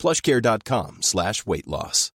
plushcare.com 0.00 1.02
slash 1.02 1.46
weight 1.46 1.66
loss. 1.66 2.12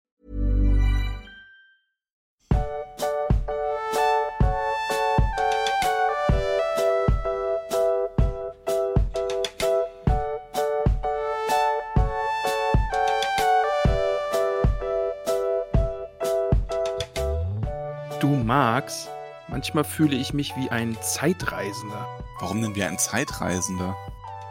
Du 18.20 18.28
Max, 18.28 19.10
manchmal 19.48 19.84
fühle 19.84 20.16
ich 20.16 20.32
mich 20.32 20.56
wie 20.56 20.70
ein 20.70 20.96
Zeitreisender. 21.02 22.08
Warum 22.40 22.62
denn 22.62 22.74
wie 22.74 22.84
ein 22.84 22.96
Zeitreisender? 22.98 23.94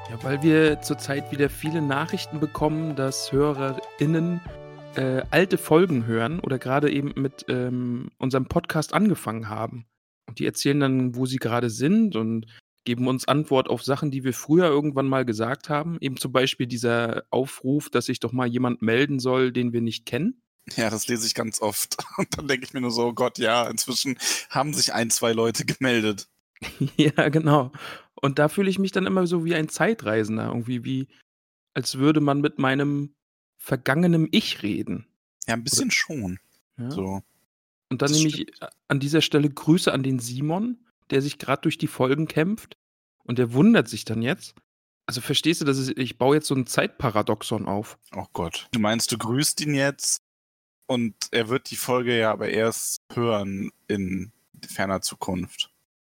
Ja, 0.09 0.21
weil 0.21 0.43
wir 0.43 0.81
zurzeit 0.81 1.31
wieder 1.31 1.49
viele 1.49 1.81
Nachrichten 1.81 2.39
bekommen, 2.39 2.95
dass 2.95 3.31
HörerInnen 3.31 4.41
äh, 4.95 5.23
alte 5.31 5.57
Folgen 5.57 6.05
hören 6.05 6.39
oder 6.39 6.59
gerade 6.59 6.91
eben 6.91 7.13
mit 7.15 7.45
ähm, 7.47 8.09
unserem 8.17 8.47
Podcast 8.47 8.93
angefangen 8.93 9.49
haben. 9.49 9.85
Und 10.27 10.39
die 10.39 10.45
erzählen 10.45 10.79
dann, 10.79 11.15
wo 11.15 11.25
sie 11.25 11.37
gerade 11.37 11.69
sind 11.69 12.15
und 12.15 12.47
geben 12.85 13.07
uns 13.07 13.27
Antwort 13.27 13.69
auf 13.69 13.83
Sachen, 13.83 14.11
die 14.11 14.23
wir 14.23 14.33
früher 14.33 14.65
irgendwann 14.65 15.07
mal 15.07 15.25
gesagt 15.25 15.69
haben. 15.69 15.97
Eben 16.01 16.17
zum 16.17 16.31
Beispiel 16.31 16.67
dieser 16.67 17.23
Aufruf, 17.29 17.89
dass 17.89 18.05
sich 18.05 18.19
doch 18.19 18.33
mal 18.33 18.47
jemand 18.47 18.81
melden 18.81 19.19
soll, 19.19 19.51
den 19.51 19.73
wir 19.73 19.81
nicht 19.81 20.05
kennen. 20.05 20.41
Ja, 20.75 20.89
das 20.89 21.07
lese 21.07 21.27
ich 21.27 21.33
ganz 21.33 21.61
oft. 21.61 21.97
Und 22.17 22.37
dann 22.37 22.47
denke 22.47 22.65
ich 22.65 22.73
mir 22.73 22.81
nur 22.81 22.91
so, 22.91 23.07
oh 23.07 23.13
Gott, 23.13 23.37
ja, 23.37 23.67
inzwischen 23.67 24.17
haben 24.49 24.73
sich 24.73 24.93
ein, 24.93 25.09
zwei 25.09 25.33
Leute 25.33 25.65
gemeldet. 25.65 26.27
ja, 26.97 27.29
genau. 27.29 27.71
Und 28.23 28.39
da 28.39 28.47
fühle 28.47 28.69
ich 28.69 28.79
mich 28.79 28.93
dann 28.93 29.05
immer 29.05 29.27
so 29.27 29.43
wie 29.43 29.53
ein 29.53 29.67
Zeitreisender, 29.67 30.47
irgendwie 30.47 30.85
wie, 30.85 31.09
als 31.73 31.97
würde 31.97 32.21
man 32.21 32.39
mit 32.39 32.57
meinem 32.57 33.13
vergangenen 33.57 34.29
Ich 34.31 34.63
reden. 34.63 35.05
Ja, 35.45 35.55
ein 35.55 35.63
bisschen 35.65 35.91
schon. 35.91 36.39
Ja. 36.77 36.89
So. 36.89 37.21
Und 37.89 38.01
dann 38.01 38.09
Das 38.09 38.13
nehme 38.13 38.29
ich 38.29 38.47
an 38.87 39.01
dieser 39.01 39.19
Stelle 39.19 39.49
Grüße 39.49 39.91
an 39.91 40.03
den 40.03 40.19
Simon, 40.19 40.77
der 41.09 41.21
sich 41.21 41.37
gerade 41.37 41.63
durch 41.63 41.77
die 41.77 41.87
Folgen 41.87 42.29
kämpft. 42.29 42.77
Und 43.25 43.39
der 43.39 43.51
wundert 43.51 43.89
sich 43.89 44.05
dann 44.05 44.21
jetzt. 44.21 44.55
Also 45.05 45.19
verstehst 45.19 45.59
du, 45.59 45.65
dass 45.65 45.77
es, 45.77 45.89
ich 45.89 46.17
baue 46.17 46.37
jetzt 46.37 46.47
so 46.47 46.55
ein 46.55 46.65
Zeitparadoxon 46.65 47.65
auf. 47.65 47.97
Oh 48.15 48.27
Gott. 48.31 48.69
Du 48.71 48.79
meinst, 48.79 49.11
du 49.11 49.17
grüßt 49.17 49.59
ihn 49.59 49.73
jetzt 49.73 50.21
und 50.87 51.13
er 51.31 51.49
wird 51.49 51.71
die 51.71 51.75
Folge 51.75 52.17
ja 52.17 52.31
aber 52.31 52.47
erst 52.47 53.01
hören 53.13 53.71
in 53.89 54.31
ferner 54.65 55.01
Zukunft. 55.01 55.72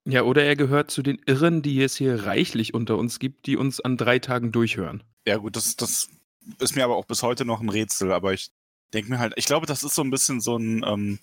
Ja, 0.06 0.22
oder 0.22 0.44
er 0.44 0.56
gehört 0.56 0.90
zu 0.90 1.02
den 1.02 1.18
Irren, 1.26 1.62
die 1.62 1.82
es 1.82 1.96
hier 1.96 2.26
reichlich 2.26 2.74
unter 2.74 2.98
uns 2.98 3.18
gibt, 3.18 3.46
die 3.46 3.56
uns 3.56 3.80
an 3.80 3.96
drei 3.96 4.18
Tagen 4.18 4.52
durchhören. 4.52 5.02
Ja, 5.26 5.38
gut, 5.38 5.56
das, 5.56 5.76
das 5.76 6.10
ist 6.58 6.76
mir 6.76 6.84
aber 6.84 6.96
auch 6.96 7.06
bis 7.06 7.22
heute 7.22 7.44
noch 7.44 7.60
ein 7.60 7.70
Rätsel, 7.70 8.12
aber 8.12 8.34
ich 8.34 8.50
denke 8.92 9.10
mir 9.10 9.18
halt, 9.18 9.32
ich 9.36 9.46
glaube, 9.46 9.66
das 9.66 9.82
ist 9.82 9.94
so 9.94 10.02
ein 10.02 10.10
bisschen 10.10 10.40
so 10.40 10.56
ein, 10.58 10.84
ähm, 10.86 11.18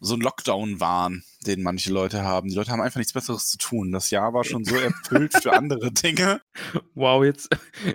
so 0.00 0.14
ein 0.14 0.20
Lockdown-Wahn, 0.20 1.22
den 1.46 1.62
manche 1.62 1.92
Leute 1.92 2.22
haben. 2.22 2.48
Die 2.48 2.56
Leute 2.56 2.72
haben 2.72 2.80
einfach 2.80 2.98
nichts 2.98 3.12
Besseres 3.12 3.48
zu 3.48 3.56
tun. 3.56 3.92
Das 3.92 4.10
Jahr 4.10 4.34
war 4.34 4.42
schon 4.42 4.64
so 4.64 4.74
erfüllt 4.74 5.32
für 5.40 5.52
andere 5.52 5.92
Dinge. 5.92 6.40
Wow, 6.94 7.24
jetzt, 7.24 7.50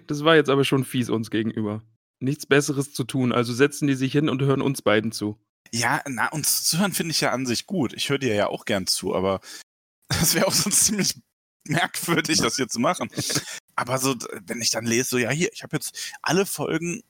das 0.07 0.23
war 0.23 0.37
jetzt 0.37 0.49
aber 0.49 0.63
schon 0.63 0.85
fies 0.85 1.09
uns 1.09 1.29
gegenüber. 1.29 1.83
Nichts 2.19 2.45
Besseres 2.45 2.93
zu 2.93 3.03
tun, 3.03 3.33
also 3.33 3.53
setzen 3.53 3.87
die 3.87 3.95
sich 3.95 4.13
hin 4.13 4.29
und 4.29 4.41
hören 4.41 4.61
uns 4.61 4.81
beiden 4.81 5.11
zu. 5.11 5.37
Ja, 5.73 6.01
na, 6.07 6.29
uns 6.29 6.63
zu 6.63 6.79
hören 6.79 6.93
finde 6.93 7.11
ich 7.11 7.19
ja 7.19 7.31
an 7.31 7.45
sich 7.45 7.67
gut. 7.67 7.91
Ich 7.93 8.09
höre 8.09 8.19
dir 8.19 8.33
ja 8.33 8.47
auch 8.47 8.63
gern 8.63 8.87
zu, 8.87 9.13
aber 9.13 9.41
das 10.09 10.34
wäre 10.35 10.47
auch 10.47 10.53
sonst 10.53 10.85
ziemlich 10.85 11.19
merkwürdig, 11.66 12.40
das 12.40 12.56
hier 12.56 12.68
zu 12.68 12.79
machen. 12.79 13.09
Aber 13.75 13.97
so, 13.97 14.16
wenn 14.45 14.62
ich 14.62 14.72
dann 14.72 14.85
lese, 14.85 15.09
so, 15.09 15.18
ja, 15.18 15.29
hier, 15.29 15.51
ich 15.53 15.63
habe 15.63 15.75
jetzt 15.75 16.13
alle 16.22 16.45
Folgen 16.45 17.03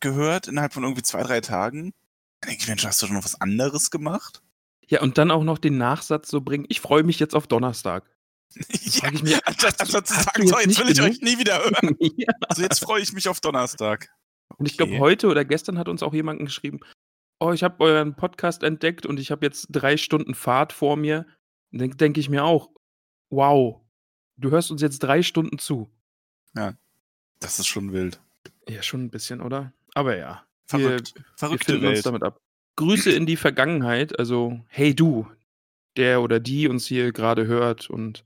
gehört 0.00 0.48
innerhalb 0.48 0.72
von 0.72 0.82
irgendwie 0.82 1.02
zwei, 1.02 1.22
drei 1.22 1.40
Tagen, 1.40 1.92
dann 2.40 2.48
denke 2.50 2.62
ich, 2.62 2.68
Mensch, 2.68 2.84
hast 2.84 3.02
du 3.02 3.06
schon 3.06 3.16
noch 3.16 3.24
was 3.24 3.40
anderes 3.40 3.90
gemacht? 3.90 4.42
Ja, 4.86 5.02
und 5.02 5.18
dann 5.18 5.30
auch 5.30 5.44
noch 5.44 5.58
den 5.58 5.78
Nachsatz 5.78 6.28
so 6.30 6.40
bringen, 6.40 6.64
ich 6.68 6.80
freue 6.80 7.02
mich 7.02 7.20
jetzt 7.20 7.34
auf 7.34 7.46
Donnerstag. 7.46 8.10
ja, 8.56 9.12
ich 9.12 9.22
mich, 9.22 9.46
anstatt, 9.46 10.06
zu 10.06 10.14
sagen, 10.14 10.48
so, 10.48 10.58
jetzt 10.58 10.78
will 10.78 10.90
ich 10.90 10.96
genug? 10.96 11.10
euch 11.10 11.20
nie 11.20 11.38
wieder 11.38 11.58
hören. 11.62 11.96
ja. 12.16 12.32
Also 12.48 12.62
jetzt 12.62 12.80
freue 12.80 13.00
ich 13.00 13.12
mich 13.12 13.28
auf 13.28 13.40
Donnerstag. 13.40 14.08
Und 14.56 14.66
ich 14.66 14.76
glaube, 14.76 14.92
Okay. 14.92 15.00
heute 15.00 15.28
oder 15.28 15.44
gestern 15.44 15.78
hat 15.78 15.88
uns 15.88 16.02
auch 16.02 16.12
jemand 16.12 16.40
geschrieben, 16.40 16.80
oh, 17.38 17.52
ich 17.52 17.62
habe 17.62 17.84
euren 17.84 18.16
Podcast 18.16 18.64
entdeckt 18.64 19.06
und 19.06 19.20
ich 19.20 19.30
habe 19.30 19.46
jetzt 19.46 19.68
drei 19.70 19.96
Stunden 19.96 20.34
Fahrt 20.34 20.72
vor 20.72 20.96
mir. 20.96 21.26
Denke 21.72 22.20
ich 22.20 22.28
mir 22.28 22.44
auch, 22.44 22.70
wow, 23.30 23.80
du 24.36 24.50
hörst 24.50 24.70
uns 24.70 24.82
jetzt 24.82 25.00
drei 25.00 25.22
Stunden 25.22 25.58
zu. 25.58 25.90
Das 27.40 27.58
ist 27.58 27.66
schon 27.66 27.92
wild. 27.92 28.20
Ja, 28.68 28.82
schon 28.82 29.04
ein 29.04 29.10
bisschen, 29.10 29.40
oder? 29.40 29.72
Aber 29.94 30.16
ja, 30.16 30.44
Verrückt. 30.66 31.14
wir, 31.14 31.22
wir 31.22 31.24
Verrückte 31.36 31.74
uns 31.74 31.82
Welt. 31.82 32.06
damit 32.06 32.22
ab. 32.22 32.40
Grüße 32.76 33.10
in 33.10 33.26
die 33.26 33.36
Vergangenheit, 33.36 34.18
also 34.18 34.60
hey 34.68 34.94
du, 34.94 35.26
der 35.96 36.22
oder 36.22 36.40
die 36.40 36.68
uns 36.68 36.86
hier 36.86 37.12
gerade 37.12 37.46
hört 37.46 37.90
und 37.90 38.24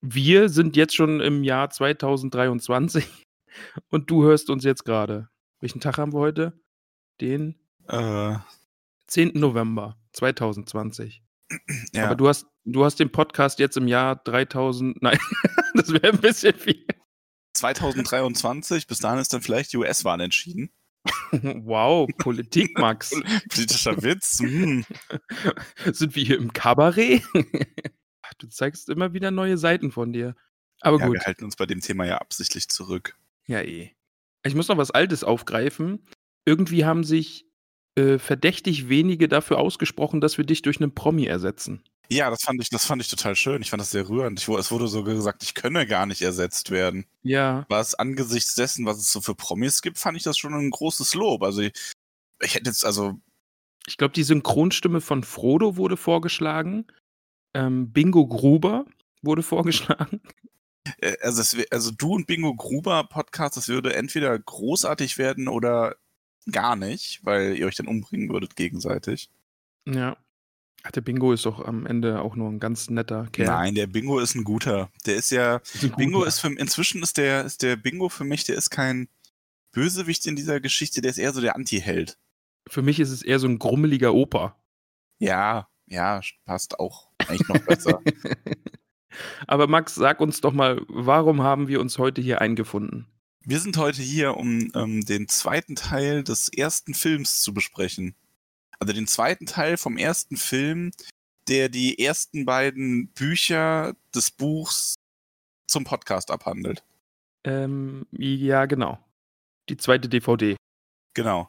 wir 0.00 0.48
sind 0.48 0.76
jetzt 0.76 0.94
schon 0.94 1.20
im 1.20 1.44
Jahr 1.44 1.70
2023 1.70 3.06
und 3.88 4.10
du 4.10 4.24
hörst 4.24 4.50
uns 4.50 4.64
jetzt 4.64 4.84
gerade. 4.84 5.28
Welchen 5.60 5.80
Tag 5.80 5.98
haben 5.98 6.12
wir 6.12 6.20
heute? 6.20 6.52
Den 7.20 7.56
Äh, 7.88 8.36
10. 9.06 9.32
November 9.34 9.96
2020. 10.12 11.22
ja. 11.92 12.06
Aber 12.06 12.14
du 12.14 12.28
hast, 12.28 12.46
du 12.64 12.84
hast 12.84 12.98
den 13.00 13.10
Podcast 13.10 13.58
jetzt 13.58 13.76
im 13.76 13.88
Jahr 13.88 14.16
3000. 14.16 15.00
Nein, 15.02 15.18
das 15.74 15.92
wäre 15.92 16.12
ein 16.12 16.20
bisschen 16.20 16.54
viel. 16.54 16.86
2023, 17.54 18.86
bis 18.86 18.98
dahin 18.98 19.18
ist 19.18 19.32
dann 19.32 19.42
vielleicht 19.42 19.72
die 19.72 19.78
US-Wahl 19.78 20.20
entschieden. 20.20 20.70
Wow, 21.30 22.08
Politik, 22.18 22.76
Max. 22.78 23.10
Politischer 23.48 24.02
Witz. 24.02 24.40
Hm. 24.40 24.84
Sind 25.92 26.16
wir 26.16 26.24
hier 26.24 26.36
im 26.38 26.52
Kabarett? 26.52 27.22
Du 28.38 28.48
zeigst 28.48 28.88
immer 28.88 29.12
wieder 29.12 29.30
neue 29.30 29.56
Seiten 29.56 29.92
von 29.92 30.12
dir. 30.12 30.34
Aber 30.80 30.98
Ja, 30.98 31.06
gut. 31.06 31.14
wir 31.14 31.20
halten 31.22 31.44
uns 31.44 31.54
bei 31.56 31.66
dem 31.66 31.80
Thema 31.80 32.06
ja 32.06 32.18
absichtlich 32.18 32.68
zurück. 32.68 33.16
Ja, 33.46 33.60
eh. 33.60 33.92
Ich 34.44 34.54
muss 34.56 34.66
noch 34.68 34.78
was 34.78 34.90
Altes 34.90 35.22
aufgreifen. 35.24 36.06
Irgendwie 36.44 36.84
haben 36.84 37.04
sich 37.04 37.45
äh, 37.96 38.18
verdächtig 38.18 38.88
wenige 38.88 39.26
dafür 39.26 39.58
ausgesprochen, 39.58 40.20
dass 40.20 40.38
wir 40.38 40.44
dich 40.44 40.62
durch 40.62 40.80
einen 40.80 40.94
Promi 40.94 41.24
ersetzen. 41.24 41.82
Ja, 42.08 42.30
das 42.30 42.42
fand 42.42 42.60
ich, 42.62 42.68
das 42.70 42.86
fand 42.86 43.02
ich 43.02 43.08
total 43.08 43.34
schön. 43.34 43.62
Ich 43.62 43.70
fand 43.70 43.80
das 43.80 43.90
sehr 43.90 44.08
rührend. 44.08 44.38
Ich, 44.38 44.48
es 44.48 44.70
wurde 44.70 44.86
so 44.86 45.02
gesagt, 45.02 45.42
ich 45.42 45.54
könne 45.54 45.86
gar 45.86 46.06
nicht 46.06 46.22
ersetzt 46.22 46.70
werden. 46.70 47.06
Ja, 47.22 47.66
Was 47.68 47.94
angesichts 47.94 48.54
dessen, 48.54 48.86
was 48.86 48.98
es 48.98 49.10
so 49.10 49.20
für 49.20 49.34
Promis 49.34 49.82
gibt, 49.82 49.98
fand 49.98 50.16
ich 50.16 50.22
das 50.22 50.38
schon 50.38 50.54
ein 50.54 50.70
großes 50.70 51.14
Lob. 51.14 51.42
Also 51.42 51.62
ich, 51.62 51.72
ich 52.42 52.54
hätte 52.54 52.70
jetzt, 52.70 52.84
also, 52.84 53.18
ich 53.88 53.96
glaube, 53.96 54.14
die 54.14 54.22
Synchronstimme 54.22 55.00
von 55.00 55.24
Frodo 55.24 55.76
wurde 55.76 55.96
vorgeschlagen. 55.96 56.86
Ähm, 57.54 57.90
Bingo 57.92 58.26
Gruber 58.26 58.84
wurde 59.22 59.42
vorgeschlagen. 59.42 60.20
äh, 61.00 61.16
also, 61.22 61.40
es, 61.40 61.56
also 61.70 61.90
du 61.90 62.14
und 62.14 62.26
Bingo 62.26 62.54
Gruber 62.54 63.04
Podcast, 63.04 63.56
das 63.56 63.68
würde 63.68 63.94
entweder 63.94 64.38
großartig 64.38 65.18
werden 65.18 65.48
oder 65.48 65.96
gar 66.50 66.76
nicht, 66.76 67.20
weil 67.24 67.56
ihr 67.56 67.66
euch 67.66 67.76
dann 67.76 67.88
umbringen 67.88 68.28
würdet 68.28 68.56
gegenseitig. 68.56 69.30
Ja. 69.86 70.16
Ach, 70.82 70.92
der 70.92 71.00
Bingo 71.00 71.32
ist 71.32 71.46
doch 71.46 71.64
am 71.64 71.86
Ende 71.86 72.20
auch 72.20 72.36
nur 72.36 72.48
ein 72.48 72.60
ganz 72.60 72.90
netter 72.90 73.26
Kerl. 73.32 73.48
Nein, 73.48 73.74
der 73.74 73.88
Bingo 73.88 74.20
ist 74.20 74.34
ein 74.34 74.44
guter. 74.44 74.90
Der 75.04 75.16
ist 75.16 75.30
ja, 75.30 75.56
Ist 75.56 75.96
Bingo 75.96 76.22
ist 76.22 76.38
für 76.38 76.52
inzwischen 76.52 77.02
ist 77.02 77.16
der, 77.16 77.44
ist 77.44 77.62
der 77.62 77.76
Bingo 77.76 78.08
für 78.08 78.24
mich, 78.24 78.44
der 78.44 78.56
ist 78.56 78.70
kein 78.70 79.08
Bösewicht 79.72 80.26
in 80.26 80.36
dieser 80.36 80.60
Geschichte, 80.60 81.00
der 81.00 81.10
ist 81.10 81.18
eher 81.18 81.32
so 81.32 81.40
der 81.40 81.56
Anti-Held. 81.56 82.18
Für 82.68 82.82
mich 82.82 83.00
ist 83.00 83.10
es 83.10 83.22
eher 83.22 83.38
so 83.38 83.48
ein 83.48 83.58
grummeliger 83.58 84.14
Opa. 84.14 84.56
Ja, 85.18 85.68
ja, 85.86 86.20
passt 86.44 86.78
auch 86.78 87.10
eigentlich 87.18 87.48
noch 87.48 87.58
besser. 87.60 88.00
Aber 89.46 89.66
Max, 89.66 89.94
sag 89.94 90.20
uns 90.20 90.40
doch 90.40 90.52
mal, 90.52 90.82
warum 90.88 91.42
haben 91.42 91.68
wir 91.68 91.80
uns 91.80 91.98
heute 91.98 92.20
hier 92.20 92.40
eingefunden? 92.40 93.06
Wir 93.48 93.60
sind 93.60 93.76
heute 93.76 94.02
hier, 94.02 94.36
um 94.36 94.72
ähm, 94.74 95.06
den 95.06 95.28
zweiten 95.28 95.76
Teil 95.76 96.24
des 96.24 96.48
ersten 96.48 96.94
Films 96.94 97.42
zu 97.42 97.54
besprechen. 97.54 98.16
Also 98.80 98.92
den 98.92 99.06
zweiten 99.06 99.46
Teil 99.46 99.76
vom 99.76 99.98
ersten 99.98 100.36
Film, 100.36 100.90
der 101.46 101.68
die 101.68 102.04
ersten 102.04 102.44
beiden 102.44 103.06
Bücher 103.12 103.94
des 104.12 104.32
Buchs 104.32 104.96
zum 105.68 105.84
Podcast 105.84 106.32
abhandelt. 106.32 106.82
Ähm, 107.44 108.08
ja, 108.10 108.66
genau. 108.66 108.98
Die 109.68 109.76
zweite 109.76 110.08
DVD. 110.08 110.56
Genau. 111.14 111.48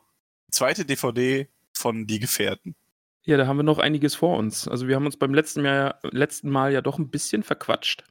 Zweite 0.51 0.85
DVD 0.85 1.47
von 1.73 2.05
Die 2.05 2.19
Gefährten. 2.19 2.75
Ja, 3.23 3.37
da 3.37 3.47
haben 3.47 3.57
wir 3.57 3.63
noch 3.63 3.79
einiges 3.79 4.13
vor 4.13 4.37
uns. 4.37 4.67
Also 4.67 4.87
wir 4.87 4.95
haben 4.95 5.07
uns 5.07 5.17
beim 5.17 5.33
letzten, 5.33 5.65
Jahr, 5.65 5.99
letzten 6.03 6.51
Mal 6.51 6.71
ja 6.73 6.81
doch 6.81 6.99
ein 6.99 7.09
bisschen 7.09 7.41
verquatscht. 7.41 8.03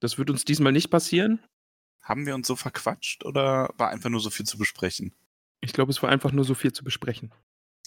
Das 0.00 0.18
wird 0.18 0.28
uns 0.28 0.44
diesmal 0.44 0.72
nicht 0.72 0.90
passieren. 0.90 1.40
Haben 2.02 2.26
wir 2.26 2.34
uns 2.34 2.46
so 2.46 2.56
verquatscht 2.56 3.24
oder 3.24 3.72
war 3.76 3.90
einfach 3.90 4.10
nur 4.10 4.20
so 4.20 4.30
viel 4.30 4.46
zu 4.46 4.58
besprechen? 4.58 5.14
Ich 5.60 5.72
glaube, 5.72 5.92
es 5.92 6.02
war 6.02 6.10
einfach 6.10 6.32
nur 6.32 6.44
so 6.44 6.54
viel 6.54 6.72
zu 6.72 6.82
besprechen. 6.82 7.32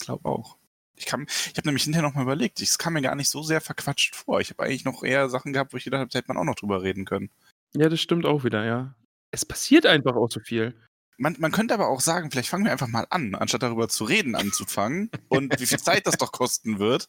Ich 0.00 0.06
glaube 0.06 0.26
auch. 0.28 0.56
Ich, 0.96 1.06
ich 1.06 1.12
habe 1.12 1.26
nämlich 1.64 1.84
hinterher 1.84 2.08
nochmal 2.08 2.24
überlegt, 2.24 2.60
es 2.62 2.78
kam 2.78 2.94
mir 2.94 3.02
gar 3.02 3.14
nicht 3.14 3.28
so 3.28 3.42
sehr 3.42 3.60
verquatscht 3.60 4.16
vor. 4.16 4.40
Ich 4.40 4.50
habe 4.50 4.62
eigentlich 4.62 4.86
noch 4.86 5.02
eher 5.04 5.28
Sachen 5.28 5.52
gehabt, 5.52 5.72
wo 5.72 5.76
ich 5.76 5.84
gedacht 5.84 6.00
habe, 6.00 6.10
da 6.10 6.18
hätte 6.18 6.28
man 6.28 6.38
auch 6.38 6.44
noch 6.44 6.54
drüber 6.54 6.82
reden 6.82 7.04
können. 7.04 7.30
Ja, 7.74 7.90
das 7.90 8.00
stimmt 8.00 8.24
auch 8.24 8.44
wieder, 8.44 8.64
ja. 8.64 8.94
Es 9.30 9.44
passiert 9.44 9.84
einfach 9.84 10.16
auch 10.16 10.30
so 10.30 10.40
viel. 10.40 10.74
Man, 11.18 11.36
man 11.38 11.52
könnte 11.52 11.74
aber 11.74 11.88
auch 11.88 12.00
sagen, 12.00 12.30
vielleicht 12.30 12.48
fangen 12.48 12.64
wir 12.64 12.72
einfach 12.72 12.88
mal 12.88 13.06
an, 13.10 13.34
anstatt 13.34 13.62
darüber 13.62 13.88
zu 13.88 14.04
reden 14.04 14.34
anzufangen 14.34 15.10
und 15.28 15.58
wie 15.60 15.66
viel 15.66 15.78
Zeit 15.78 16.06
das 16.06 16.16
doch 16.16 16.32
kosten 16.32 16.78
wird. 16.78 17.08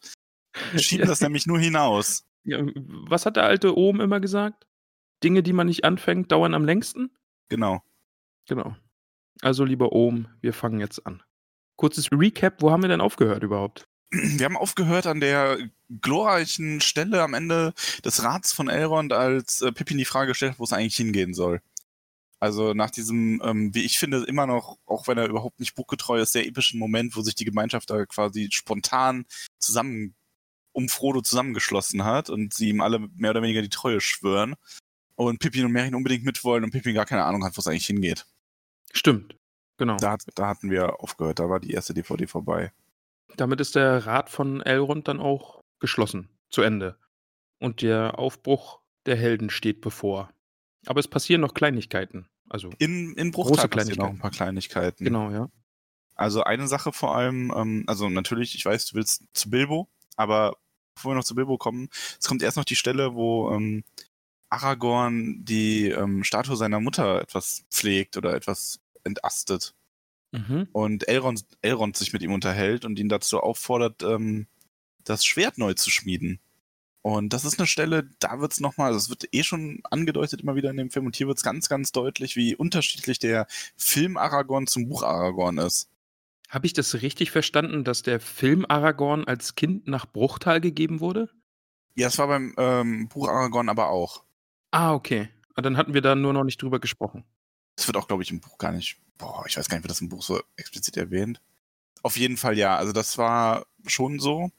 Schieben 0.76 1.08
das 1.08 1.22
nämlich 1.22 1.46
nur 1.46 1.60
hinaus. 1.60 2.26
Ja, 2.44 2.60
was 2.76 3.26
hat 3.26 3.36
der 3.36 3.44
alte 3.44 3.78
Ohm 3.78 4.02
immer 4.02 4.20
gesagt? 4.20 4.66
Dinge, 5.24 5.44
die 5.44 5.54
man 5.54 5.68
nicht 5.68 5.84
anfängt, 5.84 6.32
dauern 6.32 6.54
am 6.54 6.66
längsten? 6.66 7.12
Genau. 7.50 7.82
Genau. 8.48 8.76
Also, 9.42 9.64
lieber 9.64 9.92
Ohm, 9.92 10.28
wir 10.42 10.54
fangen 10.54 10.80
jetzt 10.80 11.06
an. 11.06 11.22
Kurzes 11.76 12.12
Recap, 12.12 12.62
wo 12.62 12.72
haben 12.72 12.82
wir 12.82 12.90
denn 12.90 13.02
aufgehört 13.02 13.44
überhaupt? 13.44 13.88
Wir 14.10 14.46
haben 14.46 14.58
aufgehört 14.58 15.06
an 15.06 15.20
der 15.20 15.58
glorreichen 16.02 16.82
Stelle 16.82 17.22
am 17.22 17.34
Ende 17.34 17.74
des 18.04 18.24
Rats 18.24 18.54
von 18.54 18.70
Elrond, 18.70 19.14
als 19.14 19.62
äh, 19.62 19.72
Pippin 19.72 19.98
die 19.98 20.06
Frage 20.06 20.34
stellt, 20.34 20.60
wo 20.60 20.64
es 20.64 20.74
eigentlich 20.74 20.96
hingehen 20.96 21.34
soll. 21.34 21.62
Also 22.40 22.74
nach 22.74 22.92
diesem, 22.92 23.42
ähm, 23.44 23.74
wie 23.74 23.84
ich 23.84 23.98
finde, 23.98 24.24
immer 24.24 24.46
noch, 24.46 24.78
auch 24.86 25.08
wenn 25.08 25.18
er 25.18 25.28
überhaupt 25.28 25.60
nicht 25.60 25.76
buchgetreu 25.76 26.22
ist, 26.22 26.34
sehr 26.34 26.46
epischen 26.46 26.80
Moment, 26.80 27.16
wo 27.16 27.22
sich 27.22 27.36
die 27.36 27.46
Gemeinschaft 27.46 27.90
da 27.90 28.06
quasi 28.06 28.50
spontan 28.52 29.26
zusammen 29.60 30.16
um 30.72 30.88
Frodo 30.88 31.22
zusammengeschlossen 31.22 32.04
hat 32.04 32.30
und 32.30 32.54
sie 32.54 32.70
ihm 32.70 32.82
alle 32.82 33.00
mehr 33.16 33.32
oder 33.32 33.42
weniger 33.42 33.64
die 33.64 33.70
Treue 33.70 34.00
schwören 34.00 34.56
und 35.26 35.40
Pippin 35.40 35.66
und 35.66 35.72
Merlin 35.72 35.96
unbedingt 35.96 36.24
mitwollen 36.24 36.64
und 36.64 36.72
Pippin 36.72 36.94
gar 36.96 37.06
keine 37.06 37.26
Ahnung 37.26 37.44
hat, 37.44 37.58
wo 37.58 37.60
es 37.60 37.68
eigentlich 37.68 37.88
hingeht. 37.88 38.26
Stimmt. 38.94 39.36
Genau. 39.78 39.98
Da, 39.98 40.12
hat- 40.12 40.26
da 40.36 40.48
hatten 40.48 40.72
wir 40.72 41.02
aufgehört, 41.02 41.40
da 41.40 41.50
war 41.50 41.60
die 41.60 41.72
erste 41.72 41.94
DVD 41.94 42.28
vorbei. 42.28 42.72
Damit 43.36 43.60
ist 43.60 43.76
der 43.76 44.06
Rat 44.06 44.30
von 44.30 44.62
Elrond 44.62 45.08
dann 45.08 45.20
auch 45.20 45.62
geschlossen, 45.80 46.30
zu 46.50 46.62
Ende. 46.62 46.98
Und 47.60 47.82
der 47.82 48.18
Aufbruch 48.18 48.80
der 49.06 49.16
Helden 49.18 49.50
steht 49.50 49.82
bevor. 49.82 50.32
Aber 50.86 51.00
es 51.00 51.08
passieren 51.08 51.42
noch 51.42 51.54
Kleinigkeiten. 51.54 52.28
Also, 52.50 52.70
In, 52.78 53.14
in 53.16 53.32
Große 53.32 53.50
Bruchtal 53.50 53.68
passieren 53.68 53.98
noch 53.98 54.06
Kleinigkeiten. 54.06 54.16
ein 54.16 54.20
paar 54.22 54.32
Kleinigkeiten. 54.32 55.04
genau, 55.04 55.32
ja. 55.32 55.50
Also 56.16 56.44
eine 56.44 56.68
Sache 56.68 56.94
vor 56.94 57.16
allem, 57.16 57.52
ähm, 57.56 57.84
also 57.88 58.10
natürlich, 58.10 58.56
ich 58.56 58.66
weiß, 58.66 58.88
du 58.88 58.96
willst 58.96 59.24
zu 59.34 59.50
Bilbo, 59.52 59.88
aber 60.16 60.58
bevor 60.96 61.12
wir 61.12 61.16
noch 61.16 61.24
zu 61.24 61.36
Bilbo 61.36 61.58
kommen, 61.60 61.90
es 62.20 62.28
kommt 62.28 62.42
erst 62.42 62.58
noch 62.58 62.66
die 62.66 62.76
Stelle, 62.76 63.14
wo 63.14 63.52
ähm, 63.52 63.84
Aragorn 64.50 65.44
die 65.44 65.90
ähm, 65.90 66.24
Statue 66.24 66.56
seiner 66.56 66.80
Mutter 66.80 67.22
etwas 67.22 67.66
pflegt 67.70 68.18
oder 68.18 68.34
etwas 68.34 68.80
entastet 69.04 69.74
Mhm. 70.32 70.68
und 70.74 71.08
Elrond, 71.08 71.46
Elrond 71.62 71.96
sich 71.96 72.14
mit 72.14 72.22
ihm 72.22 72.34
unterhält 72.34 72.86
und 72.86 73.00
ihn 73.00 73.10
dazu 73.10 73.40
auffordert, 73.40 74.04
ähm, 74.04 74.48
das 75.04 75.24
Schwert 75.26 75.58
neu 75.58 75.74
zu 75.74 75.90
schmieden. 75.90 76.40
Und 77.02 77.32
das 77.32 77.46
ist 77.46 77.58
eine 77.60 77.68
Stelle, 77.68 78.10
da 78.20 78.42
wird's 78.42 78.60
noch 78.60 78.72
nochmal, 78.72 78.92
das 78.92 79.10
wird 79.10 79.34
eh 79.34 79.44
schon 79.44 79.80
angedeutet 79.90 80.42
immer 80.42 80.56
wieder 80.56 80.70
in 80.70 80.78
dem 80.78 80.92
Film 80.92 81.06
und 81.06 81.16
hier 81.16 81.28
wird's 81.28 81.44
ganz, 81.44 81.70
ganz 81.70 81.94
deutlich, 81.94 82.36
wie 82.36 82.56
unterschiedlich 82.56 83.20
der 83.20 83.48
Film 83.78 84.18
Aragorn 84.18 84.68
zum 84.68 84.90
Buch 84.90 85.04
Aragorn 85.04 85.58
ist. 85.60 85.90
Habe 86.50 86.66
ich 86.66 86.74
das 86.74 87.02
richtig 87.02 87.32
verstanden, 87.32 87.86
dass 87.86 88.02
der 88.02 88.20
Film 88.20 88.66
Aragorn 88.68 89.24
als 89.24 89.56
Kind 89.56 89.88
nach 89.88 90.06
Bruchtal 90.06 90.60
gegeben 90.60 91.00
wurde? 91.00 91.30
Ja, 91.96 92.08
es 92.08 92.18
war 92.18 92.28
beim 92.28 92.54
ähm, 92.58 93.08
Buch 93.08 93.30
Aragorn 93.30 93.70
aber 93.70 93.90
auch. 93.90 94.24
Ah, 94.72 94.94
okay. 94.94 95.30
Ah, 95.56 95.62
Dann 95.62 95.78
hatten 95.78 95.94
wir 95.94 96.02
da 96.02 96.16
nur 96.16 96.34
noch 96.34 96.44
nicht 96.44 96.62
drüber 96.62 96.80
gesprochen. 96.80 97.24
Das 97.76 97.88
wird 97.88 97.98
auch, 97.98 98.08
glaube 98.08 98.24
ich, 98.24 98.32
im 98.32 98.40
Buch 98.40 98.58
gar 98.58 98.72
nicht. 98.72 98.98
Boah, 99.18 99.44
ich 99.48 99.58
weiß 99.58 99.70
gar 99.70 99.78
nicht, 99.78 99.84
wird 99.84 99.92
das 99.92 100.02
im 100.02 100.10
Buch 100.10 100.24
so 100.24 100.42
explizit 100.56 100.98
erwähnt. 100.98 101.42
Auf 102.04 102.18
jeden 102.18 102.38
Fall 102.38 102.58
ja. 102.58 102.76
Also 102.78 102.94
das 102.94 103.18
war 103.18 103.66
schon 103.86 104.20
so. 104.20 104.52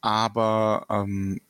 Aber 0.00 0.86
ähm, 0.88 1.40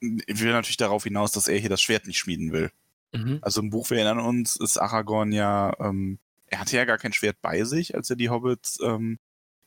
ich 0.00 0.40
will 0.40 0.52
natürlich 0.52 0.76
darauf 0.76 1.04
hinaus, 1.04 1.32
dass 1.32 1.48
er 1.48 1.58
hier 1.58 1.70
das 1.70 1.82
Schwert 1.82 2.06
nicht 2.06 2.18
schmieden 2.18 2.52
will. 2.52 2.70
Mhm. 3.12 3.38
Also 3.42 3.60
im 3.60 3.70
Buch, 3.70 3.90
wir 3.90 3.98
erinnern 3.98 4.24
uns, 4.24 4.56
ist 4.56 4.78
Aragorn 4.78 5.32
ja, 5.32 5.72
ähm, 5.80 6.18
er 6.46 6.60
hatte 6.60 6.76
ja 6.76 6.84
gar 6.84 6.98
kein 6.98 7.12
Schwert 7.12 7.40
bei 7.42 7.64
sich, 7.64 7.94
als 7.94 8.08
er 8.10 8.16
die 8.16 8.30
Hobbits 8.30 8.78
ähm, 8.82 9.18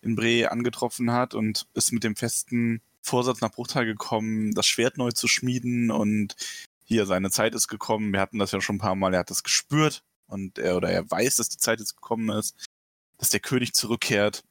in 0.01 0.15
Bre 0.15 0.51
angetroffen 0.51 1.11
hat 1.11 1.33
und 1.33 1.67
ist 1.73 1.91
mit 1.91 2.03
dem 2.03 2.15
festen 2.15 2.81
Vorsatz 3.01 3.41
nach 3.41 3.51
Bruchtal 3.51 3.85
gekommen, 3.85 4.53
das 4.53 4.67
Schwert 4.67 4.97
neu 4.97 5.11
zu 5.11 5.27
schmieden 5.27 5.91
und 5.91 6.35
hier, 6.91 7.05
seine 7.05 7.31
Zeit 7.31 7.55
ist 7.55 7.67
gekommen. 7.67 8.13
Wir 8.13 8.19
hatten 8.19 8.37
das 8.37 8.51
ja 8.51 8.61
schon 8.61 8.75
ein 8.75 8.79
paar 8.79 8.95
Mal, 8.95 9.13
er 9.13 9.21
hat 9.21 9.29
das 9.29 9.43
gespürt 9.43 10.03
und 10.27 10.59
er 10.59 10.75
oder 10.75 10.89
er 10.89 11.09
weiß, 11.09 11.37
dass 11.37 11.49
die 11.49 11.57
Zeit 11.57 11.79
jetzt 11.79 11.95
gekommen 11.95 12.29
ist, 12.37 12.67
dass 13.17 13.29
der 13.29 13.39
König 13.39 13.73
zurückkehrt. 13.73 14.43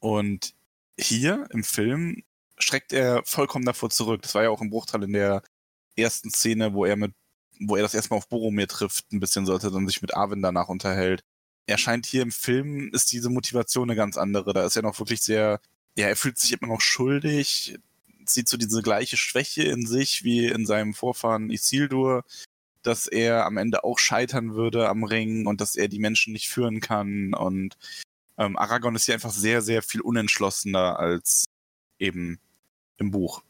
Und 0.00 0.54
hier 0.98 1.46
im 1.50 1.64
Film 1.64 2.22
schreckt 2.58 2.92
er 2.92 3.22
vollkommen 3.24 3.66
davor 3.66 3.90
zurück. 3.90 4.22
Das 4.22 4.34
war 4.34 4.42
ja 4.42 4.50
auch 4.50 4.62
im 4.62 4.70
Bruchtal 4.70 5.02
in 5.04 5.12
der 5.12 5.42
ersten 5.96 6.30
Szene, 6.30 6.72
wo 6.74 6.84
er 6.86 6.96
mit, 6.96 7.12
wo 7.60 7.76
er 7.76 7.82
das 7.82 7.94
erstmal 7.94 8.18
auf 8.18 8.28
Boromir 8.28 8.68
trifft, 8.68 9.12
ein 9.12 9.20
bisschen 9.20 9.46
sollte 9.46 9.70
dann 9.70 9.86
sich 9.86 10.00
mit 10.02 10.14
Arwen 10.14 10.42
danach 10.42 10.68
unterhält. 10.68 11.22
Er 11.66 11.78
scheint 11.78 12.06
hier 12.06 12.22
im 12.22 12.32
Film, 12.32 12.90
ist 12.92 13.12
diese 13.12 13.30
Motivation 13.30 13.90
eine 13.90 13.96
ganz 13.96 14.16
andere. 14.16 14.54
Da 14.54 14.64
ist 14.64 14.76
er 14.76 14.82
noch 14.82 14.98
wirklich 14.98 15.22
sehr, 15.22 15.60
ja, 15.96 16.08
er 16.08 16.16
fühlt 16.16 16.38
sich 16.38 16.52
immer 16.52 16.72
noch 16.72 16.80
schuldig, 16.80 17.78
sieht 18.26 18.48
so 18.48 18.56
diese 18.56 18.82
gleiche 18.82 19.16
Schwäche 19.16 19.62
in 19.64 19.86
sich 19.86 20.24
wie 20.24 20.46
in 20.46 20.66
seinem 20.66 20.94
Vorfahren 20.94 21.50
Isildur, 21.50 22.24
dass 22.82 23.06
er 23.06 23.46
am 23.46 23.56
Ende 23.56 23.84
auch 23.84 23.98
scheitern 23.98 24.54
würde 24.54 24.88
am 24.88 25.04
Ring 25.04 25.46
und 25.46 25.60
dass 25.60 25.76
er 25.76 25.88
die 25.88 25.98
Menschen 25.98 26.32
nicht 26.32 26.48
führen 26.48 26.80
kann. 26.80 27.34
Und 27.34 27.76
ähm, 28.38 28.56
Aragorn 28.56 28.94
ist 28.94 29.06
hier 29.06 29.14
einfach 29.14 29.30
sehr, 29.30 29.62
sehr 29.62 29.82
viel 29.82 30.00
unentschlossener 30.00 30.98
als 30.98 31.44
eben 31.98 32.40
im 32.98 33.10
Buch. 33.10 33.42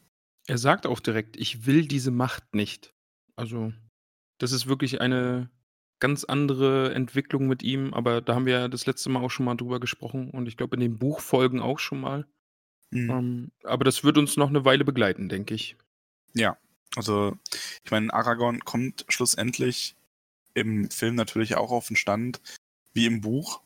Er 0.46 0.58
sagt 0.58 0.86
auch 0.86 1.00
direkt, 1.00 1.36
ich 1.36 1.66
will 1.66 1.86
diese 1.86 2.10
Macht 2.10 2.54
nicht. 2.54 2.92
Also, 3.36 3.72
das 4.38 4.52
ist 4.52 4.66
wirklich 4.66 5.00
eine 5.00 5.50
ganz 6.00 6.24
andere 6.24 6.92
Entwicklung 6.94 7.46
mit 7.46 7.62
ihm, 7.62 7.94
aber 7.94 8.20
da 8.20 8.34
haben 8.34 8.46
wir 8.46 8.54
ja 8.54 8.68
das 8.68 8.86
letzte 8.86 9.08
Mal 9.08 9.22
auch 9.22 9.30
schon 9.30 9.46
mal 9.46 9.54
drüber 9.54 9.78
gesprochen 9.78 10.30
und 10.30 10.48
ich 10.48 10.56
glaube 10.56 10.74
in 10.74 10.80
den 10.80 10.98
Buchfolgen 10.98 11.60
auch 11.60 11.78
schon 11.78 12.00
mal. 12.00 12.26
Mhm. 12.92 13.10
Ähm, 13.10 13.50
aber 13.64 13.84
das 13.84 14.04
wird 14.04 14.18
uns 14.18 14.36
noch 14.36 14.48
eine 14.48 14.64
Weile 14.64 14.84
begleiten, 14.84 15.28
denke 15.28 15.54
ich. 15.54 15.76
Ja, 16.34 16.56
also 16.94 17.36
ich 17.84 17.90
meine, 17.90 18.12
Aragorn 18.12 18.60
kommt 18.60 19.04
schlussendlich 19.08 19.96
im 20.54 20.90
Film 20.90 21.14
natürlich 21.14 21.56
auch 21.56 21.70
auf 21.70 21.88
den 21.88 21.96
Stand 21.96 22.40
wie 22.92 23.06
im 23.06 23.22
Buch, 23.22 23.62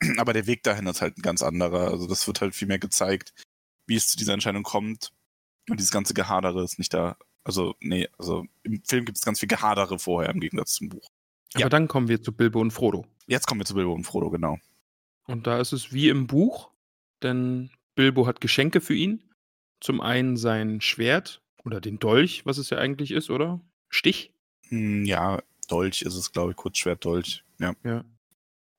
aber 0.18 0.32
der 0.32 0.46
Weg 0.46 0.62
dahin 0.62 0.86
ist 0.86 1.02
halt 1.02 1.18
ein 1.18 1.22
ganz 1.22 1.42
anderer. 1.42 1.88
Also 1.90 2.06
das 2.06 2.26
wird 2.26 2.40
halt 2.40 2.54
viel 2.54 2.68
mehr 2.68 2.78
gezeigt, 2.78 3.34
wie 3.86 3.96
es 3.96 4.06
zu 4.06 4.16
dieser 4.16 4.32
Entscheidung 4.32 4.62
kommt 4.62 5.12
und 5.68 5.78
dieses 5.78 5.92
ganze 5.92 6.14
Gehadere 6.14 6.64
ist 6.64 6.78
nicht 6.78 6.94
da. 6.94 7.16
Also 7.44 7.74
nee, 7.80 8.08
also 8.18 8.46
im 8.62 8.82
Film 8.84 9.04
gibt 9.04 9.18
es 9.18 9.24
ganz 9.24 9.40
viel 9.40 9.48
Gehadere 9.48 9.98
vorher 9.98 10.30
im 10.32 10.40
Gegensatz 10.40 10.74
zum 10.74 10.88
Buch. 10.88 11.06
Aber 11.54 11.62
Ja. 11.62 11.68
dann 11.68 11.88
kommen 11.88 12.08
wir 12.08 12.22
zu 12.22 12.32
Bilbo 12.32 12.60
und 12.60 12.70
Frodo. 12.70 13.06
Jetzt 13.26 13.46
kommen 13.46 13.60
wir 13.60 13.66
zu 13.66 13.74
Bilbo 13.74 13.92
und 13.92 14.04
Frodo, 14.04 14.30
genau. 14.30 14.58
Und 15.26 15.46
da 15.46 15.60
ist 15.60 15.72
es 15.72 15.92
wie 15.92 16.08
im 16.08 16.26
Buch, 16.26 16.70
denn 17.22 17.70
Bilbo 17.94 18.26
hat 18.26 18.40
Geschenke 18.40 18.80
für 18.80 18.94
ihn. 18.94 19.22
Zum 19.80 20.00
einen 20.00 20.36
sein 20.36 20.80
Schwert 20.80 21.42
oder 21.64 21.80
den 21.80 21.98
Dolch, 21.98 22.44
was 22.46 22.58
es 22.58 22.70
ja 22.70 22.78
eigentlich 22.78 23.10
ist, 23.12 23.30
oder? 23.30 23.60
Stich. 23.88 24.32
Hm, 24.68 25.04
ja, 25.04 25.42
Dolch 25.68 26.02
ist 26.02 26.14
es, 26.14 26.32
glaube 26.32 26.50
ich, 26.52 26.56
Kurzschwert 26.56 27.04
Dolch. 27.04 27.44
Ja. 27.58 27.74
Ja. 27.84 28.04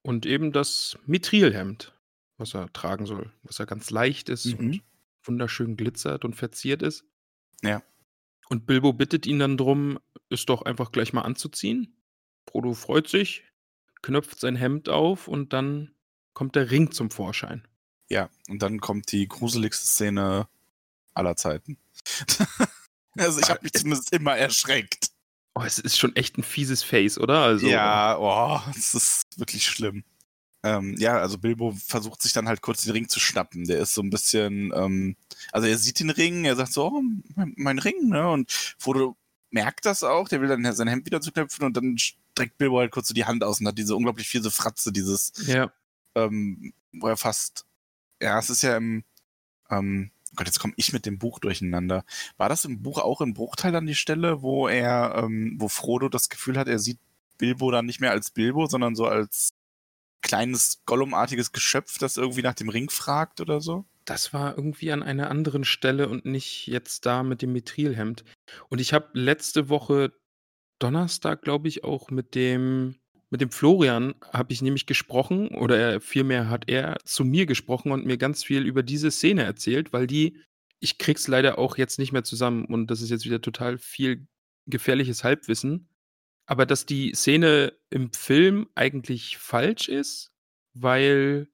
Und 0.03 0.25
eben 0.25 0.51
das 0.51 0.97
Mithrilhemd, 1.05 1.95
was 2.37 2.53
er 2.55 2.71
tragen 2.73 3.05
soll, 3.05 3.31
was 3.43 3.57
ja 3.57 3.65
ganz 3.65 3.89
leicht 3.91 4.29
ist 4.29 4.45
Mhm. 4.45 4.57
und 4.59 4.81
wunderschön 5.23 5.75
glitzert 5.77 6.25
und 6.25 6.35
verziert 6.35 6.81
ist. 6.81 7.05
Ja. 7.61 7.83
Und 8.49 8.65
Bilbo 8.65 8.93
bittet 8.93 9.25
ihn 9.27 9.39
dann 9.39 9.57
drum, 9.57 9.99
es 10.29 10.45
doch 10.45 10.63
einfach 10.63 10.91
gleich 10.91 11.13
mal 11.13 11.21
anzuziehen. 11.21 11.95
Frodo 12.49 12.73
freut 12.73 13.07
sich, 13.07 13.43
knöpft 14.01 14.39
sein 14.39 14.55
Hemd 14.55 14.89
auf 14.89 15.27
und 15.27 15.53
dann 15.53 15.93
kommt 16.33 16.55
der 16.55 16.71
Ring 16.71 16.91
zum 16.91 17.11
Vorschein. 17.11 17.67
Ja, 18.11 18.29
und 18.49 18.61
dann 18.61 18.81
kommt 18.81 19.11
die 19.13 19.25
gruseligste 19.25 19.87
Szene 19.87 20.47
aller 21.13 21.37
Zeiten. 21.37 21.77
also 23.17 23.39
ich 23.39 23.49
habe 23.49 23.61
mich 23.63 23.71
zumindest 23.71 24.11
immer 24.11 24.35
erschreckt. 24.35 25.11
Oh, 25.55 25.63
es 25.63 25.79
ist 25.79 25.97
schon 25.97 26.15
echt 26.17 26.37
ein 26.37 26.43
fieses 26.43 26.83
Face, 26.83 27.17
oder? 27.17 27.41
Also, 27.41 27.67
ja, 27.67 28.17
oh, 28.17 28.59
es 28.77 28.93
ist 28.93 29.23
wirklich 29.37 29.65
schlimm. 29.65 30.03
Ähm, 30.63 30.95
ja, 30.99 31.17
also 31.19 31.37
Bilbo 31.37 31.71
versucht 31.71 32.21
sich 32.21 32.33
dann 32.33 32.49
halt 32.49 32.61
kurz 32.61 32.83
den 32.83 32.91
Ring 32.91 33.07
zu 33.07 33.21
schnappen. 33.21 33.63
Der 33.63 33.79
ist 33.79 33.93
so 33.93 34.01
ein 34.01 34.09
bisschen, 34.09 34.73
ähm, 34.75 35.15
also 35.53 35.67
er 35.67 35.77
sieht 35.77 36.01
den 36.01 36.09
Ring, 36.09 36.43
er 36.43 36.57
sagt 36.57 36.73
so, 36.73 36.87
oh, 36.87 37.01
mein, 37.35 37.53
mein 37.55 37.79
Ring, 37.79 38.09
ne? 38.09 38.29
Und 38.29 38.51
Frodo 38.77 39.15
merkt 39.51 39.85
das 39.85 40.03
auch, 40.03 40.27
der 40.27 40.41
will 40.41 40.49
dann 40.49 40.69
sein 40.73 40.89
Hemd 40.89 41.05
wieder 41.05 41.21
zuknöpfen 41.21 41.65
und 41.65 41.77
dann 41.77 41.97
streckt 41.97 42.57
Bilbo 42.57 42.79
halt 42.79 42.91
kurz 42.91 43.07
so 43.07 43.13
die 43.13 43.25
Hand 43.25 43.43
aus 43.43 43.61
und 43.61 43.67
hat 43.67 43.77
diese 43.77 43.95
unglaublich 43.95 44.27
fiese 44.27 44.51
Fratze, 44.51 44.91
dieses, 44.91 45.31
Ja, 45.47 45.71
ähm, 46.15 46.73
wo 46.93 47.07
er 47.07 47.17
fast 47.17 47.65
ja, 48.21 48.39
es 48.39 48.49
ist 48.49 48.61
ja 48.61 48.77
im, 48.77 49.03
ähm, 49.69 50.11
Gott, 50.35 50.47
jetzt 50.47 50.59
komme 50.59 50.73
ich 50.77 50.93
mit 50.93 51.05
dem 51.05 51.17
Buch 51.17 51.39
durcheinander. 51.39 52.05
War 52.37 52.49
das 52.49 52.65
im 52.65 52.81
Buch 52.81 52.99
auch 52.99 53.21
in 53.21 53.33
Bruchteil 53.33 53.75
an 53.75 53.85
die 53.85 53.95
Stelle, 53.95 54.41
wo 54.41 54.67
er, 54.67 55.23
ähm, 55.23 55.55
wo 55.57 55.67
Frodo 55.67 56.07
das 56.09 56.29
Gefühl 56.29 56.57
hat, 56.57 56.67
er 56.67 56.79
sieht 56.79 56.99
Bilbo 57.37 57.71
dann 57.71 57.85
nicht 57.85 57.99
mehr 57.99 58.11
als 58.11 58.31
Bilbo, 58.31 58.67
sondern 58.67 58.95
so 58.95 59.07
als 59.07 59.53
kleines 60.21 60.83
Gollumartiges 60.85 61.51
Geschöpf, 61.51 61.97
das 61.97 62.17
irgendwie 62.17 62.43
nach 62.43 62.53
dem 62.53 62.69
Ring 62.69 62.89
fragt 62.89 63.41
oder 63.41 63.59
so? 63.59 63.85
Das 64.05 64.33
war 64.33 64.55
irgendwie 64.55 64.91
an 64.91 65.03
einer 65.03 65.29
anderen 65.29 65.63
Stelle 65.63 66.07
und 66.07 66.25
nicht 66.25 66.67
jetzt 66.67 67.05
da 67.05 67.23
mit 67.23 67.41
dem 67.41 67.53
Mithrilhemd. 67.53 68.23
Und 68.69 68.79
ich 68.79 68.93
habe 68.93 69.09
letzte 69.13 69.69
Woche 69.69 70.13
Donnerstag, 70.79 71.41
glaube 71.41 71.67
ich, 71.67 71.83
auch 71.83 72.09
mit 72.09 72.35
dem 72.35 72.95
mit 73.31 73.41
dem 73.41 73.49
Florian 73.51 74.13
habe 74.33 74.53
ich 74.53 74.61
nämlich 74.61 74.85
gesprochen 74.85 75.49
oder 75.49 75.77
er, 75.77 76.01
vielmehr 76.01 76.49
hat 76.49 76.65
er 76.69 76.97
zu 77.05 77.23
mir 77.25 77.45
gesprochen 77.47 77.91
und 77.91 78.05
mir 78.05 78.17
ganz 78.17 78.43
viel 78.43 78.65
über 78.65 78.83
diese 78.83 79.09
Szene 79.11 79.43
erzählt, 79.43 79.93
weil 79.93 80.07
die 80.07 80.37
ich 80.83 80.97
krieg's 80.97 81.27
leider 81.27 81.59
auch 81.59 81.77
jetzt 81.77 81.99
nicht 81.99 82.11
mehr 82.11 82.23
zusammen 82.23 82.65
und 82.65 82.87
das 82.91 83.01
ist 83.01 83.09
jetzt 83.11 83.25
wieder 83.25 83.41
total 83.41 83.77
viel 83.77 84.27
gefährliches 84.67 85.23
Halbwissen, 85.23 85.89
aber 86.47 86.65
dass 86.65 86.85
die 86.85 87.13
Szene 87.15 87.73
im 87.89 88.11
Film 88.13 88.67
eigentlich 88.75 89.37
falsch 89.37 89.89
ist, 89.89 90.31
weil 90.73 91.47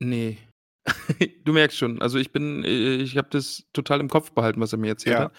ne. 0.00 0.38
Du 1.44 1.52
merkst 1.52 1.78
schon, 1.78 2.00
also 2.02 2.18
ich 2.18 2.32
bin 2.32 2.64
äh, 2.64 2.96
ich 2.96 3.16
habe 3.18 3.28
das 3.30 3.64
total 3.72 4.00
im 4.00 4.08
Kopf 4.08 4.32
behalten, 4.32 4.60
was 4.60 4.72
er 4.72 4.78
mir 4.78 4.88
erzählt 4.90 5.16
Ja. 5.16 5.24
hat. 5.26 5.32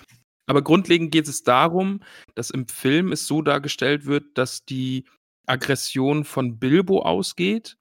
Aber 0.47 0.63
grundlegend 0.63 1.11
geht 1.11 1.27
es 1.27 1.43
darum, 1.43 2.01
dass 2.35 2.49
im 2.49 2.67
Film 2.67 3.11
es 3.11 3.27
so 3.27 3.43
dargestellt 3.43 4.05
wird, 4.07 4.37
dass 4.37 4.65
die 4.65 5.05
Aggression 5.49 6.23
von 6.23 6.59
Bilbo 6.59 7.01
ausgeht, 7.01 7.77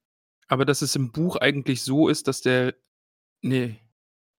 aber 0.48 0.64
dass 0.64 0.82
es 0.82 0.96
im 0.96 1.12
Buch 1.12 1.36
eigentlich 1.36 1.82
so 1.82 2.08
ist, 2.08 2.26
dass 2.28 2.40
der 2.40 2.74
ne. 3.42 3.76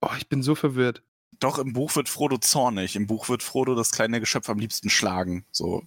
Oh, 0.02 0.10
ich 0.18 0.30
bin 0.30 0.42
so 0.44 0.56
verwirrt. 0.56 1.04
Doch, 1.40 1.60
im 1.60 1.74
Buch 1.74 1.96
wird 1.96 2.10
Frodo 2.10 2.38
zornig. 2.38 2.96
Im 2.96 3.08
Buch 3.08 3.30
wird 3.30 3.44
Frodo 3.44 3.76
das 3.76 3.92
kleine 3.92 4.20
Geschöpf 4.20 4.50
am 4.50 4.60
liebsten 4.60 4.90
schlagen. 4.90 5.46
So. 5.52 5.84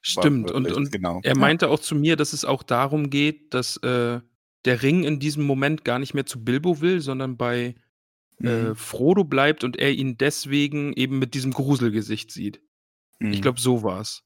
Stimmt. 0.00 0.50
Und, 0.52 0.64
wortwörtlich, 0.64 0.76
und 0.76 0.92
genau. 0.92 1.20
er 1.22 1.34
Ja. 1.34 1.38
meinte 1.38 1.68
auch 1.68 1.80
zu 1.80 1.94
mir, 1.96 2.16
dass 2.16 2.32
es 2.32 2.44
auch 2.44 2.62
darum 2.62 3.10
geht, 3.10 3.54
dass 3.54 3.76
äh, 3.78 4.20
der 4.64 4.82
Ring 4.82 5.04
in 5.04 5.18
diesem 5.20 5.44
Moment 5.44 5.84
gar 5.84 5.98
nicht 5.98 6.14
mehr 6.14 6.26
zu 6.26 6.42
Bilbo 6.44 6.80
will, 6.80 7.00
sondern 7.00 7.36
bei 7.36 7.74
äh, 8.42 8.68
Mhm. 8.70 8.76
Frodo 8.76 9.24
bleibt 9.24 9.64
und 9.64 9.76
er 9.78 9.92
ihn 9.92 10.18
deswegen 10.18 10.92
eben 10.92 11.18
mit 11.18 11.34
diesem 11.34 11.52
Gruselgesicht 11.52 12.30
sieht. 12.30 12.60
Ich 13.18 13.38
Mhm. 13.38 13.40
glaube, 13.42 13.60
so 13.60 13.82
war's. 13.82 14.22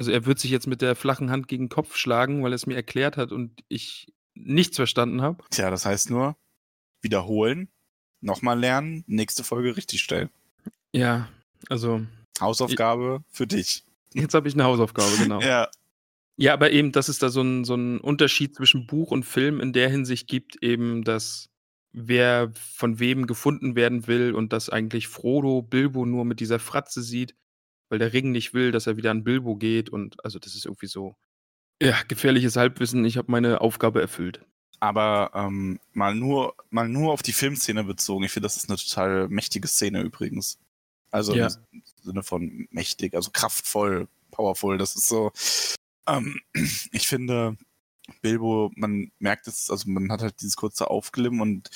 Also 0.00 0.12
er 0.12 0.24
wird 0.24 0.38
sich 0.38 0.50
jetzt 0.50 0.66
mit 0.66 0.80
der 0.80 0.96
flachen 0.96 1.30
Hand 1.30 1.46
gegen 1.46 1.64
den 1.64 1.68
Kopf 1.68 1.94
schlagen, 1.94 2.42
weil 2.42 2.52
er 2.52 2.54
es 2.54 2.64
mir 2.64 2.74
erklärt 2.74 3.18
hat 3.18 3.32
und 3.32 3.62
ich 3.68 4.10
nichts 4.32 4.76
verstanden 4.76 5.20
habe. 5.20 5.44
Tja, 5.50 5.68
das 5.70 5.84
heißt 5.84 6.08
nur, 6.08 6.38
wiederholen, 7.02 7.68
nochmal 8.22 8.58
lernen, 8.58 9.04
nächste 9.06 9.44
Folge 9.44 9.76
richtig 9.76 10.00
stellen. 10.00 10.30
Ja, 10.94 11.28
also 11.68 12.00
Hausaufgabe 12.40 13.22
für 13.30 13.46
dich. 13.46 13.84
jetzt 14.14 14.32
habe 14.32 14.48
ich 14.48 14.54
eine 14.54 14.64
Hausaufgabe, 14.64 15.10
genau. 15.18 15.42
Ja. 15.42 15.68
Ja, 16.38 16.54
aber 16.54 16.70
eben, 16.70 16.92
dass 16.92 17.10
es 17.10 17.18
da 17.18 17.28
so 17.28 17.42
'n 17.42 17.66
so 17.66 17.74
'n 17.74 18.00
Unterschied 18.00 18.54
zwischen 18.54 18.86
Buch 18.86 19.10
und 19.10 19.24
Film 19.24 19.60
in 19.60 19.74
der 19.74 19.90
Hinsicht 19.90 20.28
gibt 20.28 20.62
eben, 20.62 21.04
dass 21.04 21.50
wer 21.92 22.50
von 22.54 23.00
wem 23.00 23.26
gefunden 23.26 23.76
werden 23.76 24.06
will 24.06 24.32
und 24.32 24.54
dass 24.54 24.70
eigentlich 24.70 25.08
Frodo 25.08 25.60
Bilbo 25.60 26.06
nur 26.06 26.24
mit 26.24 26.40
dieser 26.40 26.58
Fratze 26.58 27.02
sieht, 27.02 27.34
weil 27.90 27.98
der 27.98 28.12
Ring 28.14 28.30
nicht 28.32 28.54
will, 28.54 28.72
dass 28.72 28.86
er 28.86 28.96
wieder 28.96 29.10
an 29.10 29.24
Bilbo 29.24 29.56
geht 29.56 29.90
und 29.90 30.24
also, 30.24 30.38
das 30.38 30.54
ist 30.54 30.64
irgendwie 30.64 30.86
so 30.86 31.16
ja, 31.82 31.96
gefährliches 32.08 32.56
Halbwissen. 32.56 33.04
Ich 33.04 33.16
habe 33.16 33.30
meine 33.30 33.60
Aufgabe 33.60 34.00
erfüllt. 34.00 34.44
Aber 34.80 35.30
ähm, 35.34 35.78
mal, 35.92 36.14
nur, 36.14 36.54
mal 36.70 36.88
nur 36.88 37.12
auf 37.12 37.22
die 37.22 37.32
Filmszene 37.32 37.84
bezogen. 37.84 38.24
Ich 38.24 38.32
finde, 38.32 38.46
das 38.46 38.56
ist 38.56 38.68
eine 38.70 38.78
total 38.78 39.28
mächtige 39.28 39.68
Szene 39.68 40.00
übrigens. 40.02 40.58
Also 41.10 41.34
Ja. 41.34 41.48
im 41.72 41.82
Sinne 42.02 42.22
von 42.22 42.66
mächtig, 42.70 43.14
also 43.14 43.30
kraftvoll, 43.30 44.08
powerful. 44.30 44.78
Das 44.78 44.94
ist 44.96 45.08
so. 45.08 45.32
Ähm, 46.06 46.40
ich 46.92 47.08
finde, 47.08 47.56
Bilbo, 48.22 48.70
man 48.74 49.10
merkt 49.18 49.48
es, 49.48 49.70
also 49.70 49.88
man 49.90 50.10
hat 50.10 50.22
halt 50.22 50.40
dieses 50.40 50.56
kurze 50.56 50.88
Aufglimmen 50.90 51.40
und 51.40 51.68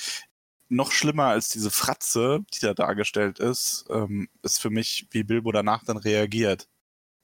noch 0.69 0.91
schlimmer 0.91 1.25
als 1.25 1.49
diese 1.49 1.71
Fratze, 1.71 2.43
die 2.53 2.59
da 2.59 2.73
dargestellt 2.73 3.39
ist, 3.39 3.85
ähm, 3.89 4.29
ist 4.41 4.59
für 4.59 4.69
mich, 4.69 5.07
wie 5.11 5.23
Bilbo 5.23 5.51
danach 5.51 5.83
dann 5.83 5.97
reagiert. 5.97 6.67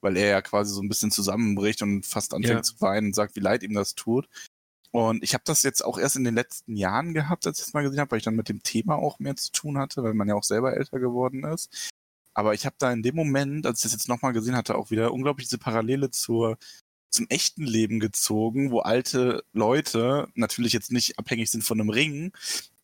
Weil 0.01 0.17
er 0.17 0.27
ja 0.29 0.41
quasi 0.41 0.73
so 0.73 0.81
ein 0.81 0.89
bisschen 0.89 1.11
zusammenbricht 1.11 1.81
und 1.81 2.05
fast 2.05 2.33
anfängt 2.33 2.55
Ja. 2.55 2.63
zu 2.63 2.81
weinen 2.81 3.07
und 3.07 3.15
sagt, 3.15 3.35
wie 3.35 3.39
leid 3.41 3.63
ihm 3.63 3.73
das 3.73 3.95
tut. 3.95 4.27
Und 4.91 5.23
ich 5.23 5.33
habe 5.33 5.43
das 5.45 5.63
jetzt 5.63 5.85
auch 5.85 5.97
erst 5.97 6.17
in 6.17 6.23
den 6.25 6.35
letzten 6.35 6.75
Jahren 6.75 7.13
gehabt, 7.13 7.47
als 7.47 7.59
ich 7.59 7.65
das 7.65 7.73
mal 7.73 7.83
gesehen 7.83 7.99
habe, 7.99 8.11
weil 8.11 8.17
ich 8.17 8.25
dann 8.25 8.35
mit 8.35 8.49
dem 8.49 8.61
Thema 8.61 8.95
auch 8.95 9.19
mehr 9.19 9.35
zu 9.37 9.51
tun 9.51 9.77
hatte, 9.77 10.03
weil 10.03 10.13
man 10.13 10.27
ja 10.27 10.35
auch 10.35 10.43
selber 10.43 10.75
älter 10.75 10.99
geworden 10.99 11.43
ist. 11.45 11.89
Aber 12.33 12.53
ich 12.53 12.65
habe 12.65 12.75
da 12.77 12.91
in 12.91 13.03
dem 13.03 13.15
Moment, 13.15 13.65
als 13.65 13.79
ich 13.79 13.83
das 13.83 13.93
jetzt 13.93 14.09
nochmal 14.09 14.33
gesehen 14.33 14.55
hatte, 14.55 14.75
auch 14.75 14.91
wieder 14.91 15.13
unglaublich 15.13 15.47
diese 15.47 15.59
Parallele 15.59 16.11
zur, 16.11 16.57
zum 17.09 17.25
echten 17.29 17.63
Leben 17.63 17.99
gezogen, 17.99 18.71
wo 18.71 18.79
alte 18.79 19.43
Leute 19.53 20.27
natürlich 20.33 20.73
jetzt 20.73 20.91
nicht 20.91 21.19
abhängig 21.19 21.51
sind 21.51 21.63
von 21.63 21.79
einem 21.79 21.89
Ring, 21.89 22.33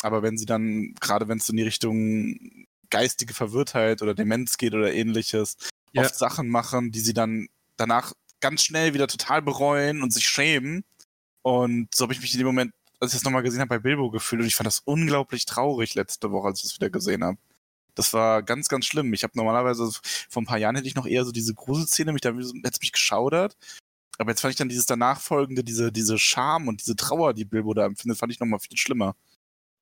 aber 0.01 0.21
wenn 0.23 0.37
sie 0.37 0.45
dann, 0.45 0.93
gerade 0.99 1.27
wenn 1.27 1.39
es 1.39 1.49
in 1.49 1.57
die 1.57 1.63
Richtung 1.63 2.65
geistige 2.89 3.33
Verwirrtheit 3.33 4.01
oder 4.01 4.13
Demenz 4.13 4.57
geht 4.57 4.73
oder 4.73 4.93
ähnliches, 4.93 5.57
Ja. 5.93 6.03
oft 6.03 6.15
Sachen 6.15 6.49
machen, 6.49 6.91
die 6.91 6.99
sie 6.99 7.13
dann 7.13 7.47
danach 7.75 8.13
ganz 8.39 8.63
schnell 8.63 8.93
wieder 8.93 9.07
total 9.07 9.41
bereuen 9.41 10.01
und 10.01 10.13
sich 10.13 10.27
schämen. 10.27 10.83
Und 11.41 11.93
so 11.95 12.03
habe 12.03 12.13
ich 12.13 12.21
mich 12.21 12.33
in 12.33 12.39
dem 12.39 12.47
Moment, 12.47 12.73
als 12.99 13.13
ich 13.13 13.19
das 13.19 13.23
nochmal 13.25 13.43
gesehen 13.43 13.61
habe, 13.61 13.69
bei 13.69 13.79
Bilbo 13.79 14.09
gefühlt 14.11 14.41
und 14.41 14.47
ich 14.47 14.55
fand 14.55 14.67
das 14.67 14.81
unglaublich 14.85 15.45
traurig 15.45 15.95
letzte 15.95 16.31
Woche, 16.31 16.47
als 16.47 16.59
ich 16.59 16.63
das 16.63 16.75
wieder 16.75 16.89
gesehen 16.89 17.23
habe. 17.23 17.37
Das 17.95 18.13
war 18.13 18.43
ganz, 18.43 18.67
ganz 18.69 18.85
schlimm. 18.85 19.13
Ich 19.13 19.23
habe 19.23 19.33
normalerweise, 19.35 19.89
vor 20.29 20.41
ein 20.41 20.45
paar 20.45 20.59
Jahren 20.59 20.75
hätte 20.75 20.87
ich 20.87 20.95
noch 20.95 21.07
eher 21.07 21.25
so 21.25 21.31
diese 21.31 21.53
Gruselszene, 21.55 22.13
mich 22.13 22.21
da 22.21 22.29
hätte 22.31 22.79
mich 22.81 22.91
geschaudert. 22.91 23.57
Aber 24.19 24.31
jetzt 24.31 24.41
fand 24.41 24.51
ich 24.51 24.57
dann 24.57 24.69
dieses 24.69 24.85
danach 24.85 25.19
folgende, 25.19 25.63
diese, 25.63 25.91
diese 25.91 26.17
Scham 26.19 26.67
und 26.67 26.81
diese 26.81 26.95
Trauer, 26.95 27.33
die 27.33 27.45
Bilbo 27.45 27.73
da 27.73 27.85
empfindet, 27.85 28.19
fand 28.19 28.31
ich 28.31 28.39
nochmal 28.39 28.59
viel 28.59 28.77
schlimmer. 28.77 29.15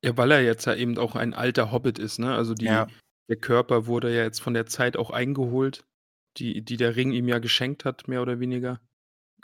Ja, 0.06 0.16
weil 0.16 0.30
er 0.30 0.40
jetzt 0.42 0.66
ja 0.66 0.74
eben 0.76 0.98
auch 0.98 1.16
ein 1.16 1.34
alter 1.34 1.72
Hobbit 1.72 1.98
ist, 1.98 2.18
ne? 2.20 2.32
Also 2.34 2.54
die 2.54 2.66
Ja. 2.66 2.86
der 3.28 3.36
Körper 3.38 3.86
wurde 3.86 4.14
ja 4.14 4.22
jetzt 4.22 4.38
von 4.40 4.54
der 4.54 4.66
Zeit 4.66 4.96
auch 4.96 5.10
eingeholt, 5.10 5.84
die 6.36 6.62
die 6.64 6.76
der 6.76 6.94
Ring 6.94 7.10
ihm 7.12 7.26
ja 7.26 7.40
geschenkt 7.40 7.84
hat, 7.84 8.06
mehr 8.06 8.22
oder 8.22 8.38
weniger. 8.38 8.80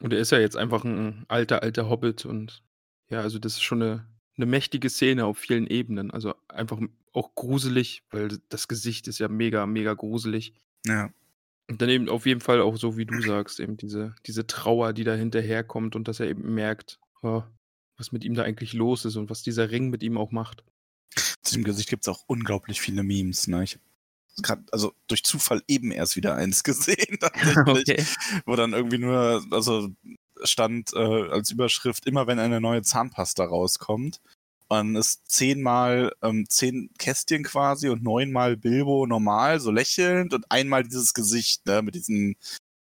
Und 0.01 0.13
er 0.13 0.21
ist 0.21 0.33
ja 0.33 0.39
jetzt 0.41 0.57
einfach 0.57 0.85
ein 0.85 1.25
alter, 1.29 1.63
alter 1.63 1.89
Hobbit 1.91 2.27
und 2.27 2.65
ja, 3.11 3.21
also 3.23 3.39
das 3.41 3.55
ist 3.55 3.63
schon 3.63 3.79
'ne 3.81 4.07
'ne 4.37 4.47
mächtige 4.47 4.91
Szene 4.91 5.27
auf 5.27 5.39
vielen 5.39 5.67
Ebenen. 5.67 6.11
Also 6.13 6.35
einfach 6.49 6.81
auch 7.13 7.35
gruselig, 7.35 8.05
weil 8.11 8.39
das 8.51 8.69
Gesicht 8.69 9.09
ist 9.09 9.19
ja 9.21 9.29
mega, 9.29 9.67
mega 9.67 9.95
gruselig. 9.95 10.55
Ja. 10.87 11.13
Und 11.71 11.81
dann 11.81 11.89
eben 11.89 12.09
auf 12.09 12.27
jeden 12.27 12.41
Fall 12.41 12.61
auch 12.61 12.77
so, 12.77 12.97
wie 12.97 13.07
du 13.07 13.21
sagst, 13.21 13.61
eben 13.61 13.77
diese 13.77 14.15
diese 14.27 14.47
Trauer, 14.47 14.93
die 14.93 15.05
da 15.05 15.15
hinterherkommt 15.15 15.95
und 15.97 16.09
dass 16.09 16.21
er 16.21 16.27
eben 16.29 16.55
merkt, 16.55 16.99
oh, 17.23 17.43
was 17.97 18.13
mit 18.13 18.25
ihm 18.25 18.35
da 18.35 18.43
eigentlich 18.43 18.73
los 18.73 19.05
ist 19.05 19.17
und 19.17 19.31
was 19.31 19.43
dieser 19.43 19.71
Ring 19.71 19.89
mit 19.91 20.03
ihm 20.03 20.19
auch 20.19 20.31
macht. 20.33 20.65
Zu 21.43 21.55
dem 21.57 21.65
Gesicht 21.65 21.89
gibt 21.89 22.05
es 22.05 22.09
auch 22.09 22.25
unglaublich 22.27 22.81
viele 22.81 23.03
Memes. 23.03 23.47
Ne? 23.47 23.65
Ich 23.65 23.75
habe 23.75 23.83
gerade, 24.43 24.65
also 24.73 24.93
durch 25.09 25.25
Zufall 25.25 25.63
eben 25.69 25.91
erst 25.93 26.17
wieder 26.17 26.35
eins 26.35 26.63
gesehen, 26.65 27.19
Okay. 27.67 28.05
wo 28.47 28.57
dann 28.57 28.73
irgendwie 28.73 28.99
nur, 28.99 29.45
also 29.51 29.89
stand 30.45 30.93
äh, 30.95 31.29
als 31.31 31.51
Überschrift, 31.51 32.07
immer 32.07 32.27
wenn 32.27 32.39
eine 32.39 32.61
neue 32.61 32.83
Zahnpasta 32.83 33.45
rauskommt. 33.45 34.21
Und 34.69 34.97
es 34.97 35.23
zehnmal, 35.25 36.13
ähm, 36.23 36.49
zehn 36.49 36.89
Kästchen 36.99 37.43
quasi 37.45 37.91
und 37.91 38.03
neunmal 38.03 38.57
Bilbo 38.57 39.07
normal, 39.07 39.61
so 39.61 39.71
lächelnd 39.71 40.33
und 40.33 40.51
einmal 40.51 40.83
dieses 40.83 41.13
Gesicht, 41.13 41.67
ne, 41.67 41.83
mit 41.83 41.95
diesen, 41.95 42.37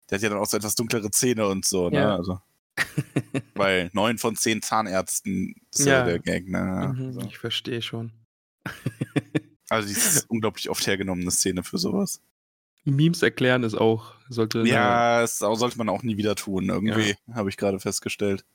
der 0.10 0.18
hat 0.18 0.24
ja 0.24 0.30
dann 0.30 0.40
auch 0.40 0.48
so 0.48 0.58
etwas 0.58 0.74
dunklere 0.74 1.12
Zähne 1.12 1.48
und 1.48 1.64
so, 1.64 1.92
ne, 1.92 1.98
Ja. 1.98 2.16
also. 2.16 2.40
Weil 3.56 3.90
neun 3.94 4.18
von 4.18 4.36
zehn 4.36 4.62
Zahnärzten 4.62 5.56
ist 5.74 5.86
ja, 5.86 6.00
Ja. 6.00 6.06
der 6.06 6.20
Gag, 6.20 6.48
ne. 6.50 6.94
Mhm, 6.96 7.14
so. 7.14 7.22
ich 7.22 7.38
verstehe 7.38 7.82
schon. 7.82 8.12
Also 9.68 9.88
die 9.88 9.96
ist 9.96 10.30
unglaublich 10.30 10.70
oft 10.70 10.86
hergenommene 10.86 11.32
Szene 11.32 11.64
für 11.64 11.80
sowas. 11.80 12.22
Memes 12.84 13.24
erklären 13.24 13.64
ist 13.64 13.74
auch 13.74 14.14
sollte 14.30 14.60
Ja, 14.68 15.22
das 15.22 15.40
sollte 15.40 15.80
man 15.80 15.90
auch 15.90 16.04
nie 16.04 16.18
wieder 16.18 16.36
tun, 16.36 16.70
irgendwie, 16.70 17.16
habe 17.34 17.50
ich 17.50 17.58
gerade 17.58 17.80
festgestellt. 17.80 18.46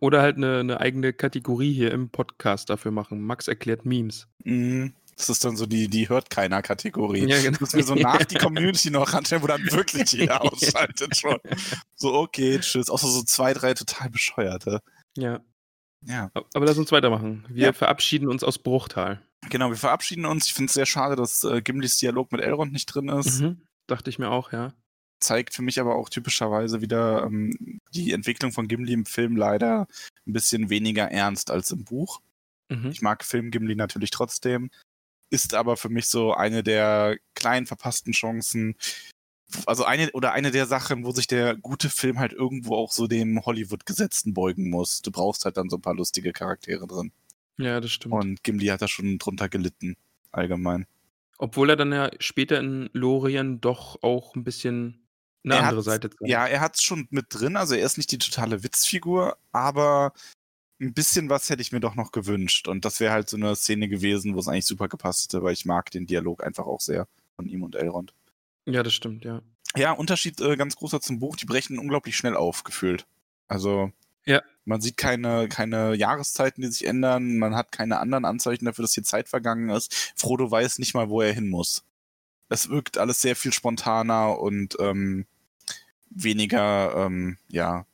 oder 0.00 0.20
halt 0.20 0.36
'ne 0.36 0.62
'ne 0.62 0.78
eigene 0.78 1.14
Kategorie 1.14 1.72
hier 1.72 1.90
im 1.92 2.10
Podcast 2.10 2.68
dafür 2.68 2.90
machen. 2.92 3.22
Max 3.22 3.48
erklärt 3.48 3.86
Memes. 3.86 4.28
Mhm. 4.44 4.92
Das 5.16 5.28
ist 5.28 5.44
dann 5.44 5.56
so 5.56 5.66
die, 5.66 5.88
die 5.88 6.08
hört 6.08 6.30
keiner 6.30 6.62
Kategorie. 6.62 7.26
Ja, 7.28 7.38
genau. 7.40 7.50
Das 7.58 7.60
müssen 7.60 7.76
wir 7.76 7.84
so 7.84 7.94
nach 7.94 8.24
die 8.24 8.34
Community 8.38 8.90
noch 8.90 9.12
ranstellen, 9.12 9.42
wo 9.42 9.46
dann 9.46 9.62
wirklich 9.70 10.10
jeder 10.12 10.40
ausschaltet 10.52 11.16
schon. 11.16 11.36
So, 11.94 12.14
okay, 12.14 12.58
tschüss. 12.60 12.88
Außer 12.90 13.08
so 13.08 13.22
zwei, 13.22 13.52
drei 13.52 13.74
total 13.74 14.10
bescheuerte. 14.10 14.80
Ja. 15.16 15.40
Ja, 16.06 16.30
aber 16.54 16.64
lass 16.64 16.78
uns 16.78 16.90
weitermachen. 16.92 17.44
Wir 17.50 17.66
Ja. 17.66 17.72
verabschieden 17.74 18.28
uns 18.28 18.42
aus 18.42 18.58
Bruchtal. 18.58 19.20
genau, 19.50 19.68
wir 19.68 19.76
verabschieden 19.76 20.24
uns. 20.24 20.46
Ich 20.46 20.54
finde 20.54 20.68
es 20.70 20.74
sehr 20.74 20.86
schade, 20.86 21.14
dass 21.16 21.44
äh, 21.44 21.60
Gimlis 21.60 21.98
Dialog 21.98 22.32
mit 22.32 22.40
Elrond 22.40 22.72
nicht 22.72 22.86
drin 22.86 23.08
ist. 23.10 23.40
Mhm. 23.40 23.60
Dachte 23.86 24.08
ich 24.08 24.18
mir 24.18 24.30
auch, 24.30 24.52
ja. 24.52 24.72
Zeigt 25.22 25.52
für 25.52 25.60
mich 25.60 25.78
aber 25.78 25.96
auch 25.96 26.08
typischerweise 26.08 26.80
wieder 26.80 27.24
ähm, 27.24 27.80
die 27.92 28.12
Entwicklung 28.12 28.52
von 28.52 28.68
Gimli 28.68 28.94
im 28.94 29.04
Film 29.04 29.36
leider 29.36 29.86
ein 30.26 30.32
bisschen 30.32 30.70
weniger 30.70 31.10
ernst 31.10 31.50
als 31.50 31.70
im 31.70 31.84
Buch. 31.84 32.22
Mhm. 32.70 32.90
Ich 32.90 33.02
mag 33.02 33.22
Film 33.22 33.50
Gimli 33.50 33.74
natürlich 33.74 34.10
trotzdem. 34.10 34.70
Ist 35.30 35.54
aber 35.54 35.76
für 35.76 35.88
mich 35.88 36.06
so 36.06 36.34
eine 36.34 36.62
der 36.62 37.16
kleinen 37.34 37.66
verpassten 37.66 38.12
Chancen. 38.12 38.74
Also 39.66 39.84
eine 39.84 40.10
oder 40.12 40.32
eine 40.32 40.50
der 40.50 40.66
Sachen, 40.66 41.04
wo 41.04 41.12
sich 41.12 41.26
der 41.26 41.56
gute 41.56 41.88
Film 41.88 42.18
halt 42.18 42.32
irgendwo 42.32 42.76
auch 42.76 42.92
so 42.92 43.06
dem 43.06 43.44
Hollywood-Gesetzen 43.44 44.34
beugen 44.34 44.70
muss. 44.70 45.02
Du 45.02 45.10
brauchst 45.10 45.44
halt 45.44 45.56
dann 45.56 45.68
so 45.70 45.76
ein 45.76 45.82
paar 45.82 45.94
lustige 45.94 46.32
Charaktere 46.32 46.86
drin. 46.86 47.12
Ja, 47.58 47.80
das 47.80 47.90
stimmt. 47.92 48.14
Und 48.14 48.42
Gimli 48.42 48.66
hat 48.66 48.82
da 48.82 48.88
schon 48.88 49.18
drunter 49.18 49.48
gelitten, 49.48 49.96
allgemein. 50.32 50.86
Obwohl 51.38 51.70
er 51.70 51.76
dann 51.76 51.92
ja 51.92 52.10
später 52.18 52.58
in 52.58 52.90
Lorien 52.92 53.60
doch 53.60 54.02
auch 54.02 54.34
ein 54.34 54.44
bisschen 54.44 55.06
eine 55.44 55.54
Er 55.54 55.62
andere 55.62 55.82
Seite 55.82 56.10
zeigt. 56.10 56.28
Ja, 56.28 56.46
er 56.46 56.60
hat's 56.60 56.82
schon 56.82 57.06
mit 57.10 57.26
drin. 57.30 57.56
Also 57.56 57.74
er 57.74 57.86
ist 57.86 57.96
nicht 57.96 58.12
die 58.12 58.18
totale 58.18 58.62
Witzfigur, 58.62 59.36
aber 59.52 60.12
ein 60.80 60.94
bisschen 60.94 61.28
was 61.28 61.50
hätte 61.50 61.62
ich 61.62 61.72
mir 61.72 61.80
doch 61.80 61.94
noch 61.94 62.10
gewünscht. 62.12 62.66
Und 62.68 62.84
das 62.84 63.00
wäre 63.00 63.12
halt 63.12 63.28
so 63.28 63.36
eine 63.36 63.54
Szene 63.54 63.88
gewesen, 63.88 64.34
wo 64.34 64.38
es 64.40 64.48
eigentlich 64.48 64.66
super 64.66 64.88
gepasst 64.88 65.24
hätte, 65.24 65.42
weil 65.42 65.52
ich 65.52 65.66
mag 65.66 65.90
den 65.90 66.06
Dialog 66.06 66.42
einfach 66.44 66.66
auch 66.66 66.80
sehr 66.80 67.06
von 67.36 67.46
ihm 67.46 67.62
und 67.62 67.74
Elrond. 67.76 68.14
Ja, 68.66 68.82
das 68.82 68.94
stimmt, 68.94 69.24
ja. 69.24 69.42
Ja, 69.76 69.92
Unterschied 69.92 70.40
äh, 70.40 70.56
ganz 70.56 70.76
großer 70.76 71.00
zum 71.00 71.20
Buch, 71.20 71.36
die 71.36 71.46
brechen 71.46 71.78
unglaublich 71.78 72.16
schnell 72.16 72.34
auf, 72.36 72.64
gefühlt. 72.64 73.06
Also 73.46 73.92
Ja. 74.24 74.42
man 74.64 74.80
sieht 74.80 74.96
keine, 74.96 75.48
keine 75.48 75.94
Jahreszeiten, 75.94 76.62
die 76.62 76.68
sich 76.68 76.86
ändern, 76.86 77.38
man 77.38 77.54
hat 77.54 77.72
keine 77.72 77.98
anderen 78.00 78.24
Anzeichen 78.24 78.64
dafür, 78.64 78.82
dass 78.82 78.94
hier 78.94 79.04
Zeit 79.04 79.28
vergangen 79.28 79.68
ist. 79.70 80.12
Frodo 80.16 80.50
weiß 80.50 80.78
nicht 80.78 80.94
mal, 80.94 81.08
wo 81.08 81.20
er 81.20 81.32
hin 81.32 81.50
muss. 81.50 81.84
Es 82.48 82.68
wirkt 82.68 82.98
alles 82.98 83.20
sehr 83.20 83.36
viel 83.36 83.52
spontaner 83.52 84.38
und 84.40 84.76
ähm, 84.80 85.24
weniger, 86.10 87.06
ähm, 87.06 87.38
ja, 87.48 87.86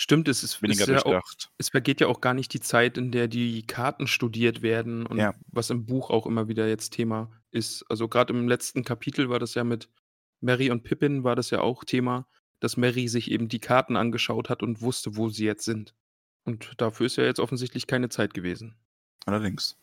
Stimmt, 0.00 0.28
es 0.28 0.44
ist, 0.44 0.62
weniger 0.62 0.82
ist 0.82 0.88
ja 0.88 0.98
auch, 1.00 1.02
durchdacht. 1.22 1.50
es 1.58 1.70
vergeht 1.70 2.00
ja 2.00 2.06
auch 2.06 2.20
gar 2.20 2.32
nicht 2.32 2.52
die 2.54 2.60
Zeit, 2.60 2.96
in 2.96 3.10
der 3.10 3.26
die 3.26 3.66
Karten 3.66 4.06
studiert 4.06 4.62
werden 4.62 5.04
und 5.06 5.18
Ja. 5.18 5.34
was 5.48 5.70
im 5.70 5.86
Buch 5.86 6.10
auch 6.10 6.24
immer 6.24 6.46
wieder 6.46 6.68
jetzt 6.68 6.90
Thema 6.90 7.30
ist. 7.50 7.84
Also 7.88 8.06
gerade 8.08 8.32
im 8.32 8.46
letzten 8.46 8.84
Kapitel 8.84 9.28
war 9.28 9.40
das 9.40 9.54
ja 9.54 9.64
mit 9.64 9.88
Mary 10.40 10.70
und 10.70 10.84
Pippin 10.84 11.24
war 11.24 11.34
das 11.34 11.50
ja 11.50 11.60
auch 11.62 11.82
Thema, 11.84 12.28
dass 12.60 12.76
Mary 12.76 13.08
sich 13.08 13.30
eben 13.30 13.48
die 13.48 13.58
Karten 13.58 13.96
angeschaut 13.96 14.48
hat 14.50 14.62
und 14.62 14.82
wusste, 14.82 15.16
wo 15.16 15.28
sie 15.30 15.44
jetzt 15.44 15.64
sind. 15.64 15.94
Und 16.44 16.80
dafür 16.80 17.06
ist 17.06 17.16
ja 17.16 17.24
jetzt 17.24 17.40
offensichtlich 17.40 17.88
keine 17.88 18.08
Zeit 18.08 18.34
gewesen. 18.34 18.76
Allerdings. 19.26 19.76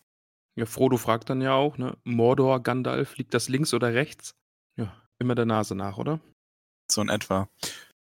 Ja, 0.55 0.65
Frodo 0.65 0.95
fragt 0.95 1.29
dann 1.29 1.41
ja 1.41 1.53
auch, 1.53 1.77
ne? 1.77 1.97
Mordor, 2.05 2.63
Gandalf, 2.63 3.17
liegt 3.17 3.33
das 3.33 3.49
links 3.49 3.73
oder 3.73 3.93
rechts? 3.93 4.33
Ja, 4.77 4.95
immer 5.19 5.35
der 5.35 5.45
Nase 5.45 5.75
nach, 5.75 5.97
oder? 5.97 6.21
So 6.89 7.01
in 7.01 7.09
etwa. 7.09 7.49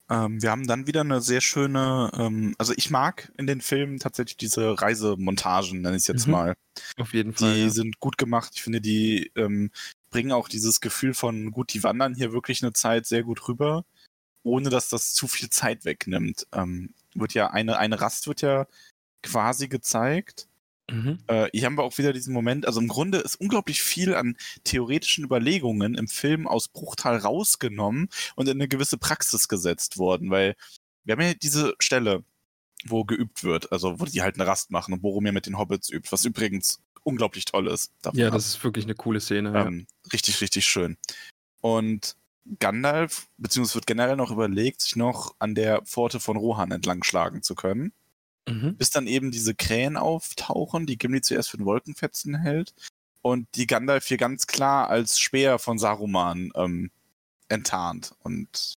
Ähm, 0.09 0.41
wir 0.41 0.51
haben 0.51 0.67
dann 0.67 0.87
wieder 0.87 1.01
eine 1.01 1.21
sehr 1.21 1.41
schöne, 1.41 2.11
ähm, 2.15 2.55
also 2.59 2.73
ich 2.77 2.91
mag 2.91 3.33
in 3.37 3.47
den 3.47 3.61
Filmen 3.61 3.99
tatsächlich 3.99 4.37
diese 4.37 4.81
Reisemontagen, 4.81 5.81
nenne 5.81 5.97
ich 5.97 6.03
es 6.03 6.07
jetzt 6.07 6.27
Mhm. 6.27 6.33
mal. 6.33 6.57
Auf 6.99 7.13
jeden 7.13 7.33
Die 7.33 7.39
Fall. 7.39 7.57
Ja. 7.57 7.71
sind 7.71 7.99
gut 7.99 8.17
gemacht. 8.19 8.53
Ich 8.55 8.63
finde, 8.63 8.81
die 8.81 9.33
ähm, 9.35 9.71
bringen 10.11 10.33
auch 10.33 10.49
dieses 10.49 10.81
Gefühl 10.81 11.13
von, 11.15 11.51
gut, 11.51 11.73
die 11.75 11.83
wandern 11.83 12.15
hier 12.15 12.33
wirklich 12.33 12.63
eine 12.63 12.73
Zeit 12.73 13.07
sehr 13.07 13.25
gut 13.25 13.49
rüber, 13.49 13.85
ohne 14.45 14.71
dass 14.71 14.89
das 14.89 15.13
zu 15.13 15.27
viel 15.27 15.51
Zeit 15.51 15.85
wegnimmt. 15.85 16.47
Ähm, 16.53 16.95
wird 17.15 17.35
ja 17.35 17.51
eine, 17.51 17.79
eine 17.79 18.01
Rast 18.01 18.29
wird 18.29 18.43
ja 18.43 18.67
quasi 19.23 19.67
gezeigt. 19.69 20.47
Mhm. 20.91 21.19
Äh, 21.27 21.49
hier 21.53 21.67
haben 21.67 21.77
wir 21.77 21.83
auch 21.83 21.99
wieder 21.99 22.13
diesen 22.13 22.33
Moment, 22.33 22.67
also 22.67 22.81
im 22.81 22.89
Grunde 22.89 23.19
ist 23.19 23.37
unglaublich 23.37 23.83
viel 23.83 24.15
an 24.15 24.37
theoretischen 24.65 25.25
Überlegungen 25.25 25.95
im 25.95 26.09
Film 26.09 26.47
aus 26.47 26.69
Bruchtal 26.69 27.17
rausgenommen 27.17 28.09
und 28.37 28.49
in 28.49 28.57
eine 28.57 28.69
gewisse 28.69 28.99
Praxis 28.99 29.49
gesetzt 29.49 29.99
worden, 29.99 30.31
weil 30.31 30.55
wir 31.05 31.13
haben 31.13 31.23
ja 31.23 31.35
diese 31.35 31.75
Stelle, 31.81 32.25
wo 32.85 33.05
geübt 33.05 33.43
wird, 33.43 33.73
also 33.73 33.99
wo 33.99 34.05
die 34.05 34.23
halt 34.23 34.37
eine 34.37 34.47
Rast 34.47 34.71
machen 34.71 34.95
und 34.95 35.03
Boromir 35.03 35.33
mit 35.33 35.47
den 35.47 35.59
Hobbits 35.59 35.91
übt, 35.91 36.13
was 36.13 36.25
übrigens 36.25 36.81
unglaublich 37.03 37.45
toll 37.45 37.69
ist. 37.69 37.93
Ja, 38.13 38.31
das 38.31 38.47
ist 38.47 38.65
wirklich 38.65 38.85
eine 38.85 38.95
coole 38.95 39.21
Szene. 39.21 39.53
Ja. 39.53 39.67
Ähm, 39.67 39.87
richtig, 40.13 40.41
richtig 40.41 40.67
schön. 40.67 40.97
Und 41.61 42.17
Gandalf, 42.61 43.29
beziehungsweise 43.39 43.77
wird 43.77 43.87
generell 43.87 44.17
noch 44.17 44.31
überlegt, 44.31 44.83
sich 44.83 44.95
noch 44.95 45.35
an 45.41 45.55
der 45.55 45.83
Pforte 45.83 46.21
von 46.21 46.37
Rohan 46.37 46.71
entlang 46.71 47.03
schlagen 47.03 47.43
zu 47.43 47.57
können 47.57 47.93
Mhm. 48.49 48.77
bis 48.77 48.91
dann 48.91 49.07
eben 49.07 49.31
diese 49.31 49.55
Krähen 49.55 49.97
auftauchen, 49.97 50.87
die 50.87 50.99
Gimli 50.99 51.21
zuerst 51.21 51.51
für 51.51 51.57
den 51.57 51.67
Wolkenfetzen 51.67 52.37
hält 52.37 52.75
und 53.23 53.49
die 53.57 53.67
Gandalf 53.67 54.07
hier 54.07 54.19
ganz 54.19 54.47
klar 54.47 54.89
als 54.89 55.19
Speer 55.19 55.59
von 55.59 55.79
Saruman 55.79 56.53
ähm, 56.55 56.91
enttarnt 57.49 58.15
und 58.21 58.75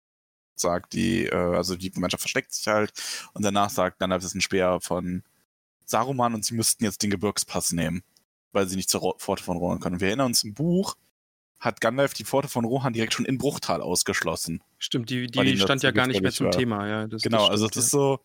sagt 0.55 0.93
die, 0.93 1.25
äh, 1.25 1.35
also 1.35 1.75
die 1.75 1.91
Mannschaft 1.95 2.21
versteckt 2.21 2.53
sich 2.53 2.67
halt 2.67 2.93
und 3.33 3.43
danach 3.43 3.69
sagt 3.69 3.99
Gandalf, 3.99 4.21
das 4.21 4.31
ist 4.31 4.35
ein 4.35 4.41
Speer 4.41 4.79
von 4.81 5.23
Saruman 5.83 6.33
und 6.33 6.45
sie 6.45 6.55
müssten 6.55 6.83
jetzt 6.85 7.03
den 7.03 7.09
Gebirgspass 7.09 7.73
nehmen, 7.73 8.03
weil 8.53 8.67
sie 8.67 8.77
nicht 8.77 8.89
zur 8.89 9.15
Pforte 9.19 9.43
von 9.43 9.57
Rohan 9.57 9.79
können. 9.79 9.99
Wir 9.99 10.07
erinnern 10.07 10.27
uns 10.27 10.43
im 10.43 10.53
Buch, 10.53 10.95
hat 11.59 11.81
Gandalf 11.81 12.13
die 12.13 12.23
Pforte 12.23 12.47
von 12.47 12.65
Rohan 12.65 12.93
direkt 12.93 13.13
schon 13.13 13.25
in 13.25 13.37
Bruchtal 13.37 13.81
ausgeschlossen. 13.81 14.61
Stimmt, 14.77 15.09
die, 15.09 15.27
die 15.27 15.55
das 15.55 15.63
stand 15.63 15.83
ja 15.83 15.91
gar 15.91 16.07
nicht 16.07 16.21
mehr 16.21 16.31
zum 16.31 16.47
war. 16.47 16.51
Thema. 16.51 16.87
Ja, 16.87 17.07
das, 17.07 17.21
Genau, 17.21 17.39
das 17.39 17.49
also 17.49 17.67
stimmt, 17.67 17.77
es 17.77 17.83
ist 17.85 17.91
so, 17.91 18.19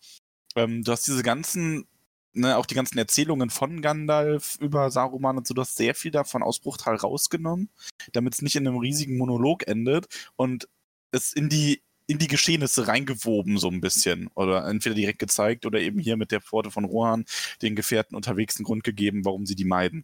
ähm, 0.55 0.83
du 0.83 0.91
hast 0.91 1.07
diese 1.07 1.23
ganzen, 1.23 1.85
ne, 2.33 2.57
auch 2.57 2.65
die 2.65 2.75
ganzen 2.75 2.97
Erzählungen 2.97 3.49
von 3.49 3.81
Gandalf 3.81 4.57
über 4.59 4.91
Saruman 4.91 5.37
und 5.37 5.47
so, 5.47 5.53
du 5.53 5.61
hast 5.61 5.75
sehr 5.75 5.95
viel 5.95 6.11
davon 6.11 6.43
aus 6.43 6.59
Bruchtal 6.59 6.95
rausgenommen, 6.95 7.69
damit 8.11 8.33
es 8.35 8.41
nicht 8.41 8.55
in 8.55 8.67
einem 8.67 8.77
riesigen 8.77 9.17
Monolog 9.17 9.67
endet 9.67 10.07
und 10.35 10.67
es 11.11 11.33
in 11.33 11.49
die 11.49 11.81
in 12.05 12.17
die 12.17 12.27
Geschehnisse 12.27 12.87
reingewoben 12.89 13.57
so 13.57 13.69
ein 13.69 13.79
bisschen 13.79 14.27
oder 14.35 14.67
entweder 14.67 14.93
direkt 14.93 15.19
gezeigt 15.19 15.65
oder 15.65 15.79
eben 15.79 15.99
hier 15.99 16.17
mit 16.17 16.31
der 16.31 16.41
Pforte 16.41 16.69
von 16.69 16.83
Rohan 16.83 17.23
den 17.61 17.77
Gefährten 17.77 18.15
unterwegs 18.17 18.57
einen 18.57 18.65
Grund 18.65 18.83
gegeben, 18.83 19.23
warum 19.23 19.45
sie 19.45 19.55
die 19.55 19.63
meiden. 19.63 20.03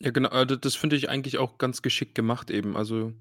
Ja, 0.00 0.10
genau, 0.10 0.28
äh, 0.30 0.44
das- 0.44 0.60
das 0.60 0.74
finde 0.74 0.96
ich 0.96 1.08
eigentlich 1.08 1.38
auch 1.38 1.56
ganz 1.56 1.82
geschickt 1.82 2.16
gemacht 2.16 2.50
eben. 2.50 2.76
Also, 2.76 3.12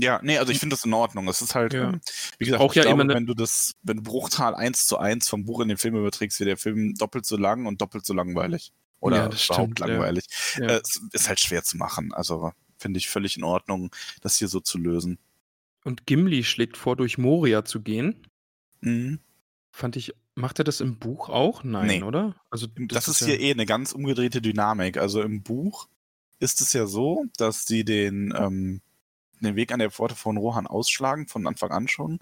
Ja, 0.00 0.20
nee, 0.22 0.38
also 0.38 0.52
ich 0.52 0.58
finde 0.60 0.74
das 0.76 0.84
in 0.84 0.92
Ordnung. 0.94 1.26
Es 1.28 1.42
ist 1.42 1.54
halt, 1.54 1.72
Ja. 1.72 1.88
ähm, 1.90 2.00
wie 2.38 2.44
gesagt, 2.44 2.62
ich 2.64 2.74
ja 2.76 2.82
glaube, 2.82 3.02
immer 3.02 3.14
wenn 3.14 3.26
du 3.26 3.34
das, 3.34 3.74
wenn 3.82 3.96
du 3.98 4.02
Bruchtal 4.04 4.54
eins 4.54 4.86
zu 4.86 4.98
eins 4.98 5.28
vom 5.28 5.44
Buch 5.44 5.60
in 5.60 5.68
den 5.68 5.76
Film 5.76 5.96
überträgst, 5.96 6.38
wird 6.38 6.48
der 6.48 6.56
Film 6.56 6.94
doppelt 6.94 7.26
so 7.26 7.36
lang 7.36 7.66
und 7.66 7.80
doppelt 7.80 8.06
so 8.06 8.14
langweilig. 8.14 8.72
Oder 9.00 9.16
Ja, 9.16 9.28
das 9.28 9.44
überhaupt 9.46 9.78
stimmt, 9.78 9.78
langweilig. 9.80 10.26
ja. 10.56 10.66
Äh, 10.66 10.80
es 10.82 11.00
ist 11.12 11.28
halt 11.28 11.40
schwer 11.40 11.64
zu 11.64 11.76
machen. 11.76 12.12
Also 12.12 12.52
finde 12.78 12.98
ich 12.98 13.08
völlig 13.08 13.36
in 13.36 13.44
Ordnung, 13.44 13.90
das 14.20 14.36
hier 14.36 14.48
so 14.48 14.60
zu 14.60 14.78
lösen. 14.78 15.18
Und 15.84 16.06
Gimli 16.06 16.44
schlägt 16.44 16.76
vor, 16.76 16.94
durch 16.96 17.18
Moria 17.18 17.64
zu 17.64 17.80
gehen. 17.80 18.26
Mhm. 18.80 19.18
Fand 19.72 19.96
ich, 19.96 20.12
macht 20.34 20.58
er 20.60 20.64
das 20.64 20.80
im 20.80 20.98
Buch 20.98 21.28
auch? 21.28 21.64
Nein, 21.64 21.86
Nee. 21.86 22.02
oder? 22.02 22.36
Also, 22.50 22.66
Das, 22.76 23.08
ist 23.08 23.24
hier 23.24 23.40
eh 23.40 23.50
eine 23.52 23.66
ganz 23.66 23.92
umgedrehte 23.92 24.40
Dynamik. 24.40 24.96
Also 24.96 25.22
im 25.22 25.42
Buch 25.42 25.88
ist 26.40 26.60
es 26.60 26.72
ja 26.72 26.86
so, 26.86 27.24
dass 27.36 27.66
sie 27.66 27.84
den, 27.84 28.32
ähm, 28.36 28.80
den 29.44 29.56
Weg 29.56 29.72
an 29.72 29.78
der 29.78 29.90
Pforte 29.90 30.14
von 30.14 30.36
Rohan 30.36 30.66
ausschlagen, 30.66 31.26
von 31.28 31.46
Anfang 31.46 31.70
an 31.70 31.88
schon. 31.88 32.18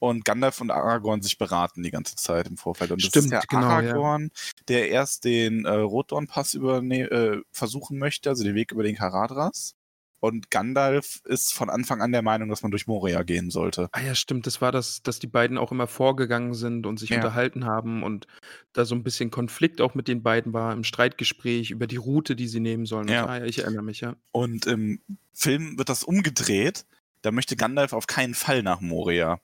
Und 0.00 0.24
Gandalf 0.24 0.60
und 0.60 0.70
Aragorn 0.70 1.22
sich 1.22 1.38
beraten 1.38 1.82
die 1.82 1.90
ganze 1.90 2.14
Zeit 2.14 2.46
im 2.46 2.56
Vorfeld. 2.56 2.92
Und 2.92 3.02
das 3.02 3.08
Stimmt, 3.08 3.26
ist 3.26 3.32
der 3.32 3.42
genau, 3.48 3.62
ja. 3.62 3.68
Aragorn, 3.68 4.30
der 4.68 4.90
erst 4.90 5.24
den 5.24 5.64
äh, 5.64 5.70
Rotdornpass 5.70 6.54
äh, 6.54 7.40
versuchen 7.50 7.98
möchte, 7.98 8.30
also 8.30 8.44
den 8.44 8.54
Weg 8.54 8.70
über 8.70 8.84
den 8.84 8.94
Karadras. 8.94 9.74
Und 10.20 10.50
Gandalf 10.50 11.20
ist 11.24 11.54
von 11.54 11.70
Anfang 11.70 12.02
an 12.02 12.10
der 12.10 12.22
Meinung, 12.22 12.48
dass 12.48 12.62
man 12.62 12.72
durch 12.72 12.86
Moria 12.88 13.22
gehen 13.22 13.50
sollte. 13.50 13.88
Ah 13.92 14.00
ja, 14.00 14.14
stimmt, 14.14 14.46
das 14.46 14.60
war 14.60 14.72
das, 14.72 15.02
dass 15.02 15.20
die 15.20 15.28
beiden 15.28 15.56
auch 15.58 15.70
immer 15.70 15.86
vorgegangen 15.86 16.54
sind 16.54 16.86
und 16.86 16.98
sich 16.98 17.10
Ja. 17.10 17.16
unterhalten 17.16 17.64
haben 17.66 18.02
und 18.02 18.26
da 18.72 18.84
so 18.84 18.94
ein 18.96 19.04
bisschen 19.04 19.30
Konflikt 19.30 19.80
auch 19.80 19.94
mit 19.94 20.08
den 20.08 20.22
beiden 20.22 20.52
war 20.52 20.72
im 20.72 20.82
Streitgespräch 20.82 21.70
über 21.70 21.86
die 21.86 21.96
Route, 21.96 22.34
die 22.34 22.48
sie 22.48 22.60
nehmen 22.60 22.84
sollen. 22.84 23.08
Ja. 23.08 23.26
Ah 23.26 23.38
ja, 23.38 23.44
ich 23.44 23.58
erinnere 23.60 23.84
mich, 23.84 24.00
ja. 24.00 24.16
Und 24.32 24.66
im 24.66 25.00
Film 25.32 25.78
wird 25.78 25.88
das 25.88 26.02
umgedreht. 26.02 26.84
Da 27.22 27.30
möchte 27.30 27.56
Gandalf 27.56 27.92
auf 27.92 28.06
keinen 28.06 28.34
Fall 28.34 28.62
nach 28.62 28.80
Moria 28.80 29.40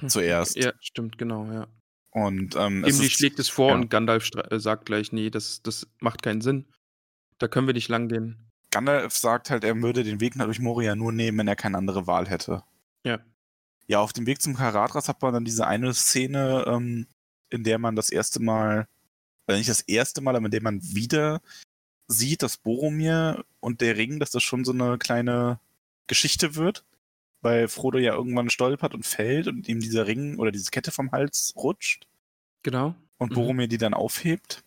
Hm. 0.00 0.08
zuerst. 0.08 0.56
Ja, 0.56 0.72
stimmt, 0.80 1.16
genau, 1.16 1.50
ja. 1.50 1.68
Und 2.10 2.56
ähm, 2.56 2.84
ist, 2.84 3.02
schlägt 3.12 3.38
es 3.38 3.48
vor 3.48 3.68
ja. 3.70 3.74
und 3.74 3.88
Gandalf 3.88 4.28
äh, 4.50 4.58
sagt 4.58 4.84
gleich, 4.84 5.12
nee, 5.12 5.30
das, 5.30 5.62
das 5.62 5.86
macht 6.00 6.22
keinen 6.22 6.42
Sinn. 6.42 6.66
Da 7.38 7.48
können 7.48 7.66
wir 7.66 7.74
nicht 7.74 7.88
lang 7.88 8.08
gehen. 8.08 8.50
Gandalf 8.72 9.16
sagt 9.16 9.50
halt, 9.50 9.62
er 9.64 9.80
würde 9.80 10.02
den 10.02 10.20
Weg 10.20 10.34
nach 10.34 10.46
durch 10.46 10.58
Moria 10.58 10.96
nur 10.96 11.12
nehmen, 11.12 11.38
wenn 11.38 11.48
er 11.48 11.54
keine 11.56 11.78
andere 11.78 12.06
Wahl 12.08 12.28
hätte. 12.28 12.64
Ja. 13.04 13.20
Ja, 13.86 14.00
auf 14.00 14.12
dem 14.12 14.26
Weg 14.26 14.40
zum 14.42 14.54
Karadras 14.56 15.08
hat 15.08 15.22
man 15.22 15.34
dann 15.34 15.44
diese 15.44 15.66
eine 15.66 15.92
Szene, 15.94 16.64
ähm, 16.66 17.06
in 17.50 17.62
der 17.64 17.78
man 17.78 17.94
das 17.94 18.10
erste 18.10 18.40
Mal, 18.40 18.88
oder 19.46 19.56
nicht 19.58 19.68
das 19.68 19.82
erste 19.82 20.20
Mal, 20.22 20.34
aber 20.36 20.46
in 20.46 20.50
der 20.50 20.62
man 20.62 20.80
wieder 20.82 21.40
sieht, 22.08 22.42
dass 22.42 22.56
Boromir 22.56 23.44
und 23.60 23.80
der 23.80 23.96
Ring, 23.96 24.18
dass 24.18 24.30
das 24.30 24.42
schon 24.42 24.64
so 24.64 24.72
eine 24.72 24.98
kleine 24.98 25.60
Geschichte 26.06 26.54
wird, 26.56 26.84
weil 27.42 27.68
Frodo 27.68 27.98
ja 27.98 28.14
irgendwann 28.14 28.50
stolpert 28.50 28.94
und 28.94 29.04
fällt 29.06 29.48
und 29.48 29.68
ihm 29.68 29.80
dieser 29.80 30.06
Ring 30.06 30.38
oder 30.38 30.50
diese 30.52 30.70
Kette 30.70 30.90
vom 30.92 31.12
Hals 31.12 31.52
rutscht 31.56 32.06
Genau. 32.62 32.94
und 33.18 33.30
Mhm. 33.30 33.34
Boromir 33.34 33.68
die 33.68 33.78
dann 33.78 33.94
aufhebt. 33.94 34.62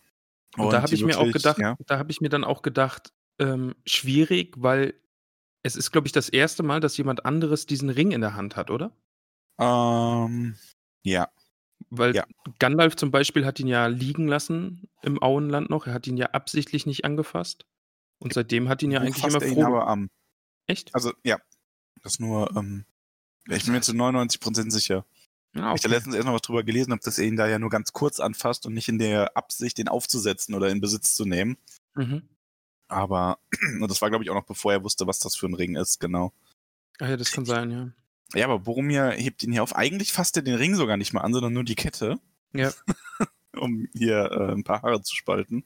Und, 0.57 0.71
da 0.71 0.81
habe 0.81 0.93
ich 0.93 1.03
mir 1.03 1.17
auch 1.17 1.31
gedacht, 1.31 1.57
Ja, 1.57 1.75
da 1.87 1.97
habe 1.97 2.11
ich 2.11 2.21
mir 2.21 2.29
dann 2.29 2.43
auch 2.43 2.61
gedacht, 2.61 3.11
ähm, 3.39 3.75
schwierig, 3.85 4.55
weil 4.57 4.93
es 5.63 5.75
ist, 5.75 5.91
glaube 5.91 6.07
ich, 6.07 6.11
das 6.11 6.29
erste 6.29 6.63
Mal, 6.63 6.79
dass 6.79 6.97
jemand 6.97 7.25
anderes 7.25 7.65
diesen 7.65 7.89
Ring 7.89 8.11
in 8.11 8.21
der 8.21 8.35
Hand 8.35 8.55
hat, 8.55 8.69
oder? 8.69 8.91
ähm, 9.59 10.55
ja. 11.03 11.29
Weil 11.89 12.15
Ja. 12.15 12.25
Gandalf 12.59 12.95
zum 12.95 13.11
Beispiel 13.11 13.45
hat 13.45 13.59
ihn 13.59 13.67
ja 13.67 13.87
liegen 13.87 14.27
lassen 14.27 14.87
im 15.01 15.21
Auenland 15.21 15.69
noch. 15.69 15.87
Er 15.87 15.93
hat 15.93 16.07
ihn 16.07 16.17
ja 16.17 16.27
absichtlich 16.27 16.85
nicht 16.85 17.05
angefasst. 17.05 17.65
Und 18.19 18.33
seitdem 18.33 18.69
hat 18.69 18.81
ihn 18.81 18.91
ja 18.91 19.01
eigentlich 19.01 19.23
immer 19.23 19.41
er 19.41 19.47
ihn 19.47 19.53
Frodo. 19.55 19.67
aber 19.67 19.87
am. 19.87 20.09
Echt? 20.67 20.93
Also, 20.95 21.13
ja. 21.23 21.39
Das 22.01 22.19
nur, 22.19 22.55
ähm, 22.55 22.85
ich 23.49 23.65
bin 23.65 23.73
mir 23.73 23.81
zu 23.81 23.91
99% 23.93 24.71
sicher. 24.71 25.05
Ja, 25.55 25.73
Ich 25.73 25.81
da 25.81 25.89
letztens 25.89 26.15
erst 26.15 26.25
noch 26.27 26.33
was 26.33 26.41
drüber 26.41 26.63
gelesen 26.63 26.91
habe, 26.91 27.01
dass 27.03 27.17
er 27.17 27.25
ihn 27.25 27.37
da 27.37 27.47
ja 27.47 27.59
nur 27.59 27.69
ganz 27.69 27.93
kurz 27.93 28.19
anfasst 28.19 28.65
und 28.65 28.73
nicht 28.73 28.89
in 28.89 28.99
der 28.99 29.37
Absicht, 29.37 29.77
den 29.77 29.87
aufzusetzen 29.87 30.53
oder 30.53 30.69
in 30.69 30.81
Besitz 30.81 31.15
zu 31.15 31.25
nehmen. 31.25 31.57
Mhm. 31.95 32.23
Aber, 32.95 33.39
und 33.81 33.91
das 33.91 34.01
war, 34.01 34.10
glaube 34.10 34.23
ich, 34.23 34.29
auch 34.29 34.36
noch 34.36 34.45
bevor 34.45 34.71
er 34.71 34.84
wusste, 34.84 35.05
was 35.05 35.19
das 35.19 35.36
für 35.36 35.47
ein 35.47 35.53
Ring 35.53 35.75
ist, 35.75 35.99
genau. 35.99 36.31
Ah 36.99 37.10
ja, 37.10 37.17
das 37.17 37.31
kann 37.31 37.45
sein, 37.45 37.71
ja. 37.71 37.89
Ja, 38.34 38.45
aber 38.45 38.60
Boromir 38.60 39.12
hebt 39.12 39.43
ihn 39.43 39.51
hier 39.51 39.63
auf. 39.63 39.75
Eigentlich 39.75 40.13
fasst 40.13 40.38
er 40.38 40.43
den 40.43 40.55
Ring 40.55 40.75
sogar 40.75 40.97
nicht 40.97 41.13
mal 41.13 41.21
an, 41.21 41.34
sondern 41.34 41.53
nur 41.53 41.65
die 41.65 41.75
Kette. 41.75 42.19
Ja. 42.53 42.71
um 43.53 43.88
hier 43.93 44.31
äh, 44.31 44.51
ein 44.53 44.63
paar 44.63 44.81
Haare 44.81 45.01
zu 45.01 45.13
spalten. 45.13 45.65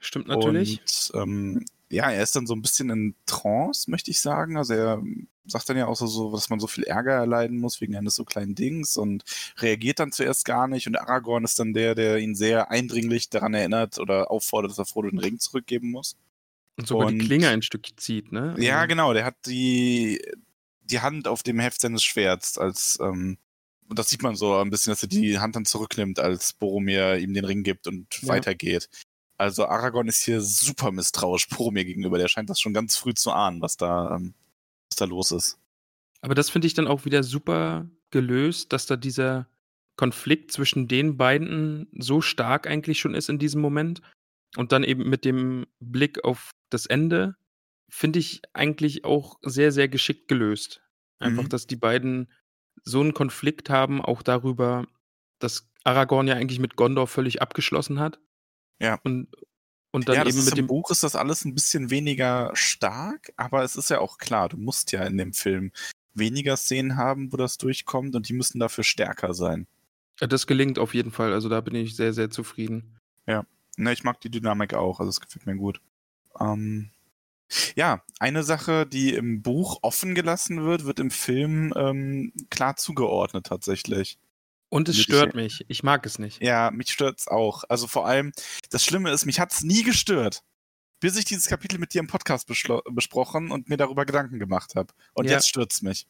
Stimmt 0.00 0.28
natürlich. 0.28 0.80
Und 1.12 1.20
ähm, 1.22 1.64
ja, 1.90 2.10
er 2.10 2.22
ist 2.22 2.36
dann 2.36 2.46
so 2.46 2.54
ein 2.54 2.62
bisschen 2.62 2.90
in 2.90 3.14
Trance, 3.26 3.90
möchte 3.90 4.10
ich 4.10 4.20
sagen. 4.20 4.56
Also 4.56 4.74
er 4.74 5.02
sagt 5.46 5.68
dann 5.68 5.76
ja 5.76 5.86
auch 5.86 5.96
so, 5.96 6.06
so, 6.06 6.32
dass 6.32 6.50
man 6.50 6.60
so 6.60 6.66
viel 6.66 6.84
Ärger 6.84 7.12
erleiden 7.12 7.58
muss 7.58 7.80
wegen 7.80 7.96
eines 7.96 8.14
so 8.14 8.24
kleinen 8.24 8.54
Dings 8.54 8.96
und 8.96 9.24
reagiert 9.58 9.98
dann 9.98 10.12
zuerst 10.12 10.44
gar 10.44 10.68
nicht. 10.68 10.86
Und 10.86 10.96
Aragorn 10.96 11.44
ist 11.44 11.58
dann 11.58 11.72
der, 11.72 11.94
der 11.94 12.18
ihn 12.18 12.34
sehr 12.34 12.70
eindringlich 12.70 13.28
daran 13.30 13.54
erinnert 13.54 13.98
oder 13.98 14.30
auffordert, 14.30 14.70
dass 14.70 14.78
er 14.78 14.86
Frodo 14.86 15.10
den 15.10 15.18
Ring 15.18 15.38
zurückgeben 15.38 15.90
muss. 15.90 16.16
Und 16.80 16.86
sogar 16.88 17.08
die 17.10 17.18
und- 17.20 17.26
Klinge 17.26 17.48
ein 17.48 17.62
Stück 17.62 17.86
zieht, 17.96 18.32
ne? 18.32 18.54
Ja, 18.58 18.76
Also- 18.80 18.88
genau, 18.88 19.12
der 19.12 19.24
hat 19.24 19.36
die, 19.46 20.20
die 20.82 21.00
Hand 21.00 21.28
auf 21.28 21.42
dem 21.42 21.58
Heft 21.58 21.80
seines 21.80 22.02
Schwerts 22.02 22.58
als, 22.58 22.98
ähm, 23.00 23.38
und 23.88 23.98
das 23.98 24.08
sieht 24.10 24.22
man 24.22 24.34
so 24.36 24.56
ein 24.56 24.70
bisschen, 24.70 24.90
dass 24.92 25.02
er 25.02 25.08
die 25.08 25.38
Hand 25.38 25.56
dann 25.56 25.64
zurücknimmt, 25.64 26.18
als 26.18 26.52
Boromir 26.52 27.18
ihm 27.18 27.34
den 27.34 27.44
Ring 27.44 27.62
gibt 27.62 27.86
und 27.86 28.06
Ja. 28.22 28.28
weitergeht. 28.28 28.88
Also 29.36 29.64
Aragorn 29.66 30.08
ist 30.08 30.22
hier 30.22 30.40
super 30.42 30.92
misstrauisch 30.92 31.48
Boromir 31.48 31.84
gegenüber. 31.84 32.18
Der 32.18 32.28
scheint 32.28 32.50
das 32.50 32.60
schon 32.60 32.74
ganz 32.74 32.96
früh 32.96 33.14
zu 33.14 33.32
ahnen, 33.32 33.62
was 33.62 33.76
da, 33.76 34.14
ähm, 34.16 34.34
was 34.90 34.96
da 34.96 35.04
los 35.06 35.30
ist. 35.30 35.58
Aber 36.20 36.34
das 36.34 36.50
finde 36.50 36.66
ich 36.66 36.74
dann 36.74 36.86
auch 36.86 37.04
wieder 37.06 37.22
super 37.22 37.88
gelöst, 38.10 38.72
dass 38.74 38.84
da 38.86 38.96
dieser 38.96 39.46
Konflikt 39.96 40.52
zwischen 40.52 40.88
den 40.88 41.16
beiden 41.16 41.86
so 41.98 42.20
stark 42.20 42.66
eigentlich 42.66 42.98
schon 43.00 43.14
ist 43.14 43.28
in 43.30 43.38
diesem 43.38 43.60
Moment. 43.62 44.02
Und 44.56 44.72
dann 44.72 44.84
eben 44.84 45.08
mit 45.08 45.24
dem 45.24 45.66
Blick 45.78 46.24
auf 46.24 46.50
das 46.70 46.86
Ende, 46.86 47.36
finde 47.88 48.18
ich 48.18 48.42
eigentlich 48.52 49.04
auch 49.04 49.38
sehr, 49.42 49.72
sehr 49.72 49.88
geschickt 49.88 50.28
gelöst. 50.28 50.82
Einfach, 51.18 51.44
Mhm. 51.44 51.48
dass 51.48 51.66
die 51.66 51.76
beiden 51.76 52.32
so 52.82 53.00
einen 53.00 53.14
Konflikt 53.14 53.68
haben, 53.68 54.00
auch 54.00 54.22
darüber, 54.22 54.86
dass 55.38 55.68
Aragorn 55.84 56.28
ja 56.28 56.34
eigentlich 56.34 56.60
mit 56.60 56.76
Gondor 56.76 57.06
völlig 57.06 57.42
abgeschlossen 57.42 58.00
hat. 58.00 58.18
Ja. 58.80 58.98
Und, 59.04 59.28
und 59.90 60.08
dann 60.08 60.16
ja, 60.16 60.26
eben 60.26 60.44
mit 60.44 60.56
dem. 60.56 60.66
Buch 60.66 60.90
ist 60.90 61.02
das 61.02 61.16
alles 61.16 61.44
ein 61.44 61.54
bisschen 61.54 61.90
weniger 61.90 62.50
stark, 62.54 63.32
aber 63.36 63.64
es 63.64 63.76
ist 63.76 63.90
ja 63.90 64.00
auch 64.00 64.18
klar, 64.18 64.48
du 64.48 64.56
musst 64.56 64.92
ja 64.92 65.04
in 65.04 65.18
dem 65.18 65.32
Film 65.32 65.72
weniger 66.14 66.56
Szenen 66.56 66.96
haben, 66.96 67.32
wo 67.32 67.36
das 67.36 67.58
durchkommt 67.58 68.14
und 68.16 68.28
die 68.28 68.32
müssen 68.32 68.58
dafür 68.60 68.84
stärker 68.84 69.34
sein. 69.34 69.66
Das 70.18 70.46
gelingt 70.46 70.78
auf 70.78 70.94
jeden 70.94 71.12
Fall. 71.12 71.32
Also 71.32 71.48
da 71.48 71.60
bin 71.60 71.74
ich 71.74 71.96
sehr, 71.96 72.12
sehr 72.12 72.30
zufrieden. 72.30 72.98
Ne, 73.80 73.92
ich 73.92 74.04
mag 74.04 74.20
die 74.20 74.30
Dynamik 74.30 74.74
auch, 74.74 75.00
also 75.00 75.08
es 75.10 75.20
gefällt 75.20 75.46
mir 75.46 75.56
gut. 75.56 75.80
Ähm, 76.38 76.90
ja, 77.74 78.02
eine 78.20 78.42
Sache, 78.44 78.86
die 78.86 79.14
im 79.14 79.42
Buch 79.42 79.78
offen 79.82 80.14
gelassen 80.14 80.64
wird, 80.64 80.84
wird 80.84 81.00
im 81.00 81.10
Film 81.10 81.72
ähm, 81.76 82.32
klar 82.50 82.76
zugeordnet 82.76 83.46
tatsächlich. 83.46 84.18
Und 84.68 84.88
es 84.88 85.00
stört 85.00 85.34
mich. 85.34 85.64
Ich 85.66 85.82
mag 85.82 86.06
es 86.06 86.20
nicht. 86.20 86.40
Ja, 86.42 86.70
mich 86.70 86.92
stört's 86.92 87.26
auch. 87.26 87.64
Also 87.68 87.88
vor 87.88 88.06
allem, 88.06 88.32
das 88.70 88.84
Schlimme 88.84 89.10
ist, 89.10 89.26
mich 89.26 89.40
hat's 89.40 89.62
nie 89.64 89.82
gestört, 89.82 90.44
bis 91.00 91.16
ich 91.16 91.24
dieses 91.24 91.46
Kapitel 91.48 91.80
mit 91.80 91.92
dir 91.92 91.98
im 92.00 92.06
Podcast 92.06 92.46
besprochen 92.46 93.50
und 93.50 93.68
mir 93.68 93.76
darüber 93.76 94.04
Gedanken 94.06 94.38
gemacht 94.38 94.76
habe. 94.76 94.92
Und 95.14 95.24
Ja. 95.24 95.32
jetzt 95.32 95.48
stört's 95.48 95.82
mich. 95.82 96.06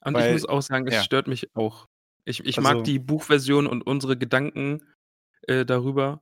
Und 0.00 0.12
Weil- 0.14 0.26
ich 0.26 0.32
muss 0.42 0.44
auch 0.46 0.60
sagen, 0.60 0.86
es 0.86 0.94
ja. 0.94 1.02
stört 1.02 1.28
mich 1.28 1.56
auch. 1.56 1.88
Ich, 2.26 2.40
ich 2.44 2.58
Also- 2.58 2.74
mag 2.74 2.84
die 2.84 2.98
Buchversion 2.98 3.66
und 3.66 3.80
unsere 3.86 4.18
Gedanken 4.18 4.82
äh, 5.46 5.64
darüber. 5.64 6.20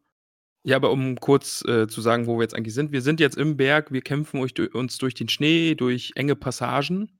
Ja, 0.65 0.77
aber 0.77 0.93
um 0.93 1.17
kurz 1.19 1.65
äh, 1.67 1.89
zu 1.89 2.01
sagen, 2.01 2.27
wo 2.27 2.37
wir 2.39 2.43
jetzt 2.43 2.55
eigentlich 2.55 2.75
sind. 2.75 2.93
Wir 2.93 3.03
sind 3.03 3.19
jetzt 3.19 3.37
im 3.37 3.57
Berg, 3.57 3.91
wir 3.93 4.01
kämpfen 4.03 4.41
euch, 4.41 4.55
du- 4.55 4.69
uns 4.71 4.97
durch 4.99 5.15
den 5.15 5.29
Schnee, 5.29 5.75
durch 5.75 6.13
enge 6.15 6.37
Passagen. 6.37 7.11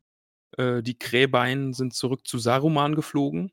Äh, 0.57 0.83
die 0.83 0.97
Kräbeien 0.99 1.73
sind 1.73 1.93
zurück 1.95 2.27
zu 2.27 2.39
Saruman 2.39 2.95
geflogen. 2.95 3.51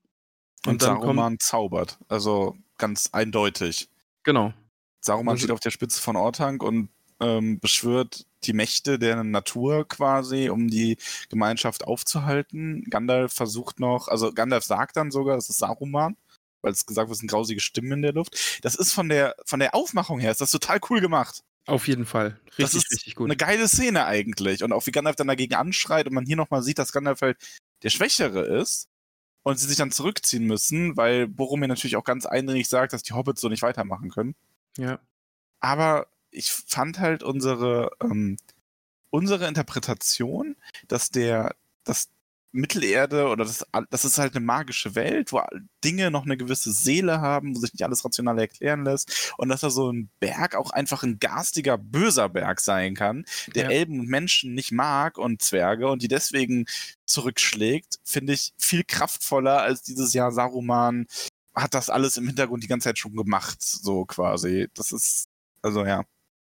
Und, 0.67 0.81
dann 0.83 0.95
kommt- 0.95 1.01
Saruman 1.05 1.39
zaubert. 1.39 1.97
Also 2.07 2.55
ganz 2.77 3.09
eindeutig. 3.13 3.89
Genau. 4.23 4.53
Saruman 5.01 5.33
Also- 5.33 5.43
steht 5.45 5.51
auf 5.51 5.59
der 5.59 5.71
Spitze 5.71 6.01
von 6.01 6.15
Orthanc 6.15 6.61
und 6.61 6.89
ähm, 7.21 7.59
beschwört 7.59 8.25
die 8.45 8.53
Mächte 8.53 8.97
der 8.99 9.23
Natur 9.25 9.85
quasi, 9.87 10.49
um 10.49 10.69
die 10.69 10.97
Gemeinschaft 11.29 11.83
aufzuhalten. 11.83 12.85
Gandalf 12.89 13.33
versucht 13.33 13.79
noch, 13.81 14.07
also 14.07 14.31
Gandalf 14.33 14.63
sagt 14.63 14.95
dann 14.95 15.11
sogar, 15.11 15.35
es 15.35 15.49
ist 15.49 15.57
Saruman, 15.57 16.15
weil 16.61 16.71
es 16.71 16.85
gesagt 16.85 17.09
wird, 17.09 17.15
es 17.15 17.19
sind 17.19 17.31
grausige 17.31 17.59
Stimmen 17.59 17.91
in 17.93 18.01
der 18.01 18.13
Luft. 18.13 18.59
Das 18.61 18.75
ist 18.75 18.93
von 18.93 19.09
der, 19.09 19.35
von 19.45 19.59
der 19.59 19.75
Aufmachung 19.75 20.19
her, 20.19 20.31
ist 20.31 20.41
das 20.41 20.51
total 20.51 20.79
cool 20.89 21.01
gemacht. 21.01 21.43
Auf 21.65 21.87
jeden 21.87 22.05
Fall. 22.05 22.39
Richtig, 22.47 22.65
das 22.65 22.73
ist 22.73 22.91
richtig 22.91 23.15
gut. 23.15 23.27
eine 23.27 23.37
geile 23.37 23.67
Szene 23.67 24.05
eigentlich. 24.05 24.63
Und 24.63 24.73
auch 24.73 24.85
wie 24.87 24.91
Gandalf 24.91 25.15
dann 25.15 25.27
dagegen 25.27 25.55
anschreit 25.55 26.07
und 26.07 26.13
man 26.13 26.25
hier 26.25 26.35
nochmal 26.35 26.63
sieht, 26.63 26.79
dass 26.79 26.91
Gandalf 26.91 27.21
halt 27.21 27.37
der 27.83 27.89
Schwächere 27.89 28.41
ist 28.41 28.87
und 29.43 29.59
sie 29.59 29.67
sich 29.67 29.77
dann 29.77 29.91
zurückziehen 29.91 30.45
müssen, 30.45 30.97
weil 30.97 31.27
Boromir 31.27 31.67
natürlich 31.67 31.95
auch 31.95 32.03
ganz 32.03 32.25
eindringlich 32.25 32.67
sagt, 32.69 32.93
dass 32.93 33.03
die 33.03 33.13
Hobbits 33.13 33.41
so 33.41 33.49
nicht 33.49 33.61
weitermachen 33.61 34.09
können. 34.09 34.35
Ja. 34.77 34.99
Aber 35.59 36.07
ich 36.31 36.51
fand 36.51 36.99
halt 36.99 37.23
unsere, 37.23 37.91
ähm, 38.01 38.37
unsere 39.09 39.47
Interpretation, 39.47 40.55
dass 40.87 41.09
der, 41.09 41.55
dass 41.83 42.09
Mittelerde 42.51 43.27
oder 43.27 43.45
das, 43.45 43.65
das 43.91 44.05
ist 44.05 44.17
halt 44.17 44.35
eine 44.35 44.43
magische 44.45 44.95
Welt, 44.95 45.31
wo 45.31 45.41
Dinge 45.83 46.09
noch 46.11 46.25
eine 46.25 46.37
gewisse 46.37 46.71
Seele 46.71 47.21
haben, 47.21 47.55
wo 47.55 47.59
sich 47.59 47.73
nicht 47.73 47.83
alles 47.83 48.03
rational 48.03 48.39
erklären 48.39 48.83
lässt 48.83 49.33
und 49.37 49.49
dass 49.49 49.61
da 49.61 49.69
so 49.69 49.91
ein 49.91 50.09
Berg 50.19 50.55
auch 50.55 50.71
einfach 50.71 51.03
ein 51.03 51.19
garstiger, 51.19 51.77
böser 51.77 52.29
Berg 52.29 52.59
sein 52.59 52.95
kann, 52.95 53.25
der 53.55 53.65
Ja. 53.65 53.69
Elben 53.71 53.99
und 53.99 54.07
Menschen 54.09 54.55
nicht 54.55 54.71
mag 54.71 55.17
und 55.17 55.41
Zwerge 55.41 55.89
und 55.89 56.01
die 56.01 56.07
deswegen 56.07 56.65
zurückschlägt, 57.05 57.99
finde 58.03 58.33
ich 58.33 58.53
viel 58.57 58.83
kraftvoller 58.83 59.61
als 59.61 59.83
dieses 59.83 60.13
Jahr 60.13 60.31
Saruman 60.31 61.05
hat 61.55 61.73
das 61.73 61.89
alles 61.89 62.17
im 62.17 62.27
Hintergrund 62.27 62.63
die 62.63 62.67
ganze 62.67 62.85
Zeit 62.89 62.99
schon 62.99 63.15
gemacht, 63.15 63.61
so 63.61 64.05
quasi. 64.05 64.67
Das 64.75 64.91
ist, 64.91 65.27
also 65.61 65.85
ja. 65.85 66.03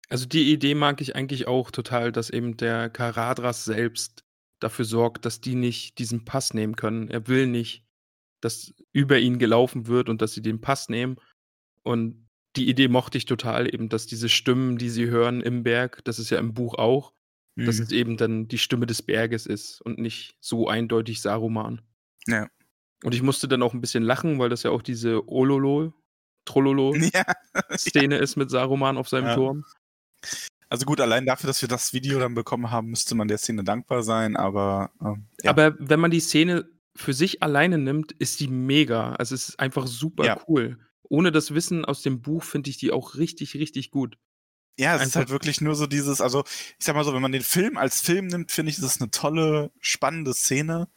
Also 0.09 0.25
die 0.25 0.51
Idee 0.51 0.75
mag 0.75 1.01
ich 1.01 1.15
eigentlich 1.15 1.47
auch 1.47 1.71
total, 1.71 2.11
dass 2.11 2.29
eben 2.29 2.57
der 2.57 2.89
Karadras 2.89 3.63
selbst 3.65 4.23
dafür 4.61 4.85
sorgt, 4.85 5.25
dass 5.25 5.41
die 5.41 5.55
nicht 5.55 5.97
diesen 5.99 6.23
Pass 6.23 6.53
nehmen 6.53 6.75
können. 6.77 7.09
Er 7.09 7.27
will 7.27 7.47
nicht, 7.47 7.83
dass 8.41 8.73
über 8.93 9.19
ihn 9.19 9.37
gelaufen 9.39 9.87
wird 9.87 10.07
und 10.07 10.21
dass 10.21 10.33
sie 10.33 10.41
den 10.41 10.61
Pass 10.61 10.87
nehmen. 10.87 11.17
Und 11.83 12.27
die 12.55 12.69
Idee 12.69 12.87
mochte 12.87 13.17
ich 13.17 13.25
total, 13.25 13.73
eben, 13.73 13.89
dass 13.89 14.07
diese 14.07 14.29
Stimmen, 14.29 14.77
die 14.77 14.89
sie 14.89 15.07
hören 15.09 15.41
im 15.41 15.63
Berg, 15.63 16.03
das 16.05 16.19
ist 16.19 16.29
ja 16.29 16.37
im 16.39 16.53
Buch 16.53 16.75
auch, 16.75 17.13
dass 17.57 17.77
Mhm. 17.77 17.83
es 17.83 17.91
eben 17.91 18.17
dann 18.17 18.47
die 18.47 18.57
Stimme 18.57 18.85
des 18.85 19.01
Berges 19.01 19.45
ist 19.45 19.81
und 19.81 19.99
nicht 19.99 20.37
so 20.39 20.67
eindeutig 20.69 21.21
Saruman. 21.21 21.81
Ja. 22.27 22.47
Und 23.03 23.13
ich 23.15 23.21
musste 23.23 23.47
dann 23.47 23.63
auch 23.63 23.73
ein 23.73 23.81
bisschen 23.81 24.03
lachen, 24.03 24.39
weil 24.39 24.49
das 24.49 24.63
ja 24.63 24.71
auch 24.71 24.81
diese 24.81 25.27
Ololo, 25.27 25.93
Trollolo-Szene 26.45 27.15
ja. 28.15 28.21
ist 28.21 28.35
mit 28.37 28.49
Saruman 28.49 28.97
auf 28.97 29.09
seinem 29.09 29.27
Ja. 29.27 29.35
Turm. 29.35 29.65
Also 30.71 30.85
gut, 30.85 31.01
allein 31.01 31.25
dafür, 31.25 31.47
dass 31.47 31.61
wir 31.61 31.67
das 31.67 31.91
Video 31.91 32.17
dann 32.19 32.33
bekommen 32.33 32.71
haben, 32.71 32.87
müsste 32.91 33.13
man 33.13 33.27
der 33.27 33.37
Szene 33.37 33.63
dankbar 33.65 34.03
sein, 34.03 34.37
aber 34.37 34.91
ähm, 35.01 35.25
ja. 35.43 35.49
Aber 35.49 35.75
wenn 35.79 35.99
man 35.99 36.11
die 36.11 36.21
Szene 36.21 36.65
für 36.95 37.13
sich 37.13 37.43
alleine 37.43 37.77
nimmt, 37.77 38.13
ist 38.13 38.39
die 38.39 38.47
mega. 38.47 39.13
Also 39.15 39.35
es 39.35 39.49
ist 39.49 39.59
einfach 39.59 39.85
super 39.85 40.23
Ja. 40.25 40.41
cool. 40.47 40.79
Ohne 41.09 41.33
das 41.33 41.53
Wissen 41.53 41.83
aus 41.83 42.03
dem 42.03 42.21
Buch 42.21 42.43
finde 42.45 42.69
ich 42.69 42.77
die 42.77 42.91
auch 42.91 43.15
richtig, 43.15 43.55
richtig 43.55 43.91
gut. 43.91 44.17
ja, 44.79 44.95
es 44.95 45.01
ist 45.01 45.07
einfach- 45.07 45.19
halt 45.19 45.29
wirklich 45.29 45.59
nur 45.59 45.75
so 45.75 45.85
dieses, 45.87 46.21
also 46.21 46.45
ich 46.79 46.85
sag 46.85 46.95
mal 46.95 47.03
so, 47.03 47.13
wenn 47.13 47.21
man 47.21 47.33
den 47.33 47.43
Film 47.43 47.75
als 47.77 47.99
Film 48.01 48.27
nimmt, 48.27 48.51
finde 48.51 48.71
ich, 48.71 48.77
ist 48.77 48.83
es 48.85 49.01
eine 49.01 49.11
tolle, 49.11 49.71
spannende 49.81 50.33
Szene, 50.33 50.87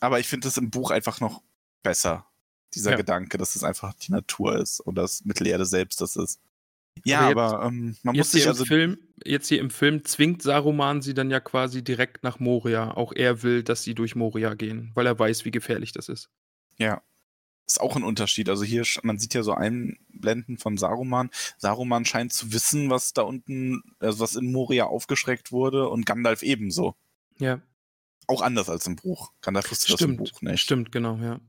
aber 0.00 0.18
ich 0.18 0.26
finde 0.26 0.48
es 0.48 0.56
im 0.58 0.70
Buch 0.70 0.90
einfach 0.90 1.20
noch 1.20 1.42
besser. 1.84 2.26
Dieser 2.74 2.90
Ja. 2.90 2.96
Gedanke, 2.96 3.38
dass 3.38 3.54
es 3.54 3.62
einfach 3.62 3.94
die 3.94 4.10
Natur 4.10 4.58
ist 4.58 4.80
und 4.80 4.96
das 4.96 5.24
Mittelerde 5.24 5.64
selbst 5.64 6.00
das 6.00 6.16
ist. 6.16 6.40
Ja, 7.04 7.20
Aber 7.20 7.28
jetzt- 7.28 7.52
aber, 7.54 7.64
ähm, 7.68 7.96
man 8.02 8.16
muss 8.16 8.32
sich 8.32 8.46
also 8.48 8.64
Film, 8.66 8.98
jetzt 9.24 9.48
hier 9.48 9.60
im 9.60 9.70
Film 9.70 10.04
zwingt 10.04 10.42
Saruman 10.42 11.02
sie 11.02 11.14
dann 11.14 11.30
ja 11.30 11.40
quasi 11.40 11.82
direkt 11.82 12.22
nach 12.22 12.38
Moria. 12.38 12.94
Auch 12.96 13.12
er 13.12 13.42
will, 13.42 13.62
dass 13.62 13.82
sie 13.82 13.94
durch 13.94 14.14
Moria 14.16 14.54
gehen, 14.54 14.90
weil 14.94 15.06
er 15.06 15.18
weiß, 15.18 15.44
wie 15.44 15.50
gefährlich 15.50 15.92
das 15.92 16.08
ist. 16.08 16.28
Ja. 16.78 17.02
Ist 17.66 17.80
auch 17.80 17.94
ein 17.96 18.02
Unterschied. 18.02 18.48
Also 18.48 18.64
hier, 18.64 18.84
man 19.02 19.18
sieht 19.18 19.34
ja 19.34 19.42
so 19.42 19.52
Einblenden 19.52 20.58
von 20.58 20.76
Saruman. 20.76 21.30
Saruman 21.58 22.04
scheint 22.04 22.32
zu 22.32 22.52
wissen, 22.52 22.90
was 22.90 23.12
da 23.12 23.22
unten, 23.22 23.82
also 24.00 24.18
was 24.18 24.34
in 24.34 24.50
Moria 24.50 24.86
aufgeschreckt 24.86 25.52
wurde 25.52 25.88
und 25.88 26.04
Gandalf 26.04 26.42
ebenso. 26.42 26.96
Ja, 27.38 27.62
Auch 28.26 28.42
anders 28.42 28.68
als 28.68 28.86
im 28.86 28.96
Buch. 28.96 29.32
Gandalf 29.40 29.70
wusste 29.70 29.92
das 29.92 30.00
im. 30.00 30.16
Buch 30.16 30.42
nicht. 30.42 30.60
Stimmt, 30.60 30.92
genau, 30.92 31.16
ja. 31.16 31.40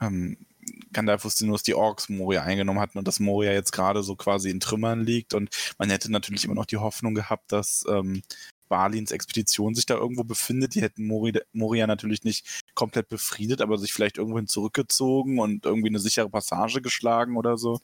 Ähm, 0.00 0.46
Gandalf 0.92 1.24
wusste 1.24 1.46
nur, 1.46 1.54
dass 1.54 1.62
die 1.62 1.74
Orks 1.74 2.08
Moria 2.08 2.42
eingenommen 2.42 2.80
hatten 2.80 2.98
und 2.98 3.06
dass 3.06 3.20
Moria 3.20 3.52
jetzt 3.52 3.72
gerade 3.72 4.02
so 4.02 4.16
quasi 4.16 4.50
in 4.50 4.60
Trümmern 4.60 5.04
liegt. 5.04 5.34
Und 5.34 5.50
man 5.78 5.90
hätte 5.90 6.10
natürlich 6.10 6.44
immer 6.44 6.54
noch 6.54 6.66
die 6.66 6.78
Hoffnung 6.78 7.14
gehabt, 7.14 7.52
dass 7.52 7.84
ähm, 7.88 8.22
Balins 8.68 9.12
Expedition 9.12 9.74
sich 9.74 9.86
da 9.86 9.94
irgendwo 9.94 10.24
befindet. 10.24 10.74
Die 10.74 10.82
hätten 10.82 11.06
Moria, 11.06 11.40
Moria 11.52 11.86
natürlich 11.86 12.24
nicht 12.24 12.62
komplett 12.74 13.08
befriedet, 13.08 13.60
aber 13.60 13.78
sich 13.78 13.92
vielleicht 13.92 14.18
irgendwohin 14.18 14.48
zurückgezogen 14.48 15.38
und 15.38 15.64
irgendwie 15.64 15.88
eine 15.88 16.00
sichere 16.00 16.30
Passage 16.30 16.82
geschlagen 16.82 17.36
oder 17.36 17.56
so. 17.56 17.80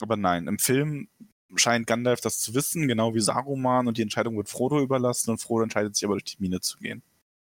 Aber 0.00 0.16
nein, 0.16 0.46
im 0.46 0.58
Film 0.58 1.08
scheint 1.56 1.86
Gandalf 1.86 2.20
das 2.20 2.40
zu 2.40 2.54
wissen, 2.54 2.88
genau 2.88 3.14
wie 3.14 3.20
Saruman, 3.20 3.86
und 3.86 3.98
die 3.98 4.02
Entscheidung 4.02 4.36
wird 4.36 4.48
Frodo 4.48 4.80
überlassen 4.80 5.30
und 5.30 5.38
Frodo 5.38 5.62
entscheidet 5.62 5.94
sich 5.94 6.04
aber 6.04 6.14
durch 6.14 6.24
die 6.24 6.40
Mine 6.40 6.60
zu 6.60 6.78
gehen. 6.78 7.02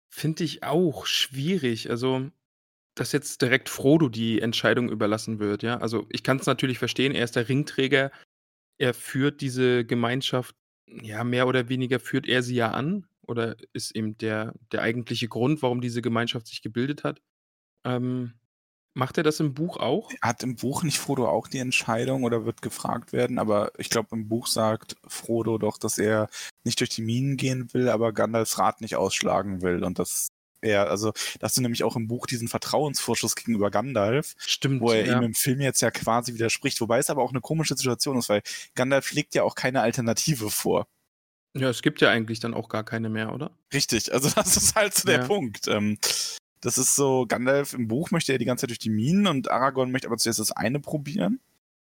Finde 0.08 0.44
ich 0.44 0.62
auch 0.62 1.06
schwierig. 1.06 1.90
Also, 1.90 2.30
dass 3.00 3.12
jetzt 3.12 3.42
direkt 3.42 3.68
Frodo 3.68 4.08
die 4.08 4.40
Entscheidung 4.40 4.90
überlassen 4.90 5.38
wird, 5.38 5.62
ja. 5.62 5.78
Also, 5.78 6.06
ich 6.10 6.22
kann 6.22 6.38
es 6.38 6.46
natürlich 6.46 6.78
verstehen, 6.78 7.14
er 7.14 7.24
ist 7.24 7.36
der 7.36 7.48
Ringträger. 7.48 8.10
Er 8.78 8.94
führt 8.94 9.40
diese 9.40 9.84
Gemeinschaft, 9.84 10.54
ja, 10.86 11.24
mehr 11.24 11.46
oder 11.48 11.68
weniger 11.68 12.00
führt 12.00 12.26
er 12.26 12.42
sie 12.42 12.54
ja 12.54 12.70
an 12.70 13.06
oder 13.26 13.56
ist 13.72 13.94
eben 13.94 14.16
der, 14.18 14.54
der 14.72 14.82
eigentliche 14.82 15.28
Grund, 15.28 15.62
warum 15.62 15.80
diese 15.80 16.02
Gemeinschaft 16.02 16.46
sich 16.46 16.62
gebildet 16.62 17.04
hat. 17.04 17.20
Ähm, 17.84 18.34
Macht 18.98 19.16
er 19.16 19.22
das 19.22 19.38
im 19.38 19.54
Buch 19.54 19.76
auch? 19.76 20.10
Hat 20.22 20.42
im 20.42 20.56
Buch 20.56 20.82
nicht 20.82 20.98
Frodo 20.98 21.28
auch 21.28 21.46
die 21.46 21.58
Entscheidung 21.58 22.24
oder 22.24 22.44
wird 22.44 22.62
gefragt 22.62 23.12
werden? 23.12 23.38
Aber 23.38 23.70
ich 23.78 23.90
glaube, 23.90 24.08
im 24.10 24.26
Buch 24.26 24.48
sagt 24.48 24.96
Frodo 25.06 25.56
doch, 25.56 25.78
dass 25.78 25.98
er 25.98 26.28
nicht 26.64 26.80
durch 26.80 26.90
die 26.90 27.02
Minen 27.02 27.36
gehen 27.36 27.72
will, 27.72 27.90
aber 27.90 28.12
Gandalfs 28.12 28.58
Rat 28.58 28.80
nicht 28.80 28.96
ausschlagen 28.96 29.62
will. 29.62 29.84
Und 29.84 30.00
dass 30.00 30.30
er, 30.60 30.90
also, 30.90 31.12
dass 31.40 31.54
du 31.54 31.60
nämlich 31.60 31.84
auch 31.84 31.96
im 31.96 32.08
Buch 32.08 32.26
diesen 32.26 32.48
Vertrauensvorschuss 32.48 33.36
gegenüber 33.36 33.70
Gandalf, 33.70 34.34
Stimmt, 34.38 34.80
wo 34.80 34.92
er 34.92 35.06
ja. 35.06 35.18
ihm 35.18 35.24
im 35.24 35.34
Film 35.34 35.60
jetzt 35.60 35.80
ja 35.80 35.90
quasi 35.90 36.34
widerspricht. 36.34 36.80
Wobei 36.80 36.98
es 36.98 37.10
aber 37.10 37.22
auch 37.22 37.30
eine 37.30 37.40
komische 37.40 37.76
Situation 37.76 38.18
ist, 38.18 38.28
weil 38.28 38.42
Gandalf 38.74 39.12
legt 39.12 39.34
ja 39.34 39.42
auch 39.42 39.54
keine 39.54 39.82
Alternative 39.82 40.50
vor. 40.50 40.86
Ja, 41.54 41.68
es 41.68 41.82
gibt 41.82 42.00
ja 42.00 42.10
eigentlich 42.10 42.40
dann 42.40 42.54
auch 42.54 42.68
gar 42.68 42.84
keine 42.84 43.08
mehr, 43.08 43.32
oder? 43.32 43.50
Richtig, 43.72 44.12
also 44.12 44.30
das 44.34 44.56
ist 44.56 44.74
halt 44.74 44.94
so 44.94 45.06
der 45.06 45.20
Ja. 45.20 45.26
Punkt. 45.26 45.68
Ähm, 45.68 45.98
das 46.60 46.76
ist 46.76 46.96
so, 46.96 47.24
Gandalf 47.26 47.72
im 47.72 47.88
Buch 47.88 48.10
möchte 48.10 48.32
ja 48.32 48.38
die 48.38 48.44
ganze 48.44 48.62
Zeit 48.62 48.70
durch 48.70 48.78
die 48.80 48.90
Minen 48.90 49.26
und 49.26 49.50
Aragorn 49.50 49.92
möchte 49.92 50.08
aber 50.08 50.16
zuerst 50.16 50.40
das 50.40 50.52
eine 50.52 50.80
probieren. 50.80 51.40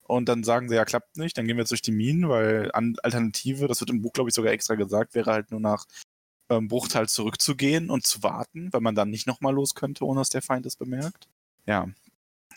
Und 0.03 0.27
dann 0.27 0.43
sagen 0.43 0.67
sie, 0.67 0.75
ja, 0.75 0.83
klappt 0.83 1.17
nicht, 1.17 1.37
dann 1.37 1.47
gehen 1.47 1.55
wir 1.55 1.61
jetzt 1.61 1.71
durch 1.71 1.81
die 1.81 1.93
Minen, 1.93 2.27
weil 2.27 2.69
Alternative, 2.71 3.67
das 3.67 3.79
wird 3.79 3.91
im 3.91 4.01
Buch, 4.01 4.11
glaube 4.11 4.29
ich, 4.29 4.35
sogar 4.35 4.51
extra 4.51 4.75
gesagt, 4.75 5.15
wäre 5.15 5.31
halt 5.31 5.51
nur 5.51 5.61
nach 5.61 5.85
ähm, 6.51 6.67
Bruchtal 6.67 7.07
zurückzugehen 7.07 7.89
und 7.89 8.05
zu 8.05 8.23
warten, 8.23 8.71
weil 8.73 8.81
man 8.81 8.93
dann 8.93 9.09
nicht 9.09 9.25
nochmal 9.25 9.53
los 9.53 9.73
könnte, 9.73 10.05
ohne 10.05 10.19
dass 10.19 10.29
der 10.29 10.41
Feind 10.41 10.65
es 10.65 10.75
bemerkt. 10.75 11.29
Ja. 11.65 11.87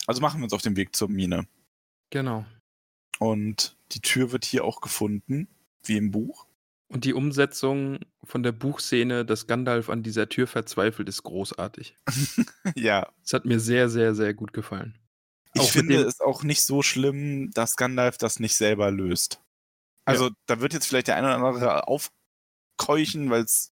Also 0.05 0.21
machen 0.21 0.41
wir 0.41 0.43
uns 0.43 0.53
auf 0.53 0.61
den 0.61 0.75
Weg 0.75 0.95
zur 0.95 1.09
Mine. 1.09 1.47
Genau. 2.09 2.45
Und 3.19 3.77
die 3.93 4.01
Tür 4.01 4.31
wird 4.31 4.45
hier 4.45 4.65
auch 4.65 4.81
gefunden, 4.81 5.47
wie 5.83 5.97
im 5.97 6.11
Buch. 6.11 6.45
Und 6.87 7.05
die 7.05 7.13
Umsetzung 7.13 7.99
von 8.23 8.43
der 8.43 8.51
Buchszene, 8.51 9.25
dass 9.25 9.47
Gandalf 9.47 9.89
an 9.89 10.03
dieser 10.03 10.29
Tür 10.29 10.45
verzweifelt, 10.45 11.09
ist 11.09 11.23
großartig. 11.23 11.97
ja, 12.75 13.07
Das 13.23 13.33
hat 13.33 13.45
mir 13.45 13.59
sehr, 13.59 13.89
sehr, 13.89 14.13
sehr 14.13 14.33
gut 14.33 14.53
gefallen. 14.53 14.99
Ich 15.53 15.61
Auch 15.61 15.69
finde 15.69 16.01
es 16.01 16.19
auch 16.19 16.43
nicht 16.43 16.61
so 16.61 16.81
schlimm, 16.81 17.49
dass 17.51 17.77
Gandalf 17.77 18.17
das 18.17 18.39
nicht 18.39 18.55
selber 18.55 18.91
löst. 18.91 19.41
Also 20.03 20.29
da 20.45 20.59
wird 20.59 20.73
jetzt 20.73 20.85
vielleicht 20.85 21.07
der 21.07 21.15
eine 21.15 21.27
oder 21.27 21.37
andere 21.37 21.87
aufkeuchen, 21.87 23.29
weil 23.29 23.43
es 23.43 23.71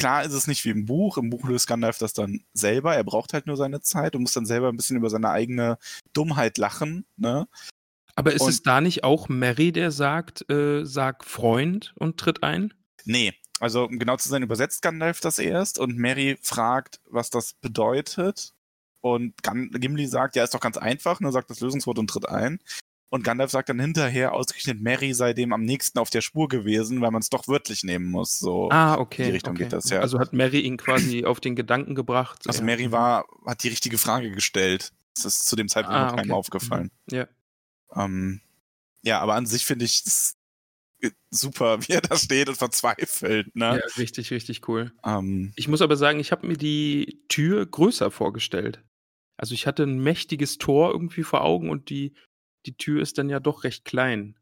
klar 0.00 0.24
ist 0.24 0.32
es 0.32 0.46
nicht 0.46 0.64
wie 0.64 0.70
im 0.70 0.86
Buch. 0.86 1.18
Im 1.18 1.30
Buch 1.30 1.44
löst 1.48 1.66
Gandalf 1.66 1.98
das 1.98 2.12
dann 2.12 2.42
selber. 2.52 2.94
Er 2.96 3.04
braucht 3.04 3.32
halt 3.32 3.46
nur 3.46 3.56
seine 3.56 3.80
Zeit 3.80 4.16
und 4.16 4.22
muss 4.22 4.32
dann 4.32 4.46
selber 4.46 4.68
ein 4.68 4.76
bisschen 4.76 4.96
über 4.96 5.10
seine 5.10 5.30
eigene 5.30 5.78
Dummheit 6.12 6.58
lachen. 6.58 7.04
Ne? 7.16 7.46
Aber 8.16 8.32
ist 8.32 8.42
Und- 8.42 8.50
es 8.50 8.62
da 8.62 8.80
nicht 8.80 9.04
auch 9.04 9.28
Mary, 9.28 9.72
der 9.72 9.90
sagt, 9.90 10.50
äh, 10.50 10.84
sag 10.84 11.24
Freund 11.24 11.92
und 11.98 12.18
tritt 12.18 12.42
ein? 12.42 12.74
Nee, 13.04 13.34
also 13.60 13.84
um 13.84 13.98
genau 13.98 14.16
zu 14.16 14.28
sein, 14.28 14.42
übersetzt 14.42 14.82
Gandalf 14.82 15.20
das 15.20 15.38
erst 15.38 15.78
und 15.78 15.96
Mary 15.96 16.38
fragt, 16.42 17.00
was 17.08 17.30
das 17.30 17.54
bedeutet. 17.54 18.52
Und 19.02 19.34
Gimli 19.42 20.06
sagt, 20.06 20.36
ja, 20.36 20.44
ist 20.44 20.52
doch 20.52 20.60
ganz 20.60 20.76
einfach, 20.76 21.20
nur 21.20 21.32
sagt 21.32 21.48
das 21.50 21.60
Lösungswort 21.60 21.98
und 21.98 22.08
tritt 22.08 22.28
ein. 22.28 22.58
Und 23.12 23.24
Gandalf 23.24 23.50
sagt 23.50 23.68
dann 23.68 23.80
hinterher, 23.80 24.32
ausgerechnet 24.32 24.80
Mary 24.80 25.12
sei 25.14 25.32
dem 25.32 25.52
am 25.52 25.64
nächsten 25.64 25.98
auf 25.98 26.10
der 26.10 26.20
Spur 26.20 26.48
gewesen, 26.48 27.00
weil 27.00 27.10
man 27.10 27.20
es 27.20 27.28
doch 27.28 27.48
wörtlich 27.48 27.82
nehmen 27.82 28.08
muss. 28.08 28.38
So. 28.38 28.70
Ah, 28.70 28.96
okay. 28.98 29.22
in 29.22 29.28
die 29.28 29.34
Richtung 29.34 29.54
okay. 29.54 29.64
geht 29.64 29.72
das, 29.72 29.90
ja. 29.90 29.98
Also 29.98 30.20
hat 30.20 30.32
Mary 30.32 30.60
ihn 30.60 30.76
quasi 30.76 31.24
auf 31.26 31.40
den 31.40 31.56
Gedanken 31.56 31.96
gebracht. 31.96 32.42
Also 32.46 32.60
ja. 32.60 32.66
Mary 32.66 32.92
war, 32.92 33.26
hat 33.44 33.64
die 33.64 33.68
richtige 33.68 33.98
Frage 33.98 34.30
gestellt. 34.30 34.92
Das 35.16 35.24
ist 35.24 35.46
zu 35.46 35.56
dem 35.56 35.68
Zeitpunkt 35.68 35.98
Ah, 35.98 36.06
noch 36.06 36.16
keinem 36.16 36.30
okay. 36.30 36.38
aufgefallen. 36.38 36.90
Ja. 37.10 37.26
Ähm, 37.96 38.40
ja, 39.02 39.18
aber 39.20 39.34
an 39.34 39.46
sich 39.46 39.66
finde 39.66 39.84
ich 39.86 40.02
es 40.06 40.36
super, 41.30 41.80
wie 41.88 41.92
er 41.94 42.00
da 42.02 42.16
steht 42.16 42.48
und 42.48 42.56
verzweifelt. 42.56 43.48
ja, 43.56 43.74
Ne? 43.74 43.82
richtig, 43.98 44.30
richtig 44.30 44.68
cool. 44.68 44.92
Ähm, 45.04 45.52
Ich 45.56 45.66
muss 45.66 45.82
aber 45.82 45.96
sagen, 45.96 46.20
ich 46.20 46.30
habe 46.30 46.46
mir 46.46 46.56
die 46.56 47.24
Tür 47.28 47.66
größer 47.66 48.10
vorgestellt. 48.12 48.84
Also 49.36 49.54
ich 49.54 49.66
hatte 49.66 49.82
ein 49.84 49.98
mächtiges 49.98 50.58
Tor 50.58 50.92
irgendwie 50.92 51.22
vor 51.22 51.42
Augen 51.42 51.70
und 51.70 51.88
die, 51.90 52.14
die 52.66 52.76
Tür 52.76 53.02
ist 53.02 53.18
dann 53.18 53.28
ja 53.28 53.40
doch 53.40 53.64
recht 53.64 53.84
klein. 53.84 54.36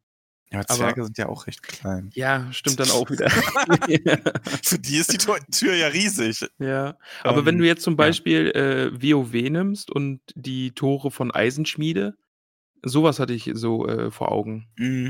ja, 0.51 0.61
aber 0.61 0.71
Aber- 0.71 0.79
Zwerge 0.79 1.05
sind 1.05 1.19
ja 1.19 1.29
auch 1.29 1.47
recht 1.47 1.63
klein. 1.63 2.11
Ja, 2.15 2.51
stimmt 2.53 2.81
dann 2.81 2.91
auch 2.91 3.11
wieder. 3.11 3.29
Für 4.63 4.79
die 4.79 4.97
ist 4.97 5.13
die 5.13 5.19
Tür 5.19 5.75
ja 5.75 5.89
riesig. 5.89 6.49
ja. 6.59 6.97
Aber 7.23 7.45
wenn 7.47 7.57
Ähm, 7.57 7.61
du 7.61 7.67
jetzt 7.67 7.83
zum 7.83 7.95
ja. 7.95 7.99
Beispiel 7.99 8.51
äh, 8.53 8.93
WoW 9.03 9.33
nimmst 9.51 9.91
und 9.91 10.21
die 10.35 10.73
Tore 10.73 11.11
von 11.11 11.31
Eisenschmiede, 11.31 12.17
sowas 12.85 13.19
hatte 13.21 13.33
ich 13.35 13.51
so 13.55 13.87
äh, 13.87 14.11
vor 14.11 14.33
Augen. 14.33 14.69
mm, 14.77 15.09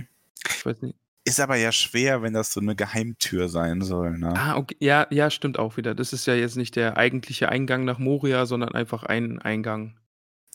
Ich 0.56 0.66
weiß 0.66 0.82
nicht. 0.82 0.96
Ist 1.24 1.40
aber 1.40 1.56
ja 1.56 1.72
schwer, 1.72 2.22
wenn 2.22 2.32
das 2.32 2.52
so 2.54 2.60
eine 2.60 2.74
Geheimtür 2.74 3.50
sein 3.50 3.82
soll. 3.82 4.16
Ne? 4.16 4.32
Ah, 4.34 4.56
okay. 4.56 4.76
Ja, 4.80 5.06
ja, 5.10 5.28
stimmt 5.30 5.58
auch 5.58 5.76
wieder. 5.76 5.94
Das 5.94 6.14
ist 6.14 6.26
ja 6.26 6.34
jetzt 6.34 6.56
nicht 6.56 6.74
der 6.74 6.96
eigentliche 6.96 7.50
Eingang 7.50 7.84
nach 7.84 7.98
Moria, 7.98 8.46
sondern 8.46 8.72
einfach 8.72 9.02
ein 9.02 9.38
Eingang. 9.38 9.98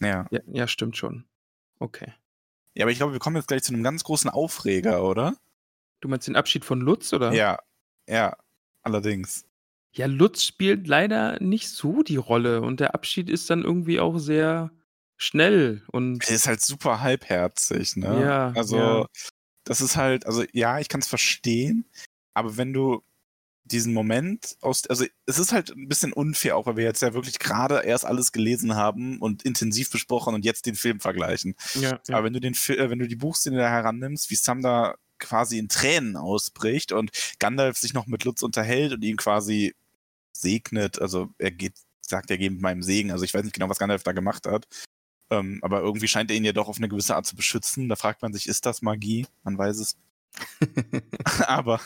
Ja. 0.01 0.25
Ja, 0.31 0.39
ja 0.47 0.67
stimmt 0.67 0.97
schon. 0.97 1.25
Okay. 1.77 2.11
Ja, 2.75 2.85
aber 2.85 2.91
ich 2.91 2.97
glaube, 2.97 3.13
wir 3.13 3.19
kommen 3.19 3.35
jetzt 3.35 3.47
gleich 3.47 3.63
zu 3.63 3.73
einem 3.73 3.83
ganz 3.83 4.03
großen 4.03 4.29
Aufreger, 4.29 5.03
oder? 5.03 5.35
Du 6.01 6.07
meinst 6.09 6.27
den 6.27 6.35
Abschied 6.35 6.65
von 6.65 6.81
Lutz, 6.81 7.13
oder? 7.13 7.31
Ja, 7.33 7.59
ja, 8.07 8.35
allerdings. 8.81 9.45
Ja, 9.91 10.07
Lutz 10.07 10.43
spielt 10.43 10.87
leider 10.87 11.39
nicht 11.39 11.69
so 11.69 12.01
die 12.01 12.15
Rolle 12.17 12.61
und 12.61 12.79
der 12.79 12.95
Abschied 12.95 13.29
ist 13.29 13.49
dann 13.49 13.63
irgendwie 13.63 13.99
auch 13.99 14.17
sehr 14.17 14.71
schnell 15.17 15.83
und 15.87 16.27
Er 16.27 16.35
ist 16.35 16.47
halt 16.47 16.61
super 16.61 16.99
halbherzig, 17.01 17.95
ne? 17.95 18.21
Ja, 18.21 18.51
Also, 18.55 18.77
ja. 18.77 19.05
das 19.63 19.81
ist 19.81 19.95
halt, 19.95 20.25
also 20.25 20.43
ja, 20.51 20.79
ich 20.79 20.89
kann 20.89 21.01
es 21.01 21.07
verstehen, 21.07 21.85
aber 22.33 22.57
wenn 22.57 22.73
du 22.73 23.03
diesen 23.65 23.93
Moment 23.93 24.57
aus, 24.61 24.87
also 24.87 25.05
es 25.25 25.39
ist 25.39 25.53
halt 25.53 25.71
ein 25.71 25.87
bisschen 25.87 26.13
unfair, 26.13 26.57
auch 26.57 26.65
weil 26.65 26.77
wir 26.77 26.83
jetzt 26.83 27.01
ja 27.01 27.13
wirklich 27.13 27.39
gerade 27.39 27.81
erst 27.83 28.05
alles 28.05 28.31
gelesen 28.31 28.75
haben 28.75 29.19
und 29.19 29.43
intensiv 29.43 29.89
besprochen 29.89 30.35
und 30.35 30.45
jetzt 30.45 30.65
den 30.65 30.75
Film 30.75 30.99
vergleichen. 30.99 31.55
ja, 31.75 31.99
ja. 32.07 32.15
Aber 32.15 32.25
wenn 32.25 32.33
du 32.33 32.41
den, 32.41 32.53
äh, 32.53 32.89
wenn 32.89 32.99
du 32.99 33.07
die 33.07 33.15
Buchszene 33.15 33.57
da 33.57 33.69
herannimmst, 33.69 34.29
wie 34.29 34.35
Sam 34.35 34.61
da 34.61 34.95
quasi 35.19 35.57
in 35.57 35.69
Tränen 35.69 36.17
ausbricht 36.17 36.91
und 36.91 37.11
Gandalf 37.39 37.77
sich 37.77 37.93
noch 37.93 38.07
mit 38.07 38.25
Lutz 38.25 38.41
unterhält 38.41 38.93
und 38.93 39.03
ihn 39.03 39.17
quasi 39.17 39.73
segnet, 40.33 41.01
also 41.01 41.29
er 41.37 41.51
geht, 41.51 41.75
sagt, 42.01 42.29
er 42.31 42.37
geht 42.37 42.51
mit 42.51 42.61
meinem 42.61 42.83
Segen, 42.83 43.11
also 43.11 43.23
ich 43.23 43.33
weiß 43.33 43.43
nicht 43.43 43.53
genau, 43.53 43.69
was 43.69 43.79
Gandalf 43.79 44.03
da 44.03 44.11
gemacht 44.11 44.45
hat, 44.45 44.67
ähm, 45.29 45.59
aber 45.61 45.81
irgendwie 45.81 46.07
scheint 46.07 46.29
er 46.29 46.37
ihn 46.37 46.43
ja 46.43 46.51
doch 46.53 46.67
auf 46.67 46.77
eine 46.77 46.89
gewisse 46.89 47.15
Art 47.15 47.25
zu 47.25 47.35
beschützen. 47.35 47.89
Da 47.89 47.95
fragt 47.95 48.21
man 48.21 48.33
sich, 48.33 48.47
ist 48.47 48.65
das 48.65 48.81
Magie? 48.81 49.25
Man 49.43 49.57
weiß 49.57 49.77
es. 49.79 49.97
aber 51.47 51.79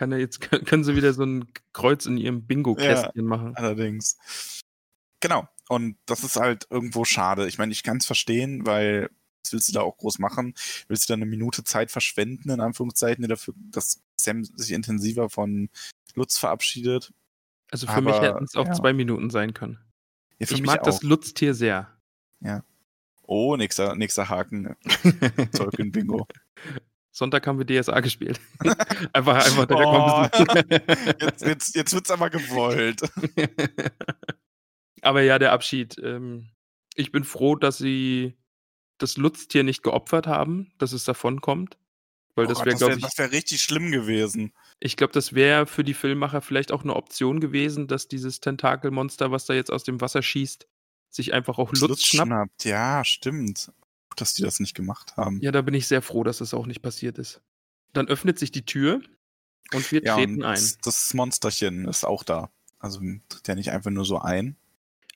Kann 0.00 0.12
er 0.12 0.18
jetzt, 0.18 0.40
können 0.66 0.82
sie 0.82 0.96
wieder 0.96 1.12
so 1.12 1.24
ein 1.24 1.52
Kreuz 1.74 2.06
in 2.06 2.16
ihrem 2.16 2.46
Bingo-Kästchen 2.46 3.22
machen. 3.22 3.54
allerdings. 3.54 4.16
Genau. 5.20 5.46
Und 5.68 5.98
das 6.06 6.24
ist 6.24 6.36
halt 6.36 6.66
irgendwo 6.70 7.04
schade. 7.04 7.46
Ich 7.46 7.58
meine, 7.58 7.70
ich 7.72 7.82
kann 7.82 7.98
es 7.98 8.06
verstehen, 8.06 8.64
weil 8.64 9.10
was 9.44 9.52
willst 9.52 9.68
du 9.68 9.74
da 9.74 9.82
auch 9.82 9.98
groß 9.98 10.18
machen? 10.18 10.54
Willst 10.88 11.06
du 11.06 11.12
da 11.12 11.16
eine 11.16 11.26
Minute 11.26 11.64
Zeit 11.64 11.90
verschwenden, 11.90 12.48
in 12.48 12.62
Anführungszeichen, 12.62 13.28
dafür, 13.28 13.52
dass 13.58 14.00
Sam 14.16 14.42
sich 14.42 14.72
intensiver 14.72 15.28
von 15.28 15.68
Lutz 16.14 16.38
verabschiedet? 16.38 17.12
Also 17.70 17.86
für 17.86 18.00
mich 18.00 18.14
Aber, 18.14 18.26
hätten 18.26 18.44
es 18.44 18.56
auch 18.56 18.68
ja. 18.68 18.72
zwei 18.72 18.94
Minuten 18.94 19.28
sein 19.28 19.52
können. 19.52 19.80
Ja, 20.38 20.46
Ich 20.46 20.52
mich 20.52 20.62
mag 20.62 20.82
das 20.82 21.00
auch. 21.00 21.02
Lutz-Tier 21.02 21.52
sehr. 21.52 21.94
Oh, 23.24 23.54
nächster, 23.56 23.96
nächster 23.96 24.30
Haken. 24.30 24.76
Zurück 25.52 25.78
in 25.78 25.92
Bingo. 25.92 26.26
Sonntag 27.12 27.46
haben 27.46 27.58
wir 27.58 27.66
DSA 27.66 28.00
gespielt. 28.00 28.40
einfach, 29.12 29.44
einfach 29.44 29.66
direkt 29.66 29.86
Oh. 29.86 29.92
mal 29.92 30.30
ein 30.32 30.44
bisschen. 30.46 31.16
Jetzt, 31.20 31.42
jetzt, 31.42 31.74
jetzt 31.76 31.92
wird's 31.92 32.10
aber 32.10 32.30
gewollt. 32.30 33.00
Aber 35.02 35.22
ja, 35.22 35.38
der 35.38 35.52
Abschied. 35.52 35.96
Ähm, 36.02 36.50
ich 36.94 37.10
bin 37.12 37.24
froh, 37.24 37.56
dass 37.56 37.78
sie 37.78 38.36
das 38.98 39.16
Lutztier 39.16 39.62
nicht 39.62 39.82
geopfert 39.82 40.26
haben, 40.26 40.72
dass 40.78 40.92
es 40.92 41.04
davon 41.04 41.40
kommt. 41.40 41.78
Weil 42.34 42.46
Oh 42.46 42.48
das 42.50 42.58
wäre, 42.64 42.76
glaube 42.76 42.90
wäre 42.92 42.98
ich, 42.98 43.04
das 43.04 43.18
wär 43.18 43.32
richtig 43.32 43.62
schlimm 43.62 43.90
gewesen. 43.90 44.52
ich 44.78 44.96
glaube, 44.96 45.12
das 45.12 45.34
wäre 45.34 45.66
für 45.66 45.84
die 45.84 45.94
Filmmacher 45.94 46.42
vielleicht 46.42 46.70
auch 46.70 46.82
eine 46.84 46.94
Option 46.94 47.40
gewesen, 47.40 47.88
dass 47.88 48.08
dieses 48.08 48.40
Tentakelmonster, 48.40 49.30
was 49.30 49.46
da 49.46 49.54
jetzt 49.54 49.72
aus 49.72 49.84
dem 49.84 50.00
Wasser 50.00 50.22
schießt, 50.22 50.66
sich 51.08 51.32
einfach 51.32 51.58
auch 51.58 51.72
Lutz, 51.72 52.04
schnappt. 52.06 52.64
Ja, 52.64 53.04
stimmt. 53.04 53.72
Dass 54.20 54.34
die 54.34 54.42
das 54.42 54.60
nicht 54.60 54.74
gemacht 54.74 55.16
haben. 55.16 55.40
Ja, 55.40 55.50
da 55.52 55.62
bin 55.62 55.74
ich 55.74 55.86
sehr 55.86 56.02
froh, 56.02 56.22
dass 56.24 56.38
das 56.38 56.54
auch 56.54 56.66
nicht 56.66 56.82
passiert 56.82 57.18
ist. 57.18 57.40
Dann 57.92 58.08
öffnet 58.08 58.38
sich 58.38 58.52
die 58.52 58.64
Tür 58.64 59.00
und 59.74 59.90
wir 59.92 60.02
Ja, 60.02 60.14
treten 60.16 60.36
und 60.36 60.44
ein. 60.44 60.62
das 60.84 61.12
Monsterchen 61.14 61.88
ist 61.88 62.04
auch 62.04 62.22
da. 62.22 62.50
Also 62.78 63.00
tritt 63.28 63.48
ja 63.48 63.54
nicht 63.54 63.70
einfach 63.70 63.90
nur 63.90 64.04
so 64.04 64.18
ein. 64.18 64.56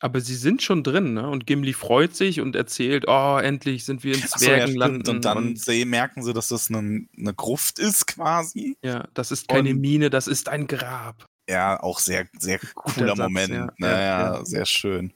Aber 0.01 0.21
sie 0.21 0.35
sind 0.35 0.61
schon 0.61 0.83
drin, 0.83 1.15
ne? 1.15 1.29
Und 1.31 1.47
Gimli 1.47 1.73
freut 1.73 2.15
sich 2.15 2.41
und 2.41 2.57
erzählt, 2.57 3.05
oh, 3.07 3.39
endlich 3.39 3.85
sind 3.87 4.05
wir 4.05 4.15
in 4.17 4.23
Ach 4.31 4.39
so, 4.39 4.51
ja. 4.51 4.65
Und 4.67 5.25
dann 5.25 5.37
und, 5.39 5.59
seh- 5.61 5.85
merken 5.87 6.23
sie, 6.23 6.35
dass 6.35 6.49
das 6.49 6.69
eine, 6.69 7.07
eine 7.17 7.33
Gruft 7.35 7.79
ist 7.79 8.07
quasi. 8.09 8.77
ja, 8.83 9.09
das 9.15 9.31
ist 9.31 9.49
keine 9.49 9.71
Und- 9.71 9.81
Mine, 9.81 10.11
das 10.11 10.27
ist 10.27 10.49
ein 10.49 10.67
Grab. 10.67 11.25
Ja, 11.49 11.81
auch 11.83 12.01
sehr, 12.01 12.27
sehr 12.39 12.59
cooler 12.75 13.09
Satz, 13.17 13.19
Moment. 13.19 13.53
ja, 13.53 13.73
naja, 13.79 13.99
ja, 14.01 14.35
ja. 14.39 14.45
sehr 14.45 14.67
schön. 14.67 15.13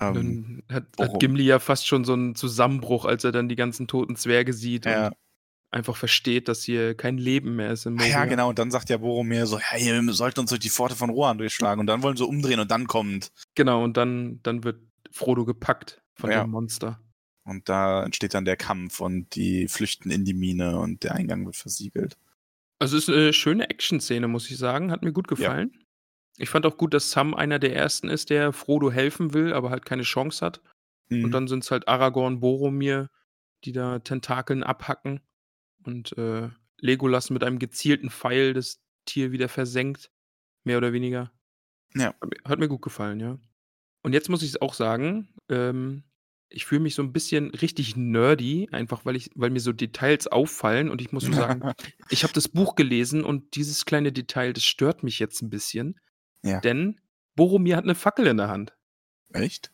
Ähm, 0.00 0.62
Dann 0.68 0.76
hat, 0.76 0.84
hat 0.98 1.20
Gimli 1.20 1.44
ja 1.44 1.58
fast 1.58 1.86
schon 1.86 2.04
so 2.04 2.12
einen 2.12 2.34
Zusammenbruch, 2.34 3.04
als 3.04 3.24
er 3.24 3.32
dann 3.32 3.48
die 3.48 3.56
ganzen 3.56 3.86
toten 3.86 4.16
Zwerge 4.16 4.52
sieht 4.52 4.84
ja. 4.84 5.08
und 5.08 5.14
einfach 5.70 5.96
versteht, 5.96 6.48
dass 6.48 6.62
hier 6.62 6.94
kein 6.94 7.18
Leben 7.18 7.56
mehr 7.56 7.72
ist 7.72 7.86
Moria. 7.86 8.06
ja, 8.06 8.24
genau. 8.26 8.48
Und 8.50 8.58
dann 8.58 8.70
sagt 8.70 8.90
ja 8.90 8.98
Boromir 8.98 9.46
so, 9.46 9.58
hey, 9.58 10.02
wir 10.02 10.12
sollten 10.12 10.40
uns 10.40 10.50
durch 10.50 10.60
die 10.60 10.70
Pforte 10.70 10.94
von 10.96 11.10
Rohan 11.10 11.38
durchschlagen. 11.38 11.80
Und 11.80 11.86
dann 11.86 12.02
wollen 12.02 12.16
sie 12.16 12.26
umdrehen 12.26 12.60
und 12.60 12.70
dann 12.70 12.86
kommt. 12.86 13.32
Genau, 13.54 13.82
und 13.82 13.96
dann, 13.96 14.40
dann 14.42 14.64
wird 14.64 14.80
Frodo 15.10 15.44
gepackt 15.44 16.02
von 16.14 16.30
Ja. 16.30 16.42
dem 16.44 16.50
Monster. 16.50 17.00
Und 17.44 17.68
da 17.68 18.04
entsteht 18.04 18.34
dann 18.34 18.44
der 18.44 18.56
Kampf 18.56 19.00
und 19.00 19.34
die 19.34 19.68
flüchten 19.68 20.10
in 20.10 20.24
die 20.24 20.34
Mine 20.34 20.78
und 20.80 21.04
der 21.04 21.14
Eingang 21.14 21.46
wird 21.46 21.56
versiegelt. 21.56 22.16
Also 22.78 22.96
es 22.96 23.08
ist 23.08 23.14
eine 23.14 23.32
schöne 23.32 23.70
Action-Szene, 23.70 24.28
muss 24.28 24.50
ich 24.50 24.58
sagen. 24.58 24.90
Hat 24.90 25.02
mir 25.02 25.12
gut 25.12 25.28
gefallen. 25.28 25.72
Ich 26.38 26.50
fand 26.50 26.66
auch 26.66 26.76
gut, 26.76 26.94
dass 26.94 27.10
Sam 27.10 27.34
einer 27.34 27.58
der 27.58 27.74
ersten 27.74 28.08
ist, 28.08 28.30
der 28.30 28.52
Frodo 28.52 28.90
helfen 28.90 29.32
will, 29.32 29.52
aber 29.52 29.70
halt 29.70 29.84
keine 29.84 30.02
Chance 30.02 30.44
hat. 30.44 30.60
Mhm. 31.08 31.24
Und 31.24 31.30
dann 31.32 31.48
sind 31.48 31.64
es 31.64 31.70
halt 31.70 31.88
Aragorn, 31.88 32.40
Boromir, 32.40 33.10
die 33.64 33.72
da 33.72 33.98
Tentakeln 34.00 34.62
abhacken. 34.62 35.20
Und 35.84 36.16
äh, 36.18 36.48
Legolas 36.78 37.30
mit 37.30 37.44
einem 37.44 37.58
gezielten 37.58 38.10
Pfeil 38.10 38.52
das 38.52 38.82
Tier 39.06 39.32
wieder 39.32 39.48
versenkt. 39.48 40.10
Mehr 40.64 40.78
oder 40.78 40.92
weniger. 40.92 41.32
Ja. 41.94 42.14
Hat 42.44 42.58
mir, 42.58 42.68
gut 42.68 42.82
gefallen, 42.82 43.20
ja. 43.20 43.38
Und 44.02 44.12
jetzt 44.12 44.28
muss 44.28 44.42
ich 44.42 44.50
es 44.50 44.60
auch 44.60 44.74
sagen, 44.74 45.28
ähm, 45.48 46.04
ich 46.48 46.66
fühle 46.66 46.80
mich 46.80 46.94
so 46.94 47.02
ein 47.02 47.12
bisschen 47.12 47.50
richtig 47.50 47.96
nerdy, 47.96 48.68
einfach 48.70 49.04
weil 49.04 49.16
ich, 49.16 49.30
weil 49.34 49.50
mir 49.50 49.60
so 49.60 49.72
Details 49.72 50.26
auffallen 50.26 50.90
und 50.90 51.00
ich 51.00 51.12
muss 51.12 51.24
so 51.24 51.32
sagen, 51.32 51.72
ich 52.10 52.22
habe 52.22 52.32
das 52.32 52.48
Buch 52.48 52.74
gelesen 52.76 53.24
und 53.24 53.56
dieses 53.56 53.84
kleine 53.84 54.12
Detail, 54.12 54.52
das 54.52 54.64
stört 54.64 55.02
mich 55.02 55.18
jetzt 55.18 55.42
ein 55.42 55.50
bisschen. 55.50 55.98
Ja. 56.46 56.60
Denn 56.60 57.00
Boromir 57.34 57.76
hat 57.76 57.84
eine 57.84 57.94
Fackel 57.94 58.26
in 58.26 58.36
der 58.38 58.48
Hand. 58.48 58.74
Echt? 59.32 59.72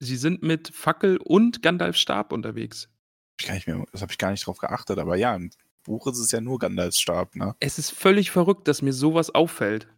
Sie 0.00 0.16
sind 0.16 0.42
mit 0.42 0.68
Fackel 0.68 1.16
und 1.18 1.62
Gandalfs 1.62 1.98
Stab 2.00 2.32
unterwegs. 2.32 2.88
Mehr, 3.66 3.84
das 3.92 4.02
habe 4.02 4.12
ich 4.12 4.18
gar 4.18 4.30
nicht 4.30 4.46
drauf 4.46 4.58
geachtet. 4.58 4.98
Aber 4.98 5.16
ja, 5.16 5.34
im 5.34 5.50
Buch 5.84 6.06
ist 6.06 6.18
es 6.18 6.30
ja 6.32 6.40
nur 6.40 6.58
Gandalfs 6.58 7.00
Stab, 7.00 7.34
ne? 7.36 7.54
Es 7.60 7.78
ist 7.78 7.90
völlig 7.90 8.30
verrückt, 8.30 8.68
dass 8.68 8.80
mir 8.82 8.92
sowas 8.92 9.30
auffällt. 9.34 9.88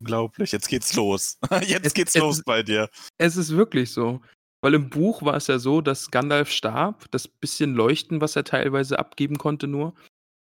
Unglaublich. 0.00 0.52
Jetzt 0.52 0.68
geht's 0.68 0.94
los. 0.94 1.38
Jetzt 1.62 1.86
Es- 1.86 1.94
geht's 1.94 2.14
es 2.14 2.20
los 2.20 2.42
bei 2.42 2.62
dir. 2.62 2.88
Es 3.18 3.36
ist 3.36 3.50
wirklich 3.50 3.90
so. 3.92 4.20
Weil 4.62 4.74
im 4.74 4.90
Buch 4.90 5.22
war 5.22 5.36
es 5.36 5.46
ja 5.46 5.58
so, 5.58 5.80
dass 5.80 6.10
Gandalf 6.10 6.50
Stab, 6.50 7.10
das 7.12 7.28
bisschen 7.28 7.74
Leuchten, 7.74 8.20
was 8.20 8.36
er 8.36 8.44
teilweise 8.44 8.98
abgeben 8.98 9.38
konnte, 9.38 9.66
nur 9.66 9.94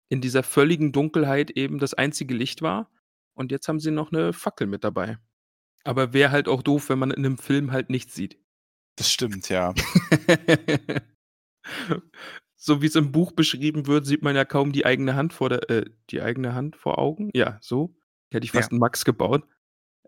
in 0.09 0.21
dieser 0.21 0.43
völligen 0.43 0.91
Dunkelheit 0.93 1.53
eben 1.53 1.79
das 1.79 1.95
einzige 1.95 2.35
Licht 2.35 2.63
war. 2.63 2.91
Und 3.41 3.51
jetzt 3.51 3.69
haben 3.69 3.81
sie 3.81 3.91
noch 3.91 4.13
eine 4.13 4.35
Fackel 4.35 4.67
mit 4.67 4.85
dabei. 4.85 5.17
Aber 5.85 6.13
wäre 6.13 6.31
halt 6.31 6.47
auch 6.47 6.63
doof, 6.63 6.91
wenn 6.91 6.99
man 6.99 7.11
in 7.11 7.25
einem 7.25 7.39
Film 7.39 7.73
halt 7.73 7.89
nichts 7.89 8.15
sieht. 8.15 8.39
Das 8.97 9.11
stimmt, 9.11 9.49
ja. 9.49 9.73
so 12.57 12.83
wie 12.83 12.87
es 12.87 12.97
im 12.97 13.13
Buch 13.13 13.33
beschrieben 13.33 13.87
wird, 13.87 14.05
sieht 14.05 14.21
man 14.21 14.37
ja 14.37 14.45
kaum 14.45 14.73
die 14.73 14.85
eigene 14.85 15.15
Hand 15.15 15.33
vor 15.33 15.49
der, 15.49 15.71
äh, 15.71 15.87
die 16.11 16.21
eigene 16.21 16.53
Hand 16.53 16.77
vor 16.77 16.99
Augen. 16.99 17.31
Ja, 17.33 17.57
so. 17.63 17.97
Hätte 18.31 18.45
ich 18.45 18.53
fast 18.53 18.73
einen 18.73 18.79
Max 18.79 19.07
gebaut. 19.07 19.49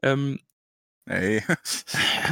Ähm, 0.03 0.39
Ey. 1.07 1.43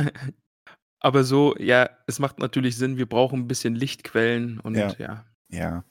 aber 1.00 1.24
so, 1.24 1.56
ja, 1.56 1.88
es 2.08 2.18
macht 2.18 2.40
natürlich 2.40 2.76
Sinn, 2.76 2.98
wir 2.98 3.08
brauchen 3.08 3.40
ein 3.40 3.48
bisschen 3.48 3.74
Lichtquellen 3.74 4.60
und 4.60 4.74
Ja. 4.74 4.94
ja. 4.98 5.24
Ja. 5.48 5.84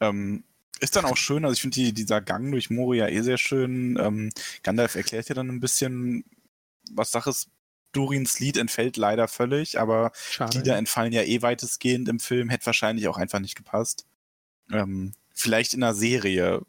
Ähm, 0.00 0.42
ist 0.80 0.96
dann 0.96 1.04
auch 1.04 1.16
schön, 1.16 1.44
also 1.44 1.54
ich 1.54 1.60
finde 1.60 1.74
die, 1.76 1.92
dieser 1.92 2.20
Gang 2.20 2.50
durch 2.50 2.70
Moria 2.70 3.08
eh 3.08 3.20
sehr 3.22 3.38
schön. 3.38 3.98
Ähm, 4.00 4.30
Gandalf 4.62 4.94
erklärt 4.94 5.28
ja 5.28 5.34
dann 5.34 5.48
ein 5.48 5.60
bisschen, 5.60 6.24
was 6.90 7.10
Sache 7.10 7.30
ist. 7.30 7.48
Durins 7.92 8.38
Lied 8.38 8.56
entfällt 8.56 8.96
leider 8.96 9.26
völlig, 9.26 9.80
aber 9.80 10.12
Schade. 10.14 10.58
Lieder 10.58 10.76
entfallen 10.76 11.12
ja 11.12 11.22
eh 11.22 11.42
weitestgehend 11.42 12.08
im 12.08 12.20
Film, 12.20 12.48
hätte 12.48 12.66
wahrscheinlich 12.66 13.08
auch 13.08 13.16
einfach 13.16 13.40
nicht 13.40 13.56
gepasst. 13.56 14.06
Ähm, 14.70 15.12
vielleicht 15.34 15.74
in 15.74 15.82
einer 15.82 15.94
Serie. 15.94 16.60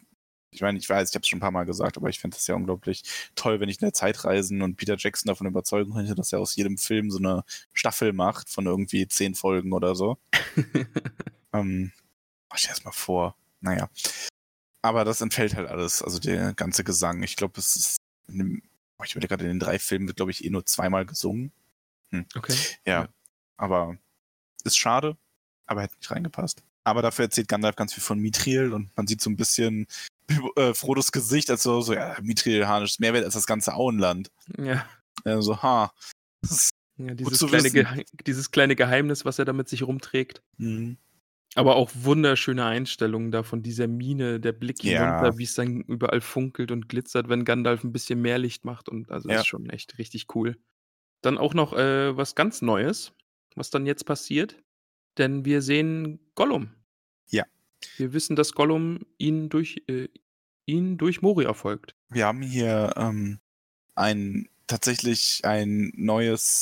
Ich 0.50 0.62
meine, 0.62 0.80
ich 0.80 0.90
weiß, 0.90 1.10
ich 1.10 1.16
habe 1.16 1.22
es 1.22 1.28
schon 1.28 1.38
ein 1.38 1.42
paar 1.42 1.52
Mal 1.52 1.66
gesagt, 1.66 1.96
aber 1.98 2.10
ich 2.10 2.20
finde 2.20 2.38
es 2.38 2.48
ja 2.48 2.56
unglaublich 2.56 3.04
toll, 3.36 3.60
wenn 3.60 3.70
ich 3.70 3.78
in 3.78 3.86
der 3.86 3.94
Zeit 3.94 4.26
reisen 4.26 4.64
und 4.64 4.78
Peter 4.78 4.96
Jackson 4.98 5.28
davon 5.28 5.46
überzeugen 5.46 5.94
könnte, 5.94 6.16
dass 6.16 6.34
er 6.34 6.40
aus 6.40 6.56
jedem 6.56 6.80
Film 6.80 7.12
so 7.12 7.20
eine 7.20 7.44
Staffel 7.72 8.14
macht 8.14 8.50
von 8.50 8.66
irgendwie 8.66 9.08
zehn 9.08 9.36
Folgen 9.36 9.74
oder 9.74 9.96
so. 9.96 10.18
Ähm, 11.54 11.92
mach 12.50 12.58
ich 12.58 12.68
erst 12.68 12.86
mal 12.86 12.92
vor. 12.92 13.36
Naja. 13.62 13.90
Aber 14.82 15.06
das 15.06 15.22
entfällt 15.22 15.56
halt 15.56 15.70
alles. 15.70 16.02
Also 16.02 16.20
der 16.20 16.54
ganze 16.54 16.84
Gesang. 16.84 17.24
Ich 17.24 17.36
glaube, 17.36 17.60
es 17.60 17.76
ist 17.76 17.98
in 18.28 18.38
dem, 18.40 18.62
oh, 18.98 19.04
ich 19.04 19.12
überlege 19.12 19.30
gerade, 19.30 19.44
in 19.44 19.52
den 19.52 19.60
drei 19.60 19.80
Filmen 19.80 20.08
wird, 20.08 20.18
glaube 20.18 20.32
ich, 20.32 20.44
eh 20.44 20.50
nur 20.50 20.66
zweimal 20.66 21.06
gesungen. 21.06 21.52
okay. 22.36 22.56
Ja. 22.86 23.04
Ja. 23.04 23.10
Aber 23.58 23.98
ist 24.64 24.78
schade, 24.78 25.18
aber 25.68 25.84
hätte 25.84 25.96
nicht 25.98 26.12
reingepasst. 26.12 26.64
Aber 26.84 27.04
dafür 27.04 27.26
erzählt 27.26 27.48
Gandalf 27.48 27.76
ganz 27.76 27.94
viel 27.94 28.04
von 28.04 28.20
Mithril 28.20 28.74
und 28.74 28.90
man 28.98 29.06
sieht 29.06 29.22
so 29.22 29.30
ein 29.30 29.36
bisschen 29.36 29.86
äh, 30.56 30.74
Frodos 30.74 31.12
Gesicht, 31.12 31.50
als 31.52 31.64
so, 31.64 31.82
so 31.82 31.94
ja, 31.94 32.18
Mithril 32.22 32.68
harnisches 32.68 33.00
Mehrwert 33.00 33.24
als 33.24 33.36
das 33.36 33.46
ganze 33.46 33.74
Auenland. 33.76 34.32
Ja. 34.58 34.86
Ja, 35.26 35.42
so, 35.42 35.62
ha. 35.62 35.94
ja 36.98 37.14
dieses, 37.14 37.40
kleine 37.46 38.04
dieses 38.26 38.50
kleine 38.50 38.76
Geheimnis, 38.76 39.26
was 39.26 39.38
er 39.38 39.46
da 39.46 39.54
mit 39.54 39.70
sich 39.70 39.84
rumträgt. 39.84 40.42
Mhm. 40.58 40.98
Aber 41.56 41.76
auch 41.76 41.92
wunderschöne 41.94 42.66
Einstellungen 42.66 43.32
da 43.32 43.44
von 43.44 43.62
dieser 43.62 43.88
Mine, 43.88 44.40
der 44.40 44.54
Blick 44.54 44.84
Ja. 44.84 45.00
hinunter, 45.00 45.38
wie 45.38 45.44
es 45.44 45.54
dann 45.56 45.82
überall 45.82 46.22
funkelt 46.22 46.72
und 46.72 46.88
glitzert, 46.88 47.28
wenn 47.28 47.44
Gandalf 47.44 47.84
ein 47.84 47.92
bisschen 47.92 48.22
mehr 48.22 48.38
Licht 48.38 48.64
macht. 48.64 48.88
Und 48.88 49.12
also 49.12 49.30
Ja. 49.30 49.40
ist 49.42 49.48
schon 49.48 49.70
echt 49.70 49.98
richtig 49.98 50.28
cool. 50.36 50.56
Dann 51.22 51.38
auch 51.38 51.54
noch 51.54 51.74
äh, 51.74 52.16
was 52.16 52.36
ganz 52.36 52.62
Neues, 52.62 53.14
was 53.56 53.70
dann 53.70 53.86
jetzt 53.86 54.06
passiert. 54.06 54.58
Denn 55.18 55.44
wir 55.46 55.62
sehen 55.62 56.20
Gollum. 56.36 56.72
Ja. 57.30 57.46
Wir 57.98 58.14
wissen, 58.14 58.36
dass 58.38 58.54
Gollum 58.54 59.00
ihn 59.18 59.50
durch, 59.50 59.84
äh, 59.88 60.08
ihn 60.66 60.98
durch 60.98 61.22
Moria 61.22 61.54
folgt. 61.54 61.96
Wir 62.10 62.26
haben 62.28 62.42
hier 62.42 62.94
ähm, 62.96 63.40
ein 63.96 64.48
tatsächlich 64.68 65.42
ein 65.44 65.92
neues 65.96 66.61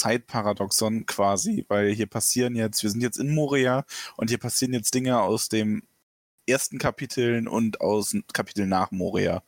Zeitparadoxon 0.00 1.06
quasi, 1.06 1.64
weil 1.68 1.92
hier 1.92 2.06
passieren 2.06 2.56
jetzt, 2.56 2.82
wir 2.82 2.90
sind 2.90 3.02
jetzt 3.02 3.18
in 3.18 3.34
Moria 3.34 3.84
und 4.16 4.30
hier 4.30 4.38
passieren 4.38 4.72
jetzt 4.74 4.94
Dinge 4.94 5.20
aus 5.20 5.48
dem 5.48 5.82
ersten 6.46 6.78
Kapiteln 6.78 7.48
und 7.48 7.80
aus 7.80 8.10
den 8.10 8.24
Kapiteln 8.32 8.68
nach 8.68 8.90
Moria. 8.90 9.42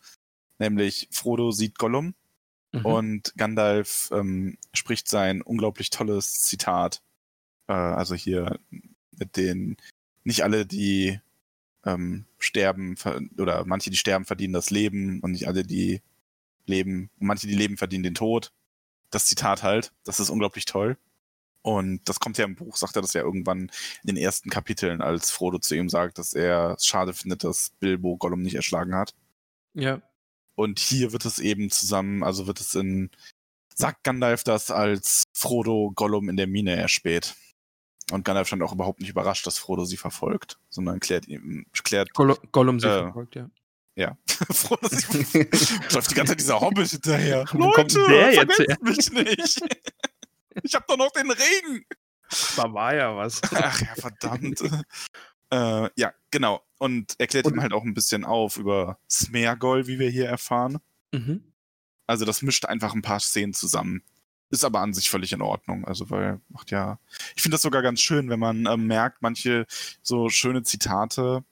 Nämlich 0.59 1.09
Frodo 1.11 1.51
sieht 1.51 1.79
Gollum 1.79 2.15
Mhm. 2.73 2.87
und 2.87 3.35
Gandalf 3.37 4.09
ähm, 4.13 4.57
spricht 4.73 5.09
sein 5.09 5.43
unglaublich 5.43 5.91
tolles 5.91 6.41
Zitat. 6.41 7.03
Äh, 7.69 7.75
also 7.75 8.15
hier 8.15 8.59
mit 9.19 9.37
den, 9.37 9.77
nicht 10.25 10.43
alle, 10.43 10.65
die 10.65 11.21
ähm, 11.85 12.25
sterben, 12.39 12.97
oder 13.39 13.65
manche, 13.67 13.91
die 13.91 13.97
sterben, 13.97 14.25
verdienen 14.25 14.55
das 14.55 14.71
Leben 14.71 15.21
und 15.21 15.33
nicht 15.33 15.49
alle, 15.49 15.65
die 15.65 16.01
leben, 16.67 17.11
manche, 17.19 17.47
die 17.47 17.55
leben, 17.55 17.77
verdienen 17.77 18.05
den 18.05 18.15
Tod. 18.15 18.53
Das 19.13 19.27
Zitat 19.27 19.63
halt, 19.63 19.93
das 20.05 20.19
ist 20.19 20.31
unglaublich 20.31 20.65
toll. 20.65 20.97
Und 21.65 22.01
das 22.09 22.19
kommt 22.19 22.39
ja 22.39 22.45
im 22.45 22.57
Buch, 22.57 22.77
sagt 22.77 22.97
er 22.97 23.03
das 23.03 23.13
ja 23.13 23.23
irgendwann 23.23 23.71
in 24.03 24.07
den 24.09 24.17
ersten 24.17 24.51
Kapiteln, 24.51 25.01
als 25.01 25.31
Frodo 25.31 25.59
zu 25.61 25.77
ihm 25.77 25.89
sagt, 25.89 26.19
dass 26.19 26.33
er 26.35 26.73
es 26.77 26.87
schade 26.87 27.13
findet, 27.13 27.45
dass 27.45 27.71
Bilbo 27.79 28.17
Gollum 28.17 28.43
nicht 28.43 28.57
erschlagen 28.57 28.97
hat. 28.97 29.15
ja. 29.75 30.03
Und 30.55 30.79
hier 30.81 31.13
wird 31.13 31.25
es 31.25 31.39
eben 31.39 31.71
zusammen, 31.71 32.23
also 32.23 32.47
wird 32.47 32.61
es 32.61 32.75
in, 32.75 33.11
sagt 33.75 34.05
Gandalf 34.05 34.45
das, 34.45 34.71
als 34.71 35.23
Frodo 35.33 35.93
Gollum 35.95 36.29
in 36.29 36.37
der 36.37 36.47
Mine 36.47 36.77
erspäht. 36.77 37.35
Und 38.11 38.25
Gandalf 38.25 38.49
stand 38.49 38.63
auch 38.63 38.75
überhaupt 38.75 39.01
nicht 39.01 39.09
überrascht, 39.11 39.47
dass 39.47 39.59
Frodo 39.59 39.85
sie 39.87 39.97
verfolgt, 39.97 40.59
sondern 40.69 41.01
klärt 41.01 41.27
ihm, 41.29 41.65
klärt 41.85 42.13
Gollum, 42.13 42.37
Gollum 42.53 42.81
sie 42.81 42.87
Äh, 42.87 43.03
verfolgt, 43.05 43.35
ja. 43.37 43.49
Frodo 44.51 44.89
sie 44.89 45.07
läuft 45.93 46.11
die 46.11 46.15
ganze 46.15 46.33
Zeit 46.33 46.41
dieser 46.41 46.61
Hobbit 46.61 46.89
hinterher. 46.89 47.45
Wo 47.53 47.71
kommt 47.73 47.95
denn 47.95 48.07
der 48.09 48.33
jetzt 48.35 48.55
vergesst 48.55 49.13
mich 49.13 49.13
nicht. 49.39 49.61
Ich 50.63 50.75
hab 50.75 50.87
doch 50.87 50.97
noch 50.97 51.11
den 51.13 51.31
Ring. 51.31 51.85
Da 52.57 52.73
war 52.73 52.95
ja 52.95 53.17
was. 53.17 53.41
Ach 53.55 53.81
ja, 53.81 53.95
verdammt. 53.97 54.61
äh, 55.51 55.89
ja, 55.97 56.13
genau. 56.31 56.63
Und 56.79 57.15
erklärt 57.21 57.47
Und- 57.47 57.55
ihm 57.55 57.61
halt 57.63 57.73
auch 57.73 57.85
ein 57.85 57.95
bisschen 57.95 58.25
auf 58.25 58.57
über 58.57 58.99
Smergol, 59.11 59.87
wie 59.87 59.99
wir 59.99 60.11
hier 60.11 60.27
erfahren. 60.29 60.79
Mhm. 61.13 61.43
Also 62.07 62.25
das 62.25 62.43
mischt 62.43 62.65
einfach 62.65 62.95
ein 62.95 63.03
paar 63.03 63.21
Szenen 63.21 63.53
zusammen. 63.55 64.03
ist 64.51 64.65
aber 64.65 64.81
an 64.81 64.93
sich 64.93 65.09
völlig 65.11 65.33
in 65.33 65.41
Ordnung. 65.43 65.85
Also, 65.87 66.11
weil 66.11 66.41
macht 66.49 66.71
ja. 66.71 66.99
Ich 67.37 67.43
finde 67.43 67.55
das 67.55 67.63
sogar 67.63 67.81
ganz 67.83 68.01
schön, 68.01 68.29
wenn 68.29 68.41
man 68.41 68.67
ähm, 68.67 68.87
merkt, 68.87 69.23
manche 69.23 69.67
so 70.03 70.29
schöne 70.29 70.63
Zitate, 70.63 71.45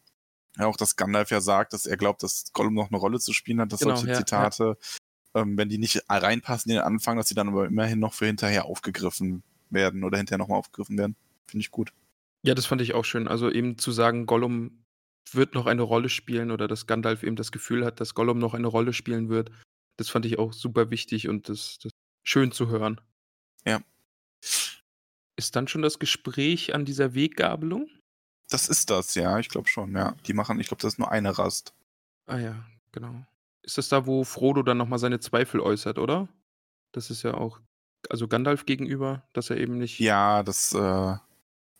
ja, 0.59 0.67
auch 0.67 0.77
dass 0.77 0.97
Gandalf 0.97 1.31
ja 1.31 1.41
sagt, 1.41 1.73
dass 1.73 1.87
er 1.87 1.97
glaubt, 1.97 2.23
dass 2.23 2.53
Gollum 2.53 2.75
noch 2.75 2.89
eine 2.89 2.99
Rolle 2.99 3.21
zu 3.21 3.33
spielen 3.33 3.61
hat, 3.61 3.73
dass 3.73 3.81
Genau, 3.81 3.97
solche 3.97 4.13
ja, 4.13 4.19
Zitate, 4.19 4.77
Ähm, 5.33 5.57
wenn 5.57 5.69
die 5.69 5.79
nicht 5.79 6.03
reinpassen 6.09 6.73
in 6.73 6.79
den 6.79 6.85
Anfang, 6.85 7.17
dass 7.17 7.29
sie 7.29 7.37
dann 7.37 7.49
aber 7.49 7.67
immerhin 7.67 8.01
noch 8.01 8.15
für 8.15 8.27
hinterher 8.27 8.65
aufgegriffen 8.65 9.45
werden 9.71 10.03
oder 10.03 10.19
hinterher 10.19 10.39
nochmal 10.39 10.59
aufgegriffen 10.59 10.99
werden. 10.99 11.15
Finde 11.47 11.63
ich 11.63 11.71
gut. 11.71 11.93
Ja, 12.43 12.55
das 12.55 12.67
fand 12.67 12.81
ich 12.81 12.95
auch 12.95 13.05
schön. 13.05 13.29
Also 13.29 13.49
eben 13.49 13.79
zu 13.79 13.93
sagen, 13.93 14.27
Gollum 14.27 14.83
wird 15.31 15.55
noch 15.55 15.67
eine 15.67 15.83
Rolle 15.83 16.09
spielen 16.09 16.51
oder 16.51 16.67
dass 16.67 16.89
Gandalf 16.89 17.23
eben 17.23 17.37
das 17.37 17.53
Gefühl 17.53 17.85
hat, 17.85 18.01
dass 18.01 18.15
Gollum 18.15 18.39
noch 18.39 18.55
eine 18.55 18.67
Rolle 18.67 18.93
spielen 18.93 19.29
wird. 19.29 19.53
Das 19.99 20.09
fand 20.09 20.27
ich 20.27 20.39
auch 20.39 20.53
super 20.53 20.91
wichtig 20.91 21.29
und 21.29 21.49
das, 21.49 21.79
das 21.81 21.93
schön 22.25 22.51
zu 22.51 22.69
hören. 22.69 23.01
Ja. 23.65 23.83
Ist 25.37 25.55
dann 25.55 25.69
schon 25.69 25.83
das 25.83 25.99
Gespräch 25.99 26.75
an 26.75 26.85
dieser 26.85 27.15
Weggabelung? 27.15 27.89
Das 28.51 28.69
ist 28.69 28.91
das, 28.91 29.15
ja, 29.15 29.39
ich 29.39 29.49
glaube 29.49 29.69
schon, 29.69 29.95
ja. 29.97 30.15
Die 30.27 30.33
machen, 30.35 30.61
ich 30.61 30.69
glaube, 30.69 30.83
das 30.83 30.95
ist 30.95 30.99
nur 30.99 31.11
eine 31.11 31.39
Rast. 31.39 31.73
Ah 32.27 32.39
ja, 32.39 32.65
genau. 32.93 33.25
Ist 33.63 33.79
das 33.79 33.89
da, 33.89 34.07
wo 34.07 34.25
Frodo 34.25 34.63
dann 34.63 34.77
nochmal 34.79 34.99
seine 34.99 35.21
Zweifel 35.21 35.61
äußert, 35.61 35.99
oder? 35.99 36.29
Das 36.93 37.11
ist 37.11 37.23
ja 37.23 37.35
auch, 37.35 37.61
also 38.09 38.27
Gandalf 38.29 38.67
gegenüber, 38.67 39.23
dass 39.33 39.51
er 39.51 39.57
eben 39.59 39.79
nicht, 39.79 40.01
Ja, 40.01 40.43
das 40.43 40.73
äh, 40.75 41.15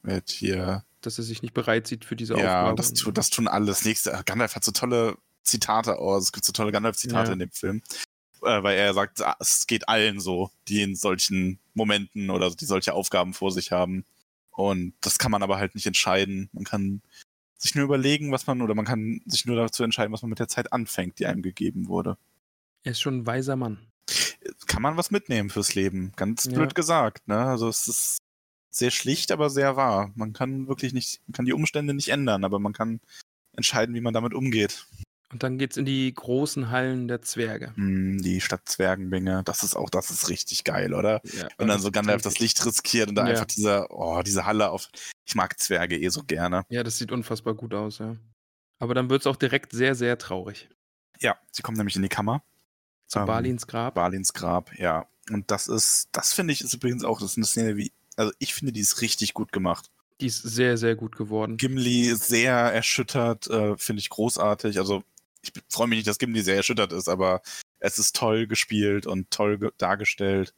wird 0.03 0.31
hier. 0.31 0.85
dass 1.01 1.19
er 1.19 1.25
sich 1.25 1.43
nicht 1.43 1.55
bereit 1.55 1.87
sieht 1.87 2.05
für 2.05 2.17
diese 2.17 2.35
Ja, 2.35 2.61
Aufgabe. 2.63 2.77
das, 2.77 2.93
tu, 2.95 3.11
das 3.11 3.31
tun 3.31 3.49
alles. 3.49 3.85
Nächste, 3.85 4.13
äh, 4.13 4.23
Gandalf 4.25 4.55
hat 4.55 4.65
so 4.65 4.71
tolle 4.73 5.17
Zitate 5.43 5.99
aus. 5.99 6.25
Es 6.25 6.33
gibt 6.33 6.45
so 6.45 6.53
tolle 6.53 6.71
Gandalf-Zitate 6.73 7.29
Ja. 7.29 7.33
in 7.33 7.39
dem 7.41 7.51
Film. 7.51 7.83
Äh, 8.43 8.63
weil 8.63 8.79
er 8.79 8.95
sagt, 8.95 9.21
ah, 9.23 9.37
es 9.41 9.67
geht 9.67 9.89
allen 9.89 10.21
so, 10.21 10.51
die 10.69 10.83
in 10.83 10.95
solchen 10.95 11.59
Momenten 11.75 12.31
oder 12.31 12.51
die 12.51 12.65
solche 12.67 12.95
Aufgaben 12.95 13.35
vor 13.35 13.51
sich 13.51 13.73
haben. 13.73 14.05
Und 14.61 14.95
das 15.01 15.19
kann 15.19 15.31
man 15.31 15.43
aber 15.43 15.59
halt 15.59 15.75
nicht 15.75 15.87
entscheiden. 15.87 16.49
Man 16.53 16.65
kann 16.65 17.03
sich 17.59 17.75
nur 17.75 17.85
überlegen, 17.85 18.33
was 18.33 18.47
man, 18.47 18.63
oder 18.63 18.75
man 18.75 18.85
kann 18.87 19.21
sich 19.27 19.45
nur 19.47 19.57
dazu 19.57 19.83
entscheiden, 19.83 20.13
was 20.13 20.23
man 20.23 20.31
mit 20.31 20.39
der 20.39 20.49
Zeit 20.49 20.73
anfängt, 20.73 21.19
die 21.19 21.27
einem 21.27 21.43
gegeben 21.43 21.89
wurde. 21.89 22.17
er 22.83 22.93
ist 22.93 23.01
schon 23.01 23.19
ein 23.19 23.27
weiser 23.27 23.57
Mann. 23.57 23.79
Kann 24.67 24.81
man 24.83 24.97
was 24.97 25.11
mitnehmen 25.11 25.51
fürs 25.51 25.75
Leben. 25.75 26.13
Ganz 26.17 26.47
Ja. 26.47 26.53
blöd 26.53 26.75
gesagt, 26.75 27.29
ne? 27.29 27.37
Also 27.39 27.69
es 27.69 27.87
ist 27.89 28.19
sehr 28.71 28.91
schlicht, 28.91 29.33
aber 29.33 29.51
sehr 29.51 29.77
wahr. 29.77 30.11
Man 30.15 30.33
kann 30.33 30.67
wirklich 30.69 30.95
nicht, 30.95 31.21
man 31.27 31.35
kann 31.35 31.45
die 31.45 31.53
Umstände 31.53 31.93
nicht 31.93 32.09
ändern, 32.09 32.45
aber 32.45 32.59
man 32.59 32.73
kann 32.73 33.01
entscheiden, 33.53 33.95
wie 33.95 34.01
man 34.01 34.15
damit 34.15 34.33
umgeht. 34.33 34.87
Und 35.33 35.43
dann 35.45 35.59
geht's 35.59 35.77
in 35.77 35.85
die 35.85 36.13
großen 36.13 36.71
Hallen 36.71 37.07
der 37.07 37.23
Zwerge. 37.23 37.73
Hm, 37.77 38.21
die 38.21 38.41
Stadt 38.41 38.69
Zwergenbinge, 38.69 39.43
das 39.45 39.63
ist 39.63 39.77
auch, 39.77 39.89
das 39.89 40.11
ist 40.11 40.29
richtig 40.29 40.65
geil, 40.65 40.93
oder? 40.93 41.21
Ja, 41.25 41.47
Und 41.59 41.69
dann 41.69 41.81
so 41.81 41.91
Gandalf 41.93 42.23
das 42.23 42.41
Licht 42.41 42.65
riskiert 42.67 43.09
und 43.09 43.15
da 43.15 43.23
Ja. 43.25 43.31
einfach 43.31 43.45
diese, 43.47 43.87
oh, 43.91 44.23
diese 44.23 44.45
Halle 44.45 44.71
auf. 44.71 44.89
Ich 45.25 45.37
mag 45.37 45.59
Zwerge 45.61 45.97
eh 45.99 46.09
so 46.09 46.25
gerne. 46.25 46.65
Ja, 46.69 46.83
das 46.83 46.99
sieht 46.99 47.13
unfassbar 47.13 47.55
gut 47.55 47.75
aus, 47.75 47.99
ja. 47.99 48.17
Aber 48.81 48.95
dann 48.95 49.09
wird's 49.11 49.27
auch 49.27 49.37
direkt 49.37 49.73
sehr, 49.73 49.95
sehr 49.95 50.19
traurig. 50.19 50.69
Ja, 51.21 51.37
sie 51.53 51.63
kommen 51.63 51.77
nämlich 51.77 51.95
in 51.97 52.03
die 52.03 52.09
Kammer. 52.09 52.43
Zu 53.07 53.21
Ähm, 53.21 53.27
Balins 53.27 53.67
Grab. 53.67 53.95
Balins 53.95 54.33
Grab, 54.33 54.77
ja. 54.79 55.07
Und 55.31 55.51
das 55.51 55.69
ist, 55.69 56.09
das 56.13 56.33
finde 56.33 56.53
ich, 56.53 56.61
ist 56.63 56.75
übrigens 56.75 57.05
auch, 57.05 57.21
das 57.21 57.33
ist 57.33 57.37
eine 57.37 57.47
Szene 57.47 57.77
wie, 57.77 57.93
also 58.17 58.33
ich 58.41 58.53
finde, 58.55 58.73
die 58.73 58.81
ist 58.81 59.01
richtig 59.01 59.35
gut 59.35 59.53
gemacht. 59.53 59.91
Die 60.21 60.27
ist 60.27 60.43
sehr, 60.43 60.77
sehr 60.77 60.97
gut 60.97 61.17
geworden. 61.17 61.57
Gimli 61.57 62.09
ist 62.09 62.27
sehr 62.27 62.55
erschüttert, 62.55 63.47
äh, 63.49 63.77
finde 63.79 64.01
ich 64.01 64.11
großartig. 64.11 64.79
Also 64.79 65.03
ich 65.43 65.53
freue 65.69 65.89
mich 65.89 65.99
nicht, 65.99 66.09
dass 66.09 66.19
Gimli 66.19 66.43
sehr 66.43 66.57
erschüttert 66.57 66.93
ist, 66.93 67.09
aber 67.09 67.43
es 67.79 67.99
ist 67.99 68.17
toll 68.17 68.47
gespielt 68.47 69.07
und 69.07 69.31
toll 69.31 69.59
ge 69.59 69.71
dargestellt. 69.79 70.55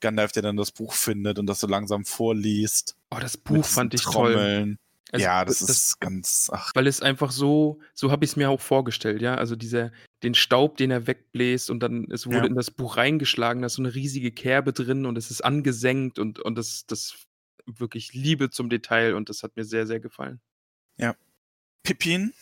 Gandalf, 0.00 0.32
der 0.32 0.42
dann 0.42 0.56
das 0.56 0.72
Buch 0.72 0.92
findet 0.92 1.38
und 1.38 1.46
das 1.46 1.60
so 1.60 1.66
langsam 1.66 2.04
vorliest. 2.04 2.96
Oh, 3.10 3.18
das 3.18 3.36
Buch 3.36 3.64
fand 3.64 3.94
ich 3.94 4.02
toll. 4.02 4.34
Trommeln. 4.34 4.78
Also, 5.12 5.24
ja, 5.24 5.44
das, 5.44 5.62
ist 5.62 6.00
ganz, 6.00 6.50
ach, 6.52 6.72
Weil 6.74 6.88
es 6.88 7.00
einfach 7.00 7.30
so, 7.30 7.78
so 7.94 8.10
habe 8.10 8.24
ich 8.24 8.32
es 8.32 8.36
mir 8.36 8.50
auch 8.50 8.60
vorgestellt, 8.60 9.22
ja. 9.22 9.36
Also 9.36 9.54
dieser, 9.54 9.92
den 10.24 10.34
Staub, 10.34 10.76
den 10.76 10.90
er 10.90 11.06
wegbläst 11.06 11.70
und 11.70 11.80
dann, 11.80 12.10
es 12.10 12.26
wurde 12.26 12.38
Ja. 12.38 12.44
in 12.46 12.56
das 12.56 12.72
Buch 12.72 12.96
reingeschlagen, 12.96 13.62
da 13.62 13.66
ist 13.66 13.74
so 13.74 13.82
eine 13.82 13.94
riesige 13.94 14.32
Kerbe 14.32 14.72
drin 14.72 15.06
und 15.06 15.16
es 15.16 15.30
ist 15.30 15.42
angesenkt 15.42 16.18
und, 16.18 16.40
und 16.40 16.56
das, 16.56 16.86
das 16.86 17.24
wirklich 17.66 18.14
Liebe 18.14 18.50
zum 18.50 18.68
Detail 18.68 19.14
und 19.14 19.28
das 19.28 19.44
hat 19.44 19.56
mir 19.56 19.64
sehr, 19.64 19.86
sehr 19.86 20.00
gefallen. 20.00 20.40
Pippin 21.84 22.32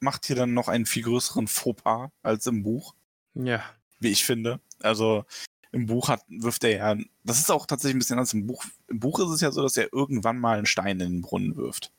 macht 0.00 0.26
hier 0.26 0.36
dann 0.36 0.54
noch 0.54 0.68
einen 0.68 0.86
viel 0.86 1.02
größeren 1.04 1.46
Fauxpas 1.48 2.10
als 2.22 2.46
im 2.46 2.62
Buch, 2.62 2.94
Ja, 3.34 3.62
wie 4.00 4.10
ich 4.10 4.24
finde. 4.24 4.60
Also 4.80 5.24
im 5.72 5.86
Buch 5.86 6.08
hat, 6.08 6.22
wirft 6.28 6.62
er 6.64 6.70
ja, 6.70 7.04
das 7.24 7.38
ist 7.38 7.50
auch 7.50 7.66
tatsächlich 7.66 7.96
ein 7.96 7.98
bisschen 7.98 8.18
anders. 8.18 8.32
Im 8.34 8.46
Buch, 8.46 8.64
Im 8.88 9.00
Buch 9.00 9.18
ist 9.20 9.30
es 9.30 9.40
ja 9.40 9.50
so, 9.50 9.62
dass 9.62 9.76
er 9.76 9.92
irgendwann 9.92 10.38
mal 10.38 10.56
einen 10.58 10.66
Stein 10.66 11.00
in 11.00 11.12
den 11.14 11.20
Brunnen 11.22 11.56
wirft. 11.56 11.90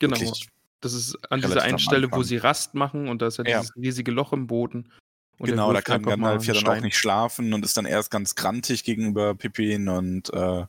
genau. 0.00 0.18
Wirklich 0.18 0.48
Das 0.80 0.94
ist 0.94 1.16
an 1.30 1.40
dieser 1.40 1.62
einen 1.62 1.78
Stelle, 1.78 2.10
wo 2.10 2.22
sie 2.24 2.36
Rast 2.38 2.74
machen 2.74 3.06
und 3.08 3.22
da 3.22 3.28
ist 3.28 3.36
ja 3.38 3.44
Ja. 3.44 3.60
dieses 3.60 3.76
riesige 3.76 4.10
Loch 4.10 4.32
im 4.32 4.46
Boden. 4.48 4.90
Und 5.38 5.46
genau, 5.48 5.72
da 5.72 5.80
kann 5.82 6.02
Gandalf 6.02 6.44
ja 6.44 6.54
dann 6.54 6.66
auch 6.78 6.80
nicht 6.82 6.96
schlafen 6.96 7.52
und 7.52 7.64
ist 7.64 7.76
dann 7.76 7.86
erst 7.86 8.10
ganz 8.10 8.34
grantig 8.34 8.82
gegenüber 8.84 9.34
Pippin 9.34 9.88
und 9.88 10.32
äh, 10.32 10.64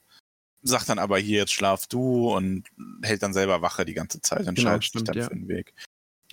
sagt 0.62 0.90
dann 0.90 1.00
aber 1.00 1.18
hier, 1.20 1.40
jetzt 1.40 1.54
schlaf 1.54 1.88
du 1.88 2.32
und 2.34 2.66
hält 3.02 3.22
dann 3.24 3.34
selber 3.34 3.62
Wache 3.62 3.86
die 3.86 3.94
ganze 3.94 4.22
Zeit, 4.22 4.48
entscheidet 4.48 4.58
Genau, 4.58 4.76
sich 4.78 4.86
stimmt, 4.88 5.08
dann 5.10 5.18
ja. 5.18 5.24
für 5.26 5.36
den 5.36 5.48
Weg. 5.48 5.74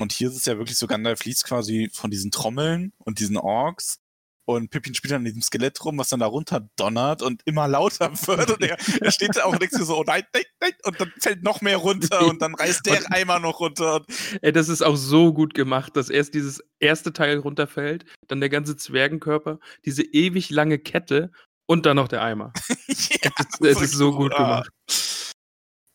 Und 0.01 0.13
hier 0.13 0.29
ist 0.29 0.37
es 0.37 0.47
ja 0.47 0.57
wirklich 0.57 0.79
so, 0.79 0.87
Gandalf 0.87 1.25
liest 1.25 1.45
quasi 1.45 1.91
von 1.93 2.11
diesen 2.11 2.31
Trommeln 2.31 2.93
und 2.99 3.19
diesen 3.19 3.37
Orks 3.37 3.99
und 4.47 4.71
Pippin 4.71 4.95
spielt 4.95 5.13
dann 5.13 5.21
in 5.21 5.27
diesem 5.27 5.43
Skelett 5.43 5.85
rum, 5.85 5.99
was 5.99 6.09
dann 6.09 6.21
da 6.21 6.27
runter 6.27 6.69
donnert 6.77 7.23
und 7.23 7.43
immer 7.45 7.69
lauter 7.69 8.11
wird 8.27 8.51
und 8.51 8.63
er, 8.63 8.79
er 9.01 9.11
steht 9.11 9.37
da 9.37 9.45
auch 9.45 9.53
und 9.53 9.61
denkt 9.61 9.75
sich 9.75 9.85
so, 9.85 9.99
oh 9.99 10.05
nein, 10.05 10.25
nein, 10.33 10.45
nein, 10.61 10.73
und 10.85 11.01
dann 11.01 11.13
fällt 11.21 11.43
noch 11.43 11.61
mehr 11.61 11.77
runter 11.77 12.27
und 12.27 12.43
dann 12.43 12.55
reißt 12.55 12.87
der 12.87 13.01
Eimer 13.13 13.39
noch 13.39 13.61
runter 13.61 14.05
Ey, 14.43 14.53
das 14.53 14.69
ist 14.69 14.83
auch 14.83 14.97
so 14.97 15.33
gut 15.33 15.55
gemacht, 15.55 15.97
dass 15.97 16.11
erst 16.11 16.35
dieses 16.35 16.63
erste 16.81 17.13
Teil 17.13 17.39
runterfällt, 17.39 18.05
dann 18.27 18.41
der 18.41 18.49
ganze 18.49 18.77
Zwergenkörper, 18.77 19.61
diese 19.85 20.03
ewig 20.03 20.51
lange 20.51 20.79
Kette 20.79 21.31
und 21.67 21.87
dann 21.87 21.97
noch 21.97 22.09
der 22.09 22.23
Eimer. 22.23 22.53
ja, 22.89 23.31
Es, 23.39 23.61
es 23.61 23.81
ist 23.83 23.95
so 23.95 24.13
gut 24.13 24.33
ah. 24.35 24.39
gemacht. 24.39 24.71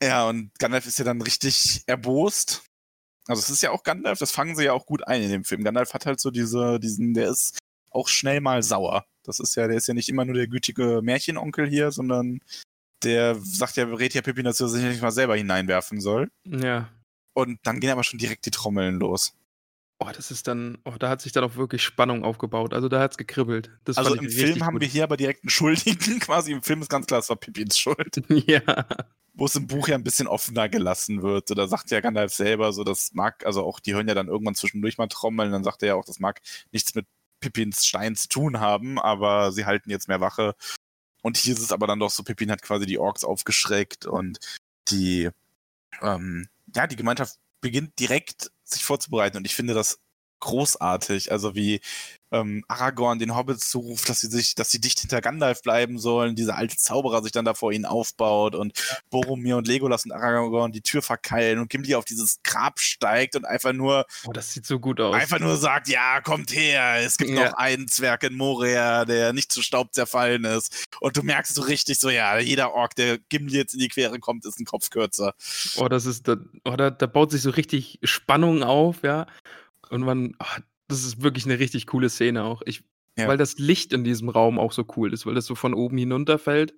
Ja, 0.02 0.28
und 0.28 0.52
Gandalf 0.60 0.86
ist 0.86 1.00
ja 1.00 1.06
dann 1.06 1.22
richtig 1.22 1.84
erbost. 1.88 2.65
Also 3.28 3.40
es 3.42 3.50
ist 3.50 3.62
ja 3.62 3.72
auch 3.72 3.84
Gandalf, 3.84 4.20
das 4.20 4.32
fangen 4.32 4.56
sie 4.56 4.66
ja 4.66 4.74
auch 4.74 4.86
gut 4.86 5.08
ein 5.08 5.22
in 5.22 5.30
dem 5.30 5.44
Film. 5.44 5.64
Gandalf 5.64 5.94
hat 5.94 6.06
halt 6.06 6.20
so 6.20 6.32
diese, 6.32 6.80
diesen, 6.80 7.14
der 7.14 7.30
ist 7.30 7.58
auch 7.90 8.08
schnell 8.08 8.42
mal 8.42 8.62
sauer. 8.62 9.06
Das 9.24 9.40
ist 9.40 9.56
ja, 9.56 9.68
der 9.68 9.78
ist 9.78 9.88
ja 9.88 9.94
nicht 9.94 10.10
immer 10.10 10.26
nur 10.26 10.36
der 10.36 10.48
gütige 10.48 11.02
Märchenonkel 11.02 11.68
hier, 11.68 11.92
sondern 11.92 12.42
der 13.04 13.36
sagt 13.36 13.78
ja, 13.78 13.86
rät 13.86 14.14
ja 14.14 14.22
Pippin, 14.22 14.46
dass 14.46 14.60
er 14.60 14.68
sich 14.68 14.84
nicht 14.84 15.02
mal 15.02 15.12
selber 15.12 15.36
hineinwerfen 15.36 16.00
soll. 16.00 16.30
Ja. 16.46 16.90
Und 17.34 17.60
dann 17.64 17.80
gehen 17.80 17.90
aber 17.90 18.04
schon 18.04 18.20
direkt 18.20 18.46
die 18.46 18.52
Trommeln 18.52 19.00
los. 19.00 19.34
Oh, 20.00 20.10
das 20.14 20.30
ist 20.30 20.48
dann, 20.48 20.78
oh, 20.84 20.96
da 21.00 21.10
hat 21.10 21.22
sich 21.22 21.32
dann 21.32 21.46
auch 21.46 21.56
wirklich 21.56 21.82
Spannung 21.82 22.26
aufgebaut. 22.26 22.74
Also 22.74 22.90
da 22.90 23.00
hat's 23.00 23.18
gekribbelt. 23.18 23.72
Das 23.86 23.98
also 23.98 24.14
im 24.16 24.30
Film 24.30 24.66
haben 24.66 24.74
gut. 24.74 24.82
wir 24.82 24.88
hier 24.90 25.04
aber 25.04 25.16
direkt 25.16 25.44
einen 25.44 25.50
Schuldigen. 25.50 26.20
Quasi 26.20 26.52
im 26.52 26.62
Film 26.62 26.82
ist 26.82 26.90
ganz 26.90 27.06
klar, 27.06 27.22
es 27.22 27.30
war 27.30 27.38
Pippins 27.38 27.78
Schuld. 27.78 28.22
ja. 28.48 28.62
wo 29.34 29.46
es 29.46 29.56
im 29.56 29.68
Buch 29.68 29.88
ja 29.88 29.96
ein 29.96 30.04
bisschen 30.04 30.28
offener 30.28 30.68
gelassen 30.68 31.22
wird. 31.22 31.48
So, 31.48 31.56
da 31.56 31.68
sagt 31.68 31.92
ja 31.92 32.02
Gandalf 32.02 32.34
selber, 32.34 32.74
so 32.74 32.84
das 32.84 33.14
mag, 33.14 33.46
also 33.46 33.64
auch 33.64 33.80
die 33.80 33.94
hören 33.94 34.08
ja 34.08 34.14
dann 34.16 34.28
irgendwann 34.28 34.56
zwischendurch 34.56 34.98
mal 34.98 35.08
trommeln, 35.08 35.52
dann 35.52 35.64
sagt 35.64 35.82
er 35.82 35.90
ja 35.90 35.96
auch, 35.96 36.06
das 36.06 36.20
mag 36.20 36.42
nichts 36.72 36.94
mit 36.94 37.06
Pippins 37.40 37.86
Stein 37.86 38.16
zu 38.16 38.28
tun 38.28 38.60
haben, 38.60 39.00
aber 39.00 39.52
sie 39.52 39.66
halten 39.66 39.90
jetzt 39.90 40.08
mehr 40.08 40.20
Wache. 40.20 40.56
Und 41.22 41.38
hier 41.38 41.54
ist 41.54 41.62
es 41.62 41.72
aber 41.72 41.88
dann 41.88 42.00
doch 42.00 42.12
so, 42.12 42.24
Pippin 42.24 42.52
hat 42.52 42.62
quasi 42.62 42.86
die 42.86 43.00
Orks 43.00 43.24
aufgeschreckt 43.24 44.06
und 44.06 44.40
die, 44.90 45.30
ähm, 46.02 46.48
ja, 46.76 46.86
die 46.86 46.96
Gemeinschaft 46.96 47.38
beginnt 47.62 48.00
direkt 48.00 48.52
sich 48.66 48.84
vorzubereiten. 48.84 49.38
Und 49.38 49.46
ich 49.46 49.56
finde 49.56 49.74
das 49.74 50.00
großartig, 50.40 51.32
also 51.32 51.56
wie 51.56 51.82
ähm, 52.36 52.64
Aragorn 52.68 53.20
den 53.20 53.36
Hobbits 53.36 53.70
zuruft, 53.70 54.10
dass 54.10 54.20
sie 54.22 54.28
sich, 54.28 54.56
dass 54.56 54.70
sie 54.72 54.82
dicht 54.82 55.00
hinter 55.00 55.22
Gandalf 55.22 55.62
bleiben 55.62 55.98
sollen, 56.00 56.36
dieser 56.36 56.58
alte 56.58 56.76
Zauberer 56.76 57.24
sich 57.24 57.32
dann 57.32 57.46
da 57.46 57.54
vor 57.54 57.72
ihnen 57.72 57.86
aufbaut 57.86 58.56
und 58.56 58.74
Boromir 59.10 59.58
und 59.58 59.68
Legolas 59.68 60.06
und 60.06 60.12
Aragorn 60.12 60.72
die 60.72 60.82
Tür 60.82 61.02
verkeilen 61.02 61.60
und 61.60 61.70
Gimli 61.70 61.96
auf 61.96 62.06
dieses 62.06 62.42
Grab 62.44 62.80
steigt 62.80 63.36
und 63.36 63.46
einfach 63.46 63.74
nur, 63.74 64.06
Oh, 64.28 64.32
das 64.34 64.52
sieht 64.54 64.66
so 64.66 64.80
gut 64.80 65.00
aus. 65.00 65.16
einfach 65.16 65.40
nur 65.40 65.58
sagt, 65.58 65.88
ja, 65.88 66.22
kommt 66.22 66.54
her, 66.54 66.98
es 67.04 67.18
gibt 67.18 67.32
Ja. 67.32 67.46
noch 67.46 67.54
einen 67.54 67.88
Zwerg 67.88 68.24
in 68.24 68.36
Moria, 68.36 69.06
der 69.06 69.34
nicht 69.34 69.52
zu 69.52 69.62
Staub 69.62 69.94
zerfallen 69.94 70.44
ist. 70.44 70.86
Und 71.00 71.18
du 71.18 71.24
merkst 71.24 71.56
so 71.56 71.62
richtig 71.62 72.00
so, 72.00 72.10
ja, 72.10 72.38
jeder 72.40 72.74
Ork, 72.74 72.96
der 72.96 73.18
Gimli 73.30 73.56
jetzt 73.58 73.74
in 73.74 73.80
die 73.80 73.88
Quere 73.88 74.20
kommt, 74.20 74.46
ist 74.46 74.60
ein 74.60 74.66
Kopf 74.66 74.90
kürzer. 74.90 75.34
Oh, 75.78 75.88
das 75.88 76.06
ist, 76.06 76.28
da, 76.28 76.36
oh, 76.66 76.76
da, 76.76 76.90
da 76.90 77.06
baut 77.06 77.32
sich 77.32 77.42
so 77.42 77.50
richtig 77.52 78.00
Spannung 78.04 78.64
auf, 78.64 79.04
ja. 79.04 79.26
Und 79.90 80.02
man, 80.02 80.36
oh, 80.40 80.60
das 80.88 81.04
ist 81.04 81.22
wirklich 81.22 81.46
eine 81.46 81.60
richtig 81.60 81.88
coole 81.88 82.10
Szene 82.10 82.44
auch. 82.44 82.62
Ich, 82.66 82.84
Ja. 83.18 83.28
Weil 83.28 83.38
das 83.38 83.58
Licht 83.58 83.94
in 83.94 84.04
diesem 84.04 84.30
Raum 84.30 84.60
auch 84.60 84.74
so 84.74 84.86
cool 84.98 85.14
ist, 85.14 85.26
weil 85.26 85.36
das 85.36 85.46
so 85.46 85.56
von 85.56 85.74
oben 85.74 85.98
hinunterfällt. 85.98 86.76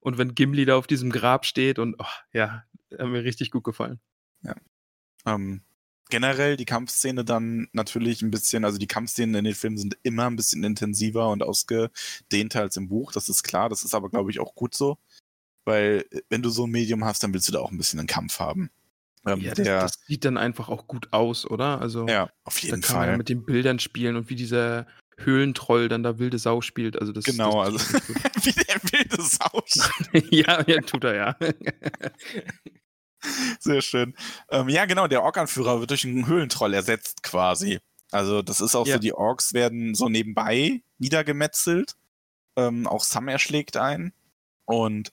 Und 0.00 0.18
wenn 0.18 0.34
Gimli 0.34 0.64
da 0.64 0.76
auf 0.76 0.86
diesem 0.86 1.10
Grab 1.10 1.44
steht 1.44 1.78
und, 1.78 1.96
oh, 1.98 2.04
ja, 2.32 2.64
hat 2.90 3.06
mir 3.06 3.24
richtig 3.24 3.50
gut 3.50 3.64
gefallen. 3.64 4.00
Ähm, 5.26 5.62
generell 6.10 6.56
die 6.56 6.64
Kampfszene 6.64 7.24
dann 7.24 7.68
natürlich 7.72 8.22
ein 8.22 8.30
bisschen, 8.30 8.64
also 8.64 8.78
die 8.78 8.86
Kampfszenen 8.86 9.34
in 9.34 9.44
den 9.44 9.54
Filmen 9.54 9.78
sind 9.78 9.96
immer 10.02 10.26
ein 10.26 10.36
bisschen 10.36 10.62
intensiver 10.64 11.30
und 11.30 11.42
ausgedehnter 11.42 12.60
als 12.60 12.76
im 12.76 12.88
Buch, 12.88 13.12
das 13.12 13.28
ist 13.28 13.42
klar, 13.42 13.68
das 13.68 13.82
ist 13.82 13.94
aber, 13.94 14.10
glaube 14.10 14.30
ich, 14.30 14.40
auch 14.40 14.54
gut 14.54 14.74
so. 14.74 14.98
Weil, 15.64 16.04
äh, 16.10 16.22
wenn 16.28 16.42
du 16.42 16.50
so 16.50 16.66
ein 16.66 16.70
Medium 16.70 17.04
hast, 17.04 17.22
dann 17.22 17.32
willst 17.32 17.48
du 17.48 17.52
da 17.52 17.60
auch 17.60 17.70
ein 17.70 17.78
bisschen 17.78 17.98
einen 17.98 18.08
Kampf 18.08 18.40
haben. 18.40 18.70
Ähm, 19.26 19.40
ja, 19.40 19.54
das, 19.54 19.64
der, 19.64 19.80
das, 19.80 19.98
sieht 20.06 20.24
dann 20.24 20.36
einfach 20.36 20.68
auch 20.68 20.86
gut 20.86 21.12
aus, 21.12 21.46
oder? 21.46 21.80
Also, 21.80 22.06
ja, 22.08 22.30
auf 22.44 22.58
jeden 22.58 22.80
da 22.80 22.86
kann 22.86 22.96
Fall. 22.96 23.06
Man 23.06 23.10
ja 23.10 23.16
mit 23.18 23.28
den 23.28 23.44
Bildern 23.44 23.78
spielen 23.78 24.16
und 24.16 24.30
wie 24.30 24.34
dieser 24.34 24.86
Höhlentroll 25.18 25.88
dann 25.88 26.02
da 26.02 26.18
wilde 26.18 26.38
Sau 26.38 26.60
spielt. 26.60 27.00
Also 27.00 27.12
das, 27.12 27.24
genau, 27.24 27.64
das 27.64 27.94
also 27.94 28.14
wie 28.42 28.52
der 28.52 28.82
wilde 28.90 29.22
Sau 29.22 29.62
spielt. 30.06 30.32
ja, 30.32 30.62
ja, 30.66 30.80
tut 30.80 31.04
er 31.04 31.14
ja. 31.14 31.36
Sehr 33.60 33.82
schön. 33.82 34.16
Ähm, 34.50 34.68
ja, 34.68 34.84
genau, 34.86 35.06
der 35.06 35.22
Ork-Anführer 35.22 35.80
wird 35.80 35.90
durch 35.90 36.04
einen 36.04 36.26
Höhlentroll 36.26 36.74
ersetzt 36.74 37.22
quasi. 37.22 37.78
Also 38.10 38.42
das 38.42 38.60
ist 38.60 38.74
auch 38.74 38.86
ja. 38.86 38.94
so, 38.94 39.00
die 39.00 39.14
Orks 39.14 39.54
werden 39.54 39.94
so 39.94 40.08
nebenbei 40.08 40.82
niedergemetzelt. 40.98 41.94
Ähm, 42.56 42.86
auch 42.86 43.04
Sam 43.04 43.28
erschlägt 43.28 43.76
ein. 43.76 44.12
Und 44.64 45.12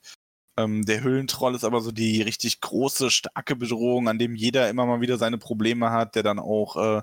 ähm, 0.64 0.84
der 0.84 1.02
Höhlentroll 1.02 1.54
ist 1.54 1.64
aber 1.64 1.80
so 1.80 1.92
die 1.92 2.22
richtig 2.22 2.60
große, 2.60 3.10
starke 3.10 3.56
Bedrohung, 3.56 4.08
an 4.08 4.18
dem 4.18 4.34
jeder 4.34 4.68
immer 4.68 4.86
mal 4.86 5.00
wieder 5.00 5.18
seine 5.18 5.38
Probleme 5.38 5.90
hat, 5.90 6.14
der 6.14 6.22
dann 6.22 6.38
auch 6.38 6.76
äh, 6.76 7.02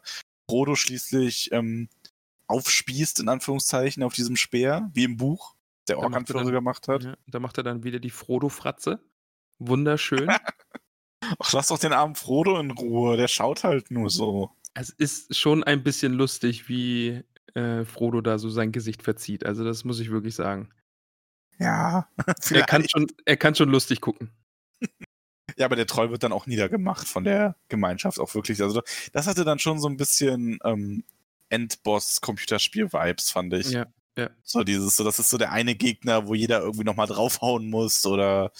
Frodo 0.49 0.75
schließlich 0.75 1.51
ähm, 1.51 1.89
aufspießt, 2.47 3.19
in 3.19 3.29
Anführungszeichen, 3.29 4.03
auf 4.03 4.13
diesem 4.13 4.35
Speer, 4.35 4.89
wie 4.93 5.03
im 5.03 5.17
Buch, 5.17 5.55
der 5.87 5.99
Ork-Anführer 5.99 6.51
gemacht 6.51 6.87
hat. 6.87 7.03
Ja, 7.03 7.17
da 7.27 7.39
macht 7.39 7.57
er 7.57 7.63
dann 7.63 7.83
wieder 7.83 7.99
die 7.99 8.09
Frodo-Fratze. 8.09 8.99
Wunderschön. 9.59 10.29
Ach, 11.39 11.53
lass 11.53 11.67
doch 11.67 11.79
den 11.79 11.93
armen 11.93 12.15
Frodo 12.15 12.59
in 12.59 12.71
Ruhe, 12.71 13.17
der 13.17 13.27
schaut 13.27 13.63
halt 13.63 13.91
nur 13.91 14.09
so. 14.09 14.51
Es 14.73 14.89
ist 14.89 15.35
schon 15.35 15.63
ein 15.63 15.83
bisschen 15.83 16.13
lustig, 16.13 16.69
wie 16.69 17.23
äh, 17.55 17.83
Frodo 17.83 18.21
da 18.21 18.37
so 18.37 18.49
sein 18.49 18.71
Gesicht 18.71 19.01
verzieht. 19.01 19.45
Also, 19.45 19.63
das 19.63 19.83
muss 19.83 19.99
ich 19.99 20.11
wirklich 20.11 20.35
sagen. 20.35 20.69
Ja. 21.59 22.07
Er 22.51 22.63
kann, 22.63 22.87
schon, 22.87 23.07
er 23.25 23.37
kann 23.37 23.55
schon 23.55 23.69
lustig 23.69 24.01
gucken. 24.01 24.31
Ja, 25.57 25.65
aber 25.65 25.75
der 25.75 25.87
Troll 25.87 26.11
wird 26.11 26.23
dann 26.23 26.33
auch 26.33 26.45
niedergemacht 26.45 27.07
von 27.07 27.23
der 27.23 27.55
Gemeinschaft 27.67 28.19
auch 28.19 28.33
wirklich. 28.35 28.61
Also 28.61 28.81
das 29.11 29.27
hatte 29.27 29.43
dann 29.43 29.59
schon 29.59 29.79
so 29.79 29.87
ein 29.87 29.97
bisschen 29.97 30.59
ähm, 30.63 31.03
Endboss-Computerspiel-Vibes, 31.49 33.31
fand 33.31 33.53
ich. 33.53 33.71
Ja, 33.71 33.87
ja. 34.17 34.29
So 34.43 34.63
dieses, 34.63 34.95
so 34.95 35.03
das 35.03 35.19
ist 35.19 35.29
so 35.29 35.37
der 35.37 35.51
eine 35.51 35.75
Gegner, 35.75 36.27
wo 36.27 36.35
jeder 36.35 36.61
irgendwie 36.61 36.83
nochmal 36.83 37.07
draufhauen 37.07 37.69
muss 37.69 38.05
oder 38.05 38.51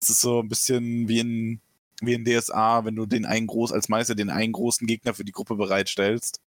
es 0.00 0.10
ist 0.10 0.20
so 0.20 0.40
ein 0.40 0.48
bisschen 0.48 1.08
wie 1.08 1.20
in, 1.20 1.60
wie 2.00 2.14
in 2.14 2.24
DSA, 2.24 2.84
wenn 2.84 2.94
du 2.94 3.06
den 3.06 3.24
einen 3.24 3.46
groß 3.46 3.72
als 3.72 3.88
Meister 3.88 4.14
den 4.14 4.30
einen 4.30 4.52
großen 4.52 4.86
Gegner 4.86 5.14
für 5.14 5.24
die 5.24 5.32
Gruppe 5.32 5.56
bereitstellst. 5.56 6.40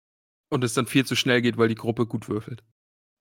Und 0.50 0.64
es 0.64 0.74
dann 0.74 0.86
viel 0.86 1.06
zu 1.06 1.16
schnell 1.16 1.42
geht, 1.42 1.58
weil 1.58 1.70
die 1.70 1.76
Gruppe 1.76 2.06
gut 2.06 2.30
würfelt. 2.30 2.64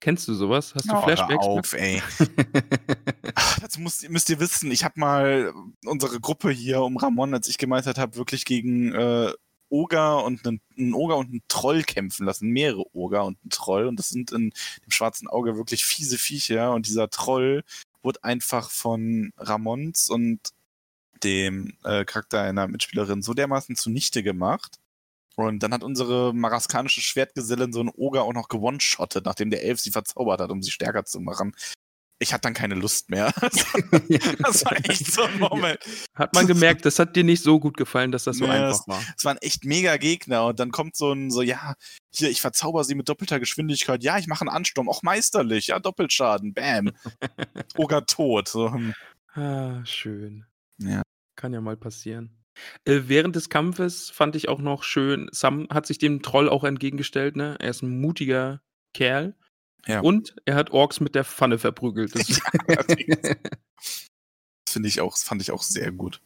Kennst 0.01 0.29
du 0.29 0.35
sowas? 0.35 0.75
Hast 0.75 0.89
du 0.89 0.95
oh, 0.95 1.03
Flashbacks? 1.03 1.47
Hör 1.47 1.51
auf, 1.51 1.73
ey. 1.73 2.03
Ach, 3.35 3.59
dazu 3.61 3.81
müsst, 3.81 4.09
müsst 4.11 4.29
ihr 4.31 4.41
wissen, 4.41 4.71
ich 4.71 4.85
habe 4.85 5.01
mal 5.01 5.53
unsere 5.85 6.21
Gruppe 6.21 6.51
hier 6.51 6.83
um 6.83 6.97
Ramon, 6.97 7.33
als 7.35 7.49
ich 7.49 7.59
gemeistert 7.59 7.99
habe, 7.99 8.17
wirklich 8.17 8.45
gegen 8.45 8.93
äh, 8.93 9.33
Oger 9.69 10.25
und 10.25 10.47
einen, 10.47 10.61
einen 10.79 10.95
Oger 10.95 11.17
und 11.17 11.31
einen 11.31 11.43
Troll 11.49 11.83
kämpfen 11.83 12.27
lassen. 12.27 12.49
Mehrere 12.51 12.85
Oger 12.95 13.25
und 13.25 13.39
einen 13.43 13.51
Troll. 13.51 13.87
Und 13.87 13.99
das 13.99 14.11
sind 14.11 14.33
in 14.33 14.51
dem 14.85 14.91
schwarzen 14.91 15.29
Auge 15.29 15.57
wirklich 15.57 15.85
fiese 15.85 16.19
Viecher. 16.19 16.73
Und 16.73 16.87
dieser 16.87 17.09
Troll 17.11 17.65
wurde 18.03 18.23
einfach 18.23 18.71
von 18.71 19.33
Ramons 19.39 20.09
und 20.09 20.41
dem 21.23 21.73
äh, 21.85 22.05
Charakter 22.05 22.43
einer 22.43 22.69
Mitspielerin 22.69 23.23
so 23.23 23.35
dermaßen 23.35 23.77
zunichte 23.77 24.23
gemacht, 24.23 24.77
und 25.37 25.63
dann 25.63 25.73
hat 25.73 25.85
unsere 25.85 26.35
maraskanische 26.35 27.03
Schwertgesellin 27.03 27.73
so 27.73 27.81
einen 27.81 27.91
Oger 27.91 28.23
auch 28.23 28.33
noch 28.33 28.49
gewone-shottet, 28.49 29.27
nachdem 29.27 29.51
der 29.51 29.63
Elf 29.63 29.81
sie 29.81 29.91
verzaubert 29.91 30.41
hat, 30.41 30.51
um 30.51 30.63
sie 30.63 30.71
stärker 30.71 31.05
zu 31.05 31.21
machen. 31.21 31.55
Ich 32.19 32.33
hatte 32.33 32.43
dann 32.43 32.55
keine 32.55 32.75
Lust 32.75 33.11
mehr. 33.11 33.31
das 33.41 34.65
war 34.65 34.73
echt 34.89 35.13
so 35.13 35.25
ein 35.25 35.39
Moment. 35.39 35.79
Hat 36.15 36.33
man 36.33 36.47
gemerkt, 36.47 36.87
das 36.87 36.99
hat 36.99 37.15
dir 37.15 37.25
nicht 37.25 37.43
so 37.43 37.61
gut 37.61 37.77
gefallen, 37.77 38.11
dass 38.11 38.25
das 38.25 38.39
so 38.39 38.47
nee, 38.47 38.53
einfach 38.53 38.89
war. 38.89 39.03
Es 39.19 39.27
waren 39.27 39.37
echt 39.39 39.67
mega 39.67 39.99
Gegner 39.99 40.47
und 40.47 40.59
dann 40.59 40.71
kommt 40.71 40.97
so 40.97 41.13
ein, 41.13 41.31
so, 41.31 41.43
ja, 41.43 41.75
hier, 42.15 42.31
ich 42.31 42.41
verzauber 42.41 42.85
sie 42.85 42.95
mit 42.95 43.11
doppelter 43.11 43.39
Geschwindigkeit. 43.39 44.03
Ja, 44.03 44.17
ich 44.17 44.29
mache 44.29 44.41
einen 44.41 44.57
Ansturm, 44.57 44.89
auch 44.89 45.03
meisterlich. 45.03 45.67
Ja, 45.67 45.79
Doppelschaden, 45.79 46.55
bam. 46.55 46.93
Oger 47.77 48.07
tot. 48.07 48.49
So. 48.49 48.73
Hm. 48.73 48.95
Ah, 49.35 49.85
schön. 49.85 50.47
Ja. 50.79 51.03
Kann 51.35 51.53
ja 51.53 51.61
mal 51.61 51.77
passieren. 51.77 52.31
Äh, 52.85 53.03
während 53.07 53.37
des 53.37 53.49
Kampfes 53.49 54.11
fand 54.11 54.37
ich 54.37 54.49
auch 54.49 54.61
noch 54.61 54.83
schön, 54.83 55.29
Sam 55.33 55.69
hat 55.71 55.87
sich 55.87 55.99
dem 55.99 56.23
Troll 56.23 56.49
auch 56.49 56.65
entgegengestellt, 56.65 57.37
ne? 57.37 57.57
Er 57.59 57.71
ist 57.71 57.83
ein 57.83 58.01
mutiger 58.01 58.61
Kerl. 58.95 59.35
Ja. 59.87 60.01
Und 60.01 60.35
er 60.45 60.57
hat 60.57 60.71
Orks 60.71 61.01
mit 61.01 61.15
der 61.15 61.25
Pfanne 61.25 61.59
verprügelt. 61.59 62.15
Das 62.15 62.27
finde 64.69 64.89
ich 64.89 65.01
auch, 65.01 65.17
fand 65.17 65.43
ich 65.43 65.53
auch 65.53 65.63
sehr 65.63 65.93
gut. 65.93 66.21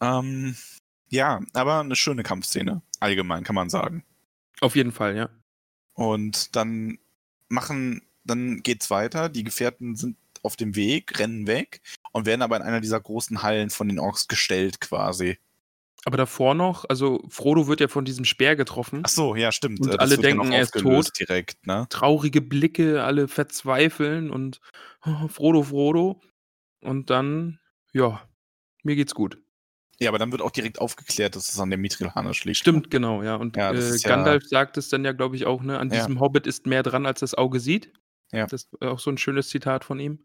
Ähm, 0.00 0.56
ja, 1.08 1.40
aber 1.52 1.80
eine 1.80 1.94
schöne 1.94 2.24
Kampfszene. 2.24 2.82
Allgemein 2.98 3.44
kann 3.44 3.54
man 3.54 3.70
sagen. 3.70 4.04
Auf 4.60 4.74
jeden 4.74 4.92
Fall, 4.92 5.16
ja. 5.16 5.30
Und 5.94 6.56
dann 6.56 6.98
machen, 7.48 8.02
dann 8.24 8.62
geht's 8.62 8.90
weiter. 8.90 9.28
Die 9.28 9.44
Gefährten 9.44 9.94
sind 9.94 10.16
auf 10.42 10.56
dem 10.56 10.74
Weg, 10.76 11.18
rennen 11.18 11.46
weg 11.46 11.80
und 12.12 12.26
werden 12.26 12.42
aber 12.42 12.56
in 12.56 12.62
einer 12.62 12.80
dieser 12.80 13.00
großen 13.00 13.42
Hallen 13.42 13.70
von 13.70 13.88
den 13.88 13.98
Orks 13.98 14.28
gestellt 14.28 14.80
quasi. 14.80 15.38
Aber 16.06 16.16
davor 16.16 16.54
noch, 16.54 16.84
also 16.88 17.20
Frodo 17.28 17.66
wird 17.66 17.80
ja 17.80 17.88
von 17.88 18.04
diesem 18.04 18.24
Speer 18.24 18.54
getroffen. 18.54 19.02
Ach 19.04 19.08
so, 19.08 19.34
ja, 19.34 19.50
stimmt. 19.50 19.80
Und 19.80 19.88
das 19.88 19.98
alle 19.98 20.16
denken, 20.16 20.52
er 20.52 20.62
ist 20.62 20.72
tot. 20.72 21.10
Direkt, 21.18 21.66
ne? 21.66 21.88
Traurige 21.90 22.40
Blicke, 22.40 23.02
alle 23.02 23.26
verzweifeln 23.26 24.30
und 24.30 24.60
oh, 25.04 25.26
Frodo, 25.26 25.64
Frodo. 25.64 26.20
Und 26.80 27.10
dann, 27.10 27.58
ja, 27.92 28.22
mir 28.84 28.94
geht's 28.94 29.16
gut. 29.16 29.38
Ja, 29.98 30.10
aber 30.10 30.18
dann 30.18 30.30
wird 30.30 30.42
auch 30.42 30.52
direkt 30.52 30.80
aufgeklärt, 30.80 31.34
dass 31.34 31.48
es 31.48 31.58
an 31.58 31.70
der 31.70 31.78
Mithril-Harnisch 31.78 32.44
liegt. 32.44 32.58
Stimmt, 32.58 32.88
genau, 32.88 33.24
ja. 33.24 33.34
Und 33.34 33.56
ja, 33.56 33.72
äh, 33.72 33.98
Gandalf 34.04 34.44
ja... 34.44 34.48
sagt 34.48 34.76
es 34.76 34.88
dann 34.88 35.04
ja, 35.04 35.10
glaube 35.10 35.34
ich, 35.34 35.44
auch, 35.44 35.62
ne? 35.62 35.80
An 35.80 35.90
diesem 35.90 36.14
ja. 36.14 36.20
Hobbit 36.20 36.46
ist 36.46 36.66
mehr 36.66 36.84
dran, 36.84 37.04
als 37.04 37.18
das 37.18 37.34
Auge 37.34 37.58
sieht. 37.58 37.92
Ja. 38.30 38.46
Das 38.46 38.62
ist 38.62 38.80
auch 38.80 39.00
so 39.00 39.10
ein 39.10 39.18
schönes 39.18 39.48
Zitat 39.48 39.84
von 39.84 39.98
ihm. 39.98 40.24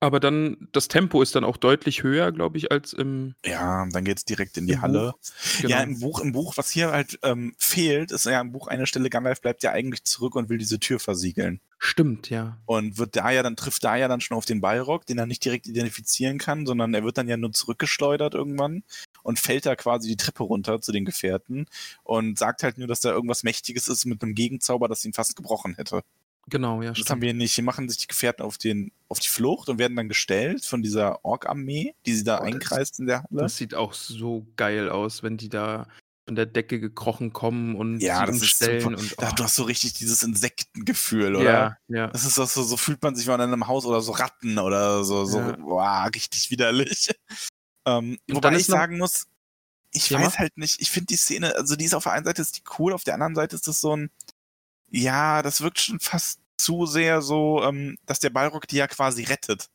Aber 0.00 0.20
dann, 0.20 0.68
das 0.72 0.86
Tempo 0.86 1.22
ist 1.22 1.34
dann 1.34 1.42
auch 1.42 1.56
deutlich 1.56 2.04
höher, 2.04 2.30
glaube 2.30 2.56
ich, 2.56 2.70
als 2.70 2.92
im. 2.92 3.34
Ja, 3.44 3.86
dann 3.90 4.04
geht's 4.04 4.24
direkt 4.24 4.56
in 4.56 4.66
die 4.68 4.78
Halle. 4.78 5.14
Genau. 5.60 5.70
Ja, 5.70 5.82
im 5.82 5.98
Buch, 5.98 6.20
im 6.20 6.32
Buch, 6.32 6.56
was 6.56 6.70
hier 6.70 6.92
halt 6.92 7.18
ähm, 7.24 7.54
fehlt, 7.58 8.12
ist 8.12 8.24
ja 8.24 8.40
im 8.40 8.52
Buch 8.52 8.68
eine 8.68 8.86
Stelle, 8.86 9.10
Gandalf 9.10 9.40
bleibt 9.40 9.62
ja 9.64 9.72
eigentlich 9.72 10.04
zurück 10.04 10.36
und 10.36 10.48
will 10.48 10.58
diese 10.58 10.78
Tür 10.78 11.00
versiegeln. 11.00 11.60
Stimmt, 11.78 12.30
ja. 12.30 12.58
Und 12.66 12.98
wird 12.98 13.16
da 13.16 13.30
ja 13.30 13.42
dann, 13.42 13.56
trifft 13.56 13.82
da 13.82 13.96
ja 13.96 14.08
dann 14.08 14.20
schon 14.20 14.36
auf 14.36 14.44
den 14.44 14.60
Balrog, 14.60 15.06
den 15.06 15.18
er 15.18 15.26
nicht 15.26 15.44
direkt 15.44 15.66
identifizieren 15.66 16.38
kann, 16.38 16.66
sondern 16.66 16.94
er 16.94 17.02
wird 17.04 17.18
dann 17.18 17.28
ja 17.28 17.36
nur 17.36 17.52
zurückgeschleudert 17.52 18.34
irgendwann 18.34 18.84
und 19.22 19.38
fällt 19.38 19.66
da 19.66 19.76
quasi 19.76 20.08
die 20.08 20.16
Treppe 20.16 20.44
runter 20.44 20.80
zu 20.80 20.92
den 20.92 21.04
Gefährten 21.04 21.66
und 22.02 22.38
sagt 22.38 22.62
halt 22.62 22.78
nur, 22.78 22.88
dass 22.88 23.00
da 23.00 23.10
irgendwas 23.10 23.42
Mächtiges 23.42 23.88
ist 23.88 24.06
mit 24.06 24.22
einem 24.22 24.34
Gegenzauber, 24.34 24.88
das 24.88 25.04
ihn 25.04 25.12
fast 25.12 25.36
gebrochen 25.36 25.74
hätte. 25.74 26.02
Genau, 26.48 26.82
ja. 26.82 26.90
Das 26.90 26.98
stimmt. 26.98 27.10
haben 27.10 27.22
wir 27.22 27.34
nicht. 27.34 27.54
Hier 27.54 27.64
machen 27.64 27.88
sich 27.88 27.98
die 27.98 28.06
Gefährten 28.06 28.44
auf, 28.44 28.58
den, 28.58 28.92
auf 29.08 29.18
die 29.18 29.28
Flucht 29.28 29.68
und 29.68 29.78
werden 29.78 29.96
dann 29.96 30.08
gestellt 30.08 30.64
von 30.64 30.82
dieser 30.82 31.24
Ork-Armee, 31.24 31.94
die 32.06 32.14
sie 32.14 32.24
da 32.24 32.40
oh, 32.40 32.44
einkreist 32.44 32.94
das, 32.94 32.98
in 32.98 33.06
der 33.06 33.22
Halle. 33.22 33.42
Das 33.42 33.56
sieht 33.56 33.74
auch 33.74 33.92
so 33.92 34.46
geil 34.56 34.88
aus, 34.88 35.22
wenn 35.22 35.36
die 35.36 35.48
da 35.48 35.86
von 36.26 36.36
der 36.36 36.46
Decke 36.46 36.78
gekrochen 36.78 37.32
kommen 37.32 37.74
und 37.74 38.00
ja, 38.00 38.26
das. 38.26 38.42
Ist 38.42 38.58
super. 38.58 38.86
Und, 38.86 39.14
oh. 39.16 39.26
Du 39.34 39.44
hast 39.44 39.54
so 39.54 39.62
richtig 39.62 39.94
dieses 39.94 40.22
Insektengefühl, 40.22 41.36
oder? 41.36 41.44
Ja, 41.44 41.76
ja. 41.88 42.06
Das 42.08 42.24
ist 42.24 42.34
so, 42.34 42.44
so 42.44 42.76
fühlt 42.76 43.02
man 43.02 43.16
sich 43.16 43.26
mal 43.26 43.36
in 43.36 43.40
einem 43.40 43.66
Haus 43.66 43.86
oder 43.86 44.02
so 44.02 44.12
Ratten 44.12 44.58
oder 44.58 45.04
so, 45.04 45.24
so 45.24 45.38
ja. 45.38 45.52
boah, 45.52 46.10
richtig 46.14 46.50
widerlich. 46.50 47.10
Ähm, 47.86 48.18
wobei 48.28 48.54
ich 48.54 48.66
sagen 48.66 48.98
muss, 48.98 49.28
ich 49.94 50.10
ja. 50.10 50.20
weiß 50.20 50.38
halt 50.38 50.58
nicht, 50.58 50.78
ich 50.82 50.90
finde 50.90 51.06
die 51.06 51.16
Szene, 51.16 51.54
also 51.56 51.74
die 51.74 51.86
ist 51.86 51.94
auf 51.94 52.02
der 52.02 52.12
einen 52.12 52.26
Seite 52.26 52.42
ist 52.42 52.58
die 52.58 52.62
cool, 52.78 52.92
auf 52.92 53.04
der 53.04 53.14
anderen 53.14 53.34
Seite 53.34 53.56
ist 53.56 53.66
das 53.66 53.80
so 53.80 53.96
ein, 53.96 54.10
ja, 54.90 55.42
das 55.42 55.60
wirkt 55.60 55.80
schon 55.80 56.00
fast 56.00 56.40
zu 56.56 56.86
sehr 56.86 57.22
so, 57.22 57.62
ähm, 57.62 57.96
dass 58.06 58.20
der 58.20 58.30
Balrog 58.30 58.66
die 58.68 58.76
ja 58.76 58.86
quasi 58.86 59.24
rettet. 59.24 59.68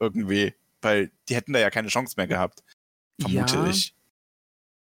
Irgendwie. 0.00 0.54
Weil 0.80 1.12
die 1.28 1.36
hätten 1.36 1.52
da 1.52 1.60
ja 1.60 1.70
keine 1.70 1.88
Chance 1.88 2.14
mehr 2.16 2.26
gehabt. 2.26 2.62
Vermute 3.20 3.56
ja. 3.56 3.66
ich. 3.66 3.94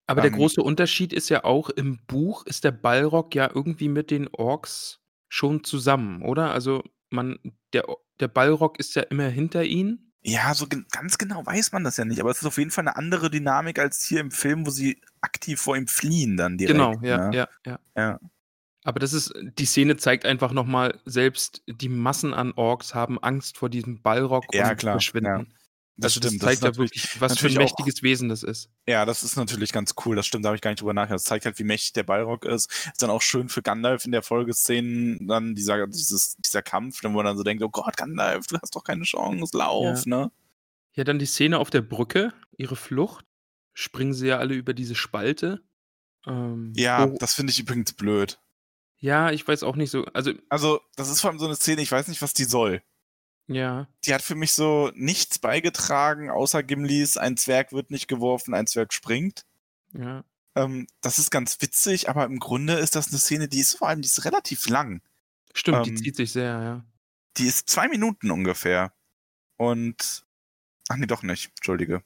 Aber 0.07 0.25
ähm, 0.25 0.31
der 0.31 0.39
große 0.39 0.63
Unterschied 0.63 1.13
ist 1.13 1.29
ja 1.29 1.45
auch, 1.45 1.71
im 1.71 1.99
Buch 2.07 2.47
ist 2.47 2.65
der 2.65 2.73
Balrog 2.73 3.35
ja 3.35 3.51
irgendwie 3.53 3.89
mit 3.89 4.11
den 4.11 4.29
Orks 4.29 5.01
schon 5.29 5.65
zusammen, 5.65 6.23
oder? 6.23 6.53
Also 6.53 6.83
man, 7.11 7.39
der, 7.73 7.85
der 8.21 8.29
Balrog 8.29 8.79
ist 8.79 8.95
ja 8.95 9.03
immer 9.03 9.29
hinter 9.29 9.65
ihnen. 9.65 10.13
Ja, 10.23 10.55
so 10.55 10.67
ganz 10.91 11.19
genau 11.19 11.45
weiß 11.45 11.73
man 11.73 11.85
das 11.85 11.99
ja 11.99 12.07
nicht, 12.07 12.21
aber 12.21 12.31
es 12.31 12.39
ist 12.39 12.47
auf 12.47 12.57
jeden 12.57 12.71
Fall 12.71 12.89
eine 12.89 12.97
andere 12.97 13.31
Dynamik 13.31 13.79
als 13.79 14.07
hier 14.07 14.21
im 14.21 14.31
Film, 14.31 14.67
wo 14.67 14.71
sie 14.71 15.03
aktiv 15.21 15.61
vor 15.61 15.77
ihm 15.77 15.87
fliehen 15.87 16.39
dann 16.39 16.57
direkt. 16.57 16.79
Genau, 16.79 16.99
ja, 17.03 17.29
ne? 17.29 17.37
ja, 17.37 17.49
ja. 17.67 17.79
ja. 17.95 18.21
Aber 18.85 19.01
das 19.01 19.13
ist 19.13 19.33
die 19.59 19.65
Szene 19.67 19.97
zeigt 19.97 20.25
einfach 20.27 20.53
noch 20.53 20.67
mal, 20.67 21.01
selbst 21.07 21.63
die 21.67 21.89
Massen 21.89 22.35
an 22.35 22.53
Orks 22.53 22.95
haben 22.95 23.19
Angst 23.19 23.57
vor 23.57 23.71
diesem 23.71 24.03
Balrog 24.03 24.45
Ja, 24.53 24.71
und 24.71 24.77
klar, 24.77 24.95
verschwinden. 24.95 25.53
Das 25.97 26.17
also 26.17 26.27
stimmt. 26.29 26.43
Das 26.43 26.47
zeigt 26.49 26.59
ist 26.59 26.65
ja 26.65 26.77
wirklich, 26.77 27.21
was 27.21 27.39
für 27.39 27.47
ein 27.47 27.53
auch- 27.55 27.59
mächtiges 27.61 28.03
Wesen 28.03 28.29
das 28.29 28.43
ist. 28.43 28.69
Ja, 28.87 29.05
das 29.07 29.23
ist 29.23 29.37
natürlich 29.37 29.73
ganz 29.73 29.95
cool. 30.05 30.17
Das 30.17 30.27
stimmt, 30.27 30.45
da 30.45 30.49
habe 30.49 30.57
ich 30.57 30.61
gar 30.61 30.71
nicht 30.71 30.81
drüber 30.81 30.93
nachgedacht. 30.93 31.21
Das 31.21 31.25
zeigt 31.25 31.45
halt, 31.47 31.59
wie 31.59 31.65
mächtig 31.65 31.93
der 31.93 32.03
Balrog 32.03 32.45
ist. 32.45 32.71
Ist 32.93 33.01
dann 33.01 33.11
auch 33.11 33.23
schön 33.23 33.49
für 33.49 33.63
Gandalf 33.63 34.05
in 34.05 34.11
der 34.13 34.23
Folgeszenen 34.23 35.27
dann 35.29 35.55
dieser, 35.55 35.87
dieses, 35.87 36.37
dieser 36.45 36.63
Kampf, 36.63 37.03
wo 37.05 37.09
man 37.09 37.25
dann 37.25 37.37
so 37.37 37.43
denkt, 37.45 37.63
oh 37.63 37.69
Gott, 37.71 37.97
Gandalf, 37.97 38.49
du 38.49 38.59
hast 38.61 38.75
doch 38.75 38.85
keine 38.85 39.05
Chance, 39.05 39.57
lauf, 39.57 40.05
ne? 40.05 40.31
Ja, 40.95 41.05
dann 41.05 41.19
die 41.19 41.27
Szene 41.27 41.59
auf 41.59 41.71
der 41.71 41.83
Brücke, 41.83 42.33
ihre 42.57 42.77
Flucht. 42.77 43.25
Springen 43.73 44.15
sie 44.15 44.27
ja 44.29 44.39
alle 44.39 44.55
über 44.55 44.75
diese 44.75 44.95
Spalte. 44.97 45.63
Ähm, 46.27 46.73
Ja, 46.77 47.09
wo- 47.11 47.17
das 47.19 47.35
finde 47.35 47.53
ich 47.53 47.61
übrigens 47.61 47.93
blöd. 47.93 48.41
Ja, 48.99 49.31
ich 49.31 49.47
weiß 49.47 49.63
auch 49.63 49.77
nicht 49.77 49.91
so. 49.91 50.05
Also, 50.07 50.33
Also, 50.49 50.81
das 50.97 51.09
ist 51.09 51.21
vor 51.21 51.31
allem 51.31 51.39
so 51.39 51.47
eine 51.47 51.57
Szene, 51.57 51.83
ich 51.83 51.93
weiß 51.93 52.09
nicht, 52.09 52.23
was 52.23 52.33
die 52.35 52.45
soll. 52.45 52.83
ja, 53.47 53.89
Die 54.05 54.15
hat 54.15 54.23
für 54.23 54.35
mich 54.35 54.53
so 54.53 54.91
nichts 54.95 55.39
beigetragen, 55.39 56.31
außer 56.31 56.63
Gimlis, 56.63 57.17
ein 57.17 57.37
Zwerg 57.37 57.73
wird 57.73 57.91
nicht 57.91 58.09
geworfen, 58.09 58.55
ein 58.55 58.67
Zwerg 58.67 58.93
springt. 58.93 59.45
ja. 59.93 60.25
Ähm, 60.57 60.87
das 61.01 61.19
ist 61.19 61.33
ganz 61.33 61.61
witzig, 61.63 62.09
aber 62.09 62.27
im 62.27 62.39
Grunde 62.39 62.75
ist 62.75 62.95
das 62.95 63.09
eine 63.09 63.19
Szene, 63.19 63.49
die 63.49 63.59
ist 63.59 63.77
vor 63.77 63.89
allem, 63.89 64.03
die 64.03 64.07
ist 64.07 64.25
relativ 64.25 64.69
lang. 64.69 65.03
Stimmt, 65.53 65.85
die 65.87 65.91
Ähm, 65.91 65.97
zieht 65.97 66.15
sich 66.15 66.31
sehr, 66.31 66.45
ja. 66.63 66.85
Die 67.39 67.47
ist 67.47 67.69
zwei 67.69 67.89
Minuten 67.89 68.31
ungefähr. 68.31 68.93
Und. 69.57 70.25
Ach 70.89 70.97
nee, 70.97 71.07
doch 71.07 71.25
nicht. 71.25 71.51
Entschuldige. 71.57 72.05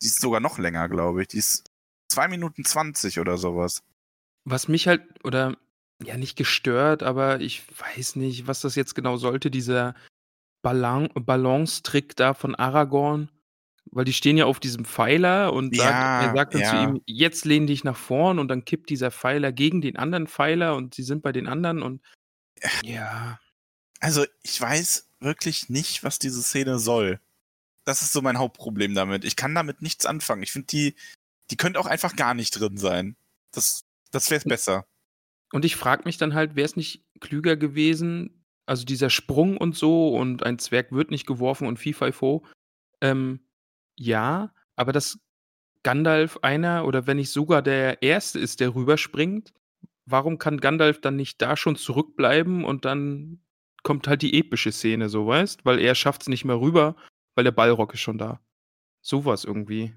Die 0.00 0.06
ist 0.06 0.20
sogar 0.20 0.40
noch 0.40 0.58
länger, 0.58 0.88
glaube 0.88 1.20
ich. 1.22 1.28
Die 1.28 1.36
ist 1.38 1.70
zwei 2.08 2.26
Minuten 2.26 2.64
zwanzig 2.64 3.18
oder 3.20 3.36
sowas. 3.36 3.82
Was 4.44 4.66
mich 4.66 4.88
halt, 4.88 5.02
oder 5.22 5.54
ja, 6.02 6.16
nicht 6.16 6.36
gestört, 6.36 7.02
aber 7.02 7.40
ich 7.40 7.62
weiß 7.78 8.16
nicht, 8.16 8.46
was 8.46 8.60
das 8.60 8.74
jetzt 8.74 8.94
genau 8.94 9.16
sollte, 9.16 9.50
dieser 9.50 9.94
Balan 10.62 11.08
Balance-Trick 11.14 12.16
da 12.16 12.34
von 12.34 12.54
Aragorn. 12.54 13.30
Weil 13.90 14.06
die 14.06 14.14
stehen 14.14 14.38
ja 14.38 14.46
auf 14.46 14.60
diesem 14.60 14.86
Pfeiler 14.86 15.52
und 15.52 15.76
sagt, 15.76 15.90
Ja, 15.90 16.22
er 16.22 16.34
sagt 16.34 16.54
dann 16.54 16.64
zu 16.64 16.74
ja. 16.74 16.84
ihm, 16.84 17.02
jetzt 17.06 17.44
lehn 17.44 17.66
dich 17.66 17.84
nach 17.84 17.96
vorn 17.96 18.38
und 18.38 18.48
dann 18.48 18.64
kippt 18.64 18.88
dieser 18.88 19.10
Pfeiler 19.10 19.52
gegen 19.52 19.82
den 19.82 19.96
anderen 19.96 20.26
Pfeiler 20.26 20.74
und 20.74 20.94
sie 20.94 21.02
sind 21.02 21.22
bei 21.22 21.32
den 21.32 21.46
anderen 21.46 21.82
und 21.82 22.00
ja, 22.82 23.38
Also, 24.00 24.26
ich 24.42 24.60
weiß 24.60 25.10
wirklich 25.20 25.68
nicht, 25.68 26.02
was 26.02 26.18
diese 26.18 26.42
Szene 26.42 26.78
soll. 26.78 27.20
Das 27.84 28.02
ist 28.02 28.12
so 28.12 28.22
mein 28.22 28.38
Hauptproblem 28.38 28.94
damit. 28.94 29.24
Ich 29.24 29.36
kann 29.36 29.54
damit 29.54 29.82
nichts 29.82 30.06
anfangen. 30.06 30.42
Ich 30.42 30.52
finde, 30.52 30.66
die, 30.68 30.96
die 31.50 31.56
könnte 31.56 31.78
auch 31.78 31.86
einfach 31.86 32.16
gar 32.16 32.34
nicht 32.34 32.58
drin 32.58 32.78
sein. 32.78 33.16
Das, 33.52 33.84
das 34.10 34.30
wäre 34.30 34.44
besser. 34.48 34.86
Und 35.54 35.64
ich 35.64 35.76
frage 35.76 36.02
mich 36.04 36.16
dann 36.18 36.34
halt, 36.34 36.56
wäre 36.56 36.64
es 36.64 36.74
nicht 36.74 37.04
klüger 37.20 37.56
gewesen, 37.56 38.44
also 38.66 38.84
dieser 38.84 39.08
Sprung 39.08 39.56
und 39.56 39.76
so 39.76 40.08
und 40.16 40.42
ein 40.42 40.58
Zwerg 40.58 40.90
wird 40.90 41.12
nicht 41.12 41.28
geworfen 41.28 41.68
und 41.68 41.78
Fifo, 41.78 42.44
ähm, 43.00 43.38
ja, 43.96 44.52
aber 44.74 44.90
dass 44.90 45.20
Gandalf 45.84 46.40
einer 46.42 46.84
oder 46.86 47.06
wenn 47.06 47.18
nicht 47.18 47.30
sogar 47.30 47.62
der 47.62 48.02
Erste 48.02 48.40
ist, 48.40 48.58
der 48.58 48.74
rüberspringt, 48.74 49.54
warum 50.06 50.38
kann 50.38 50.58
Gandalf 50.58 51.00
dann 51.00 51.14
nicht 51.14 51.40
da 51.40 51.56
schon 51.56 51.76
zurückbleiben 51.76 52.64
und 52.64 52.84
dann 52.84 53.40
kommt 53.84 54.08
halt 54.08 54.22
die 54.22 54.36
epische 54.36 54.72
Szene, 54.72 55.08
so 55.08 55.24
weißt? 55.24 55.64
Weil 55.64 55.78
er 55.78 55.94
schafft 55.94 56.22
es 56.22 56.28
nicht 56.28 56.44
mehr 56.44 56.60
rüber, 56.60 56.96
weil 57.36 57.44
der 57.44 57.52
Ballrock 57.52 57.94
ist 57.94 58.00
schon 58.00 58.18
da. 58.18 58.40
Sowas 59.02 59.44
irgendwie. 59.44 59.94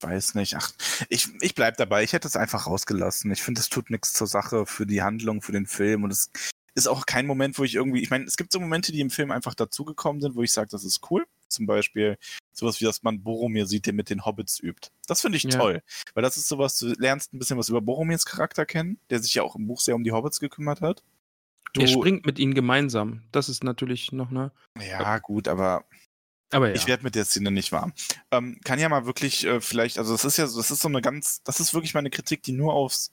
Weiß 0.00 0.34
nicht. 0.34 0.56
Ach, 0.56 0.70
ich, 1.08 1.28
ich 1.40 1.54
bleib 1.54 1.76
dabei. 1.78 2.02
Ich 2.04 2.12
hätte 2.12 2.28
es 2.28 2.36
einfach 2.36 2.66
rausgelassen. 2.66 3.30
Ich 3.32 3.42
finde, 3.42 3.60
es 3.60 3.68
tut 3.68 3.90
nichts 3.90 4.12
zur 4.12 4.26
Sache 4.26 4.66
für 4.66 4.86
die 4.86 5.02
Handlung, 5.02 5.40
für 5.42 5.52
den 5.52 5.66
Film. 5.66 6.04
Und 6.04 6.10
es 6.10 6.30
ist 6.74 6.86
auch 6.86 7.06
kein 7.06 7.26
Moment, 7.26 7.58
wo 7.58 7.64
ich 7.64 7.74
irgendwie. 7.74 8.02
Ich 8.02 8.10
meine, 8.10 8.24
es 8.24 8.36
gibt 8.36 8.52
so 8.52 8.60
Momente, 8.60 8.92
die 8.92 9.00
im 9.00 9.08
Film 9.10 9.30
einfach 9.30 9.54
dazugekommen 9.54 10.20
sind, 10.20 10.34
wo 10.36 10.42
ich 10.42 10.52
sage, 10.52 10.68
das 10.70 10.84
ist 10.84 11.00
cool. 11.10 11.26
Zum 11.48 11.64
Beispiel 11.66 12.18
sowas 12.52 12.80
wie, 12.80 12.84
dass 12.84 13.02
man 13.02 13.22
Boromir 13.22 13.66
sieht, 13.66 13.86
der 13.86 13.94
mit 13.94 14.10
den 14.10 14.26
Hobbits 14.26 14.60
übt. 14.60 14.88
Das 15.06 15.22
finde 15.22 15.38
ich 15.38 15.44
Ja. 15.44 15.50
toll. 15.50 15.82
Weil 16.14 16.22
das 16.22 16.36
ist 16.36 16.48
sowas, 16.48 16.76
du 16.78 16.88
lernst 16.98 17.32
ein 17.32 17.38
bisschen 17.38 17.56
was 17.56 17.68
über 17.70 17.80
Boromirs 17.80 18.26
Charakter 18.26 18.66
kennen, 18.66 18.98
der 19.08 19.20
sich 19.20 19.34
ja 19.34 19.42
auch 19.42 19.56
im 19.56 19.66
Buch 19.66 19.80
sehr 19.80 19.94
um 19.94 20.04
die 20.04 20.12
Hobbits 20.12 20.40
gekümmert 20.40 20.82
hat. 20.82 21.02
Du, 21.72 21.80
er 21.82 21.88
springt 21.88 22.26
mit 22.26 22.38
ihnen 22.38 22.54
gemeinsam. 22.54 23.22
Das 23.32 23.48
ist 23.48 23.62
natürlich 23.64 24.12
noch, 24.12 24.30
ne? 24.30 24.50
ja, 24.80 25.18
gut, 25.18 25.48
aber 25.48 25.84
Aber 26.52 26.68
ja. 26.68 26.74
Ich 26.74 26.86
werde 26.86 27.02
mit 27.02 27.14
der 27.14 27.24
Szene 27.24 27.50
nicht 27.50 27.72
warm. 27.72 27.92
Ähm, 28.30 28.60
kann 28.64 28.78
ja 28.78 28.88
mal 28.88 29.04
wirklich 29.06 29.44
äh, 29.44 29.60
vielleicht, 29.60 29.98
also 29.98 30.12
das 30.12 30.24
ist 30.24 30.36
ja, 30.36 30.46
so- 30.46 30.58
das 30.58 30.70
ist 30.70 30.80
so 30.80 30.88
eine 30.88 31.02
ganz, 31.02 31.42
das 31.42 31.58
ist 31.60 31.74
wirklich 31.74 31.94
meine 31.94 32.10
Kritik, 32.10 32.42
die 32.44 32.52
nur 32.52 32.72
aufs, 32.72 33.12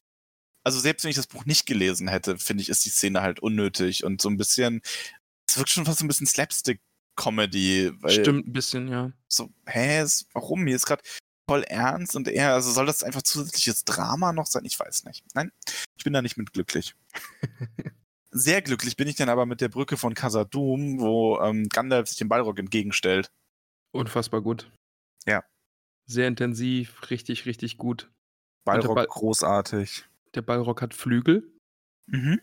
also 0.63 0.79
selbst 0.79 1.03
wenn 1.03 1.09
ich 1.09 1.15
das 1.17 1.27
Buch 1.27 1.45
nicht 1.45 1.65
gelesen 1.65 2.07
hätte, 2.07 2.37
finde 2.37 2.61
ich, 2.61 2.69
ist 2.69 2.85
die 2.85 2.89
Szene 2.89 3.21
halt 3.21 3.39
unnötig 3.39 4.03
und 4.03 4.21
so 4.21 4.29
ein 4.29 4.37
bisschen, 4.37 4.81
es 5.49 5.57
wirkt 5.57 5.69
schon 5.71 5.85
fast 5.85 5.99
so 5.99 6.05
ein 6.05 6.07
bisschen 6.07 6.27
Slapstick-Comedy, 6.27 7.91
Stimmt 8.07 8.47
ein 8.47 8.53
bisschen, 8.53 8.87
ja. 8.87 9.11
so, 9.27 9.49
hä, 9.65 10.01
ist, 10.03 10.27
warum? 10.33 10.65
Hier 10.67 10.75
ist 10.75 10.85
gerade 10.85 11.01
voll 11.49 11.63
ernst 11.63 12.15
und 12.15 12.27
er, 12.27 12.53
also 12.53 12.71
soll 12.71 12.85
das 12.85 13.03
einfach 13.03 13.23
zusätzliches 13.23 13.83
Drama 13.83 14.31
noch 14.31 14.45
sein? 14.47 14.63
Ich 14.65 14.79
weiß 14.79 15.03
nicht. 15.05 15.25
Nein, 15.33 15.51
ich 15.97 16.03
bin 16.03 16.13
da 16.13 16.21
nicht 16.21 16.37
mit 16.37 16.53
glücklich. 16.53 16.95
Sehr 18.33 18.61
glücklich 18.61 18.97
bin 18.97 19.07
ich 19.07 19.15
dann 19.15 19.29
aber 19.29 19.45
mit 19.45 19.61
der 19.61 19.69
Brücke 19.69 19.95
von 19.95 20.13
Khazad-dûm, 20.13 20.99
wo 20.99 21.39
ähm, 21.39 21.69
Gandalf 21.69 22.07
sich 22.09 22.17
dem 22.17 22.29
Balrog 22.29 22.57
entgegenstellt. 22.59 23.31
Unfassbar 23.91 24.41
gut. 24.41 24.71
Ja. 25.25 25.43
Sehr 26.05 26.27
intensiv, 26.27 27.09
richtig, 27.11 27.45
richtig 27.45 27.77
gut. 27.77 28.11
Balrog 28.65 28.95
Ball- 28.95 29.07
großartig. 29.07 30.05
Der 30.33 30.41
Ballrock 30.41 30.81
hat 30.81 30.93
Flügel. 30.93 31.47
Mhm. 32.07 32.41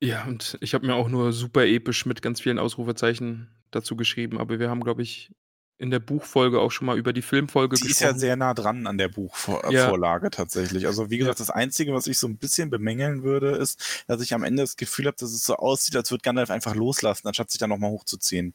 Ja, 0.00 0.24
und 0.26 0.56
ich 0.60 0.74
habe 0.74 0.86
mir 0.86 0.94
auch 0.94 1.08
nur 1.08 1.32
super 1.32 1.66
episch 1.66 2.06
mit 2.06 2.22
ganz 2.22 2.40
vielen 2.40 2.60
Ausrufezeichen 2.60 3.50
dazu 3.72 3.96
geschrieben, 3.96 4.38
aber 4.38 4.60
wir 4.60 4.70
haben, 4.70 4.84
glaube 4.84 5.02
ich, 5.02 5.32
in 5.78 5.90
der 5.90 6.00
Buchfolge 6.00 6.60
auch 6.60 6.70
schon 6.72 6.86
mal 6.86 6.98
über 6.98 7.12
die 7.12 7.22
Filmfolge 7.22 7.76
Die 7.76 7.82
ist 7.82 7.88
gesprochen. 7.88 8.14
ja 8.14 8.18
sehr 8.18 8.36
nah 8.36 8.52
dran 8.52 8.86
an 8.88 8.98
der 8.98 9.08
Buchvorlage 9.08 9.74
Ja. 9.74 9.88
Vorlage 9.88 10.30
tatsächlich. 10.30 10.86
Also 10.86 11.08
wie 11.08 11.18
gesagt, 11.18 11.38
das 11.38 11.50
Einzige, 11.50 11.94
was 11.94 12.06
ich 12.08 12.18
so 12.18 12.26
ein 12.26 12.36
bisschen 12.36 12.68
bemängeln 12.68 13.22
würde, 13.22 13.50
ist, 13.52 14.02
dass 14.08 14.20
ich 14.20 14.34
am 14.34 14.42
Ende 14.42 14.62
das 14.64 14.76
Gefühl 14.76 15.06
habe, 15.06 15.16
dass 15.16 15.32
es 15.32 15.44
so 15.44 15.54
aussieht, 15.56 15.94
als 15.94 16.10
würde 16.10 16.22
Gandalf 16.22 16.50
einfach 16.50 16.74
loslassen, 16.74 17.28
anstatt 17.28 17.50
sich 17.50 17.58
dann 17.60 17.70
nochmal 17.70 17.90
hochzuziehen. 17.90 18.54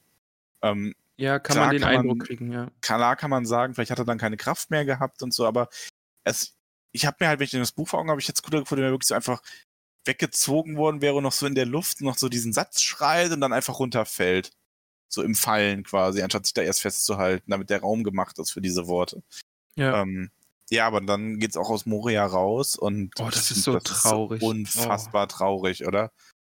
Ähm, 0.62 0.94
ja, 1.16 1.40
kann 1.40 1.58
man 1.58 1.70
den 1.72 1.82
kann 1.82 1.94
man- 1.94 2.02
Eindruck 2.02 2.26
kriegen, 2.28 2.52
ja. 2.52 2.68
klar 2.82 3.16
kann 3.16 3.30
man 3.30 3.46
sagen, 3.46 3.74
vielleicht 3.74 3.92
hat 3.92 4.00
er 4.00 4.06
dann 4.06 4.18
keine 4.18 4.36
Kraft 4.38 4.70
mehr 4.72 4.84
gehabt 4.84 5.24
und 5.24 5.34
so, 5.34 5.46
aber 5.46 5.70
es, 6.26 6.56
ich 6.92 7.06
habe 7.06 7.18
mir 7.22 7.28
halt, 7.30 7.40
wenn 7.40 7.46
ich 7.46 7.52
das 7.52 7.72
Buch 7.72 7.88
vor 7.88 8.00
Augen 8.00 8.10
habe, 8.10 8.20
ich 8.20 8.28
jetzt 8.28 8.44
cooler 8.44 8.60
gefunden, 8.62 8.82
wenn 8.82 8.90
er 8.90 8.94
wirklich 8.94 9.08
so 9.08 9.16
einfach 9.16 9.42
weggezogen 10.06 10.76
worden 10.76 11.02
wäre 11.02 11.16
und 11.16 11.24
noch 11.24 11.32
so 11.32 11.46
in 11.46 11.56
der 11.56 11.66
Luft 11.66 12.02
noch 12.02 12.18
so 12.18 12.28
diesen 12.28 12.52
Satz 12.52 12.82
schreit 12.82 13.32
und 13.32 13.40
dann 13.40 13.54
einfach 13.54 13.80
runterfällt. 13.80 14.52
So 15.14 15.22
im 15.24 15.36
Fallen 15.36 15.84
quasi, 15.84 16.22
anstatt 16.22 16.46
sich 16.46 16.54
da 16.54 16.62
erst 16.64 16.82
festzuhalten, 16.82 17.52
damit 17.52 17.70
der 17.70 17.82
Raum 17.82 18.04
gemacht 18.04 18.40
ist 18.40 18.52
für 18.52 18.62
diese 18.62 18.88
Worte. 18.88 19.22
Ja, 19.76 20.02
Ähm, 20.02 20.32
ja, 20.70 20.88
aber 20.88 21.02
dann 21.02 21.40
geht's 21.40 21.58
auch 21.58 21.70
aus 21.70 21.86
Moria 21.86 22.26
raus 22.26 22.76
und 22.76 23.14
Oh, 23.20 23.30
das 23.30 23.52
ist 23.52 23.64
so 23.64 23.78
traurig. 23.80 24.42
unfassbar 24.42 25.28
traurig, 25.28 25.86
oder? 25.86 26.12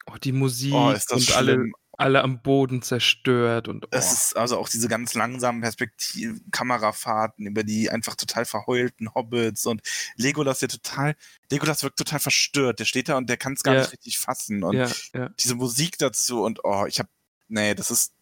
oh, 0.09 0.15
die 0.23 0.31
Musik 0.31 0.73
Oh, 0.73 0.91
ist 0.91 1.11
das 1.11 1.27
und 1.29 1.35
alle, 1.35 1.53
schlimm. 1.53 1.73
alle 1.97 2.23
am 2.23 2.41
Boden 2.41 2.81
zerstört 2.81 3.67
und 3.67 3.85
oh. 3.85 3.89
Es 3.91 4.11
ist 4.13 4.37
also 4.37 4.57
auch 4.57 4.69
diese 4.69 4.87
ganz 4.87 5.13
langsamen 5.13 5.61
Perspektiv 5.61 6.39
Kamerafahrten 6.51 7.45
über 7.45 7.63
die 7.63 7.89
einfach 7.89 8.15
total 8.15 8.45
verheulten 8.45 9.13
Hobbits 9.13 9.65
und 9.65 9.81
Legolas, 10.15 10.59
der 10.59 10.69
total, 10.69 11.15
Legolas 11.51 11.83
wirkt 11.83 11.97
total 11.99 12.19
verstört. 12.19 12.79
Der 12.79 12.85
steht 12.85 13.09
da 13.09 13.17
und 13.17 13.29
der 13.29 13.37
kann 13.37 13.53
es 13.53 13.63
gar 13.63 13.73
Ja. 13.75 13.81
nicht 13.81 13.91
richtig 13.91 14.17
fassen 14.19 14.63
und 14.63 14.75
ja, 14.77 14.89
ja. 15.13 15.29
diese 15.39 15.55
Musik 15.55 15.97
dazu 15.97 16.43
und 16.43 16.61
oh, 16.63 16.85
ich 16.87 16.99
hab, 16.99 17.09
nee, 17.49 17.75
das 17.75 17.91
ist, 17.91 18.13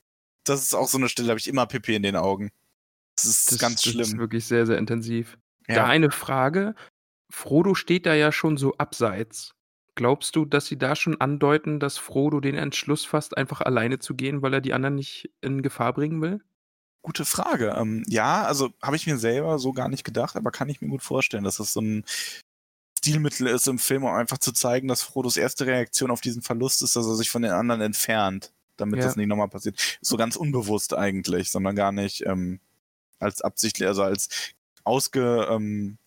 das 0.46 0.64
ist 0.64 0.74
auch 0.74 0.88
so 0.88 0.98
eine 0.98 1.10
Stelle, 1.10 1.28
da 1.28 1.32
habe 1.32 1.40
ich 1.40 1.48
immer 1.48 1.66
Pipi 1.66 1.96
in 1.96 2.04
den 2.04 2.16
Augen. 2.16 2.52
Das 3.16 3.26
ist 3.26 3.52
Das, 3.52 3.60
ganz 3.60 3.82
das 3.82 3.92
schlimm. 3.92 4.02
ist 4.02 4.18
wirklich 4.18 4.46
sehr, 4.46 4.66
sehr 4.66 4.78
intensiv. 4.78 5.38
Da 5.68 5.74
ja. 5.76 5.86
eine 5.86 6.12
Frage. 6.12 6.76
Frodo 7.30 7.74
steht 7.76 8.06
da 8.06 8.14
ja 8.14 8.32
schon 8.32 8.58
so 8.58 8.76
abseits. 8.78 9.52
Glaubst 9.96 10.36
du, 10.36 10.46
dass 10.46 10.66
sie 10.66 10.78
da 10.78 10.96
schon 10.96 11.20
andeuten, 11.22 11.80
dass 11.80 11.98
Frodo 11.98 12.40
den 12.42 12.56
Entschluss 12.56 13.06
fasst, 13.06 13.38
einfach 13.38 13.62
alleine 13.62 14.00
zu 14.00 14.14
gehen, 14.14 14.42
weil 14.42 14.54
er 14.54 14.62
die 14.62 14.74
anderen 14.74 14.96
nicht 14.96 15.30
in 15.42 15.62
Gefahr 15.62 15.94
bringen 15.94 16.22
will? 16.22 16.42
Gute 17.02 17.24
Frage. 17.24 17.76
Ähm, 17.78 18.04
ja, 18.08 18.44
also 18.44 18.74
habe 18.82 18.96
ich 18.96 19.08
mir 19.08 19.18
selber 19.18 19.58
so 19.60 19.72
gar 19.74 19.90
nicht 19.90 20.04
gedacht, 20.04 20.36
aber 20.36 20.52
kann 20.52 20.70
ich 20.70 20.82
mir 20.82 20.90
gut 20.90 21.04
vorstellen, 21.04 21.44
dass 21.44 21.58
das 21.58 21.72
so 21.72 21.80
ein 21.80 22.04
Stilmittel 23.00 23.48
ist 23.48 23.68
im 23.68 23.80
Film, 23.80 24.04
um 24.04 24.12
einfach 24.12 24.40
zu 24.40 24.52
zeigen, 24.52 24.88
dass 24.88 25.04
Frodos 25.04 25.38
erste 25.38 25.66
Reaktion 25.66 26.12
auf 26.12 26.22
diesen 26.22 26.42
Verlust 26.42 26.82
ist, 26.82 26.96
dass 26.96 27.06
er 27.06 27.16
sich 27.16 27.30
von 27.30 27.44
den 27.44 27.52
anderen 27.52 27.82
entfernt, 27.82 28.52
damit 28.78 29.00
Ja. 29.00 29.06
das 29.06 29.16
nicht 29.16 29.28
nochmal 29.28 29.48
passiert. 29.50 29.98
So 30.02 30.18
ganz 30.18 30.36
unbewusst 30.36 30.94
eigentlich, 30.96 31.52
sondern 31.52 31.76
gar 31.76 31.92
nicht 31.92 32.26
ähm, 32.26 32.60
als 33.20 33.42
absichtlich, 33.42 33.88
also 33.88 34.04
als 34.04 34.30
ausge, 34.84 35.48
ähm, 35.50 35.98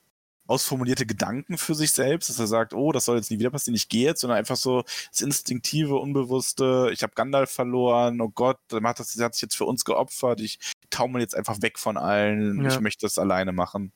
ausformulierte 0.46 1.04
Gedanken 1.04 1.58
für 1.58 1.74
sich 1.74 1.92
selbst, 1.92 2.30
dass 2.30 2.38
er 2.38 2.46
sagt, 2.46 2.72
oh, 2.72 2.90
das 2.92 3.04
soll 3.04 3.16
jetzt 3.16 3.30
nie 3.30 3.38
wieder 3.38 3.50
passieren, 3.50 3.74
ich 3.74 3.88
gehe 3.90 4.04
jetzt, 4.06 4.22
sondern 4.22 4.38
einfach 4.38 4.56
so 4.56 4.82
das 5.10 5.20
instinktive, 5.20 5.96
unbewusste, 5.96 6.88
ich 6.92 7.02
habe 7.02 7.12
Gandalf 7.14 7.50
verloren, 7.50 8.18
oh 8.22 8.30
Gott, 8.30 8.58
der 8.70 8.80
macht 8.80 8.98
das, 8.98 9.12
der 9.12 9.26
hat 9.26 9.34
sich 9.34 9.42
jetzt 9.42 9.56
für 9.56 9.66
uns 9.66 9.84
geopfert, 9.84 10.40
ich 10.40 10.58
taumel 10.88 11.20
jetzt 11.20 11.34
einfach 11.36 11.60
weg 11.60 11.78
von 11.78 11.98
allen, 11.98 12.62
Ja. 12.64 12.68
ich 12.70 12.80
möchte 12.80 13.04
das 13.04 13.18
alleine 13.18 13.52
machen. 13.52 13.92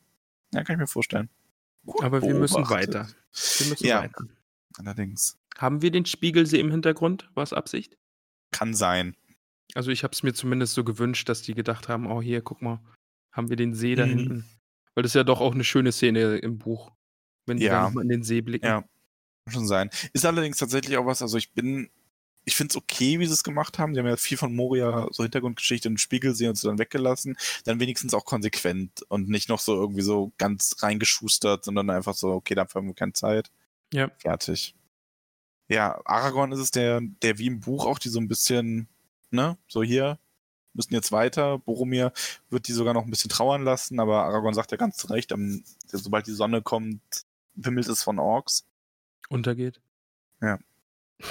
Ja, 0.52 0.62
kann 0.62 0.74
ich 0.74 0.80
mir 0.80 0.86
vorstellen. 0.86 1.30
Gut 1.86 2.02
Aber 2.04 2.20
wir 2.20 2.34
müssen 2.34 2.68
weiter. 2.68 3.08
Wir 3.58 3.66
müssen 3.68 3.86
Ja. 3.86 4.02
weiter. 4.02 4.24
Allerdings. 4.76 5.38
Haben 5.56 5.80
wir 5.80 5.90
den 5.90 6.04
Spiegelsee 6.04 6.60
im 6.60 6.70
Hintergrund? 6.70 7.30
War 7.34 7.44
es 7.44 7.52
Absicht? 7.54 7.96
Kann 8.52 8.74
sein. 8.74 9.16
Also 9.74 9.90
ich 9.90 10.04
habe 10.04 10.12
es 10.12 10.22
mir 10.22 10.32
zumindest 10.34 10.74
so 10.74 10.84
gewünscht, 10.84 11.28
dass 11.28 11.42
die 11.42 11.54
gedacht 11.54 11.88
haben, 11.88 12.06
oh 12.06 12.22
hier, 12.22 12.42
guck 12.42 12.62
mal, 12.62 12.80
haben 13.32 13.48
wir 13.48 13.56
den 13.56 13.74
See 13.74 13.94
da 13.94 14.06
Mhm. 14.06 14.10
hinten. 14.10 14.44
Weil 14.94 15.02
das 15.02 15.10
ist 15.12 15.14
ja 15.16 15.24
doch 15.24 15.40
auch 15.40 15.54
eine 15.54 15.64
schöne 15.64 15.90
Szene 15.92 16.36
im 16.36 16.58
Buch, 16.58 16.90
wenn 17.46 17.56
die 17.56 17.64
Ja. 17.64 17.82
nochmal 17.84 18.04
in 18.04 18.10
den 18.10 18.22
See 18.22 18.42
blicken. 18.42 18.66
Ja, 18.66 18.82
kann 18.82 19.54
schon 19.54 19.66
sein. 19.66 19.90
Ist 20.12 20.26
allerdings 20.26 20.58
tatsächlich 20.58 20.96
auch 20.98 21.06
was, 21.06 21.22
also 21.22 21.38
ich 21.38 21.52
bin, 21.52 21.90
ich 22.44 22.54
finde 22.56 22.72
es 22.72 22.76
okay, 22.76 23.18
wie 23.18 23.24
sie 23.26 23.32
es 23.32 23.42
gemacht 23.44 23.78
haben. 23.78 23.94
Die 23.94 24.00
haben 24.00 24.06
ja 24.06 24.16
viel 24.18 24.36
von 24.36 24.54
Moria, 24.54 25.08
so 25.12 25.22
Hintergrundgeschichte 25.22 25.88
und 25.88 25.98
Spiegelsee 25.98 26.48
und 26.48 26.56
so 26.58 26.68
dann 26.68 26.78
weggelassen. 26.78 27.36
Dann 27.64 27.80
wenigstens 27.80 28.12
auch 28.12 28.26
konsequent 28.26 29.00
und 29.08 29.28
nicht 29.30 29.48
noch 29.48 29.60
so 29.60 29.74
irgendwie 29.74 30.02
so 30.02 30.32
ganz 30.36 30.76
reingeschustert, 30.80 31.64
sondern 31.64 31.88
einfach 31.88 32.14
so, 32.14 32.32
okay, 32.32 32.54
dafür 32.54 32.80
haben 32.80 32.88
wir 32.88 32.94
keine 32.94 33.14
Zeit. 33.14 33.50
Ja. 33.94 34.10
Fertig. 34.18 34.74
Ja, 35.68 36.00
Aragorn 36.04 36.52
ist 36.52 36.58
es, 36.58 36.70
der, 36.70 37.00
der 37.22 37.38
wie 37.38 37.46
im 37.46 37.60
Buch 37.60 37.86
auch 37.86 37.98
die 37.98 38.08
so 38.08 38.20
ein 38.20 38.28
bisschen, 38.28 38.88
ne, 39.30 39.56
so 39.68 39.82
hier, 39.82 40.18
müssen 40.74 40.94
jetzt 40.94 41.12
weiter. 41.12 41.58
Boromir 41.58 42.12
wird 42.50 42.68
die 42.68 42.72
sogar 42.72 42.94
noch 42.94 43.04
ein 43.04 43.10
bisschen 43.10 43.30
trauern 43.30 43.62
lassen, 43.62 44.00
aber 44.00 44.24
Aragorn 44.24 44.54
sagt 44.54 44.70
ja 44.70 44.76
ganz 44.76 44.96
zu 44.96 45.06
Recht, 45.08 45.32
am, 45.32 45.62
sobald 45.86 46.26
die 46.26 46.32
Sonne 46.32 46.62
kommt, 46.62 47.00
wimmelt 47.54 47.88
es 47.88 48.02
von 48.02 48.18
Orks. 48.18 48.64
Untergeht. 49.28 49.80
Ja. 50.40 50.58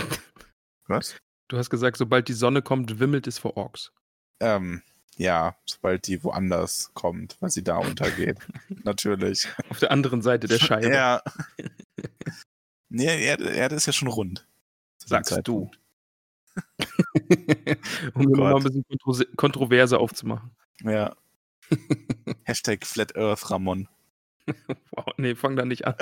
Was? 0.88 1.16
Du 1.48 1.58
hast 1.58 1.70
gesagt, 1.70 1.98
sobald 1.98 2.28
die 2.28 2.34
Sonne 2.34 2.62
kommt, 2.62 3.00
wimmelt 3.00 3.28
es 3.28 3.38
vor 3.38 3.58
Orks. 3.58 3.92
Ähm, 4.40 4.82
ja, 5.18 5.56
sobald 5.66 6.08
die 6.08 6.24
woanders 6.24 6.92
kommt, 6.94 7.38
weil 7.42 7.50
sie 7.50 7.64
da 7.64 7.78
untergeht. 7.78 8.38
Natürlich. 8.84 9.48
Auf 9.70 9.80
der 9.80 9.92
anderen 9.92 10.22
Seite 10.22 10.48
der 10.48 10.60
Scheibe. 10.60 10.94
Ja. 10.94 11.22
Nee, 12.92 13.26
Erde, 13.26 13.50
Erde 13.50 13.76
ist 13.76 13.88
ja 13.88 13.94
schon 13.94 14.08
rund. 14.08 14.48
Sagst 14.98 15.40
du. 15.44 15.72
Um 18.14 18.26
Gott. 18.26 18.38
nochmal 18.38 18.56
ein 18.56 18.64
bisschen 18.64 18.86
Kontro 18.88 19.24
Kontroverse 19.38 19.98
aufzumachen. 20.00 20.52
Ja. 20.84 21.16
Hashtag 22.44 22.86
Flat 22.86 23.16
Earth 23.16 23.50
Ramon. 23.50 23.88
Wow, 24.92 25.06
nee, 25.18 25.36
fang 25.36 25.56
da 25.56 25.64
nicht 25.64 25.86
an. 25.86 25.96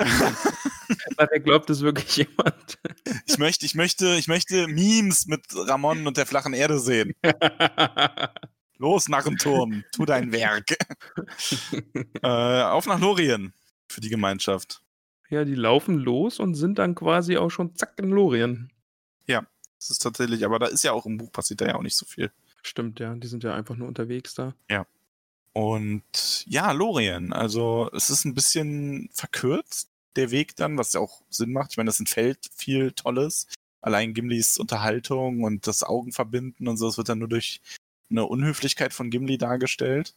Nachher 1.18 1.38
glaubt 1.40 1.70
es 1.70 1.82
wirklich 1.82 2.16
jemand. 2.16 2.78
Ich 3.26 3.38
möchte, 3.38 3.64
ich 3.66 3.74
möchte, 3.76 4.16
ich 4.16 4.26
möchte 4.26 4.66
Memes 4.66 5.26
mit 5.26 5.44
Ramon 5.54 6.06
und 6.06 6.16
der 6.16 6.26
flachen 6.26 6.54
Erde 6.54 6.80
sehen. 6.80 7.12
Los, 8.78 9.08
Narrenturm, 9.08 9.84
tu 9.92 10.06
dein 10.06 10.32
Werk. 10.32 10.74
äh, 12.22 12.62
auf 12.62 12.86
nach 12.86 12.98
Lorien 12.98 13.52
für 13.88 14.00
die 14.00 14.08
Gemeinschaft. 14.08 14.82
Ja, 15.30 15.44
die 15.44 15.54
laufen 15.54 15.98
los 15.98 16.38
und 16.38 16.54
sind 16.54 16.78
dann 16.78 16.94
quasi 16.94 17.36
auch 17.36 17.50
schon 17.50 17.74
zack 17.76 17.94
in 17.98 18.10
Lorien. 18.10 18.70
Das 19.80 19.90
ist 19.90 20.00
tatsächlich, 20.00 20.44
aber 20.44 20.58
da 20.58 20.66
ist 20.66 20.84
ja 20.84 20.92
auch 20.92 21.06
im 21.06 21.16
Buch 21.16 21.32
passiert 21.32 21.62
da 21.62 21.66
ja 21.66 21.74
auch 21.76 21.82
nicht 21.82 21.96
so 21.96 22.04
viel. 22.04 22.30
Stimmt, 22.62 23.00
ja. 23.00 23.14
Die 23.14 23.26
sind 23.26 23.42
ja 23.42 23.54
einfach 23.54 23.76
nur 23.76 23.88
unterwegs 23.88 24.34
da. 24.34 24.54
Und 25.54 26.44
ja, 26.46 26.70
Lorien. 26.72 27.32
Also 27.32 27.90
es 27.94 28.10
ist 28.10 28.26
ein 28.26 28.34
bisschen 28.34 29.08
verkürzt, 29.12 29.88
der 30.16 30.30
Weg 30.30 30.54
dann, 30.56 30.76
was 30.76 30.92
ja 30.92 31.00
auch 31.00 31.22
Sinn 31.30 31.52
macht. 31.52 31.70
Ich 31.72 31.76
meine, 31.78 31.88
das 31.88 31.98
entfällt 31.98 32.50
viel 32.54 32.92
Tolles. 32.92 33.46
Allein 33.80 34.12
Gimlis 34.12 34.58
Unterhaltung 34.58 35.44
und 35.44 35.66
das 35.66 35.82
Augenverbinden 35.82 36.68
und 36.68 36.76
so, 36.76 36.86
das 36.86 36.98
wird 36.98 37.08
dann 37.08 37.20
nur 37.20 37.28
durch 37.28 37.62
eine 38.10 38.26
Unhöflichkeit 38.26 38.92
von 38.92 39.08
Gimli 39.08 39.38
dargestellt. 39.38 40.14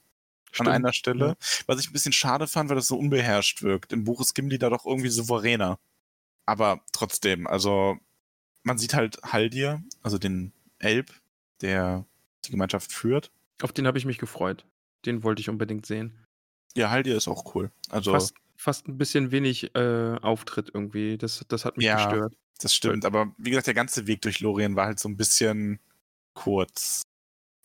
Stimmt, 0.53 0.69
An 0.69 0.75
einer 0.75 0.93
Stelle. 0.93 1.35
Was 1.65 1.79
ich 1.79 1.89
ein 1.89 1.93
bisschen 1.93 2.13
schade 2.13 2.47
fand, 2.47 2.69
weil 2.69 2.75
das 2.75 2.87
so 2.87 2.97
unbeherrscht 2.97 3.63
wirkt. 3.63 3.91
Im 3.91 4.03
Buch 4.03 4.21
ist 4.21 4.35
Gimli 4.35 4.59
da 4.59 4.69
doch 4.69 4.85
irgendwie 4.85 5.09
souveräner. 5.09 5.79
Aber 6.45 6.81
trotzdem, 6.91 7.47
also 7.47 7.97
man 8.63 8.77
sieht 8.77 8.93
halt 8.93 9.21
Haldir, 9.23 9.81
also 10.03 10.17
den 10.17 10.53
Elb, 10.79 11.11
der 11.61 12.05
die 12.45 12.51
Gemeinschaft 12.51 12.91
führt. 12.91 13.31
Auf 13.61 13.71
den 13.73 13.87
habe 13.87 13.97
ich 13.97 14.05
mich 14.05 14.19
gefreut. 14.19 14.65
Den 15.05 15.23
wollte 15.23 15.41
ich 15.41 15.49
unbedingt 15.49 15.85
sehen. 15.85 16.13
Ja, 16.75 16.89
Haldir 16.89 17.17
ist 17.17 17.27
auch 17.27 17.55
cool. 17.55 17.71
Also 17.89 18.11
Fast, 18.11 18.35
fast 18.55 18.87
ein 18.87 18.97
bisschen 18.97 19.31
wenig 19.31 19.75
äh, 19.75 20.17
Auftritt 20.21 20.69
irgendwie. 20.73 21.17
Das, 21.17 21.43
das 21.47 21.65
hat 21.65 21.77
mich 21.77 21.85
Ja. 21.87 21.95
gestört. 21.95 22.35
Das 22.59 22.75
stimmt, 22.75 23.03
aber 23.05 23.33
wie 23.37 23.49
gesagt, 23.49 23.67
der 23.67 23.73
ganze 23.73 24.05
Weg 24.07 24.21
durch 24.21 24.39
Lorien 24.39 24.75
war 24.75 24.85
halt 24.85 24.99
so 24.99 25.09
ein 25.09 25.17
bisschen 25.17 25.79
kurz. 26.33 27.01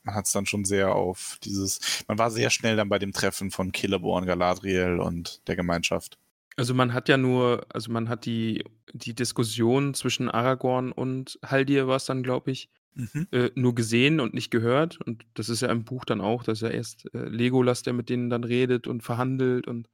Man 0.08 0.14
hat 0.14 0.24
es 0.24 0.32
dann 0.32 0.46
schon 0.46 0.64
sehr 0.64 0.94
auf 0.94 1.38
dieses. 1.44 2.04
Man 2.08 2.18
war 2.18 2.30
sehr 2.30 2.48
schnell 2.48 2.76
dann 2.76 2.88
bei 2.88 2.98
dem 2.98 3.12
Treffen 3.12 3.50
von 3.50 3.72
Celeborn, 3.74 4.24
Galadriel 4.24 5.00
und 5.00 5.46
der 5.48 5.54
Gemeinschaft. 5.54 6.16
Also 6.56 6.72
man 6.72 6.94
hat 6.94 7.10
ja 7.10 7.18
nur, 7.18 7.66
also 7.68 7.92
man 7.92 8.08
hat 8.08 8.24
die, 8.24 8.64
die 8.94 9.14
Diskussion 9.14 9.92
zwischen 9.92 10.30
Aragorn 10.30 10.92
und 10.92 11.38
Haldir 11.44 11.86
war 11.88 11.96
es 11.96 12.06
dann, 12.06 12.22
glaube 12.22 12.50
ich, 12.50 12.70
Mhm. 12.94 13.28
äh, 13.30 13.50
nur 13.54 13.74
gesehen 13.76 14.18
und 14.18 14.34
nicht 14.34 14.50
gehört. 14.50 14.98
Und 15.02 15.24
das 15.34 15.48
ist 15.50 15.60
ja 15.60 15.68
im 15.68 15.84
Buch 15.84 16.04
dann 16.04 16.20
auch, 16.20 16.42
dass 16.42 16.62
ja 16.62 16.68
erst 16.68 17.04
äh, 17.14 17.28
Legolas, 17.28 17.82
der 17.82 17.92
mit 17.92 18.08
denen 18.08 18.28
dann 18.28 18.42
redet 18.42 18.88
und 18.88 19.02
verhandelt. 19.02 19.68
Und 19.68 19.88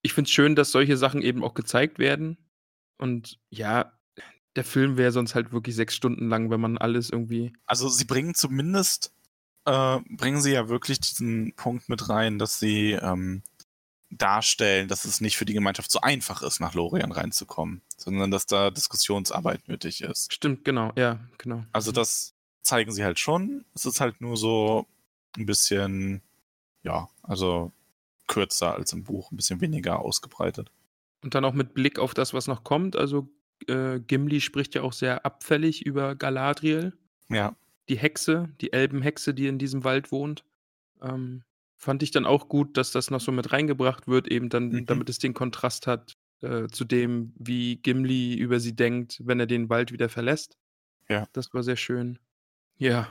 ich 0.00 0.14
finde 0.14 0.28
es 0.28 0.32
schön, 0.32 0.54
dass 0.54 0.70
solche 0.70 0.96
Sachen 0.96 1.20
eben 1.20 1.44
auch 1.44 1.52
gezeigt 1.54 1.98
werden. 1.98 2.38
Und 2.96 3.38
ja, 3.50 3.92
der 4.54 4.64
Film 4.64 4.96
wäre 4.96 5.12
sonst 5.12 5.34
halt 5.34 5.52
wirklich 5.52 5.76
sechs 5.76 5.94
Stunden 5.94 6.30
lang, 6.30 6.48
wenn 6.50 6.60
man 6.60 6.78
alles 6.78 7.10
irgendwie. 7.10 7.52
Also 7.66 7.90
sie 7.90 8.06
bringen 8.06 8.34
zumindest, 8.34 9.12
äh, 9.66 10.00
bringen 10.08 10.40
sie 10.40 10.52
ja 10.52 10.68
wirklich 10.68 11.00
diesen 11.00 11.52
Punkt 11.54 11.88
mit 11.88 12.08
rein, 12.08 12.38
dass 12.38 12.58
sie 12.58 12.92
ähm, 12.92 13.42
darstellen, 14.10 14.88
dass 14.88 15.04
es 15.04 15.20
nicht 15.20 15.36
für 15.36 15.44
die 15.44 15.54
Gemeinschaft 15.54 15.90
so 15.90 16.00
einfach 16.00 16.42
ist, 16.42 16.60
nach 16.60 16.74
Lorien 16.74 17.12
reinzukommen, 17.12 17.82
sondern 17.96 18.30
dass 18.30 18.46
da 18.46 18.70
Diskussionsarbeit 18.70 19.68
nötig 19.68 20.02
ist. 20.02 20.32
Stimmt, 20.32 20.64
genau, 20.64 20.92
ja, 20.96 21.20
genau. 21.38 21.64
Also 21.72 21.92
das 21.92 22.34
zeigen 22.62 22.92
sie 22.92 23.04
halt 23.04 23.18
schon. 23.18 23.64
Es 23.74 23.84
ist 23.84 24.00
halt 24.00 24.20
nur 24.20 24.36
so 24.36 24.86
ein 25.36 25.46
bisschen, 25.46 26.22
ja, 26.82 27.08
also 27.22 27.72
kürzer 28.28 28.74
als 28.74 28.92
im 28.92 29.04
Buch, 29.04 29.30
ein 29.30 29.36
bisschen 29.36 29.60
weniger 29.60 29.98
ausgebreitet. 30.00 30.70
Und 31.22 31.34
dann 31.34 31.44
auch 31.44 31.54
mit 31.54 31.74
Blick 31.74 31.98
auf 31.98 32.14
das, 32.14 32.32
was 32.34 32.46
noch 32.46 32.64
kommt. 32.64 32.96
Also 32.96 33.28
äh, 33.68 33.98
Gimli 33.98 34.40
spricht 34.40 34.74
ja 34.74 34.82
auch 34.82 34.92
sehr 34.92 35.26
abfällig 35.26 35.84
über 35.84 36.14
Galadriel. 36.14 36.92
Ja, 37.28 37.56
die 37.88 37.98
Hexe, 37.98 38.48
die 38.60 38.72
Elbenhexe, 38.72 39.34
die 39.34 39.46
in 39.46 39.58
diesem 39.58 39.84
Wald 39.84 40.10
wohnt. 40.12 40.44
Ähm, 41.02 41.42
fand 41.76 42.02
ich 42.02 42.10
dann 42.10 42.24
auch 42.26 42.48
gut, 42.48 42.76
dass 42.76 42.90
das 42.90 43.10
noch 43.10 43.20
so 43.20 43.32
mit 43.32 43.52
reingebracht 43.52 44.08
wird, 44.08 44.28
eben 44.28 44.48
dann, 44.48 44.68
Mhm. 44.70 44.86
damit 44.86 45.08
es 45.08 45.18
den 45.18 45.34
Kontrast 45.34 45.86
hat 45.86 46.14
äh, 46.42 46.68
zu 46.68 46.84
dem, 46.84 47.32
wie 47.38 47.76
Gimli 47.76 48.34
über 48.34 48.60
sie 48.60 48.74
denkt, 48.76 49.20
wenn 49.24 49.40
er 49.40 49.46
den 49.46 49.68
Wald 49.70 49.92
wieder 49.92 50.08
verlässt. 50.08 50.56
Ja. 51.08 51.26
Das 51.32 51.52
war 51.54 51.62
sehr 51.62 51.76
schön. 51.76 52.18
Ja. 52.76 53.08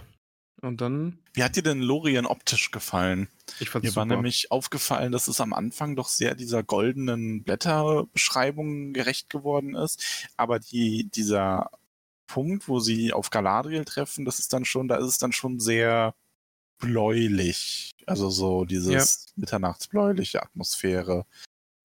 Und 0.61 0.80
dann, 0.82 1.19
wie 1.34 1.43
hat 1.43 1.55
dir 1.55 1.63
denn 1.63 1.82
Lorien 1.82 2.26
optisch 2.26 2.71
gefallen? 2.71 3.28
ich 3.59 3.69
fand 3.69 3.84
Mir 3.84 3.89
es 3.89 3.95
war 3.95 4.05
super. 4.05 4.15
nämlich 4.15 4.51
aufgefallen, 4.51 5.11
dass 5.11 5.28
es 5.28 5.41
am 5.41 5.53
Anfang 5.53 5.95
doch 5.95 6.07
sehr 6.07 6.34
dieser 6.36 6.63
goldenen 6.63 7.43
Blätterbeschreibung 7.43 8.93
gerecht 8.93 9.30
geworden 9.30 9.76
ist. 9.76 10.28
Aber 10.38 10.59
die, 10.59 11.09
dieser 11.09 11.69
Punkt, 12.28 12.67
wo 12.67 12.80
sie 12.80 13.13
auf 13.13 13.30
Galadriel 13.30 13.86
treffen, 13.86 14.26
das 14.26 14.39
ist 14.39 14.53
dann 14.53 14.65
schon, 14.65 14.88
da 14.88 14.97
ist 14.97 15.05
es 15.05 15.17
dann 15.17 15.32
schon 15.32 15.59
sehr 15.59 16.15
bläulich. 16.78 17.91
Also 18.05 18.30
so 18.30 18.65
dieses 18.65 19.28
mitternachtsbläuliche 19.36 20.41
Atmosphäre. 20.41 21.26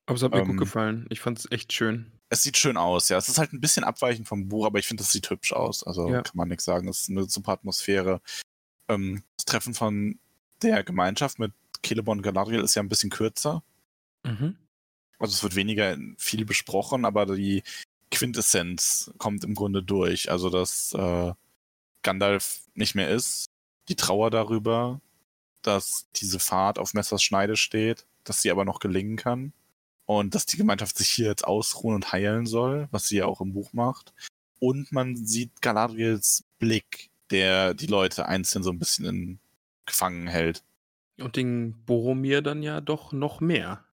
Aber 0.07 0.16
es 0.16 0.22
hat 0.22 0.32
mir 0.32 0.41
ähm, 0.41 0.49
gut 0.49 0.59
gefallen. 0.59 1.07
Ich 1.11 1.20
fand 1.20 1.38
es 1.38 1.51
echt 1.51 1.72
schön. 1.72 2.12
Es 2.28 2.43
sieht 2.43 2.57
schön 2.57 2.76
aus, 2.76 3.09
ja. 3.09 3.16
Es 3.16 3.28
ist 3.28 3.38
halt 3.38 3.53
ein 3.53 3.61
bisschen 3.61 3.84
abweichend 3.84 4.28
vom 4.28 4.49
Buch, 4.49 4.66
aber 4.66 4.78
ich 4.78 4.86
finde, 4.86 5.03
es 5.03 5.12
sieht 5.12 5.30
hübsch 5.30 5.53
aus. 5.53 5.84
Also 5.84 6.09
Ja. 6.09 6.22
kann 6.22 6.36
man 6.36 6.49
nichts 6.49 6.64
sagen. 6.64 6.88
Es 6.88 7.01
ist 7.01 7.11
eine 7.11 7.24
super 7.28 7.53
Atmosphäre. 7.53 8.20
Ähm, 8.88 9.22
das 9.36 9.45
Treffen 9.47 9.74
von 9.74 10.18
der 10.62 10.84
Gemeinschaft 10.84 11.38
mit 11.38 11.53
Celeborn 11.84 12.18
und 12.18 12.22
Galadriel 12.22 12.61
ist 12.61 12.74
ja 12.74 12.82
ein 12.82 12.88
bisschen 12.88 13.11
kürzer. 13.11 13.62
Mhm. 14.24 14.57
Also 15.18 15.34
es 15.34 15.43
wird 15.43 15.55
weniger 15.55 15.97
viel 16.18 16.45
besprochen, 16.45 17.05
aber 17.05 17.26
die 17.26 17.62
Quintessenz 18.11 19.13
kommt 19.19 19.45
im 19.45 19.55
Grunde 19.55 19.83
durch. 19.83 20.31
Also 20.31 20.51
dass 20.51 20.93
äh, 20.95 21.33
Gandalf 22.03 22.63
nicht 22.75 22.95
mehr 22.95 23.11
ist, 23.11 23.47
die 23.89 23.97
Trauer 23.97 24.31
darüber, 24.31 25.01
dass 25.63 26.07
diese 26.17 26.39
Fahrt 26.39 26.79
auf 26.79 26.95
Messers 26.95 27.23
Schneide 27.23 27.57
steht, 27.57 28.07
dass 28.25 28.43
sie 28.43 28.51
aber 28.51 28.65
noch 28.65 28.81
gelingen 28.81 29.17
kann 29.17 29.53
und 30.07 30.35
dass 30.35 30.47
die 30.47 30.57
Gemeinschaft 30.57 30.97
sich 30.97 31.09
hier 31.09 31.27
jetzt 31.27 31.47
ausruhen 31.47 31.95
und 31.97 32.13
heilen 32.13 32.47
soll, 32.47 32.89
was 32.91 33.09
sie 33.09 33.19
ja 33.19 33.27
auch 33.27 33.41
im 33.41 33.53
Buch 33.53 33.73
macht. 33.73 34.13
Und 34.59 34.93
man 34.93 35.17
sieht 35.17 35.63
Galadriels 35.63 36.45
Blick, 36.59 37.11
der 37.31 37.75
die 37.75 37.87
Leute 37.87 38.27
einzeln 38.27 38.63
so 38.63 38.71
ein 38.71 38.79
bisschen 38.79 39.07
in 39.07 39.39
gefangen 39.87 40.27
hält. 40.27 40.63
Und 41.19 41.37
den 41.37 41.85
Boromir 41.85 42.43
dann 42.43 42.63
ja 42.63 42.81
doch 42.81 43.13
noch 43.13 43.41
mehr. 43.41 43.85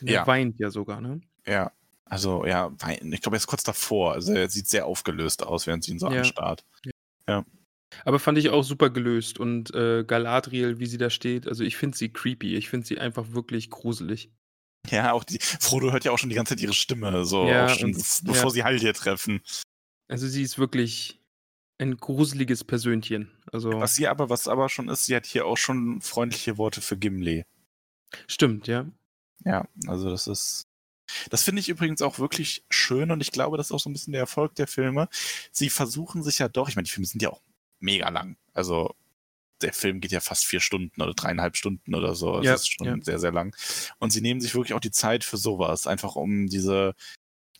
Denn 0.00 0.08
er 0.08 0.14
Ja. 0.14 0.26
weint 0.26 0.58
ja 0.58 0.70
sogar, 0.70 1.00
ne? 1.00 1.20
Ja. 1.46 1.72
Also, 2.10 2.44
ja, 2.44 2.70
ich 2.88 3.20
glaube, 3.22 3.36
er 3.36 3.38
ist 3.38 3.46
kurz 3.46 3.62
davor. 3.62 4.12
Also, 4.12 4.32
er 4.34 4.50
sieht 4.50 4.66
sehr 4.68 4.84
aufgelöst 4.86 5.42
aus, 5.44 5.66
während 5.66 5.84
sie 5.84 5.92
ihn 5.92 5.98
so 5.98 6.10
Ja. 6.10 6.18
anstarrt. 6.20 6.64
Aber 8.04 8.18
fand 8.20 8.38
ich 8.38 8.50
auch 8.50 8.62
super 8.62 8.90
gelöst. 8.90 9.38
Und 9.40 9.74
äh, 9.74 10.04
Galadriel, 10.04 10.78
wie 10.78 10.86
sie 10.86 10.98
da 10.98 11.10
steht, 11.10 11.48
also 11.48 11.64
ich 11.64 11.76
finde 11.76 11.96
sie 11.98 12.08
creepy. 12.12 12.56
Ich 12.56 12.68
finde 12.68 12.86
sie 12.86 12.98
einfach 12.98 13.32
wirklich 13.32 13.68
gruselig. 13.70 14.30
Ja, 14.88 15.12
auch 15.12 15.24
die. 15.24 15.38
Frodo 15.40 15.90
hört 15.92 16.04
ja 16.04 16.12
auch 16.12 16.18
schon 16.18 16.30
die 16.30 16.36
ganze 16.36 16.54
Zeit 16.54 16.62
ihre 16.62 16.72
Stimme, 16.72 17.24
so 17.24 17.46
Ja, 17.46 17.68
schon, 17.68 17.94
und- 17.94 18.20
bevor 18.24 18.44
ja. 18.44 18.50
sie 18.50 18.64
Haldir 18.64 18.94
treffen. 18.94 19.40
Also 20.08 20.26
sie 20.28 20.42
ist 20.42 20.58
wirklich 20.58 21.20
ein 21.78 21.96
gruseliges 21.96 22.64
Persönchen. 22.64 23.30
Also 23.52 23.72
Was 23.80 23.94
sie 23.96 24.06
aber, 24.08 24.30
was 24.30 24.48
aber 24.48 24.68
schon 24.68 24.88
ist, 24.88 25.04
sie 25.06 25.16
hat 25.16 25.26
hier 25.26 25.44
auch 25.46 25.56
schon 25.56 26.00
freundliche 26.00 26.58
Worte 26.58 26.80
für 26.80 26.96
Gimli. 26.96 27.44
stimmt, 28.26 28.66
ja. 28.68 28.86
Ja, 29.44 29.66
also 29.86 30.10
das 30.10 30.26
ist. 30.26 30.66
Das 31.30 31.42
finde 31.42 31.60
ich 31.60 31.68
übrigens 31.68 32.02
auch 32.02 32.18
wirklich 32.18 32.64
schön 32.70 33.10
und 33.10 33.20
ich 33.20 33.32
glaube, 33.32 33.56
das 33.56 33.68
ist 33.68 33.72
auch 33.72 33.80
so 33.80 33.90
ein 33.90 33.92
bisschen 33.92 34.12
der 34.12 34.20
Erfolg 34.20 34.54
der 34.54 34.66
Filme. 34.66 35.08
Sie 35.52 35.70
versuchen 35.70 36.22
sich 36.22 36.38
ja 36.38 36.48
doch, 36.48 36.68
ich 36.68 36.76
meine, 36.76 36.84
die 36.84 36.90
Filme 36.92 37.06
sind 37.06 37.22
ja 37.22 37.30
auch 37.30 37.42
mega 37.80 38.08
lang. 38.08 38.36
Also 38.52 38.94
der 39.62 39.72
Film 39.72 40.00
geht 40.00 40.12
ja 40.12 40.20
fast 40.20 40.46
vier 40.46 40.60
Stunden 40.60 41.02
oder 41.02 41.14
dreieinhalb 41.14 41.56
Stunden 41.56 41.94
oder 41.94 42.14
so. 42.14 42.36
Das 42.36 42.44
Ja, 42.46 42.54
ist 42.54 42.72
schon 42.72 42.86
ja. 42.86 42.96
sehr, 43.00 43.18
sehr 43.18 43.32
lang. 43.32 43.54
Und 43.98 44.10
sie 44.10 44.20
nehmen 44.20 44.40
sich 44.40 44.54
wirklich 44.54 44.74
auch 44.74 44.80
die 44.80 44.90
Zeit 44.90 45.24
für 45.24 45.36
sowas, 45.36 45.86
einfach 45.86 46.16
um 46.16 46.46
diese 46.46 46.94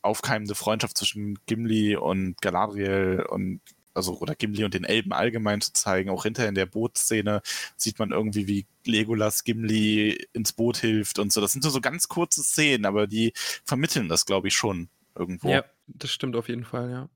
aufkeimende 0.03 0.55
Freundschaft 0.55 0.97
zwischen 0.97 1.39
Gimli 1.47 1.97
und 1.97 2.41
Galadriel 2.41 3.27
und 3.29 3.61
also 3.95 4.19
oder 4.19 4.35
Gimli 4.35 4.65
und 4.65 4.75
den 4.75 4.85
Elben 4.85 5.13
allgemein 5.13 5.61
zu 5.61 5.73
zeigen. 5.73 6.11
Auch 6.11 6.23
hinterher 6.25 6.49
in 6.49 6.55
der 6.55 6.67
Bootszene 6.67 7.43
sieht 7.77 7.99
man 7.99 8.13
irgendwie, 8.13 8.47
wie 8.47 8.67
Legolas 8.85 9.45
Gimli 9.45 10.27
ins 10.33 10.53
Boot 10.53 10.79
hilft 10.79 11.19
und 11.19 11.33
so. 11.33 11.41
Das 11.41 11.53
sind 11.53 11.63
so, 11.63 11.71
so 11.71 11.81
ganz 11.81 12.09
kurze 12.09 12.43
Szenen, 12.43 12.87
aber 12.87 13.07
die 13.07 13.33
vermitteln 13.65 14.09
das, 14.09 14.27
glaube 14.27 14.49
ich, 14.49 14.55
schon 14.55 14.89
irgendwo. 15.17 15.49
Ja, 15.51 15.65
das 15.87 16.11
stimmt 16.11 16.37
auf 16.37 16.49
jeden 16.49 16.65
Fall, 16.65 16.91
ja. 16.91 17.09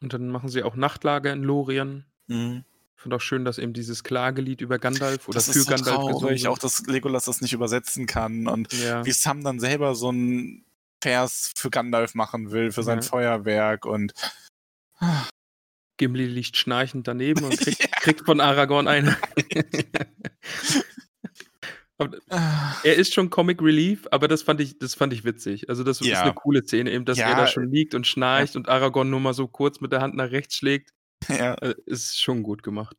Und 0.00 0.12
dann 0.12 0.28
machen 0.28 0.48
sie 0.48 0.62
auch 0.62 0.74
Nachtlager 0.76 1.32
in 1.32 1.42
Lorien. 1.42 2.04
Mhm. 2.26 2.64
Ich 2.96 3.02
finde 3.02 3.16
auch 3.16 3.20
schön, 3.20 3.44
dass 3.44 3.58
eben 3.58 3.72
dieses 3.72 4.04
Klagelied 4.04 4.60
über 4.60 4.78
Gandalf 4.78 5.26
oder 5.26 5.34
Das 5.34 5.46
für 5.46 5.58
ist 5.58 5.64
so 5.64 5.70
Gandalf 5.70 5.96
traurig, 5.96 6.42
wird. 6.42 6.46
auch 6.52 6.58
dass 6.58 6.86
Legolas 6.86 7.24
das 7.24 7.40
nicht 7.40 7.52
übersetzen 7.52 8.06
kann 8.06 8.46
und 8.46 8.72
ja. 8.72 9.04
wie 9.04 9.10
Sam 9.10 9.42
dann 9.42 9.58
selber 9.58 9.96
so 9.96 10.12
ein 10.12 10.64
Vers 11.00 11.52
für 11.56 11.68
Gandalf 11.68 12.14
machen 12.14 12.52
will, 12.52 12.70
für 12.70 12.84
sein 12.84 12.98
Ja. 12.98 13.02
Feuerwerk 13.02 13.86
und 13.86 14.12
Gimli 15.96 16.26
liegt 16.26 16.56
schnarchend 16.56 17.06
daneben 17.08 17.44
und 17.44 17.58
kriegt, 17.58 17.80
kriegt 18.00 18.24
von 18.24 18.40
Aragorn 18.40 18.88
eine. 18.88 19.16
er 22.82 22.94
ist 22.96 23.14
schon 23.14 23.30
Comic 23.30 23.62
Relief, 23.62 24.06
aber 24.10 24.26
das 24.28 24.42
fand 24.42 24.60
ich, 24.60 24.78
das 24.78 24.94
fand 24.94 25.12
ich 25.12 25.24
witzig. 25.24 25.68
Also 25.68 25.84
das 25.84 26.00
ist 26.00 26.06
Ja. 26.08 26.22
eine 26.22 26.34
coole 26.34 26.62
Szene, 26.64 26.90
eben, 26.90 27.04
dass 27.04 27.18
Ja, 27.18 27.28
er 27.28 27.36
da 27.36 27.46
schon 27.46 27.70
liegt 27.70 27.94
und 27.94 28.06
schnarcht 28.06 28.56
und 28.56 28.68
Aragorn 28.68 29.10
nur 29.10 29.20
mal 29.20 29.34
so 29.34 29.46
kurz 29.46 29.80
mit 29.80 29.92
der 29.92 30.00
Hand 30.00 30.14
nach 30.16 30.30
rechts 30.30 30.56
schlägt. 30.56 30.90
ja, 31.28 31.54
Äh, 31.54 31.74
ist 31.86 32.20
schon 32.20 32.42
gut 32.42 32.62
gemacht. 32.62 32.96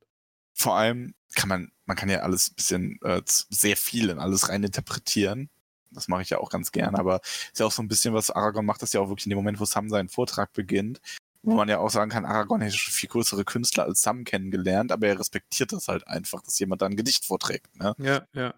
vor 0.54 0.76
allem 0.78 1.16
kann 1.36 1.50
man, 1.50 1.72
man 1.86 1.98
kann 1.98 2.10
ja 2.10 2.20
alles 2.20 2.52
ein 2.52 2.56
bisschen, 2.56 3.00
äh, 3.04 3.22
sehr 3.26 3.76
viel 3.76 4.10
in 4.10 4.20
alles 4.20 4.50
rein 4.50 4.64
interpretieren. 4.64 5.50
Das 5.90 6.08
mache 6.08 6.22
ich 6.22 6.30
ja 6.30 6.38
auch 6.38 6.50
ganz 6.50 6.72
gern, 6.72 6.96
aber 6.96 7.22
ist 7.24 7.60
ja 7.60 7.66
auch 7.66 7.72
so 7.72 7.82
ein 7.82 7.88
bisschen, 7.88 8.14
was 8.14 8.30
Aragorn 8.32 8.66
macht, 8.66 8.82
das 8.82 8.94
ja 8.94 9.02
auch 9.02 9.10
wirklich 9.10 9.26
in 9.26 9.32
dem 9.32 9.38
Moment, 9.38 9.60
wo 9.60 9.66
Sam 9.66 9.90
seinen 9.90 10.10
Vortrag 10.10 10.54
beginnt, 10.54 11.02
wo 11.44 11.56
man 11.56 11.70
ja 11.70 11.80
auch 11.80 11.90
sagen 11.90 12.10
kann, 12.10 12.26
Aragorn 12.26 12.62
hätte 12.62 12.78
schon 12.78 12.94
viel 12.94 13.10
größere 13.10 13.44
Künstler 13.46 13.84
als 13.84 14.02
Sam 14.02 14.24
kennengelernt, 14.24 14.92
aber 14.92 15.08
er 15.08 15.20
respektiert 15.20 15.72
das 15.74 15.88
halt 15.88 16.08
einfach, 16.08 16.42
dass 16.42 16.58
jemand 16.58 16.82
da 16.82 16.86
ein 16.86 16.96
Gedicht 16.96 17.26
vorträgt. 17.26 17.76
Ne? 17.78 17.94
Ja, 17.98 18.26
ja. 18.34 18.54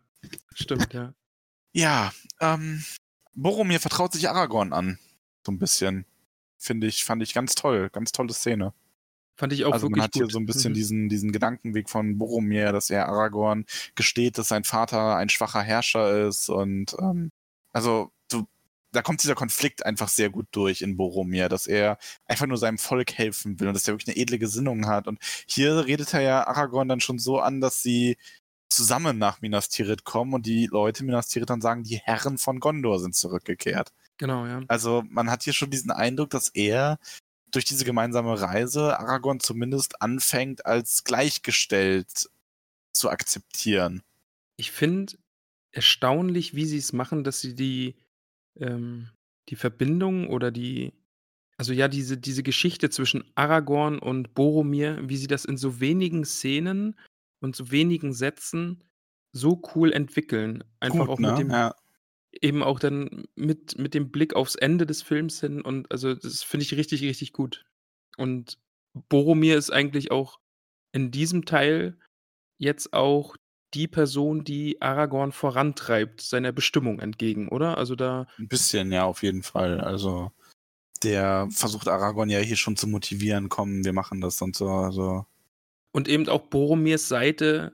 Stimmt, 0.54 0.94
ja. 0.94 1.14
Ja, 1.74 2.14
ähm, 2.40 2.84
Boromir 3.34 3.80
vertraut 3.80 4.14
sich 4.14 4.30
Aragorn 4.30 4.72
an. 4.72 4.98
So 5.46 5.52
ein 5.52 5.60
bisschen. 5.60 6.06
Finde 6.58 6.88
ich, 6.88 7.04
fand 7.04 7.22
ich 7.22 7.34
ganz 7.34 7.54
toll. 7.56 7.90
Ganz 7.92 8.12
tolle 8.12 8.34
Szene. 8.34 8.74
Fand 9.36 9.52
ich 9.52 9.66
auch 9.66 9.74
also 9.74 9.88
wirklich 9.88 9.98
man 9.98 10.04
hat 10.06 10.14
gut. 10.14 10.22
hier 10.24 10.30
so 10.32 10.40
ein 10.40 10.46
bisschen 10.46 10.72
Mhm. 10.72 10.76
diesen, 10.76 11.10
diesen 11.10 11.32
Gedankenweg 11.34 11.90
von 11.90 12.18
Boromir, 12.18 12.72
dass 12.72 12.90
er 12.90 13.10
Aragorn 13.10 13.66
gesteht, 13.96 14.38
dass 14.38 14.48
sein 14.48 14.64
Vater 14.64 15.18
ein 15.18 15.28
schwacher 15.30 15.62
Herrscher 15.62 16.28
ist 16.28 16.48
und 16.50 16.96
ähm, 17.00 17.32
also 17.74 18.12
da 18.96 19.02
kommt 19.02 19.22
dieser 19.22 19.36
Konflikt 19.36 19.86
einfach 19.86 20.08
sehr 20.08 20.30
gut 20.30 20.48
durch 20.52 20.82
in 20.82 20.98
Boromir, 20.98 21.50
dass 21.50 21.68
er 21.68 21.98
einfach 22.26 22.48
nur 22.48 22.58
seinem 22.58 22.78
Volk 22.78 23.14
helfen 23.14 23.60
will 23.60 23.68
und 23.68 23.74
dass 23.74 23.88
er 23.88 23.94
wirklich 23.94 24.16
eine 24.16 24.22
edle 24.22 24.40
Gesinnung 24.40 24.88
hat. 24.88 25.08
Und 25.08 25.20
hier 25.46 25.86
redet 25.86 26.14
er 26.14 26.22
ja 26.22 26.48
Aragorn 26.48 26.88
dann 26.88 27.02
schon 27.02 27.20
so 27.20 27.40
an, 27.40 27.62
dass 27.62 27.82
sie 27.82 28.18
zusammen 28.70 29.18
nach 29.18 29.42
Minas 29.42 29.70
Tirith 29.70 30.04
kommen 30.04 30.34
und 30.34 30.46
die 30.46 30.68
Leute 30.68 31.02
in 31.02 31.08
Minas 31.08 31.28
Tirith 31.28 31.50
dann 31.50 31.62
sagen, 31.62 31.84
die 31.84 31.98
Herren 31.98 32.38
von 32.38 32.60
Gondor 32.60 33.00
sind 33.00 33.16
zurückgekehrt. 33.16 33.92
Genau, 34.18 34.46
ja. 34.46 34.62
Also 34.68 35.04
man 35.10 35.30
hat 35.30 35.44
hier 35.44 35.54
schon 35.54 35.70
diesen 35.70 35.92
Eindruck, 35.92 36.30
dass 36.32 36.50
er 36.50 36.98
durch 37.52 37.66
diese 37.66 37.86
gemeinsame 37.86 38.40
Reise 38.40 39.00
Aragorn 39.00 39.40
zumindest 39.40 40.02
anfängt, 40.02 40.66
als 40.66 41.04
gleichgestellt 41.04 42.30
zu 42.92 43.10
akzeptieren. 43.10 44.04
Ich 44.58 44.72
finde 44.72 45.14
erstaunlich, 45.72 46.56
wie 46.56 46.66
sie 46.66 46.78
es 46.78 46.94
machen, 46.94 47.24
dass 47.24 47.42
sie 47.42 47.56
die, 47.56 47.96
ähm, 48.60 49.10
die 49.50 49.56
Verbindung 49.56 50.28
oder 50.30 50.52
die, 50.52 50.94
also 51.58 51.74
ja, 51.74 51.88
diese, 51.88 52.18
diese 52.18 52.44
Geschichte 52.44 52.90
zwischen 52.90 53.24
Aragorn 53.36 54.00
und 54.00 54.34
Boromir, 54.34 55.00
wie 55.08 55.18
sie 55.18 55.28
das 55.28 55.46
in 55.46 55.58
so 55.58 55.80
wenigen 55.80 56.26
Szenen 56.26 56.96
und 57.42 57.56
so 57.56 57.72
wenigen 57.72 58.14
Sätzen 58.14 58.84
so 59.34 59.62
cool 59.76 59.92
entwickeln. 59.94 60.64
Einfach 60.80 61.08
Gut, 61.08 61.10
auch 61.10 61.20
ne? 61.20 61.30
mit 61.30 61.38
dem, 61.40 61.50
Ja. 61.52 61.76
eben 62.42 62.64
auch 62.64 62.80
dann 62.80 63.26
mit, 63.36 63.78
mit 63.78 63.94
dem 63.94 64.12
Blick 64.12 64.36
aufs 64.36 64.56
Ende 64.56 64.86
des 64.86 65.02
Films 65.02 65.40
hin 65.42 65.62
und 65.62 65.92
also 65.92 66.14
das 66.16 66.44
finde 66.44 66.64
ich 66.64 66.74
richtig, 66.76 67.02
richtig 67.04 67.34
gut. 67.34 67.66
Und 68.18 68.58
Boromir 69.10 69.58
ist 69.58 69.72
eigentlich 69.72 70.12
auch 70.12 70.40
in 70.94 71.12
diesem 71.12 71.46
Teil 71.46 71.98
jetzt 72.58 72.94
auch 72.94 73.36
die 73.76 73.88
Person, 73.88 74.44
die 74.44 74.82
Aragorn 74.82 75.32
vorantreibt, 75.32 76.22
seiner 76.22 76.52
Bestimmung 76.52 77.00
entgegen, 77.00 77.50
oder? 77.50 77.78
Also 77.78 77.96
da, 77.96 78.28
Ein 78.40 78.48
bisschen, 78.48 78.92
ja, 78.92 79.04
auf 79.04 79.24
jeden 79.24 79.44
Fall. 79.44 79.82
Also 79.82 80.32
der 81.04 81.48
versucht 81.52 81.88
Aragorn 81.88 82.30
ja 82.30 82.40
hier 82.40 82.56
schon 82.56 82.78
zu 82.78 82.88
motivieren, 82.88 83.50
komm, 83.50 83.84
wir 83.84 83.94
machen 83.94 84.22
das 84.22 84.42
und 84.42 84.56
so. 84.56 84.70
Also 84.70 85.26
und 85.96 86.10
eben 86.10 86.28
auch 86.28 86.48
Boromirs 86.48 87.08
Seite, 87.08 87.72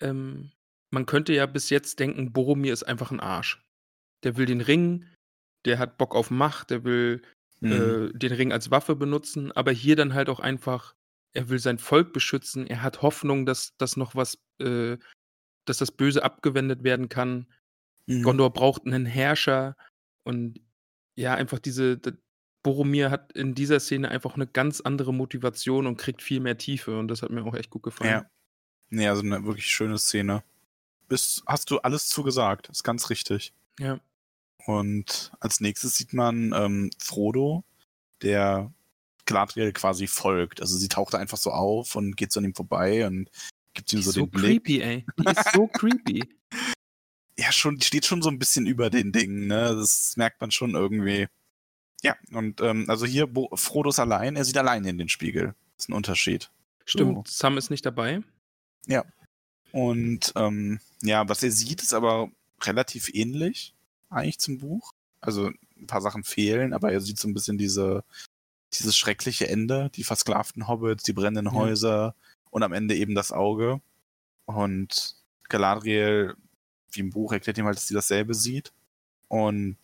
ähm, 0.00 0.50
man 0.90 1.06
könnte 1.06 1.32
ja 1.32 1.46
bis 1.46 1.70
jetzt 1.70 2.00
denken, 2.00 2.32
Boromir 2.32 2.72
ist 2.72 2.82
einfach 2.82 3.12
ein 3.12 3.20
Arsch. 3.20 3.64
Der 4.24 4.36
will 4.36 4.46
den 4.46 4.60
Ring, 4.60 5.06
der 5.64 5.78
hat 5.78 5.96
Bock 5.96 6.16
auf 6.16 6.30
Macht, 6.30 6.70
der 6.70 6.82
will 6.82 7.22
mhm. 7.60 7.72
äh, 7.72 8.18
den 8.18 8.32
Ring 8.32 8.52
als 8.52 8.72
Waffe 8.72 8.96
benutzen, 8.96 9.52
aber 9.52 9.70
hier 9.70 9.94
dann 9.94 10.12
halt 10.12 10.28
auch 10.28 10.40
einfach, 10.40 10.96
er 11.34 11.48
will 11.48 11.60
sein 11.60 11.78
Volk 11.78 12.12
beschützen, 12.12 12.66
er 12.66 12.82
hat 12.82 13.00
Hoffnung, 13.00 13.46
dass, 13.46 13.76
dass 13.76 13.96
noch 13.96 14.16
was, 14.16 14.38
äh, 14.60 14.96
dass 15.64 15.78
das 15.78 15.90
Böse 15.90 16.24
abgewendet 16.24 16.84
werden 16.84 17.08
kann. 17.08 17.46
Mhm. 18.06 18.22
Gondor 18.22 18.52
braucht 18.52 18.86
einen 18.86 19.06
Herrscher 19.06 19.76
und 20.24 20.60
ja, 21.14 21.34
einfach 21.34 21.58
diese, 21.58 22.00
Boromir 22.62 23.10
hat 23.10 23.32
in 23.32 23.54
dieser 23.54 23.80
Szene 23.80 24.10
einfach 24.10 24.34
eine 24.34 24.46
ganz 24.46 24.80
andere 24.80 25.12
Motivation 25.12 25.86
und 25.86 25.96
kriegt 25.96 26.22
viel 26.22 26.40
mehr 26.40 26.58
Tiefe 26.58 26.98
und 26.98 27.08
das 27.08 27.22
hat 27.22 27.30
mir 27.30 27.44
auch 27.44 27.54
echt 27.54 27.70
gut 27.70 27.82
gefallen. 27.82 28.10
Ja. 28.10 28.30
Nee, 28.90 29.08
also 29.08 29.22
eine 29.22 29.44
wirklich 29.44 29.66
schöne 29.66 29.98
Szene. 29.98 30.44
Bist, 31.08 31.42
hast 31.46 31.70
du 31.70 31.78
alles 31.78 32.06
zugesagt, 32.08 32.68
ist 32.68 32.84
ganz 32.84 33.10
richtig. 33.10 33.52
Ja. 33.78 33.98
Und 34.66 35.32
als 35.40 35.60
nächstes 35.60 35.96
sieht 35.96 36.12
man 36.12 36.52
ähm, 36.54 36.90
Frodo, 36.98 37.64
der 38.22 38.72
Galadriel 39.24 39.72
quasi 39.72 40.06
folgt. 40.06 40.60
Also 40.60 40.76
sie 40.76 40.88
taucht 40.88 41.14
einfach 41.14 41.38
so 41.38 41.50
auf 41.50 41.96
und 41.96 42.16
geht 42.16 42.32
so 42.32 42.38
an 42.38 42.44
ihm 42.44 42.54
vorbei 42.54 43.06
und 43.06 43.28
gibt 43.74 43.92
ist 43.92 44.04
so 44.04 44.10
so 44.12 44.20
den 44.26 44.30
Blick. 44.30 44.64
creepy, 44.64 44.82
ey. 44.82 45.06
Die 45.18 45.30
ist 45.30 45.52
so 45.52 45.66
creepy. 45.72 46.22
Ja, 47.38 47.50
schon, 47.50 47.76
die 47.76 47.84
steht 47.86 48.04
schon 48.06 48.22
so 48.22 48.28
ein 48.28 48.38
bisschen 48.38 48.66
über 48.66 48.90
den 48.90 49.12
Dingen, 49.12 49.46
ne? 49.46 49.74
Das 49.74 50.16
merkt 50.16 50.40
man 50.40 50.50
schon 50.50 50.74
irgendwie. 50.74 51.28
Ja, 52.02 52.16
und 52.32 52.60
ähm, 52.60 52.84
also 52.88 53.06
hier, 53.06 53.26
Bo 53.26 53.48
Frodo 53.54 53.90
ist 53.90 54.00
allein, 54.00 54.36
er 54.36 54.44
sieht 54.44 54.58
allein 54.58 54.84
in 54.84 54.98
den 54.98 55.08
Spiegel. 55.08 55.54
Das 55.76 55.84
ist 55.84 55.88
ein 55.88 55.94
Unterschied. 55.94 56.50
Stimmt, 56.84 57.28
Sam 57.28 57.58
ist 57.58 57.70
nicht 57.70 57.86
dabei. 57.86 58.22
Und 59.70 60.32
ähm, 60.36 60.80
ja, 61.02 61.28
was 61.28 61.42
er 61.42 61.50
sieht, 61.50 61.80
ist 61.80 61.94
aber 61.94 62.30
relativ 62.60 63.08
ähnlich 63.14 63.74
eigentlich 64.10 64.38
zum 64.38 64.58
Buch. 64.58 64.92
Also 65.20 65.50
ein 65.76 65.86
paar 65.86 66.02
Sachen 66.02 66.24
fehlen, 66.24 66.74
aber 66.74 66.92
er 66.92 67.00
sieht 67.00 67.18
so 67.18 67.28
ein 67.28 67.34
bisschen 67.34 67.56
diese, 67.56 68.04
dieses 68.74 68.96
schreckliche 68.96 69.48
Ende, 69.48 69.90
die 69.94 70.04
versklavten 70.04 70.68
Hobbits, 70.68 71.04
die 71.04 71.12
brennenden 71.12 71.54
Ja. 71.54 72.14
Und 72.52 72.62
am 72.62 72.72
Ende 72.74 72.94
eben 72.94 73.14
das 73.14 73.32
Auge. 73.32 73.80
Und 74.44 75.16
Galadriel, 75.48 76.36
wie 76.92 77.00
im 77.00 77.10
Buch, 77.10 77.32
erklärt 77.32 77.56
ihm 77.56 77.64
halt, 77.64 77.76
dass 77.76 77.88
sie 77.88 77.94
dasselbe 77.94 78.34
sieht. 78.34 78.72
Und 79.28 79.78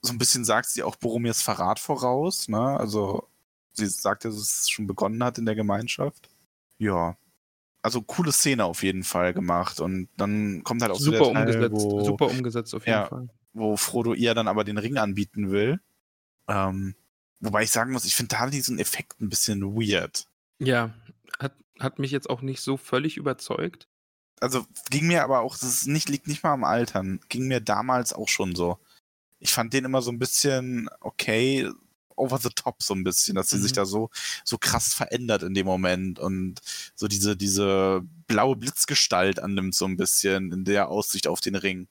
so 0.00 0.12
ein 0.12 0.18
bisschen 0.18 0.44
sagt 0.44 0.68
sie 0.68 0.84
auch 0.84 0.94
Boromirs 0.94 1.42
Verrat 1.42 1.80
voraus, 1.80 2.48
ne? 2.48 2.78
Also 2.78 3.28
sie 3.72 3.86
sagt, 3.86 4.24
dass 4.24 4.36
es 4.36 4.70
schon 4.70 4.86
begonnen 4.86 5.22
hat 5.24 5.38
in 5.38 5.44
der 5.44 5.56
Gemeinschaft. 5.56 6.30
Ja. 6.78 7.16
Also 7.82 8.00
coole 8.00 8.30
Szene 8.30 8.64
auf 8.64 8.84
jeden 8.84 9.02
Fall 9.02 9.34
gemacht. 9.34 9.80
Und 9.80 10.08
dann 10.16 10.62
kommt 10.62 10.82
halt 10.82 10.92
auch 10.92 11.00
so 11.00 11.10
Super 11.10 11.18
der 11.18 11.32
Teil, 11.32 11.46
umgesetzt, 11.46 11.84
wo, 11.84 12.04
super 12.04 12.26
umgesetzt 12.26 12.74
auf 12.76 12.86
jeden 12.86 12.98
Ja. 12.98 13.06
Fall. 13.06 13.28
wo 13.54 13.76
Frodo 13.76 14.14
ihr 14.14 14.34
dann 14.34 14.46
aber 14.46 14.62
den 14.62 14.78
Ring 14.78 14.98
anbieten 14.98 15.50
will. 15.50 15.80
Ähm, 16.46 16.94
wobei 17.40 17.64
ich 17.64 17.72
sagen 17.72 17.90
muss, 17.92 18.04
ich 18.04 18.14
finde 18.14 18.36
da 18.36 18.46
diesen 18.46 18.78
Effekt 18.78 19.20
ein 19.20 19.28
bisschen 19.28 19.74
weird. 19.74 20.26
Ja, 20.60 20.90
hat, 21.80 21.98
mich 21.98 22.10
jetzt 22.10 22.28
auch 22.30 22.42
nicht 22.42 22.60
so 22.60 22.76
völlig 22.76 23.16
überzeugt. 23.16 23.88
Also 24.40 24.66
ging 24.90 25.06
mir 25.06 25.22
aber 25.22 25.40
auch, 25.40 25.56
das 25.56 25.86
nicht, 25.86 26.08
liegt 26.08 26.26
nicht 26.26 26.42
mal 26.42 26.52
am 26.52 26.64
Altern, 26.64 27.20
ging 27.28 27.46
mir 27.46 27.60
damals 27.60 28.12
auch 28.12 28.28
schon 28.28 28.54
so. 28.56 28.78
Ich 29.38 29.52
fand 29.52 29.72
den 29.72 29.84
immer 29.84 30.02
so 30.02 30.10
ein 30.10 30.18
bisschen 30.18 30.88
okay, 31.00 31.68
over 32.16 32.38
the 32.38 32.50
top 32.50 32.82
so 32.82 32.94
ein 32.94 33.04
bisschen, 33.04 33.34
dass 33.34 33.50
sie 33.50 33.56
Mhm. 33.58 33.62
sich 33.62 33.72
da 33.72 33.84
so, 33.84 34.10
so 34.44 34.58
krass 34.58 34.94
verändert 34.94 35.42
in 35.42 35.54
dem 35.54 35.66
Moment 35.66 36.18
und 36.18 36.60
so 36.94 37.08
diese, 37.08 37.36
diese 37.36 38.02
blaue 38.26 38.56
Blitzgestalt 38.56 39.38
annimmt 39.40 39.74
so 39.74 39.86
ein 39.86 39.96
bisschen 39.96 40.52
in 40.52 40.64
der 40.64 40.88
Aussicht 40.88 41.26
auf 41.26 41.40
den 41.40 41.54
Ring. 41.54 41.88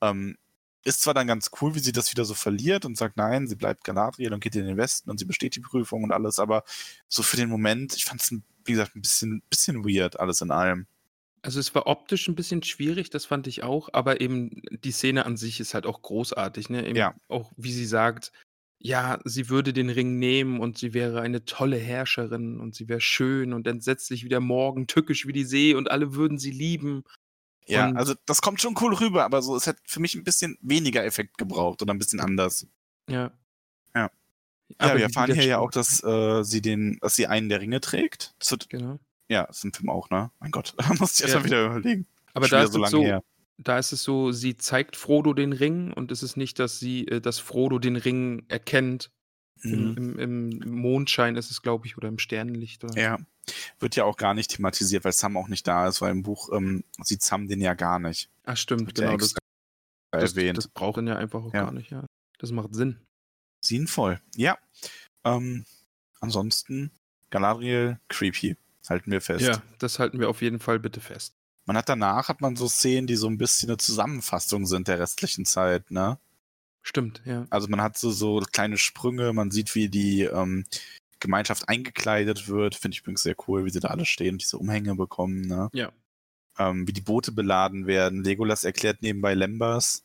Ähm, 0.00 0.36
ist 0.84 1.00
zwar 1.02 1.14
dann 1.14 1.26
ganz 1.26 1.50
cool, 1.60 1.74
wie 1.74 1.80
sie 1.80 1.92
das 1.92 2.10
wieder 2.12 2.24
so 2.24 2.34
verliert 2.34 2.84
und 2.84 2.96
sagt, 2.96 3.16
nein, 3.16 3.46
sie 3.48 3.56
bleibt 3.56 3.84
Galadriel 3.84 4.32
und 4.32 4.40
geht 4.40 4.56
in 4.56 4.66
den 4.66 4.76
Westen 4.76 5.10
und 5.10 5.18
sie 5.18 5.24
besteht 5.26 5.56
die 5.56 5.60
Prüfung 5.60 6.04
und 6.04 6.12
alles, 6.12 6.38
aber 6.38 6.64
so 7.08 7.22
für 7.22 7.36
den 7.36 7.48
Moment, 7.50 7.94
ich 7.94 8.04
fand 8.04 8.22
es, 8.22 8.34
wie 8.68 8.72
gesagt, 8.72 8.94
ein 8.96 9.02
bisschen, 9.02 9.42
bisschen 9.50 9.84
weird, 9.84 10.20
alles 10.20 10.40
in 10.40 10.50
allem. 10.50 10.86
Also 11.42 11.60
es 11.60 11.74
war 11.74 11.86
optisch 11.86 12.28
ein 12.28 12.34
bisschen 12.34 12.62
schwierig, 12.62 13.10
das 13.10 13.24
fand 13.24 13.46
ich 13.46 13.62
auch, 13.62 13.88
aber 13.92 14.20
eben 14.20 14.60
die 14.84 14.90
Szene 14.90 15.24
an 15.24 15.36
sich 15.36 15.60
ist 15.60 15.72
halt 15.74 15.86
auch 15.86 16.02
großartig, 16.02 16.68
ne? 16.68 16.86
Eben 16.86 16.96
Ja. 16.96 17.14
Auch 17.28 17.52
wie 17.56 17.72
sie 17.72 17.86
sagt, 17.86 18.32
ja, 18.80 19.18
sie 19.24 19.48
würde 19.48 19.72
den 19.72 19.88
Ring 19.88 20.18
nehmen 20.18 20.60
und 20.60 20.78
sie 20.78 20.94
wäre 20.94 21.20
eine 21.20 21.44
tolle 21.44 21.76
Herrscherin 21.78 22.60
und 22.60 22.74
sie 22.74 22.88
wäre 22.88 23.00
schön 23.00 23.52
und 23.52 23.66
entsetzlich 23.66 24.24
wie 24.24 24.28
der 24.28 24.40
Morgen, 24.40 24.86
tückisch 24.86 25.26
wie 25.26 25.32
die 25.32 25.44
See 25.44 25.74
und 25.74 25.90
alle 25.90 26.14
würden 26.14 26.38
sie 26.38 26.50
lieben. 26.50 27.04
Ja, 27.66 27.88
Und- 27.88 27.96
also 27.96 28.14
das 28.26 28.40
kommt 28.42 28.60
schon 28.60 28.74
cool 28.80 28.94
rüber, 28.94 29.24
aber 29.24 29.40
so, 29.42 29.54
es 29.56 29.66
hätte 29.66 29.80
für 29.84 30.00
mich 30.00 30.14
ein 30.16 30.24
bisschen 30.24 30.58
weniger 30.60 31.04
Effekt 31.04 31.38
gebraucht 31.38 31.82
oder 31.82 31.92
ein 31.94 31.98
bisschen 31.98 32.20
anders. 32.20 32.66
Ja. 33.08 33.32
Ja. 33.94 34.10
Ja, 34.80 34.94
wir 34.96 35.02
erfahren 35.04 35.32
hier 35.32 35.44
ja 35.44 35.58
auch, 35.58 35.70
dass 35.70 36.02
äh, 36.04 36.42
sie 36.44 36.60
den, 36.60 36.98
dass 37.00 37.16
sie 37.16 37.26
einen 37.26 37.48
der 37.48 37.60
Ringe 37.60 37.80
trägt. 37.80 38.34
Das 38.38 38.50
wird, 38.50 38.68
Genau. 38.70 38.98
ja, 39.28 39.44
ist 39.44 39.64
im 39.64 39.72
Film 39.72 39.88
auch, 39.90 40.10
ne? 40.10 40.30
Mein 40.40 40.50
Gott, 40.50 40.74
da 40.78 40.92
musste 40.94 41.24
ich 41.24 41.30
Ja. 41.30 41.36
erstmal 41.36 41.44
wieder 41.44 41.66
überlegen. 41.66 42.06
Aber 42.34 42.46
Schon 42.48 42.58
da 42.58 42.64
ist, 42.64 42.72
so 42.72 42.84
es 42.84 42.90
so, 42.90 43.02
her. 43.02 43.22
da 43.58 43.78
ist 43.78 43.92
es 43.92 44.02
so, 44.02 44.30
sie 44.32 44.56
zeigt 44.56 44.96
Frodo 44.96 45.32
den 45.32 45.52
Ring 45.52 45.92
und 45.92 46.12
es 46.12 46.22
ist 46.22 46.36
nicht, 46.36 46.58
dass 46.58 46.78
sie, 46.78 47.08
äh, 47.08 47.20
dass 47.20 47.38
Frodo 47.38 47.78
den 47.78 47.96
Ring 47.96 48.44
erkennt. 48.48 49.10
Im, 49.62 49.90
Mhm. 49.94 50.18
im, 50.20 50.60
Im 50.62 50.70
Mondschein 50.70 51.34
ist 51.34 51.50
es, 51.50 51.62
glaube 51.62 51.86
ich, 51.86 51.96
oder 51.96 52.06
im 52.06 52.18
Sternenlicht. 52.20 52.84
Oder? 52.84 52.96
Ja. 53.00 53.18
Wird 53.80 53.96
ja 53.96 54.04
auch 54.04 54.16
gar 54.16 54.34
nicht 54.34 54.50
thematisiert, 54.54 55.04
weil 55.04 55.12
Sam 55.12 55.36
auch 55.36 55.48
nicht 55.48 55.66
da 55.66 55.88
ist, 55.88 56.00
weil 56.00 56.12
im 56.12 56.22
Buch 56.22 56.50
ähm, 56.52 56.84
sieht 57.02 57.22
Sam 57.22 57.48
den 57.48 57.60
ja 57.60 57.74
gar 57.74 57.98
nicht. 57.98 58.30
Ach, 58.44 58.56
stimmt, 58.56 58.96
ja 58.98 59.06
genau. 59.06 59.16
Das, 59.16 59.34
das, 60.12 60.32
erwähnt. 60.36 60.58
das 60.58 60.68
braucht 60.68 60.98
ihn 60.98 61.08
ja 61.08 61.16
einfach 61.16 61.42
auch 61.42 61.52
Ja. 61.54 61.64
gar 61.64 61.72
nicht, 61.72 61.90
ja. 61.90 62.04
Das 62.38 62.52
macht 62.52 62.72
Sinn. 62.74 63.00
Sinnvoll. 63.60 64.20
Ja. 64.36 64.58
Ähm, 65.24 65.64
ansonsten, 66.20 66.90
Galadriel, 67.30 67.98
creepy. 68.08 68.56
Halten 68.88 69.10
wir 69.10 69.20
fest. 69.20 69.44
Ja, 69.44 69.62
das 69.78 69.98
halten 69.98 70.18
wir 70.18 70.30
auf 70.30 70.40
jeden 70.40 70.60
Fall 70.60 70.78
bitte 70.78 71.00
fest. 71.00 71.34
Man 71.66 71.76
hat 71.76 71.88
danach, 71.90 72.28
hat 72.28 72.40
man 72.40 72.56
so 72.56 72.66
Szenen, 72.68 73.06
die 73.06 73.16
so 73.16 73.26
ein 73.26 73.36
bisschen 73.36 73.68
eine 73.68 73.76
Zusammenfassung 73.76 74.64
sind 74.64 74.88
der 74.88 74.98
restlichen 74.98 75.44
Zeit, 75.44 75.90
ne? 75.90 76.18
Stimmt, 76.80 77.20
ja. 77.26 77.46
Also 77.50 77.68
man 77.68 77.82
hat 77.82 77.98
so, 77.98 78.10
so 78.10 78.40
kleine 78.50 78.78
Sprünge, 78.78 79.34
man 79.34 79.50
sieht, 79.50 79.74
wie 79.74 79.90
die 79.90 80.22
ähm, 80.22 80.64
Gemeinschaft 81.20 81.68
eingekleidet 81.68 82.48
wird. 82.48 82.74
Finde 82.74 82.94
ich 82.94 83.00
übrigens 83.00 83.22
sehr 83.22 83.36
cool, 83.46 83.66
wie 83.66 83.70
sie 83.70 83.80
da 83.80 83.88
alle 83.88 84.06
stehen 84.06 84.36
und 84.36 84.42
diese 84.42 84.56
Umhänge 84.56 84.94
bekommen, 84.94 85.42
ne? 85.42 85.68
Ja. 85.74 85.92
Ähm, 86.58 86.88
wie 86.88 86.94
die 86.94 87.02
Boote 87.02 87.32
beladen 87.32 87.86
werden. 87.86 88.24
Legolas 88.24 88.64
erklärt 88.64 89.02
nebenbei 89.02 89.34
Lembas. 89.34 90.04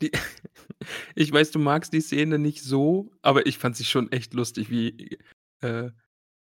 Die, 0.00 0.10
ich 1.14 1.32
weiß, 1.32 1.50
du 1.50 1.58
magst 1.58 1.92
die 1.92 2.00
Szene 2.00 2.38
nicht 2.38 2.62
so, 2.62 3.12
aber 3.22 3.46
ich 3.46 3.58
fand 3.58 3.76
sie 3.76 3.84
schon 3.84 4.10
echt 4.12 4.34
lustig, 4.34 4.70
wie. 4.70 5.18
Äh, 5.60 5.90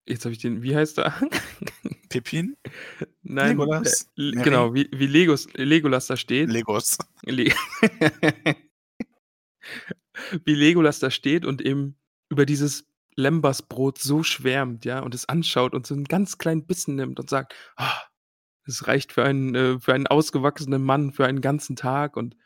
jetzt 0.07 0.25
habe 0.25 0.33
ich 0.33 0.39
den. 0.39 0.63
Wie 0.63 0.75
heißt 0.75 0.99
er? 0.99 1.15
Pippin? 2.09 2.57
Nein. 3.23 3.51
Legolas? 3.59 4.09
Äh, 4.17 4.33
genau, 4.33 4.75
wie, 4.75 4.89
wie 4.93 5.07
Legos, 5.07 5.47
Legolas 5.55 6.07
da 6.07 6.17
steht. 6.17 6.51
Legos. 6.51 6.99
Le 7.25 7.53
wie 10.45 10.55
Legolas 10.55 10.99
da 10.99 11.11
steht 11.11 11.45
und 11.45 11.63
eben 11.63 11.97
über 12.29 12.47
dieses 12.47 12.87
Lembasbrot 13.17 13.99
so 13.99 14.23
schwärmt, 14.23 14.85
ja, 14.85 15.01
und 15.01 15.15
es 15.15 15.29
anschaut 15.29 15.75
und 15.75 15.87
so 15.87 15.95
einen 15.95 16.05
ganz 16.05 16.39
kleinen 16.39 16.67
Bissen 16.67 16.97
nimmt 16.97 17.21
und 17.21 17.29
sagt, 17.31 17.55
ah, 17.77 18.01
es 18.67 18.87
reicht 18.87 19.13
für 19.13 19.25
einen, 19.25 19.55
äh, 19.55 19.79
für 19.79 19.95
einen 19.95 20.07
ausgewachsenen 20.07 20.83
Mann 20.83 21.13
für 21.13 21.27
einen 21.27 21.41
ganzen 21.41 21.77
Tag 21.77 22.17
und 22.17 22.37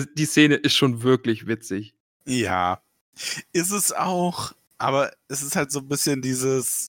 die 0.00 0.26
Szene 0.26 0.56
ist 0.56 0.74
schon 0.74 1.02
wirklich 1.02 1.46
witzig. 1.46 1.94
Ja. 2.26 2.82
Ist 3.52 3.70
es 3.72 3.92
auch, 3.92 4.52
aber 4.78 5.12
es 5.28 5.42
ist 5.42 5.56
halt 5.56 5.70
so 5.70 5.80
ein 5.80 5.88
bisschen 5.88 6.22
dieses, 6.22 6.86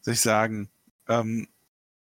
soll 0.00 0.14
ich 0.14 0.20
sagen, 0.20 0.68
ähm, 1.08 1.46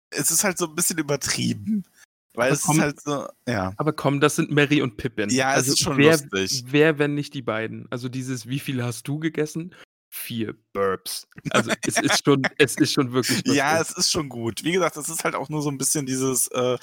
es 0.09 0.31
ist 0.31 0.43
halt 0.43 0.57
so 0.57 0.67
ein 0.67 0.75
bisschen 0.75 0.97
übertrieben. 0.97 1.85
Weil 2.33 2.53
es 2.53 2.61
komm- 2.61 2.77
ist 2.77 2.81
halt 2.81 3.01
so, 3.01 3.27
ja. 3.45 3.73
Aber 3.77 3.91
komm, 3.91 4.21
das 4.21 4.37
sind 4.37 4.51
Mary 4.51 4.81
und 4.81 4.95
Pippin. 4.95 5.29
Ja, 5.29 5.51
es 5.51 5.57
also 5.57 5.73
ist 5.73 5.79
schon 5.79 5.97
wer, 5.97 6.17
lustig. 6.17 6.63
Wer, 6.67 6.97
wenn 6.97 7.13
nicht 7.13 7.33
die 7.33 7.41
beiden? 7.41 7.87
Also 7.91 8.07
dieses, 8.07 8.47
wie 8.47 8.59
viel 8.59 8.81
hast 8.83 9.07
du 9.07 9.19
gegessen? 9.19 9.75
Vier 10.09 10.55
Burps. 10.73 11.27
Also 11.49 11.71
es 11.85 11.97
ist 11.97 12.23
schon, 12.23 12.41
es 12.57 12.75
ist 12.75 12.93
schon 12.93 13.11
wirklich 13.11 13.37
lustig. 13.45 13.55
Ja, 13.55 13.81
es 13.81 13.91
ist 13.91 14.11
schon 14.11 14.29
gut. 14.29 14.63
Wie 14.63 14.71
gesagt, 14.71 14.95
es 14.95 15.09
ist 15.09 15.23
halt 15.25 15.35
auch 15.35 15.49
nur 15.49 15.61
so 15.61 15.69
ein 15.69 15.77
bisschen 15.77 16.05
dieses, 16.05 16.47
äh, 16.47 16.77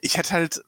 ich 0.00 0.16
hätte 0.16 0.32
halt, 0.32 0.64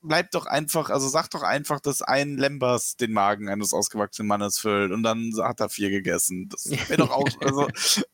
bleib 0.00 0.30
doch 0.30 0.46
einfach, 0.46 0.90
also 0.90 1.08
sag 1.08 1.28
doch 1.30 1.42
einfach, 1.42 1.80
dass 1.80 2.02
ein 2.02 2.36
Lembas 2.36 2.96
den 2.96 3.12
Magen 3.12 3.48
eines 3.48 3.72
ausgewachsenen 3.72 4.28
Mannes 4.28 4.58
füllt 4.58 4.92
und 4.92 5.02
dann 5.02 5.32
hat 5.42 5.60
er 5.60 5.68
vier 5.68 5.90
gegessen. 5.90 6.48
Das 6.48 6.66
wäre 6.88 6.98
doch 6.98 7.10
auch, 7.10 7.28
also, 7.40 7.68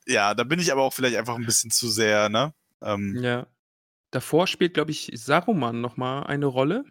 ja, 0.06 0.34
da 0.34 0.44
bin 0.44 0.58
ich 0.60 0.72
aber 0.72 0.82
auch 0.82 0.92
vielleicht 0.94 1.16
einfach 1.16 1.36
ein 1.36 1.46
bisschen 1.46 1.70
zu 1.70 1.88
sehr, 1.88 2.28
ne? 2.28 2.54
Ähm, 2.82 3.18
Ja. 3.22 3.46
Davor 4.10 4.46
spielt, 4.46 4.74
glaube 4.74 4.92
ich, 4.92 5.10
Saruman 5.14 5.80
nochmal 5.80 6.24
eine 6.28 6.46
Rolle, 6.46 6.84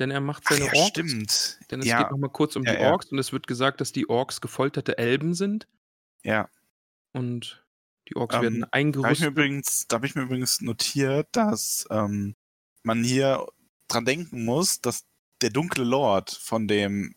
denn 0.00 0.10
er 0.10 0.20
macht 0.20 0.42
ach 0.46 0.50
seine 0.52 0.66
ja, 0.66 0.72
Orks. 0.72 0.88
stimmt. 0.88 1.60
Denn 1.70 1.80
es 1.80 1.86
Ja, 1.86 2.02
geht 2.02 2.10
nochmal 2.10 2.30
kurz 2.30 2.56
um 2.56 2.64
Ja, 2.64 2.72
die 2.74 2.82
ja. 2.82 2.90
Orks 2.90 3.12
und 3.12 3.18
es 3.18 3.32
wird 3.32 3.46
gesagt, 3.46 3.80
dass 3.80 3.92
die 3.92 4.08
Orks 4.10 4.40
gefolterte 4.40 4.98
Elben 4.98 5.34
sind 5.34 5.68
ja. 6.24 6.48
und 7.12 7.64
die 8.08 8.16
Orks 8.16 8.34
Ähm, 8.36 8.42
werden 8.42 8.60
Da 8.62 8.66
habe 9.02 9.12
ich, 9.12 9.20
mir 9.20 9.26
eingerüstet. 9.26 9.28
übrigens, 9.28 9.86
da 9.86 9.96
hab 9.96 10.04
ich 10.04 10.14
mir 10.16 10.22
übrigens 10.22 10.60
notiert, 10.60 11.28
dass 11.32 11.86
ähm, 11.90 12.34
man 12.82 13.04
hier 13.04 13.46
dran 13.88 14.04
denken 14.04 14.44
muss, 14.44 14.80
dass 14.80 15.04
der 15.40 15.50
dunkle 15.50 15.84
Lord 15.84 16.30
von 16.30 16.68
dem, 16.68 17.14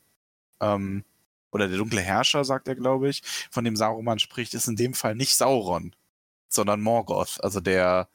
ähm, 0.62 1.04
oder 1.52 1.68
der 1.68 1.78
dunkle 1.78 2.02
Herrscher, 2.02 2.46
sagt 2.46 2.68
er, 2.68 2.76
glaube 2.76 3.10
ich, 3.10 3.22
von 3.52 3.64
dem 3.64 3.76
Saruman 3.76 4.20
spricht, 4.20 4.54
ist 4.54 4.68
in 4.68 4.76
dem 4.76 4.94
Fall 4.94 5.16
nicht 5.16 5.36
Sauron, 5.36 5.96
sondern 6.50 6.82
Morgoth, 6.82 7.40
also 7.44 7.60
der, 7.60 8.10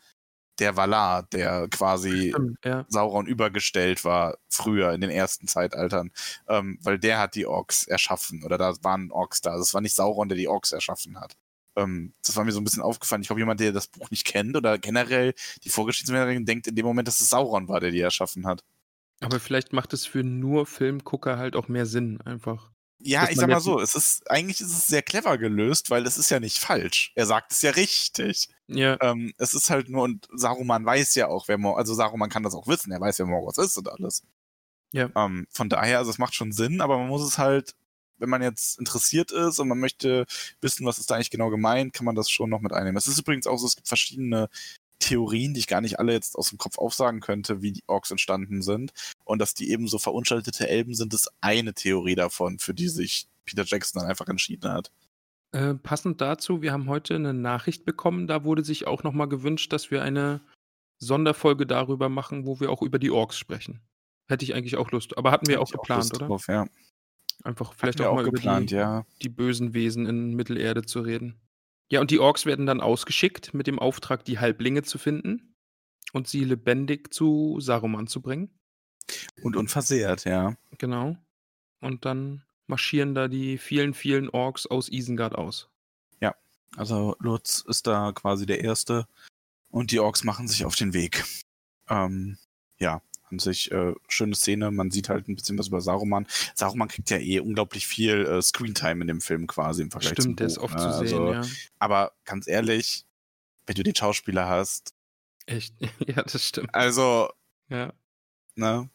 der 0.59 0.77
Valar, 0.77 1.25
der 1.25 1.69
quasi 1.69 2.31
Stimmt, 2.31 2.59
ja. 2.65 2.87
Sauron 2.89 3.27
übergestellt 3.27 4.05
war, 4.05 4.39
früher 4.49 4.93
in 4.93 5.01
den 5.03 5.11
ersten 5.11 5.49
Zeitaltern, 5.49 6.11
ähm, 6.49 6.79
weil 6.83 6.99
der 6.99 7.19
hat 7.19 7.35
die 7.35 7.47
Orks 7.47 7.87
erschaffen 7.87 8.43
oder 8.43 8.59
da 8.59 8.75
waren 8.83 9.11
Orks 9.11 9.43
da. 9.43 9.51
Also 9.51 9.63
es 9.63 9.75
war 9.75 9.83
nicht 9.83 9.95
Sauron, 9.95 10.29
der 10.29 10.39
die 10.39 10.49
Orks 10.49 10.73
erschaffen 10.73 11.21
hat. 11.21 11.37
Ähm, 11.77 12.14
das 12.24 12.37
war 12.37 12.45
mir 12.45 12.53
so 12.53 12.61
ein 12.61 12.64
bisschen 12.64 12.83
aufgefallen. 12.83 13.22
Ich 13.22 13.29
glaube, 13.29 13.41
jemand, 13.41 13.61
der 13.61 13.72
das 13.72 13.87
Buch 13.87 14.11
nicht 14.11 14.24
kennt 14.24 14.57
oder 14.57 14.79
generell 14.79 15.35
die 15.64 15.68
Vorgeschichtsmännerin 15.68 16.47
denkt 16.47 16.66
in 16.66 16.74
dem 16.74 16.87
Moment, 16.87 17.09
dass 17.09 17.20
es 17.20 17.31
Sauron 17.31 17.68
war, 17.68 17.81
der 17.81 17.91
die 17.91 18.01
erschaffen 18.01 18.47
hat. 18.47 18.64
Aber 19.20 19.41
vielleicht 19.41 19.72
macht 19.72 19.93
es 19.93 20.07
für 20.07 20.22
nur 20.22 20.66
Filmgucker 20.66 21.39
halt 21.39 21.57
auch 21.57 21.68
mehr 21.68 21.87
Sinn, 21.87 22.20
einfach. 22.22 22.70
Ja, 22.99 23.29
ich 23.29 23.37
sag 23.37 23.49
mal 23.49 23.61
so, 23.61 23.79
es 23.79 23.95
ist, 23.95 24.31
eigentlich 24.31 24.61
ist 24.61 24.72
es 24.72 24.87
sehr 24.87 25.03
clever 25.03 25.37
gelöst, 25.37 25.91
weil 25.91 26.07
es 26.07 26.16
ist 26.16 26.31
ja 26.31 26.41
nicht 26.41 26.59
falsch. 26.59 27.12
Er 27.14 27.27
sagt 27.27 27.53
es 27.53 27.62
ja 27.62 27.70
richtig. 27.70 28.49
Ja, 28.68 28.97
Ähm, 29.01 29.33
es 29.37 29.55
ist 29.55 29.70
halt 29.70 29.89
nur, 29.89 30.03
und 30.03 30.27
Saruman 30.33 30.85
weiß 30.85 31.14
ja 31.14 31.29
auch, 31.29 31.47
wer 31.47 31.59
Mor 31.59 31.79
also 31.79 31.95
Saruman 31.95 32.31
kann 32.31 32.43
das 32.43 32.55
auch 32.55 32.66
wissen, 32.66 32.91
er 32.91 33.01
weiß, 33.01 33.18
wer 33.18 33.27
Morgoth 33.27 33.59
ist 33.59 33.77
und 33.77 33.89
alles. 33.89 34.24
Ja. 34.93 35.11
Ähm, 35.14 35.47
von 35.51 35.68
daher, 35.68 35.99
also 35.99 36.11
es 36.11 36.18
macht 36.18 36.35
schon 36.35 36.53
Sinn, 36.53 36.81
aber 36.81 36.99
man 36.99 37.09
muss 37.09 37.22
es 37.22 37.39
halt, 37.39 37.77
wenn 38.19 38.29
man 38.29 38.43
jetzt 38.43 38.79
interessiert 38.79 39.31
ist 39.33 39.59
und 39.59 39.69
man 39.69 39.79
möchte 39.79 40.27
wissen, 40.61 40.87
was 40.87 40.99
ist 40.99 41.11
da 41.11 41.17
eigentlich 41.17 41.31
genau 41.31 41.51
gemeint, 41.51 41.93
kann 41.93 42.07
man 42.07 42.14
das 42.14 42.31
schon 42.31 42.51
noch 42.51 42.61
mit 42.61 42.73
einnehmen. 42.73 42.97
Es 42.97 43.09
ist 43.09 43.19
übrigens 43.19 43.47
auch 43.47 43.59
so, 43.59 43.67
es 43.67 43.77
gibt 43.77 43.89
verschiedene 43.89 44.49
Theorien, 44.99 45.55
die 45.55 45.61
ich 45.61 45.67
gar 45.67 45.81
nicht 45.81 45.99
alle 45.99 46.12
jetzt 46.12 46.37
aus 46.37 46.49
dem 46.49 46.59
Kopf 46.59 46.79
aufsagen 46.79 47.21
könnte, 47.21 47.62
wie 47.62 47.73
die 47.73 47.85
Orks 47.87 48.11
entstanden 48.11 48.62
sind. 48.62 48.93
Und 49.25 49.41
dass 49.41 49.55
die 49.55 49.71
eben 49.71 49.89
so 49.89 49.99
verunstaltete 49.99 50.69
Elben 50.69 50.95
sind, 50.95 51.12
ist 51.14 51.31
eine 51.41 51.75
Theorie 51.75 52.14
davon, 52.14 52.59
für 52.59 52.75
die 52.75 52.89
sich 52.89 53.29
Peter 53.45 53.64
Jackson 53.64 54.01
dann 54.01 54.11
einfach 54.11 54.29
entschieden 54.29 54.73
hat. 54.73 54.91
Äh, 55.53 55.75
passend 55.75 56.21
dazu, 56.21 56.62
wir 56.62 56.73
haben 56.73 56.89
heute 56.89 57.14
eine 57.14 57.33
Nachricht 57.33 57.85
bekommen, 57.85 58.27
da 58.27 58.45
wurde 58.45 58.64
sich 58.64 58.87
auch 58.87 59.03
nochmal 59.03 59.29
gewünscht, 59.29 59.73
dass 59.73 59.91
wir 59.91 60.03
eine 60.03 60.41
Sonderfolge 60.99 61.67
darüber 61.67 62.09
machen, 62.09 62.47
wo 62.47 62.59
wir 62.61 62.71
auch 62.71 62.83
über 62.83 62.99
die 62.99 63.11
Orks 63.11 63.39
sprechen. 63.39 63.81
Hätte 64.29 64.45
ich 64.45 64.55
eigentlich 64.55 64.77
auch 64.77 64.91
Lust, 64.91 65.17
aber 65.17 65.31
hatten 65.31 65.47
wir 65.47 65.55
Hätte 65.55 65.62
auch 65.62 65.71
geplant, 65.71 66.05
Lust 66.05 66.17
oder? 66.17 66.27
Drauf, 66.27 66.49
ja. 66.49 66.67
Einfach 67.43 67.74
vielleicht 67.74 67.99
wir 67.99 68.11
auch 68.11 68.14
mal 68.14 68.24
geplant, 68.24 68.72
über 68.72 68.76
die, 68.78 68.82
ja. 68.82 69.07
die 69.22 69.28
bösen 69.28 69.74
Wesen 69.74 70.07
in 70.07 70.34
Mittelerde 70.34 70.84
zu 70.84 71.01
reden. 71.01 71.41
Ja, 71.91 72.01
und 72.01 72.11
die 72.11 72.18
Orks 72.18 72.47
werden 72.47 72.66
dann 72.66 72.80
ausgeschickt 72.80 73.55
mit 73.55 73.66
dem 73.66 73.78
Auftrag, 73.78 74.24
die 74.24 74.41
Halblinge 74.41 74.82
zu 74.82 74.99
finden 74.99 75.55
und 76.12 76.26
sie 76.26 76.45
lebendig 76.45 77.14
zu 77.14 77.59
Saruman 77.61 78.09
zu 78.09 78.20
bringen. 78.20 78.51
Und 79.43 79.57
unversehrt, 79.57 80.24
ja. 80.24 80.57
Genau. 80.78 81.16
Und 81.80 82.05
dann 82.05 82.43
marschieren 82.66 83.14
da 83.14 83.28
die 83.28 83.59
vielen, 83.59 83.95
vielen 83.95 84.28
Orks 84.28 84.66
aus 84.66 84.89
Isengard 84.89 85.37
aus. 85.37 85.70
Also 86.76 87.16
Lutz 87.20 87.64
ist 87.66 87.87
da 87.87 88.12
quasi 88.12 88.45
der 88.45 88.62
Erste 88.62 89.09
und 89.70 89.91
die 89.91 89.99
Orks 89.99 90.24
machen 90.24 90.47
sich 90.47 90.64
auf 90.64 90.76
den 90.76 90.93
Weg. 90.93 91.24
Ähm, 91.89 92.39
ja, 92.78 93.01
an 93.31 93.39
sich 93.39 93.70
äh, 93.72 93.95
schöne 94.09 94.35
Szene. 94.35 94.70
Man 94.70 94.91
sieht 94.91 95.09
halt 95.09 95.29
ein 95.29 95.35
bisschen 95.37 95.59
was 95.59 95.68
über 95.68 95.81
Saruman. 95.81 96.27
Saruman 96.55 96.89
kriegt 96.89 97.11
ja 97.11 97.18
eh 97.18 97.41
unglaublich 97.41 97.87
viel 97.87 98.24
äh, 98.27 98.41
Screentime 98.43 99.01
in 99.03 99.07
dem 99.09 99.20
Film 99.20 99.47
quasi 99.47 99.83
im 99.83 99.91
Vergleich 99.91 100.12
Stimmt, 100.12 100.22
zum 100.24 100.37
der 100.37 100.45
Buch, 100.47 100.53
ist 100.53 100.59
oft 100.59 100.74
ne? 100.74 100.81
zu 100.81 100.93
sehen, 100.93 101.18
Also, 101.20 101.33
ja. 101.33 101.43
Aber 101.79 102.12
ganz 102.24 102.47
ehrlich, 102.49 103.05
wenn 103.66 103.74
du 103.74 103.83
den 103.83 103.95
Schauspieler 103.97 104.49
hast, 104.49 104.95
Echt. 105.47 105.74
Ja, 106.07 106.22
das 106.22 106.45
stimmt. 106.45 106.74
also, 106.74 107.29
Ja. 107.68 107.93
ne? 108.57 108.89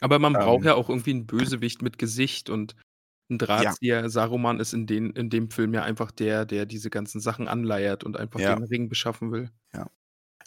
Aber 0.00 0.18
man 0.18 0.32
braucht 0.32 0.62
Ähm. 0.62 0.66
ja 0.66 0.74
auch 0.74 0.88
irgendwie 0.88 1.10
einen 1.12 1.26
Bösewicht 1.26 1.82
mit 1.82 1.98
Gesicht 1.98 2.50
und 2.50 2.74
ein 3.30 3.38
Drahtzieher. 3.38 4.10
Saruman 4.10 4.58
ist 4.60 4.72
in, 4.74 4.86
den, 4.86 5.10
in 5.10 5.30
dem 5.30 5.50
Film 5.50 5.72
ja 5.72 5.82
einfach 5.82 6.10
der, 6.10 6.44
der 6.44 6.66
diese 6.66 6.90
ganzen 6.90 7.20
Sachen 7.20 7.46
anleiert 7.48 8.04
und 8.04 8.16
einfach 8.16 8.38
Ja. 8.40 8.54
den 8.56 8.64
Ring 8.64 8.88
beschaffen 8.88 9.30
will. 9.32 9.50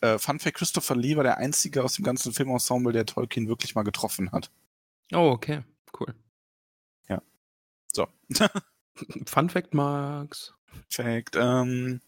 Äh, 0.01 0.17
Fun 0.19 0.39
Fact: 0.39 0.57
Christopher 0.57 0.95
Lee 0.95 1.15
war 1.15 1.23
der 1.23 1.37
einzige 1.37 1.83
aus 1.83 1.93
dem 1.95 2.05
ganzen 2.05 2.33
Filmensemble, 2.33 2.93
der 2.93 3.05
Tolkien 3.05 3.47
wirklich 3.47 3.75
mal 3.75 3.83
getroffen 3.83 4.31
hat. 4.31 4.51
Oh, 5.13 5.29
okay. 5.31 5.63
Cool. 5.99 6.13
So. 7.93 8.05
Fun 9.25 9.49
Fact, 9.49 9.73
Max. 9.73 10.53
Fact. 10.89 11.35
Ähm, 11.35 12.01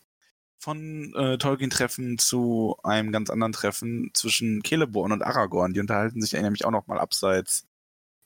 von 0.59 1.13
äh, 1.15 1.37
Tolkien-Treffen 1.37 2.17
zu 2.19 2.77
einem 2.83 3.11
ganz 3.11 3.29
anderen 3.29 3.53
Treffen 3.53 4.11
zwischen 4.13 4.61
Celeborn 4.63 5.13
und 5.13 5.23
Aragorn. 5.23 5.73
Die 5.73 5.79
unterhalten 5.79 6.21
sich 6.21 6.33
ja 6.33 6.41
nämlich 6.41 6.65
auch 6.65 6.71
noch 6.71 6.85
mal 6.87 6.99
abseits 6.99 7.65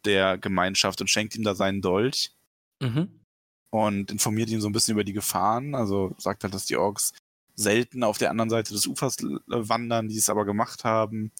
der 0.03 0.38
Gemeinschaft 0.38 0.99
und 0.99 1.09
schenkt 1.09 1.36
ihm 1.36 1.43
da 1.43 1.55
seinen 1.55 1.82
Dolch 1.82 2.32
Mhm. 2.82 3.22
und 3.70 4.11
informiert 4.11 4.49
ihn 4.49 4.59
so 4.59 4.68
ein 4.68 4.74
bisschen 4.74 4.93
über 4.93 5.05
die 5.05 5.14
Gefahren. 5.14 5.74
Also 5.76 6.14
sagt 6.18 6.43
halt, 6.43 6.53
dass 6.53 6.66
die 6.66 6.76
Orks 6.76 7.14
selten 7.55 8.03
auf 8.03 8.17
der 8.17 8.29
anderen 8.31 8.49
Seite 8.49 8.73
des 8.73 8.87
Ufers 8.87 9.17
wandern, 9.47 10.07
die 10.07 10.17
es 10.17 10.29
aber 10.29 10.45
gemacht 10.45 10.83
haben. 10.83 11.31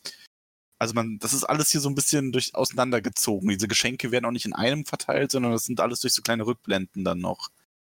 Also 0.80 0.94
man, 0.94 1.18
das 1.20 1.34
ist 1.34 1.44
alles 1.46 1.70
hier 1.72 1.80
so 1.82 1.90
ein 1.90 1.96
bisschen 1.96 2.32
durch 2.32 2.56
auseinandergezogen. 2.56 3.50
Diese 3.50 3.68
Geschenke 3.68 4.12
werden 4.12 4.26
auch 4.26 4.32
nicht 4.32 4.46
in 4.46 4.54
einem 4.54 4.86
verteilt, 4.86 5.32
sondern 5.32 5.52
das 5.54 5.66
sind 5.66 5.80
alles 5.80 6.02
durch 6.02 6.14
so 6.14 6.22
kleine 6.22 6.46
Rückblenden 6.46 7.04
dann 7.04 7.20
noch. 7.20 7.50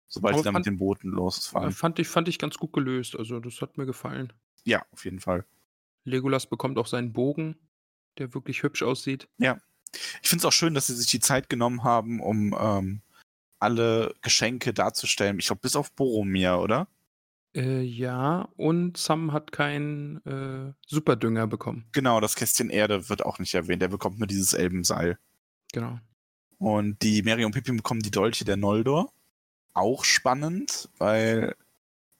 Sobald 0.08 0.36
sie 0.36 0.42
dann 0.42 0.52
mit 0.52 0.58
fand- 0.58 0.66
den 0.66 0.76
Booten 0.76 1.10
losfahren. 1.10 1.70
Äh, 1.70 1.72
Fand 1.72 1.98
ich, 1.98 2.08
fand 2.08 2.28
ich 2.28 2.38
ganz 2.38 2.58
gut 2.58 2.74
gelöst. 2.74 3.16
Also, 3.16 3.40
das 3.40 3.62
hat 3.62 3.78
mir 3.78 3.86
gefallen. 3.86 4.32
Ja, 4.64 4.84
auf 4.92 5.06
jeden 5.06 5.20
Fall. 5.20 5.46
Legolas 6.04 6.46
bekommt 6.46 6.78
auch 6.78 6.86
seinen 6.86 7.14
Bogen, 7.14 7.56
der 8.18 8.34
wirklich 8.34 8.62
hübsch 8.62 8.82
aussieht. 8.82 9.26
Ich 9.38 10.28
finde 10.28 10.42
es 10.42 10.44
auch 10.44 10.52
schön, 10.52 10.74
dass 10.74 10.88
sie 10.88 10.94
sich 10.94 11.06
die 11.06 11.20
Zeit 11.20 11.48
genommen 11.48 11.82
haben, 11.82 12.20
um 12.20 12.54
ähm, 12.58 13.00
alle 13.58 14.14
Geschenke 14.20 14.74
darzustellen. 14.74 15.38
Ich 15.38 15.46
glaube, 15.46 15.62
bis 15.62 15.76
auf 15.76 15.92
Boromir, 15.92 16.58
oder? 16.58 16.88
Äh, 17.54 17.82
ja, 17.82 18.48
und 18.56 18.96
Sam 18.96 19.32
hat 19.32 19.52
keinen 19.52 20.24
äh, 20.24 20.72
Superdünger 20.86 21.46
bekommen. 21.46 21.86
Genau, 21.92 22.20
das 22.20 22.34
Kästchen 22.34 22.70
Erde 22.70 23.08
wird 23.08 23.24
auch 23.24 23.38
nicht 23.38 23.54
erwähnt. 23.54 23.82
Der 23.82 23.88
bekommt 23.88 24.18
nur 24.18 24.26
dieses 24.26 24.54
Elbenseil. 24.54 25.18
Genau. 25.72 25.98
Und 26.58 27.02
die 27.02 27.22
Mary 27.22 27.44
und 27.44 27.52
Pippin 27.52 27.76
bekommen 27.76 28.00
die 28.00 28.10
Dolche 28.10 28.44
der 28.44 28.56
Noldor. 28.56 29.12
Auch 29.74 30.04
spannend, 30.04 30.88
weil 30.98 31.54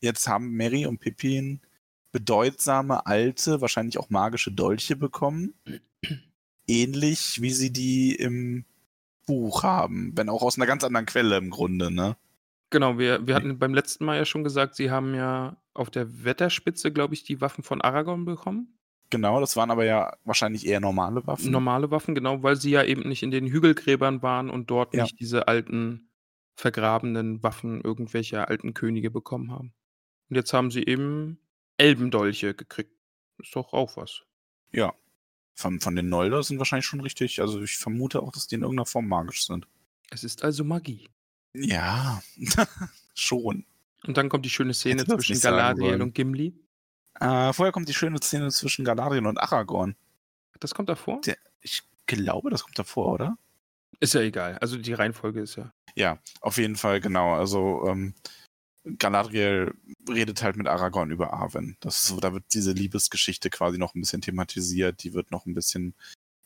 jetzt 0.01 0.27
haben 0.27 0.55
Mary 0.57 0.87
und 0.87 0.99
Pippin 0.99 1.61
bedeutsame, 2.11 3.07
alte, 3.07 3.61
wahrscheinlich 3.61 3.99
auch 3.99 4.11
magische 4.11 4.53
Dolche 4.53 4.97
bekommen. 4.97 5.55
Ähnlich 6.67 7.41
wie 7.41 7.53
sie 7.53 7.73
die 7.73 8.15
im 8.15 8.65
Buch 9.27 9.63
haben. 9.63 10.13
Wenn 10.15 10.29
auch 10.29 10.43
aus 10.43 10.57
einer 10.57 10.67
ganz 10.67 10.85
anderen 10.85 11.07
Quelle 11.07 11.37
im 11.37 11.51
Grunde, 11.51 11.91
ne? 11.91 12.17
Genau, 12.73 12.99
wir, 12.99 13.27
wir 13.27 13.35
hatten 13.35 13.59
beim 13.59 13.75
letzten 13.75 14.05
Mal 14.07 14.17
ja 14.17 14.25
schon 14.25 14.45
gesagt, 14.45 14.75
sie 14.75 14.91
haben 14.91 15.15
ja 15.15 15.57
auf 15.75 15.91
der 15.91 16.25
Wetterspitze, 16.25 16.91
glaube 16.91 17.13
ich, 17.15 17.23
die 17.23 17.41
Waffen 17.41 17.63
von 17.63 17.81
Aragorn 17.83 18.25
bekommen. 18.25 18.79
Genau, 19.11 19.41
das 19.41 19.57
waren 19.57 19.71
aber 19.71 19.85
ja 19.85 20.17
wahrscheinlich 20.25 20.67
eher 20.67 20.81
normale 20.81 21.27
Waffen. 21.27 21.51
Normale 21.53 21.91
Waffen, 21.91 22.15
genau, 22.15 22.43
weil 22.43 22.57
sie 22.57 22.71
ja 22.71 22.83
eben 22.83 23.07
nicht 23.09 23.23
in 23.23 23.31
den 23.31 23.47
Hügelgräbern 23.47 24.23
waren 24.23 24.49
und 24.49 24.71
dort 24.71 24.95
Ja. 24.95 25.03
nicht 25.03 25.21
diese 25.21 25.49
alten, 25.49 26.09
vergrabenen 26.57 27.43
Waffen 27.43 27.83
irgendwelcher 27.83 28.49
alten 28.49 28.73
Könige 28.73 29.11
bekommen 29.11 29.51
haben. 29.53 29.75
Und 30.31 30.37
jetzt 30.37 30.55
haben 30.55 30.71
sie 30.71 30.83
eben 30.85 31.39
Elbendolche 31.77 32.55
gekriegt. 32.55 32.93
Ist 33.39 33.55
doch 33.55 33.73
auch 33.75 33.97
was. 33.97 34.23
ja. 34.73 34.93
Von, 35.55 35.81
von 35.81 35.95
den 35.95 36.09
Noldor 36.09 36.43
sind 36.43 36.57
wahrscheinlich 36.57 36.87
schon 36.87 37.03
richtig. 37.03 37.39
Also 37.43 37.61
ich 37.61 37.77
vermute 37.77 38.23
auch, 38.23 38.33
dass 38.33 38.47
die 38.47 38.55
in 38.55 38.63
irgendeiner 38.63 38.87
Form 38.87 39.07
magisch 39.07 39.45
sind. 39.47 39.69
Es 40.09 40.25
ist 40.25 40.43
also 40.43 40.65
Magie. 40.65 41.11
Ja, 41.55 42.23
schon. 43.15 43.65
Und 44.07 44.17
dann 44.17 44.29
kommt 44.29 44.45
die 44.45 44.51
schöne 44.51 44.75
Szene 44.75 45.05
zwischen 45.07 45.41
Galadriel 45.41 46.03
und 46.03 46.15
Gimli. 46.15 46.55
Äh, 47.21 47.53
vorher 47.53 47.73
kommt 47.73 47.89
die 47.89 47.95
schöne 47.95 48.19
Szene 48.21 48.51
zwischen 48.51 48.85
Galadriel 48.85 49.27
und 49.27 49.39
Aragorn. 49.39 49.95
Das 50.61 50.75
kommt 50.75 50.89
davor? 50.89 51.21
Der- 51.23 51.37
Ich 51.61 51.83
glaube, 52.07 52.51
das 52.51 52.65
kommt 52.65 52.79
davor, 52.79 53.13
oder? 53.13 53.39
Ist 54.01 54.15
ja 54.15 54.21
egal. 54.23 54.59
Also 54.59 54.77
die 54.79 54.93
Reihenfolge 54.95 55.41
ist 55.41 55.57
ja. 55.57 55.73
Ja, 55.95 56.19
auf 56.41 56.57
jeden 56.57 56.77
Fall, 56.77 57.01
genau. 57.01 57.35
Also 57.35 57.87
ähm, 57.87 58.15
Galadriel 58.99 59.75
redet 60.09 60.43
halt 60.43 60.57
mit 60.57 60.67
Aragorn 60.67 61.11
über 61.11 61.33
Arwen. 61.33 61.77
Das 61.81 61.97
ist 62.03 62.07
so, 62.09 62.19
da 62.19 62.33
wird 62.33 62.45
diese 62.53 62.73
Liebesgeschichte 62.73 63.51
quasi 63.51 63.79
noch 63.79 63.95
ein 63.95 64.01
bisschen 64.01 64.23
thematisiert. 64.23 65.05
Die 65.05 65.13
wird 65.15 65.31
noch 65.31 65.47
ein 65.47 65.55
bisschen 65.55 65.95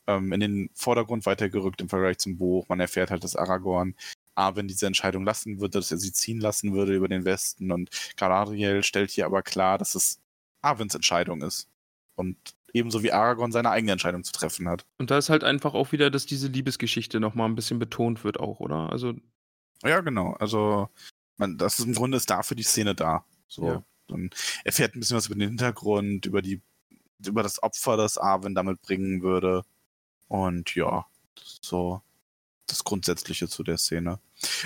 ähm, 0.07 0.33
in 0.33 0.41
den 0.41 0.71
Vordergrund 0.75 1.25
weitergerückt 1.25 1.81
im 1.81 1.89
Vergleich 1.89 2.19
zum 2.19 2.37
Buch. 2.37 2.69
Man 2.69 2.81
erfährt 2.81 3.11
halt, 3.11 3.25
dass 3.25 3.37
Aragorn 3.37 3.95
Arwen 4.37 4.69
diese 4.69 4.87
Entscheidung 4.87 5.25
lassen 5.25 5.61
würde, 5.61 5.79
dass 5.79 5.91
er 5.91 5.99
sie 5.99 6.13
ziehen 6.13 6.41
lassen 6.41 6.73
würde 6.75 6.95
über 6.95 7.09
den 7.09 7.25
Westen. 7.25 7.73
Und 7.73 7.91
Galadriel 8.17 8.83
stellt 8.83 9.11
hier 9.11 9.27
aber 9.27 9.43
klar, 9.43 9.79
dass 9.79 9.95
es 9.95 10.21
Arwens 10.63 10.95
Entscheidung 10.95 11.43
ist. 11.43 11.69
Und 12.15 12.37
ebenso 12.73 13.03
wie 13.03 13.13
Aragorn 13.13 13.53
seine 13.53 13.71
eigene 13.71 13.93
Entscheidung 13.93 14.23
zu 14.25 14.33
treffen 14.33 14.69
hat. 14.69 14.85
Und 14.99 15.11
da 15.11 15.19
ist 15.19 15.31
halt 15.31 15.45
einfach 15.45 15.75
auch 15.75 15.93
wieder, 15.93 16.11
dass 16.11 16.27
diese 16.27 16.49
Liebesgeschichte 16.49 17.21
nochmal 17.21 17.49
ein 17.49 17.55
bisschen 17.55 17.79
betont 17.79 18.23
wird, 18.25 18.39
auch, 18.39 18.61
oder? 18.61 18.91
Also, 18.91 19.15
Ja, 19.83 20.01
genau. 20.01 20.33
Also, 20.35 20.89
man, 21.39 21.57
das 21.59 21.79
ist 21.79 21.87
im 21.87 21.95
Grunde 21.95 22.17
ist 22.17 22.29
dafür 22.31 22.57
die 22.57 22.63
Szene 22.63 22.95
da. 22.95 23.25
So, 23.49 23.67
Ja. 23.67 23.85
dann 24.09 24.31
erfährt 24.65 24.95
ein 24.95 25.01
bisschen 25.01 25.17
was 25.17 25.27
über 25.27 25.35
den 25.37 25.49
Hintergrund, 25.49 26.27
über 26.27 26.43
die, 26.43 26.61
über 27.27 27.43
das 27.43 27.63
Opfer, 27.63 27.97
das 27.97 28.19
Arwen 28.19 28.55
damit 28.55 28.83
bringen 28.83 29.23
würde. 29.23 29.63
Und 30.29 30.75
ja, 30.75 31.07
so 31.63 32.03
das 32.67 32.85
Grundsätzliche 32.85 33.49
zu 33.49 33.63
der 33.63 33.79
Szene. 33.79 34.19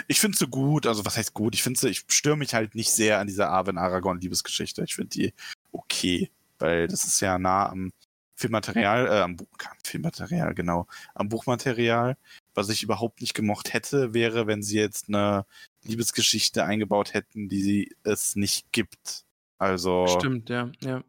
Ich 0.09 0.21
finde 0.21 0.39
sie 0.39 0.47
gut, 0.47 0.87
also 0.87 1.05
was 1.05 1.17
heißt 1.17 1.35
gut? 1.35 1.55
Ich 1.55 1.63
finde 1.63 1.79
sie, 1.79 1.89
ich 1.89 2.05
störe 2.09 2.37
mich 2.37 2.55
halt 2.55 2.75
nicht 2.75 2.91
sehr 2.91 3.19
an 3.19 3.27
dieser 3.27 3.51
Arwen-Aragorn-Liebesgeschichte. 3.51 4.83
Ich 4.85 4.95
finde 4.95 5.11
die 5.11 5.35
okay, 5.73 6.31
weil 6.59 6.89
das 6.89 7.05
ist 7.05 7.21
ja 7.21 7.39
nah 7.39 7.69
am 7.69 7.93
Filmmaterial, 8.41 9.07
äh, 9.07 9.21
am 9.21 9.37
Buch, 9.37 9.47
Filmmaterial, 9.85 10.55
genau, 10.55 10.87
am 11.15 11.29
Buchmaterial. 11.29 12.17
Was 12.55 12.71
ich 12.71 12.83
überhaupt 12.83 13.21
nicht 13.21 13.35
gemocht 13.35 13.75
hätte, 13.75 14.15
wäre, 14.15 14.47
wenn 14.47 14.63
sie 14.63 14.79
jetzt 14.79 15.09
eine 15.09 15.45
Liebesgeschichte 15.85 16.65
eingebaut 16.65 17.13
hätten, 17.13 17.51
die 17.51 17.63
sie 17.63 17.97
es 18.03 18.37
nicht 18.37 18.73
gibt. 18.73 19.25
Also, 19.59 20.07
stimmt, 20.07 20.49
ja, 20.49 20.71
ja. 20.81 21.05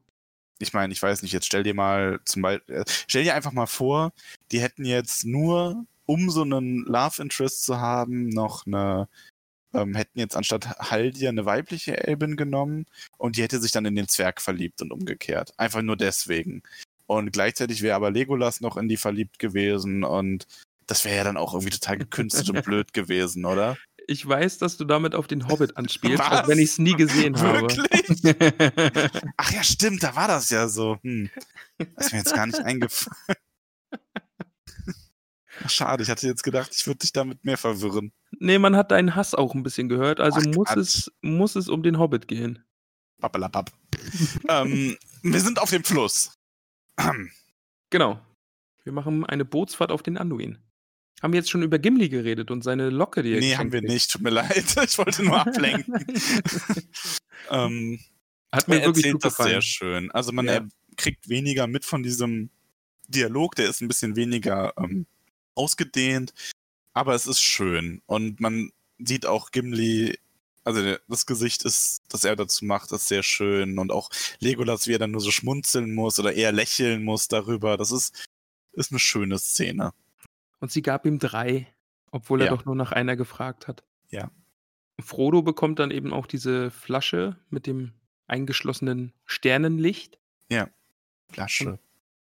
ich 0.59 0.73
meine, 0.73 0.91
ich 0.91 1.01
weiß 1.01 1.21
nicht, 1.23 1.31
jetzt 1.31 1.45
stell 1.45 1.63
dir 1.63 1.73
mal 1.73 2.19
zum 2.25 2.41
Beispiel, 2.41 2.75
äh, 2.75 2.83
stell 3.07 3.23
dir 3.23 3.33
einfach 3.33 3.53
mal 3.53 3.65
vor, 3.65 4.11
die 4.51 4.59
hätten 4.59 4.83
jetzt 4.83 5.25
nur, 5.25 5.85
um 6.11 6.29
so 6.29 6.41
einen 6.41 6.83
Love 6.83 7.21
Interest 7.21 7.63
zu 7.63 7.79
haben, 7.79 8.27
noch 8.27 8.65
eine, 8.67 9.07
ähm, 9.73 9.95
hätten 9.95 10.19
jetzt 10.19 10.35
anstatt 10.35 10.67
Haldir 10.77 11.29
eine 11.29 11.45
weibliche 11.45 12.05
Elbin 12.05 12.35
genommen 12.35 12.85
und 13.17 13.37
die 13.37 13.43
hätte 13.43 13.61
sich 13.61 13.71
dann 13.71 13.85
in 13.85 13.95
den 13.95 14.09
Zwerg 14.09 14.41
verliebt 14.41 14.81
und 14.81 14.91
umgekehrt. 14.91 15.53
Einfach 15.55 15.81
nur 15.81 15.95
deswegen. 15.95 16.63
Und 17.05 17.31
gleichzeitig 17.31 17.81
wäre 17.81 17.95
aber 17.95 18.11
Legolas 18.11 18.59
noch 18.59 18.75
in 18.75 18.89
die 18.89 18.97
verliebt 18.97 19.39
gewesen 19.39 20.03
und 20.03 20.47
das 20.85 21.05
wäre 21.05 21.15
ja 21.15 21.23
dann 21.23 21.37
auch 21.37 21.53
irgendwie 21.53 21.71
total 21.71 21.97
gekünstelt 21.97 22.49
und 22.49 22.61
blöd 22.65 22.91
gewesen, 22.91 23.45
oder? 23.45 23.77
Ich 24.07 24.27
weiß, 24.27 24.57
dass 24.57 24.75
du 24.75 24.83
damit 24.83 25.15
auf 25.15 25.27
den 25.27 25.47
Hobbit 25.47 25.77
anspielst, 25.77 26.19
Was? 26.19 26.43
auch 26.43 26.47
wenn 26.49 26.59
ich 26.59 26.71
es 26.71 26.77
nie 26.77 26.95
gesehen 26.95 27.39
Wirklich? 27.39 27.79
habe. 27.79 29.09
Ach 29.37 29.51
ja, 29.53 29.63
stimmt, 29.63 30.03
da 30.03 30.13
war 30.17 30.27
das 30.27 30.49
ja 30.49 30.67
so. 30.67 30.97
Hm. 31.03 31.29
Das 31.95 32.07
ist 32.07 32.11
mir 32.11 32.17
jetzt 32.19 32.35
gar 32.35 32.47
nicht 32.47 32.59
eingefallen. 32.59 33.37
Schade, 35.67 36.03
ich 36.03 36.09
hatte 36.09 36.27
jetzt 36.27 36.43
gedacht, 36.43 36.71
ich 36.75 36.85
würde 36.87 36.99
dich 36.99 37.11
damit 37.13 37.43
mehr 37.45 37.57
verwirren. 37.57 38.11
nee, 38.39 38.57
man 38.59 38.75
hat 38.75 38.91
deinen 38.91 39.15
Hass 39.15 39.35
auch 39.35 39.53
ein 39.55 39.63
bisschen 39.63 39.89
gehört, 39.89 40.19
also 40.19 40.39
Ach, 40.41 40.55
muss, 40.55 40.75
es, 40.75 41.11
muss 41.21 41.55
es 41.55 41.69
um 41.69 41.83
den 41.83 41.97
Hobbit 41.99 42.27
gehen. 42.27 42.63
Babbelabab. 43.19 43.71
ähm, 44.49 44.97
wir 45.21 45.39
sind 45.39 45.59
auf 45.59 45.69
dem 45.69 45.83
Fluss. 45.83 46.37
Genau. 47.89 48.19
Wir 48.83 48.93
machen 48.93 49.25
eine 49.25 49.43
Bootsfahrt 49.45 49.91
auf 49.91 50.01
den 50.01 50.17
Anduin. 50.17 50.57
Haben 51.21 51.33
wir 51.33 51.39
jetzt 51.41 51.49
schon 51.51 51.61
über 51.61 51.77
Gimli 51.77 52.07
geredet 52.09 52.49
und 52.49 52.63
seine 52.63 52.89
Locke, 52.89 53.21
die 53.21 53.33
er 53.33 53.39
nee, 53.41 53.55
haben 53.57 53.71
wir 53.73 53.81
kriegt? 53.81 53.91
nicht. 53.93 54.11
Tut 54.11 54.21
mir 54.21 54.29
leid. 54.29 54.75
Ich 54.85 54.97
wollte 54.97 55.23
nur 55.23 55.39
ablenken. 55.39 55.93
ähm, 57.51 57.99
Hat 58.51 58.67
mir 58.67 58.81
wirklich 58.81 59.05
erzählt 59.05 59.25
das 59.25 59.35
sehr 59.35 59.45
gefallen. 59.45 59.61
schön. 59.61 60.11
Also 60.11 60.31
man 60.31 60.45
Ja. 60.45 60.65
kriegt 60.97 61.29
weniger 61.29 61.67
mit 61.67 61.85
von 61.85 62.01
diesem 62.01 62.49
Dialog, 63.07 63.55
der 63.55 63.69
ist 63.69 63.81
ein 63.81 63.87
bisschen 63.87 64.15
weniger 64.15 64.73
ähm, 64.77 65.05
ausgedehnt, 65.55 66.33
aber 66.93 67.15
es 67.15 67.27
ist 67.27 67.39
schön. 67.41 68.01
Und 68.05 68.39
man 68.39 68.71
sieht 68.99 69.25
auch 69.25 69.51
Gimli, 69.51 70.17
also 70.63 70.95
das 71.07 71.25
Gesicht 71.25 71.63
ist, 71.65 72.03
das 72.09 72.23
er 72.23 72.35
dazu 72.35 72.65
macht, 72.65 72.91
ist 72.91 73.07
sehr 73.07 73.23
schön. 73.23 73.79
Und 73.79 73.91
auch 73.91 74.09
Legolas, 74.39 74.87
wie 74.87 74.93
er 74.93 74.99
dann 74.99 75.11
nur 75.11 75.21
so 75.21 75.31
schmunzeln 75.31 75.93
muss 75.93 76.19
oder 76.19 76.33
eher 76.33 76.51
lächeln 76.51 77.03
muss 77.03 77.27
darüber. 77.27 77.77
Das 77.77 77.91
ist, 77.91 78.27
ist 78.73 78.91
eine 78.91 78.99
schöne 78.99 79.39
Szene. 79.39 79.93
Und 80.59 80.71
sie 80.71 80.81
gab 80.83 81.05
ihm 81.05 81.17
drei, 81.17 81.67
obwohl 82.11 82.41
er 82.41 82.47
Ja. 82.47 82.55
doch 82.55 82.65
nur 82.65 82.75
nach 82.75 82.91
einer 82.91 83.15
gefragt 83.15 83.67
hat. 83.67 83.83
Ja. 84.11 84.29
Frodo 84.99 85.41
bekommt 85.41 85.79
dann 85.79 85.89
eben 85.89 86.13
auch 86.13 86.27
diese 86.27 86.69
Flasche 86.69 87.37
mit 87.49 87.65
dem 87.65 87.93
eingeschlossenen 88.27 89.13
Sternenlicht. 89.25 90.19
Flasche. 91.31 91.79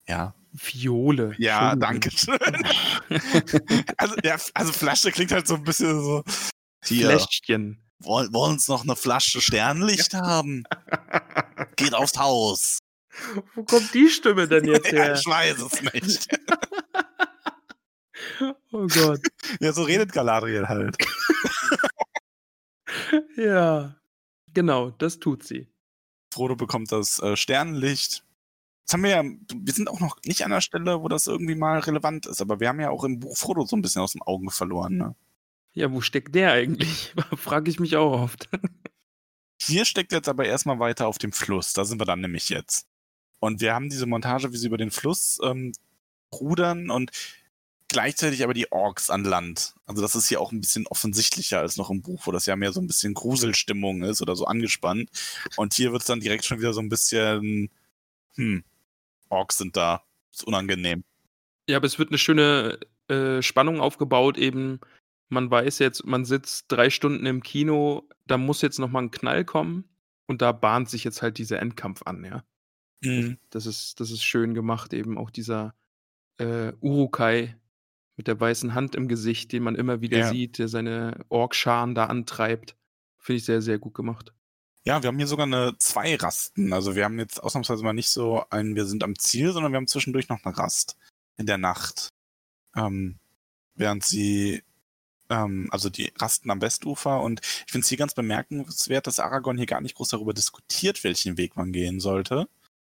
Ja. 0.08 0.34
Fiole. 0.58 1.34
Ja, 1.38 1.72
Entschuldigung. 1.72 1.80
danke 1.80 2.10
schön. 2.10 3.86
also, 3.96 4.14
ja, 4.24 4.36
also 4.54 4.72
Flasche 4.72 5.10
klingt 5.12 5.32
halt 5.32 5.46
so 5.46 5.54
ein 5.56 5.64
bisschen 5.64 6.02
so. 6.02 6.24
Hier, 6.84 7.10
Fläschchen. 7.10 7.82
wollen, 8.00 8.32
wollen 8.32 8.58
Sie 8.58 8.70
noch 8.70 8.84
eine 8.84 8.96
Flasche 8.96 9.40
Sternlicht 9.40 10.14
haben? 10.14 10.64
Geht 11.76 11.94
aufs 11.94 12.16
Haus. 12.18 12.78
Wo 13.54 13.64
kommt 13.64 13.92
die 13.94 14.08
Stimme 14.08 14.46
denn 14.46 14.64
jetzt 14.68 14.92
Ja, 14.92 15.04
her? 15.04 15.14
ich 15.14 15.26
weiß 15.26 15.58
es 15.62 15.82
nicht. 15.94 16.28
Oh 18.72 18.86
Gott. 18.88 19.20
Ja, 19.60 19.72
so 19.72 19.82
redet 19.82 20.12
Galadriel 20.12 20.68
halt. 20.68 20.96
Ja. 23.36 23.94
Genau, 24.52 24.90
das 24.90 25.18
tut 25.18 25.42
sie. 25.44 25.68
Frodo 26.32 26.56
bekommt 26.56 26.92
das 26.92 27.18
äh, 27.20 27.36
Sternenlicht. 27.36 28.24
Jetzt 28.86 28.92
haben 28.92 29.02
wir 29.02 29.10
ja, 29.10 29.24
wir 29.24 29.72
sind 29.72 29.90
auch 29.90 29.98
noch 29.98 30.16
nicht 30.24 30.44
an 30.44 30.52
der 30.52 30.60
Stelle, 30.60 31.02
wo 31.02 31.08
das 31.08 31.26
irgendwie 31.26 31.56
mal 31.56 31.80
relevant 31.80 32.26
ist, 32.26 32.40
aber 32.40 32.60
wir 32.60 32.68
haben 32.68 32.78
ja 32.78 32.90
auch 32.90 33.02
im 33.02 33.18
Buch 33.18 33.36
Frodo 33.36 33.66
so 33.66 33.74
ein 33.74 33.82
bisschen 33.82 34.00
aus 34.00 34.12
den 34.12 34.22
Augen 34.22 34.48
verloren. 34.48 34.96
Ne? 34.96 35.16
Ja, 35.72 35.90
wo 35.90 36.00
steckt 36.00 36.36
der 36.36 36.52
eigentlich? 36.52 37.12
Frage 37.36 37.68
ich 37.68 37.80
mich 37.80 37.96
auch 37.96 38.12
oft. 38.12 38.48
Hier 39.60 39.86
steckt 39.86 40.12
jetzt 40.12 40.28
aber 40.28 40.44
erstmal 40.44 40.78
weiter 40.78 41.08
auf 41.08 41.18
dem 41.18 41.32
Fluss. 41.32 41.72
Da 41.72 41.84
sind 41.84 42.00
wir 42.00 42.04
dann 42.04 42.20
nämlich 42.20 42.48
jetzt. 42.48 42.86
Und 43.40 43.60
wir 43.60 43.74
haben 43.74 43.90
diese 43.90 44.06
Montage, 44.06 44.52
wie 44.52 44.56
sie 44.56 44.68
über 44.68 44.78
den 44.78 44.92
Fluss 44.92 45.40
ähm, 45.42 45.72
rudern 46.32 46.88
und 46.88 47.10
gleichzeitig 47.88 48.44
aber 48.44 48.54
die 48.54 48.70
Orks 48.70 49.10
an 49.10 49.24
Land. 49.24 49.74
Also 49.84 50.00
das 50.00 50.14
ist 50.14 50.28
hier 50.28 50.40
auch 50.40 50.52
ein 50.52 50.60
bisschen 50.60 50.86
offensichtlicher 50.86 51.58
als 51.58 51.76
noch 51.76 51.90
im 51.90 52.02
Buch, 52.02 52.28
wo 52.28 52.30
das 52.30 52.46
ja 52.46 52.54
mehr 52.54 52.72
so 52.72 52.80
ein 52.80 52.86
bisschen 52.86 53.14
Gruselstimmung 53.14 54.04
ist 54.04 54.22
oder 54.22 54.36
so 54.36 54.44
angespannt. 54.44 55.10
Und 55.56 55.74
hier 55.74 55.90
wird 55.90 56.02
es 56.02 56.06
dann 56.06 56.20
direkt 56.20 56.44
schon 56.44 56.60
wieder 56.60 56.72
so 56.72 56.80
ein 56.80 56.88
bisschen, 56.88 57.68
hm, 58.36 58.62
Orks 59.28 59.58
sind 59.58 59.76
da. 59.76 60.02
Ist 60.32 60.44
unangenehm. 60.44 61.04
Ja, 61.68 61.76
aber 61.78 61.86
es 61.86 61.98
wird 61.98 62.10
eine 62.10 62.18
schöne 62.18 62.78
äh, 63.08 63.42
Spannung 63.42 63.80
aufgebaut, 63.80 64.38
eben. 64.38 64.80
Man 65.28 65.50
weiß 65.50 65.80
jetzt, 65.80 66.04
man 66.04 66.24
sitzt 66.24 66.66
drei 66.68 66.90
Stunden 66.90 67.26
im 67.26 67.42
Kino, 67.42 68.08
da 68.26 68.38
muss 68.38 68.62
jetzt 68.62 68.78
nochmal 68.78 69.02
ein 69.04 69.10
Knall 69.10 69.44
kommen 69.44 69.88
und 70.26 70.40
da 70.42 70.52
bahnt 70.52 70.88
sich 70.88 71.02
jetzt 71.02 71.22
halt 71.22 71.38
dieser 71.38 71.60
Endkampf 71.60 72.02
an, 72.04 72.24
ja. 72.24 72.44
Mhm. 73.02 73.38
Das 73.50 73.66
ist, 73.66 73.98
das 74.00 74.10
ist 74.10 74.22
schön 74.22 74.54
gemacht, 74.54 74.92
eben 74.94 75.18
auch 75.18 75.30
dieser 75.30 75.74
äh, 76.38 76.72
Urukai 76.80 77.56
mit 78.16 78.28
der 78.28 78.38
weißen 78.38 78.74
Hand 78.74 78.94
im 78.94 79.08
Gesicht, 79.08 79.52
den 79.52 79.62
man 79.62 79.74
immer 79.74 80.00
wieder 80.00 80.18
Ja. 80.18 80.28
sieht, 80.30 80.58
der 80.58 80.68
seine 80.68 81.24
Orkscharen 81.28 81.94
da 81.94 82.06
antreibt. 82.06 82.76
Finde 83.18 83.38
ich 83.38 83.44
sehr, 83.44 83.60
sehr 83.62 83.78
gut 83.78 83.94
gemacht. 83.94 84.32
Ja, 84.86 85.02
wir 85.02 85.08
haben 85.08 85.18
hier 85.18 85.26
sogar 85.26 85.46
eine 85.46 85.76
zwei 85.78 86.14
Rasten. 86.14 86.72
Also 86.72 86.94
wir 86.94 87.04
haben 87.04 87.18
jetzt 87.18 87.42
ausnahmsweise 87.42 87.82
mal 87.82 87.92
nicht 87.92 88.08
so 88.08 88.44
ein, 88.50 88.76
wir 88.76 88.86
sind 88.86 89.02
am 89.02 89.18
Ziel, 89.18 89.52
sondern 89.52 89.72
wir 89.72 89.78
haben 89.78 89.88
zwischendurch 89.88 90.28
noch 90.28 90.44
eine 90.44 90.56
Rast 90.56 90.96
in 91.36 91.46
der 91.46 91.58
Nacht. 91.58 92.10
Ähm, 92.76 93.18
während 93.74 94.04
sie, 94.04 94.62
ähm, 95.28 95.68
also 95.72 95.90
die 95.90 96.12
rasten 96.18 96.50
am 96.52 96.60
Westufer 96.60 97.20
und 97.20 97.40
ich 97.66 97.72
finde 97.72 97.84
es 97.84 97.88
hier 97.88 97.98
ganz 97.98 98.14
bemerkenswert, 98.14 99.08
dass 99.08 99.18
Aragorn 99.18 99.56
hier 99.56 99.66
gar 99.66 99.80
nicht 99.80 99.96
groß 99.96 100.10
darüber 100.10 100.34
diskutiert, 100.34 101.02
welchen 101.02 101.36
Weg 101.36 101.56
man 101.56 101.72
gehen 101.72 101.98
sollte, 101.98 102.48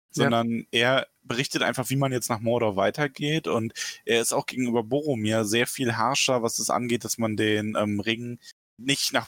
sondern 0.10 0.66
er 0.72 1.08
berichtet 1.22 1.62
einfach, 1.62 1.92
wie 1.92 1.96
man 1.96 2.12
jetzt 2.12 2.30
nach 2.30 2.40
Mordor 2.40 2.76
weitergeht 2.76 3.48
und 3.48 3.74
er 4.06 4.22
ist 4.22 4.34
auch 4.34 4.48
gegenüber 4.48 4.84
Boromir 4.84 5.46
sehr 5.46 5.68
viel 5.68 5.96
harscher, 5.96 6.42
was 6.42 6.58
es 6.58 6.72
angeht, 6.72 7.06
dass 7.06 7.20
man 7.20 7.38
den 7.38 7.76
ähm, 7.78 8.00
Ring 8.00 8.40
nicht 8.78 9.14
nach 9.14 9.28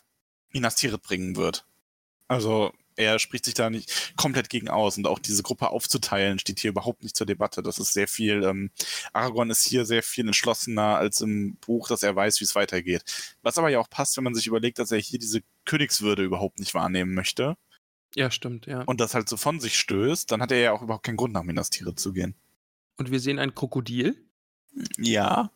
Minas 0.52 0.76
Tirith 0.76 1.04
bringen 1.04 1.36
wird. 1.36 1.66
Also 2.28 2.72
er 2.96 3.20
spricht 3.20 3.46
sich 3.46 3.54
da 3.54 3.70
nicht 3.70 4.16
komplett 4.16 4.50
gegen 4.50 4.70
aus 4.70 4.98
und 4.98 5.08
auch 5.08 5.20
diese 5.20 5.44
Gruppe 5.44 5.70
aufzuteilen 5.70 6.40
steht 6.40 6.60
hier 6.60 6.72
überhaupt 6.72 7.04
nicht 7.04 7.16
zur 7.16 7.28
Debatte. 7.28 7.62
Das 7.62 7.78
ist 7.80 7.94
sehr 7.94 8.08
viel, 8.08 8.44
ähm, 8.44 8.72
Aragorn 9.14 9.50
ist 9.50 9.68
hier 9.68 9.86
sehr 9.86 10.04
viel 10.04 10.26
entschlossener 10.26 10.98
als 10.98 11.22
im 11.22 11.58
Buch, 11.58 11.88
dass 11.88 12.04
er 12.04 12.16
weiß, 12.16 12.40
wie 12.40 12.46
es 12.46 12.56
weitergeht. 12.56 13.04
Was 13.42 13.58
aber 13.58 13.70
ja 13.70 13.80
auch 13.80 13.90
passt, 13.90 14.18
wenn 14.18 14.24
man 14.24 14.36
sich 14.36 14.48
überlegt, 14.48 14.80
dass 14.80 14.92
er 14.92 15.00
hier 15.00 15.20
diese 15.20 15.42
Königswürde 15.66 16.24
überhaupt 16.24 16.60
nicht 16.60 16.74
wahrnehmen 16.74 17.14
möchte 17.14 17.58
Ja, 18.16 18.32
stimmt, 18.32 18.66
ja. 18.66 18.80
Und, 18.82 18.88
und 18.90 19.02
das 19.02 19.14
halt 19.14 19.28
so 19.28 19.38
von 19.38 19.60
sich 19.60 19.78
stößt, 19.78 20.32
dann 20.32 20.42
hat 20.42 20.52
er 20.52 20.60
ja 20.60 20.72
auch 20.72 20.82
überhaupt 20.82 21.06
keinen 21.06 21.18
Grund, 21.18 21.34
nach 21.34 21.44
Minas 21.44 21.70
Tirith 21.70 22.00
zu 22.00 22.14
gehen. 22.14 22.36
wir 22.98 23.20
sehen 23.20 23.40
ein 23.40 23.54
Krokodil. 23.54 24.26
Ja. 24.98 25.52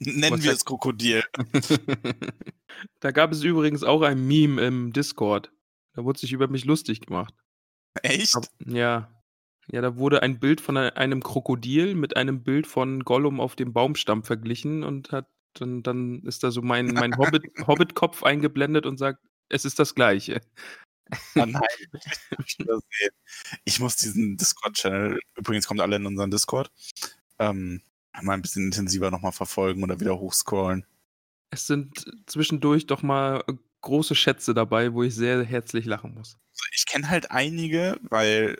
Nennen 0.00 0.38
Was 0.38 0.42
wir 0.42 0.52
es 0.52 0.64
Krokodil. 0.64 1.24
da 3.00 3.10
gab 3.10 3.32
es 3.32 3.42
übrigens 3.42 3.82
auch 3.84 4.02
ein 4.02 4.26
Meme 4.26 4.60
im 4.62 4.92
Discord. 4.92 5.50
Da 5.94 6.04
wurde 6.04 6.18
sich 6.18 6.32
über 6.32 6.48
mich 6.48 6.64
lustig 6.64 7.00
gemacht. 7.00 7.34
Echt? 8.02 8.36
Ab- 8.36 8.46
Ja. 8.66 9.10
Ja, 9.68 9.80
da 9.80 9.96
wurde 9.96 10.22
ein 10.22 10.40
Bild 10.40 10.60
von 10.60 10.76
ei- 10.76 10.94
einem 10.94 11.22
Krokodil 11.22 11.94
mit 11.94 12.16
einem 12.18 12.42
Bild 12.42 12.66
von 12.66 13.02
Gollum 13.02 13.40
auf 13.40 13.56
dem 13.56 13.72
Baumstamm 13.72 14.22
verglichen 14.22 14.82
und 14.84 15.10
hat 15.10 15.26
dann, 15.54 15.82
dann 15.82 16.20
ist 16.24 16.42
da 16.42 16.50
so 16.50 16.60
mein, 16.60 16.86
mein 16.88 17.16
Hobbit, 17.16 17.44
Hobbit-Kopf 17.66 18.24
eingeblendet 18.24 18.84
und 18.84 18.98
sagt, 18.98 19.20
es 19.48 19.64
ist 19.64 19.78
das 19.78 19.94
Gleiche. 19.94 20.40
Ah, 21.34 21.46
nein, 21.46 21.62
ich 23.64 23.80
muss 23.80 23.96
diesen 23.96 24.36
Discord-Channel, 24.36 25.18
übrigens 25.36 25.66
kommt 25.66 25.80
alle 25.80 25.96
in 25.96 26.06
unseren 26.06 26.30
Discord, 26.30 26.70
ähm, 27.38 27.82
mal 28.22 28.32
ein 28.34 28.42
bisschen 28.42 28.64
intensiver 28.66 29.10
nochmal 29.10 29.32
verfolgen 29.32 29.82
oder 29.82 30.00
wieder 30.00 30.18
hochscrollen. 30.18 30.86
Es 31.50 31.66
sind 31.66 32.04
zwischendurch 32.26 32.86
doch 32.86 33.02
mal 33.02 33.44
große 33.84 34.14
Schätze 34.14 34.54
dabei, 34.54 34.92
wo 34.92 35.02
ich 35.02 35.14
sehr 35.14 35.44
herzlich 35.44 35.84
lachen 35.84 36.14
muss. 36.14 36.36
Ich 36.74 36.86
kenne 36.86 37.08
halt 37.08 37.30
einige, 37.30 37.98
weil 38.02 38.58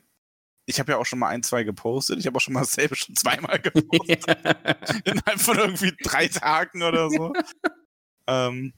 ich 0.67 0.79
habe 0.79 0.93
ja 0.93 0.99
auch 0.99 1.07
schon 1.07 1.19
mal 1.19 1.29
ein, 1.29 1.43
zwei 1.43 1.65
gepostet. 1.65 2.19
Ich 2.19 2.27
habe 2.27 2.37
auch 2.37 2.41
schon 2.41 2.55
mal 2.55 2.61
dasselbe 2.65 2.95
schon 2.95 3.17
zweimal 3.17 3.59
gepostet. 3.59 4.25
Innerhalb 5.05 5.41
von 5.41 5.59
irgendwie 5.59 5.93
drei 6.03 6.29
Tagen 6.29 6.83
oder 6.83 7.11
so. 7.11 7.33
ähm, 8.27 8.73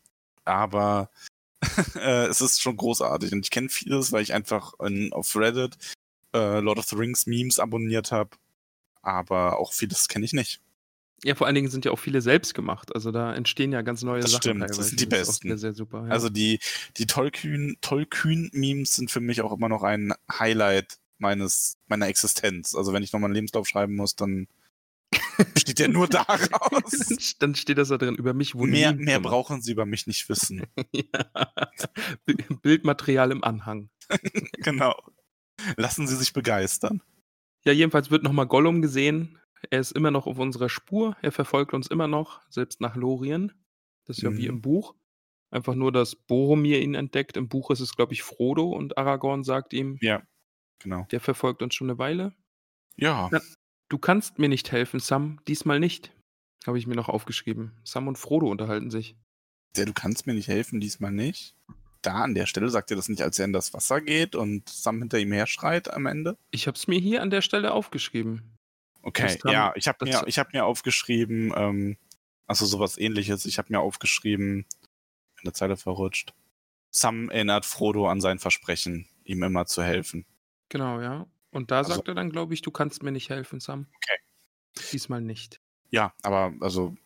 aber 0.44 1.10
äh, 1.97 2.27
es 2.27 2.40
ist 2.40 2.60
schon 2.60 2.77
großartig 2.77 3.32
und 3.32 3.44
ich 3.44 3.51
kenne 3.51 3.68
vieles, 3.68 4.12
weil 4.12 4.23
ich 4.23 4.32
einfach 4.32 4.73
in, 4.81 5.12
auf 5.12 5.35
Reddit 5.36 5.77
äh, 6.35 6.60
Lord 6.60 6.78
of 6.78 6.86
the 6.86 6.97
Rings 6.97 7.27
Memes 7.27 7.59
abonniert 7.59 8.12
habe. 8.12 8.31
Aber 9.02 9.59
auch 9.59 9.73
vieles 9.73 10.09
kenne 10.09 10.24
ich 10.24 10.32
nicht. 10.32 10.60
Ja, 11.25 11.35
vor 11.35 11.47
allen 11.47 11.55
Dingen 11.55 11.71
sind 11.71 11.85
ja 11.85 11.91
auch 11.93 11.99
viele 11.99 12.21
selbst 12.21 12.55
gemacht. 12.55 12.95
Also 12.95 13.11
da 13.11 13.35
entstehen 13.35 13.73
ja 13.73 13.83
ganz 13.83 14.03
neue 14.03 14.21
Das 14.21 14.31
Sachen 14.33 14.43
stimmt, 14.43 14.63
das 14.63 14.73
teilweise. 14.73 14.89
sind 14.91 15.01
die 15.01 15.07
auch 15.07 15.11
besten. 15.11 15.49
Sehr, 15.49 15.59
sehr 15.59 15.75
super. 15.75 16.05
Ja. 16.07 16.13
Also 16.13 16.29
die, 16.29 16.61
die 16.99 17.07
Tollkühn, 17.07 17.77
Tollkühn-Memes 17.81 18.95
sind 18.97 19.11
für 19.11 19.21
mich 19.21 19.41
auch 19.41 19.53
immer 19.53 19.69
noch 19.69 19.83
ein 19.83 20.13
Highlight 20.31 20.99
meines, 21.19 21.79
meiner 21.87 22.07
Existenz. 22.09 22.75
Also 22.75 22.93
wenn 22.93 23.03
ich 23.03 23.13
nochmal 23.13 23.29
einen 23.29 23.35
Lebenslauf 23.35 23.67
schreiben 23.67 23.97
muss, 23.97 24.15
dann 24.15 24.47
steht 25.57 25.79
der 25.79 25.89
nur 25.89 26.07
daraus. 26.07 27.35
dann 27.39 27.55
steht 27.55 27.79
das 27.79 27.89
da 27.89 27.97
drin. 27.97 28.15
Über 28.17 28.35
mich 28.35 28.55
wurden 28.55 28.73
mehr 28.73 28.93
mehr 28.93 29.21
brauchen 29.21 29.63
sie 29.63 29.73
über 29.73 29.87
mich 29.87 30.07
nicht 30.07 30.29
wissen. 30.29 30.65
ja. 30.93 31.53
Bi- 32.27 32.37
Bildmaterial 32.63 33.31
im 33.33 33.43
Anhang. 33.43 33.89
genau. 34.59 34.95
Lassen 35.77 36.07
Sie 36.07 36.17
sich 36.17 36.33
begeistern. 36.35 37.01
Ja, 37.65 37.73
jedenfalls 37.73 38.11
wird 38.11 38.23
nochmal 38.23 38.47
Gollum 38.47 38.83
gesehen. 38.83 39.39
Er 39.70 39.81
ist 39.81 39.93
immer 39.93 40.11
noch 40.11 40.27
auf 40.27 40.39
unserer 40.39 40.69
Spur. 40.69 41.16
Er 41.23 41.33
verfolgt 41.33 41.74
uns 41.74 41.87
immer 41.89 42.09
noch, 42.09 42.41
selbst 42.51 42.81
nach 42.81 42.95
Lorien. 42.97 43.53
Das 44.07 44.19
ist 44.19 44.23
ja 44.23 44.33
wie 44.37 44.43
Mhm. 44.49 44.57
im 44.57 44.62
Buch. 44.62 44.95
Einfach 45.51 45.74
nur, 45.74 45.93
dass 45.93 46.15
Boromir 46.16 46.81
ihn 46.83 46.95
entdeckt. 46.95 47.37
Im 47.37 47.49
Buch 47.49 47.70
ist 47.70 47.81
es, 47.81 47.97
glaube 47.97 48.12
ich, 48.12 48.23
Frodo 48.23 48.70
und 48.70 48.99
Aragorn 48.99 49.45
sagt 49.45 49.73
ihm, 49.73 49.99
Ja, 50.01 50.23
genau. 50.81 51.07
der 51.11 51.20
verfolgt 51.20 51.62
uns 51.62 51.74
schon 51.74 51.89
eine 51.91 51.99
Weile. 51.99 52.35
Ja, 52.97 53.28
Ja. 53.33 53.41
Du 53.89 53.99
kannst 53.99 54.39
mir 54.41 54.49
nicht 54.49 54.73
helfen, 54.73 54.99
Sam. 54.99 55.39
Diesmal 55.47 55.78
nicht. 55.78 56.12
Habe 56.66 56.77
ich 56.78 56.89
mir 56.89 56.97
noch 56.97 57.09
aufgeschrieben. 57.09 57.73
Sam 57.85 58.09
und 58.09 58.19
Frodo 58.19 58.51
unterhalten 58.51 58.91
sich. 58.91 59.16
der, 59.77 59.85
du 59.87 59.93
kannst 59.93 60.27
mir 60.27 60.33
nicht 60.35 60.49
helfen, 60.49 60.81
diesmal 60.81 61.12
nicht. 61.12 61.55
Da 62.03 62.23
an 62.24 62.35
der 62.35 62.47
Stelle 62.47 62.69
sagt 62.70 62.91
er 62.91 62.97
das 62.97 63.09
nicht, 63.11 63.20
als 63.23 63.39
er 63.39 63.45
in 63.45 63.53
das 63.53 63.74
Wasser 63.74 64.01
geht 64.01 64.35
und 64.35 64.69
Sam 64.69 64.99
hinter 65.01 65.19
ihm 65.19 65.33
her 65.33 65.47
schreit 65.47 65.93
am 65.93 66.07
Ende. 66.07 66.37
Ich 66.51 66.66
habe 66.66 66.77
es 66.77 66.89
mir 66.89 66.99
hier 66.99 67.20
an 67.23 67.31
der 67.31 67.43
Stelle 67.43 67.73
aufgeschrieben. 67.73 68.56
Okay, 69.07 69.39
ja, 69.45 69.73
ich 69.77 69.87
habe 69.87 70.05
mir, 70.05 70.24
ich 70.27 70.39
hab 70.39 70.53
mir 70.53 70.65
aufgeschrieben, 70.65 71.53
ähm, 71.57 71.97
also 72.49 72.66
sowas 72.66 72.99
ähnliches, 72.99 73.45
ich 73.47 73.57
habe 73.59 73.69
mir 73.73 73.81
aufgeschrieben, 73.81 74.66
eine 75.43 75.53
Zeile 75.53 75.77
verrutscht. 75.77 76.35
Sam 76.91 77.31
erinnert 77.31 77.65
Frodo 77.66 78.09
an 78.09 78.20
sein 78.20 78.41
Versprechen, 78.41 79.09
ihm 79.24 79.43
immer 79.45 79.66
zu 79.66 79.83
helfen. 79.85 80.27
Genau, 80.70 81.01
ja. 81.01 81.27
Und 81.53 81.70
da 81.70 81.78
Also- 81.78 81.95
sagt 81.95 82.09
er 82.09 82.15
dann, 82.15 82.31
glaube 82.31 82.53
ich, 82.55 82.62
du 82.62 82.70
kannst 82.73 83.03
mir 83.05 83.12
nicht 83.12 83.31
helfen, 83.31 83.61
Sam. 83.61 83.87
Okay. 83.95 84.89
Diesmal 84.93 85.20
nicht. 85.20 85.61
Ja, 85.91 86.12
aber 86.23 86.53
also 86.61 86.97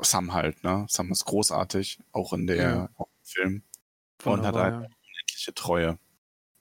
Sam 0.00 0.32
halt, 0.32 0.64
ne? 0.64 0.86
Sam 0.88 1.12
ist 1.12 1.26
großartig, 1.26 1.98
auch 2.12 2.32
in 2.32 2.46
der 2.46 2.56
Ja. 2.56 2.88
auch 2.96 3.08
im 3.08 3.24
Film. 3.24 3.62
Und 4.24 4.42
hat 4.46 4.54
halt- 4.54 4.72
ja. 4.72 4.78
Unendliche 4.78 5.54
Treue. 5.54 5.98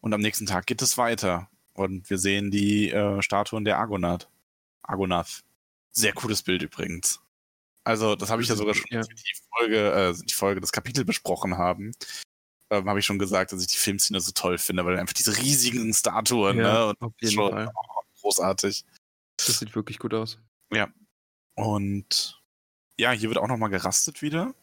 Und 0.01 0.13
am 0.13 0.19
nächsten 0.21 0.45
Tag 0.47 0.65
geht 0.67 0.81
es 0.81 0.97
weiter. 0.97 1.49
Und 1.73 2.09
wir 2.09 2.17
sehen 2.17 2.51
die 2.51 2.91
äh, 2.91 3.21
Statuen 3.21 3.63
der 3.63 3.77
Argonath. 3.77 4.27
Argonath. 4.83 5.41
Sehr 5.91 6.13
cooles 6.13 6.41
Bild 6.41 6.61
übrigens. 6.61 7.19
Also, 7.83 8.15
das 8.15 8.29
habe 8.29 8.41
ich 8.41 8.47
ja 8.47 8.55
sogar 8.55 8.75
schon, 8.75 8.85
ja. 8.89 9.01
die 9.01 9.41
Folge, 9.57 9.91
äh, 9.91 10.13
die 10.25 10.33
Folge, 10.33 10.61
das 10.61 10.71
Kapitel 10.71 11.03
besprochen 11.03 11.57
haben. 11.57 11.91
Ähm, 12.69 12.87
habe 12.87 12.99
ich 12.99 13.05
schon 13.05 13.19
gesagt, 13.19 13.51
dass 13.51 13.61
ich 13.61 13.67
die 13.67 13.77
Filmszene 13.77 14.21
so 14.21 14.31
toll 14.31 14.57
finde, 14.57 14.85
weil 14.85 14.97
einfach 14.97 15.13
diese 15.13 15.35
riesigen 15.37 15.93
Statuen, 15.93 16.57
ja, 16.57 16.73
ne? 16.73 16.87
Und 16.87 17.01
auf 17.01 17.13
jeden 17.19 17.33
schon, 17.33 17.51
Fall. 17.51 17.71
Oh, 17.75 18.01
großartig. 18.21 18.85
Das 19.37 19.59
sieht 19.59 19.75
wirklich 19.75 19.99
gut 19.99 20.13
aus. 20.13 20.39
Ja. 20.71 20.87
Und 21.55 22.41
ja, 22.99 23.11
hier 23.11 23.29
wird 23.29 23.39
auch 23.39 23.47
nochmal 23.47 23.69
gerastet 23.69 24.21
wieder. 24.21 24.53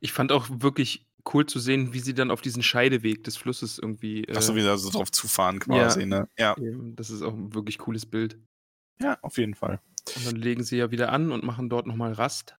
Ich 0.00 0.12
fand 0.12 0.32
auch 0.32 0.48
wirklich 0.50 1.06
cool 1.32 1.46
zu 1.46 1.60
sehen, 1.60 1.92
wie 1.92 2.00
sie 2.00 2.14
dann 2.14 2.30
auf 2.30 2.40
diesen 2.40 2.62
Scheideweg 2.62 3.24
des 3.24 3.36
Flusses 3.36 3.78
irgendwie. 3.78 4.24
Äh, 4.24 4.36
Achso, 4.36 4.54
wieder 4.54 4.76
so 4.76 4.90
drauf 4.90 5.10
zufahren 5.10 5.60
quasi, 5.60 6.00
ja, 6.00 6.06
ne? 6.06 6.28
Ja. 6.36 6.56
Das 6.96 7.10
ist 7.10 7.22
auch 7.22 7.32
ein 7.32 7.54
wirklich 7.54 7.78
cooles 7.78 8.06
Bild. 8.06 8.38
Ja, 9.00 9.18
auf 9.22 9.38
jeden 9.38 9.54
Fall. 9.54 9.80
Und 10.16 10.26
dann 10.26 10.36
legen 10.36 10.64
sie 10.64 10.76
ja 10.76 10.90
wieder 10.90 11.12
an 11.12 11.32
und 11.32 11.44
machen 11.44 11.68
dort 11.68 11.86
nochmal 11.86 12.12
Rast. 12.12 12.56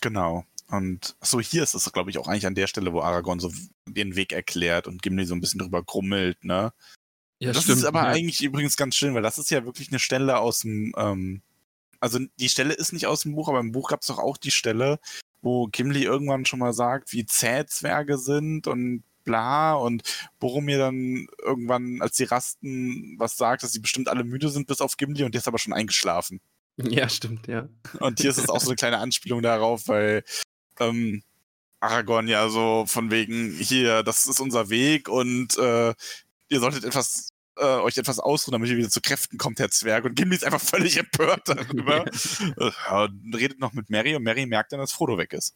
Genau. 0.00 0.44
Und 0.68 1.16
so 1.20 1.40
hier 1.40 1.62
ist 1.64 1.74
es, 1.74 1.92
glaube 1.92 2.10
ich, 2.10 2.18
auch 2.18 2.28
eigentlich 2.28 2.46
an 2.46 2.54
der 2.54 2.68
Stelle, 2.68 2.92
wo 2.92 3.00
Aragorn 3.00 3.40
so 3.40 3.52
den 3.88 4.14
Weg 4.14 4.32
erklärt 4.32 4.86
und 4.86 5.02
Gimli 5.02 5.24
so 5.24 5.34
ein 5.34 5.40
bisschen 5.40 5.58
drüber 5.58 5.82
grummelt, 5.82 6.44
ne? 6.44 6.72
Ja, 7.40 7.52
das 7.52 7.64
stimmt. 7.64 7.78
ist 7.78 7.84
aber 7.84 8.02
ja. 8.02 8.08
eigentlich 8.08 8.42
übrigens 8.42 8.76
ganz 8.76 8.94
schön, 8.94 9.14
weil 9.14 9.22
das 9.22 9.38
ist 9.38 9.50
ja 9.50 9.64
wirklich 9.64 9.88
eine 9.88 9.98
Stelle 9.98 10.38
aus 10.38 10.60
dem, 10.60 10.92
ähm, 10.96 11.42
also 11.98 12.18
die 12.38 12.48
Stelle 12.48 12.74
ist 12.74 12.92
nicht 12.92 13.06
aus 13.06 13.22
dem 13.22 13.34
Buch, 13.34 13.48
aber 13.48 13.60
im 13.60 13.72
Buch 13.72 13.88
gab 13.88 14.02
es 14.02 14.06
doch 14.06 14.18
auch 14.18 14.36
die 14.36 14.50
Stelle, 14.50 15.00
wo 15.42 15.66
Gimli 15.66 16.04
irgendwann 16.04 16.44
schon 16.44 16.58
mal 16.58 16.74
sagt, 16.74 17.12
wie 17.12 17.24
zäh 17.24 17.64
Zwerge 17.66 18.18
sind 18.18 18.66
und 18.66 19.02
bla 19.24 19.74
und 19.74 20.02
Boromir 20.38 20.78
dann 20.78 21.26
irgendwann, 21.42 22.00
als 22.02 22.16
die 22.16 22.24
rasten, 22.24 23.16
was 23.18 23.36
sagt, 23.36 23.62
dass 23.62 23.72
sie 23.72 23.80
bestimmt 23.80 24.08
alle 24.08 24.24
müde 24.24 24.48
sind, 24.48 24.66
bis 24.66 24.80
auf 24.80 24.96
Gimli 24.96 25.24
und 25.24 25.34
der 25.34 25.40
ist 25.40 25.48
aber 25.48 25.58
schon 25.58 25.72
eingeschlafen. 25.72 26.40
Ja, 26.82 27.10
stimmt, 27.10 27.46
ja. 27.46 27.68
Und 27.98 28.20
hier 28.20 28.30
ist 28.30 28.38
es 28.38 28.48
auch 28.48 28.60
so 28.60 28.70
eine 28.70 28.76
kleine 28.76 28.98
Anspielung 28.98 29.42
darauf, 29.42 29.86
weil 29.88 30.24
ähm, 30.78 31.22
Aragorn 31.80 32.26
ja 32.26 32.48
so 32.48 32.84
von 32.86 33.10
wegen, 33.10 33.52
hier, 33.52 34.02
das 34.02 34.26
ist 34.26 34.40
unser 34.40 34.70
Weg 34.70 35.08
und 35.10 35.58
äh, 35.58 35.92
ihr 36.48 36.60
solltet 36.60 36.84
etwas 36.84 37.30
äh, 37.56 37.64
euch 37.64 37.98
etwas 37.98 38.18
ausruhen, 38.18 38.52
damit 38.52 38.70
ihr 38.70 38.76
wieder 38.76 38.90
zu 38.90 39.00
Kräften 39.00 39.38
kommt, 39.38 39.58
Herr 39.58 39.70
Zwerg. 39.70 40.04
Und 40.04 40.14
Gimli 40.14 40.36
ist 40.36 40.44
einfach 40.44 40.60
völlig 40.60 40.96
empört 40.96 41.48
darüber. 41.48 42.04
ja, 42.58 43.04
und 43.04 43.34
redet 43.34 43.60
noch 43.60 43.72
mit 43.72 43.90
Mary 43.90 44.14
und 44.16 44.22
Mary 44.22 44.46
merkt 44.46 44.72
dann, 44.72 44.80
dass 44.80 44.92
Frodo 44.92 45.18
weg 45.18 45.32
ist. 45.32 45.54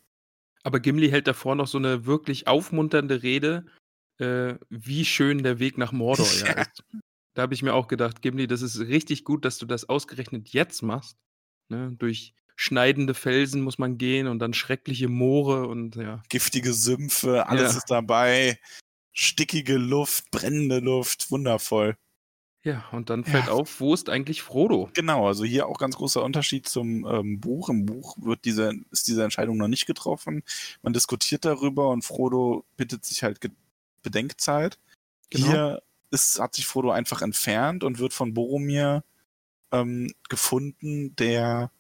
Aber 0.64 0.80
Gimli 0.80 1.10
hält 1.10 1.26
davor 1.26 1.54
noch 1.54 1.66
so 1.68 1.78
eine 1.78 2.06
wirklich 2.06 2.46
aufmunternde 2.48 3.22
Rede, 3.22 3.66
äh, 4.18 4.54
wie 4.70 5.04
schön 5.04 5.42
der 5.42 5.58
Weg 5.58 5.78
nach 5.78 5.92
Mordor 5.92 6.26
ja 6.26 6.52
ist. 6.62 6.82
Da 7.34 7.42
habe 7.42 7.54
ich 7.54 7.62
mir 7.62 7.74
auch 7.74 7.88
gedacht, 7.88 8.22
Gimli, 8.22 8.46
das 8.46 8.62
ist 8.62 8.78
richtig 8.80 9.24
gut, 9.24 9.44
dass 9.44 9.58
du 9.58 9.66
das 9.66 9.88
ausgerechnet 9.88 10.50
jetzt 10.50 10.82
machst. 10.82 11.16
Ne? 11.68 11.92
Durch 11.98 12.34
schneidende 12.56 13.14
Felsen 13.14 13.62
muss 13.62 13.78
man 13.78 13.98
gehen 13.98 14.28
und 14.28 14.38
dann 14.38 14.54
schreckliche 14.54 15.08
Moore 15.08 15.66
und 15.66 15.96
ja. 15.96 16.22
Giftige 16.28 16.72
Sümpfe, 16.72 17.46
alles 17.48 17.72
Ja. 17.72 17.78
ist 17.78 17.90
dabei. 17.90 18.58
Stickige 19.12 19.76
Luft, 19.76 20.30
brennende 20.30 20.78
Luft, 20.78 21.30
wundervoll. 21.30 21.96
Ja, 22.64 22.82
und 22.92 23.10
dann 23.10 23.24
fällt 23.24 23.46
Ja. 23.46 23.52
auf, 23.52 23.78
wo 23.80 23.92
ist 23.92 24.08
eigentlich 24.08 24.40
Frodo? 24.42 24.88
Genau, 24.94 25.26
also 25.28 25.44
hier 25.44 25.66
auch 25.68 25.78
ganz 25.78 25.96
großer 25.96 26.22
Unterschied 26.22 26.66
zum 26.66 27.06
ähm, 27.06 27.38
Buch. 27.38 27.68
Im 27.68 27.84
Buch 27.84 28.16
wird 28.20 28.44
diese, 28.46 28.72
ist 28.90 29.06
diese 29.06 29.22
Entscheidung 29.22 29.58
noch 29.58 29.68
nicht 29.68 29.84
getroffen. 29.86 30.42
Man 30.82 30.94
diskutiert 30.94 31.44
darüber 31.44 31.90
und 31.90 32.02
Frodo 32.04 32.64
bittet 32.78 33.04
sich 33.04 33.22
halt 33.22 33.40
Ge 33.42 33.50
Bedenkzeit. 34.02 34.78
Genau. 35.30 35.46
Hier 35.46 35.82
ist, 36.10 36.38
hat 36.40 36.54
sich 36.54 36.66
Frodo 36.66 36.90
einfach 36.90 37.22
entfernt 37.22 37.84
und 37.84 37.98
wird 37.98 38.12
von 38.14 38.34
Boromir 38.34 39.04
ähm, 39.72 40.12
gefunden, 40.28 41.14
der 41.16 41.70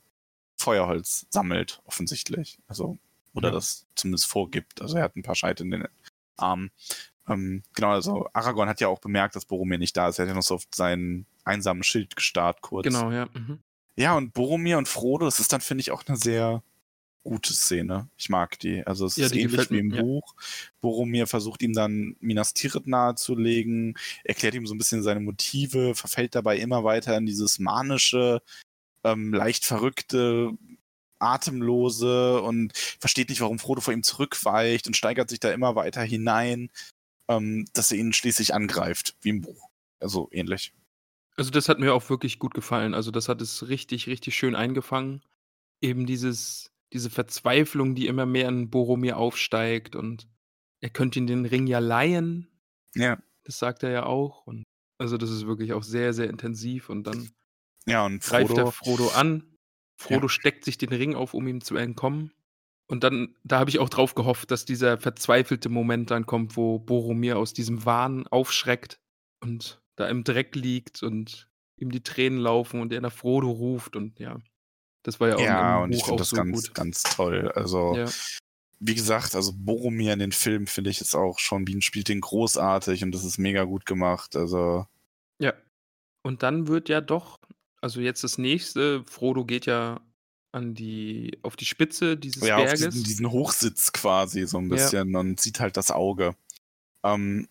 Feuerholz 0.56 1.26
sammelt, 1.30 1.80
offensichtlich. 1.86 2.58
Also, 2.68 2.98
oder 3.34 3.48
Ja. 3.48 3.54
das 3.54 3.86
zumindest 3.94 4.26
vorgibt. 4.26 4.80
Also 4.82 4.96
er 4.98 5.04
hat 5.04 5.16
ein 5.16 5.22
paar 5.22 5.34
Scheite 5.34 5.62
in 5.64 5.70
den 5.70 5.84
Armen. 6.36 6.70
Ähm, 7.28 7.62
genau, 7.74 7.90
also 7.90 8.28
Aragorn 8.32 8.68
hat 8.68 8.80
ja 8.80 8.88
auch 8.88 9.00
bemerkt, 9.00 9.36
dass 9.36 9.46
Boromir 9.46 9.78
nicht 9.78 9.96
da 9.96 10.08
ist. 10.08 10.18
Er 10.18 10.24
hat 10.24 10.28
ja 10.28 10.34
noch 10.34 10.42
so 10.42 10.56
auf 10.56 10.64
seinen 10.74 11.26
einsamen 11.44 11.82
Schild 11.82 12.16
gestarrt 12.16 12.60
kurz. 12.60 12.84
Genau, 12.84 13.10
ja. 13.10 13.28
Mhm. 13.32 13.60
Ja, 13.96 14.16
und 14.16 14.34
Boromir 14.34 14.78
und 14.78 14.88
Frodo, 14.88 15.24
das 15.24 15.40
ist 15.40 15.52
dann, 15.52 15.60
finde 15.60 15.82
ich, 15.82 15.90
auch 15.90 16.02
eine 16.06 16.16
sehr 16.16 16.62
gute 17.22 17.54
Szene. 17.54 18.08
Ich 18.18 18.28
mag 18.28 18.58
die. 18.58 18.86
Also 18.86 19.06
es 19.06 19.16
Ja, 19.16 19.26
ist 19.26 19.34
ähnlich 19.34 19.70
wie 19.70 19.78
im 19.78 19.94
ja. 19.94 20.02
Buch. 20.02 20.34
Boromir 20.80 21.26
versucht 21.26 21.62
ihm 21.62 21.72
dann 21.72 22.16
Minas 22.20 22.52
Tirith 22.52 22.86
nahezulegen, 22.86 23.96
erklärt 24.24 24.54
ihm 24.54 24.66
so 24.66 24.74
ein 24.74 24.78
bisschen 24.78 25.02
seine 25.02 25.20
Motive, 25.20 25.94
verfällt 25.94 26.34
dabei 26.34 26.58
immer 26.58 26.84
weiter 26.84 27.16
in 27.16 27.24
dieses 27.24 27.58
manische, 27.58 28.42
ähm, 29.04 29.32
leicht 29.32 29.64
verrückte, 29.64 30.52
atemlose 31.18 32.42
und 32.42 32.76
versteht 32.76 33.30
nicht, 33.30 33.40
warum 33.40 33.58
Frodo 33.58 33.80
vor 33.80 33.94
ihm 33.94 34.02
zurückweicht 34.02 34.86
und 34.86 34.96
steigert 34.96 35.30
sich 35.30 35.40
da 35.40 35.50
immer 35.52 35.74
weiter 35.74 36.02
hinein, 36.02 36.68
ähm, 37.28 37.66
dass 37.72 37.92
er 37.92 37.98
ihn 37.98 38.12
schließlich 38.12 38.54
angreift, 38.54 39.16
wie 39.20 39.30
im 39.30 39.40
Buch. 39.40 39.68
Also 40.00 40.28
ähnlich. 40.32 40.72
Also 41.36 41.50
das 41.50 41.68
hat 41.68 41.80
mir 41.80 41.94
auch 41.94 42.08
wirklich 42.10 42.38
gut 42.38 42.54
gefallen. 42.54 42.94
Also 42.94 43.10
das 43.10 43.28
hat 43.28 43.40
es 43.40 43.68
richtig, 43.68 44.06
richtig 44.06 44.36
schön 44.36 44.54
eingefangen. 44.54 45.22
Eben 45.80 46.06
dieses, 46.06 46.70
diese 46.92 47.10
Verzweiflung, 47.10 47.94
die 47.94 48.06
immer 48.06 48.26
mehr 48.26 48.48
in 48.48 48.70
Boromir 48.70 49.16
aufsteigt 49.16 49.96
und 49.96 50.28
er 50.80 50.90
könnte 50.90 51.18
ihn 51.18 51.26
den 51.26 51.46
Ring 51.46 51.66
ja 51.66 51.78
leihen. 51.78 52.48
Ja. 52.94 53.18
Das 53.44 53.58
sagt 53.58 53.82
er 53.82 53.90
ja 53.90 54.06
auch. 54.06 54.46
Und 54.46 54.64
also 54.98 55.16
das 55.16 55.30
ist 55.30 55.46
wirklich 55.46 55.72
auch 55.72 55.82
sehr, 55.82 56.12
sehr 56.12 56.30
intensiv. 56.30 56.88
Und 56.88 57.06
dann 57.06 57.30
Ja, 57.86 58.04
und 58.06 58.22
greift 58.22 58.48
Frodo, 58.48 58.66
er 58.66 58.72
Frodo 58.72 59.08
an. 59.08 59.56
Frodo 59.96 60.28
steckt 60.28 60.64
sich 60.64 60.78
den 60.78 60.90
Ring 60.90 61.14
auf, 61.14 61.34
um 61.34 61.46
ihm 61.48 61.62
zu 61.62 61.76
entkommen. 61.76 62.32
Und 62.86 63.02
dann, 63.02 63.34
da 63.44 63.58
habe 63.58 63.70
ich 63.70 63.78
auch 63.78 63.88
drauf 63.88 64.14
gehofft, 64.14 64.50
dass 64.50 64.64
dieser 64.66 64.98
verzweifelte 64.98 65.68
Moment 65.70 66.10
dann 66.10 66.26
kommt, 66.26 66.56
wo 66.56 66.78
Boromir 66.78 67.38
aus 67.38 67.54
diesem 67.54 67.84
Wahn 67.86 68.26
aufschreckt 68.26 69.00
und 69.42 69.80
da 69.96 70.06
im 70.08 70.22
Dreck 70.24 70.54
liegt 70.54 71.02
und 71.02 71.48
ihm 71.78 71.90
die 71.90 72.02
Tränen 72.02 72.38
laufen 72.38 72.80
und 72.80 72.92
er 72.92 73.00
nach 73.00 73.12
Frodo 73.12 73.50
ruft 73.50 73.96
und 73.96 74.18
ja. 74.20 74.38
Das 75.02 75.20
war 75.20 75.28
ja 75.28 75.36
auch 75.36 75.40
ja, 75.40 75.78
und 75.82 75.92
ich 75.92 75.98
Buch 76.00 76.06
finde 76.06 76.14
auch 76.14 76.18
das 76.18 76.30
so 76.30 76.36
ganz, 76.36 76.66
gut. 76.66 76.74
ganz 76.74 77.02
toll. 77.02 77.52
Also, 77.54 77.94
Ja. 77.94 78.06
wie 78.80 78.94
gesagt, 78.94 79.34
also 79.34 79.52
Boromir 79.54 80.12
in 80.12 80.18
den 80.18 80.32
Filmen 80.32 80.66
finde 80.66 80.90
ich 80.90 81.00
jetzt 81.00 81.14
auch, 81.14 81.38
Sean 81.38 81.64
Bean 81.64 81.82
spielt 81.82 82.08
den 82.08 82.20
großartig 82.20 83.02
und 83.02 83.12
das 83.12 83.24
ist 83.24 83.38
mega 83.38 83.64
gut 83.64 83.86
gemacht. 83.86 84.36
Also, 84.36 84.86
Ja. 85.40 85.52
Und 86.22 86.42
dann 86.42 86.68
wird 86.68 86.88
ja 86.88 87.00
doch, 87.02 87.38
also 87.82 88.00
jetzt 88.00 88.24
das 88.24 88.38
nächste, 88.38 89.04
Frodo 89.04 89.44
geht 89.44 89.66
ja 89.66 90.00
an 90.54 90.74
die, 90.74 91.38
auf 91.42 91.56
die 91.56 91.64
Spitze 91.66 92.16
dieses 92.16 92.46
ja, 92.46 92.56
auf 92.56 92.64
Berges. 92.64 92.94
diesen, 92.94 93.04
diesen 93.04 93.30
Hochsitz 93.30 93.92
quasi 93.92 94.46
so 94.46 94.58
ein 94.58 94.68
Ja. 94.70 94.76
bisschen 94.76 95.16
und 95.16 95.40
sieht 95.40 95.60
halt 95.60 95.76
das 95.76 95.90
Auge. 95.90 96.36
Ähm, 97.02 97.48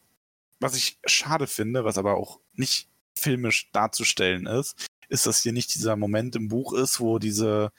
was 0.59 0.75
ich 0.75 0.97
schade 1.05 1.47
finde, 1.47 1.83
was 1.83 1.97
aber 1.97 2.15
auch 2.15 2.39
nicht 2.53 2.87
filmisch 3.17 3.69
darzustellen 3.71 4.45
ist, 4.47 4.87
ist, 5.09 5.25
dass 5.25 5.43
hier 5.43 5.51
nicht 5.51 5.75
dieser 5.75 5.95
Moment 5.95 6.35
im 6.35 6.47
Buch 6.47 6.73
ist, 6.73 6.99
wo 6.99 7.19
diese, 7.19 7.71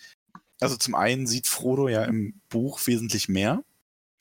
also 0.60 0.76
zum 0.76 0.94
einen 0.94 1.26
sieht 1.26 1.46
Frodo 1.46 1.88
ja 1.88 2.04
im 2.04 2.40
Buch 2.50 2.86
wesentlich 2.86 3.28
mehr. 3.28 3.64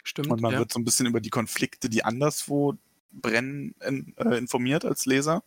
Stimmt, 0.03 0.29
Und 0.29 0.41
man 0.41 0.53
ja. 0.53 0.59
wird 0.59 0.71
so 0.73 0.79
ein 0.79 0.85
bisschen 0.85 1.05
über 1.05 1.21
die 1.21 1.29
Konflikte, 1.29 1.89
die 1.89 2.03
anderswo 2.03 2.75
brennen, 3.11 3.75
in, 3.85 4.13
äh, 4.17 4.37
informiert 4.37 4.85
als 4.85 5.05
Leser. 5.05 5.43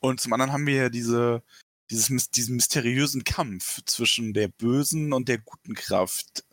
Und 0.00 0.20
zum 0.20 0.32
anderen 0.32 0.52
haben 0.52 0.66
wir 0.66 0.74
ja 0.74 0.88
diese, 0.88 1.42
dieses, 1.90 2.30
diesen 2.30 2.56
mysteriösen 2.56 3.24
Kampf 3.24 3.82
zwischen 3.84 4.34
der 4.34 4.48
bösen 4.48 5.12
und 5.12 5.28
der 5.28 5.38
guten 5.38 5.74
Kraft, 5.74 6.44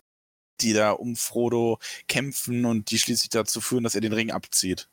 die 0.62 0.74
da 0.74 0.92
um 0.92 1.16
Frodo 1.16 1.80
kämpfen 2.08 2.66
und 2.66 2.92
die 2.92 3.00
schließlich 3.00 3.30
dazu 3.30 3.62
führen, 3.62 3.84
dass 3.84 3.96
er 3.96 4.02
den 4.02 4.14
Ring 4.14 4.32
abzieht. 4.32 4.90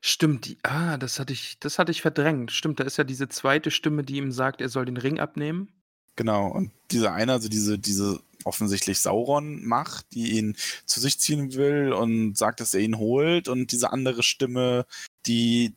Stimmt, 0.00 0.46
die, 0.46 0.58
ah, 0.64 0.96
das 0.96 1.20
hatte 1.20 1.32
ich, 1.32 1.58
das 1.60 1.78
hatte 1.78 1.92
ich 1.92 2.02
verdrängt. 2.02 2.50
Stimmt, 2.50 2.80
da 2.80 2.84
ist 2.84 2.96
ja 2.96 3.04
diese 3.04 3.28
zweite 3.28 3.70
Stimme, 3.70 4.02
die 4.02 4.16
ihm 4.16 4.32
sagt, 4.32 4.60
er 4.60 4.68
soll 4.68 4.84
den 4.84 4.96
Ring 4.96 5.20
abnehmen. 5.20 5.68
Genau. 6.16 6.48
Und 6.48 6.72
dieser 6.90 7.12
eine, 7.12 7.32
also 7.32 7.48
diese, 7.48 7.78
diese 7.78 8.20
offensichtlich 8.44 9.00
Sauron-Macht, 9.00 10.06
die 10.12 10.32
ihn 10.32 10.56
zu 10.86 11.00
sich 11.00 11.18
ziehen 11.18 11.54
will 11.54 11.92
und 11.92 12.36
sagt, 12.36 12.60
dass 12.60 12.74
er 12.74 12.80
ihn 12.80 12.98
holt. 12.98 13.48
Und 13.48 13.72
diese 13.72 13.92
andere 13.92 14.22
Stimme, 14.24 14.86
die 15.26 15.74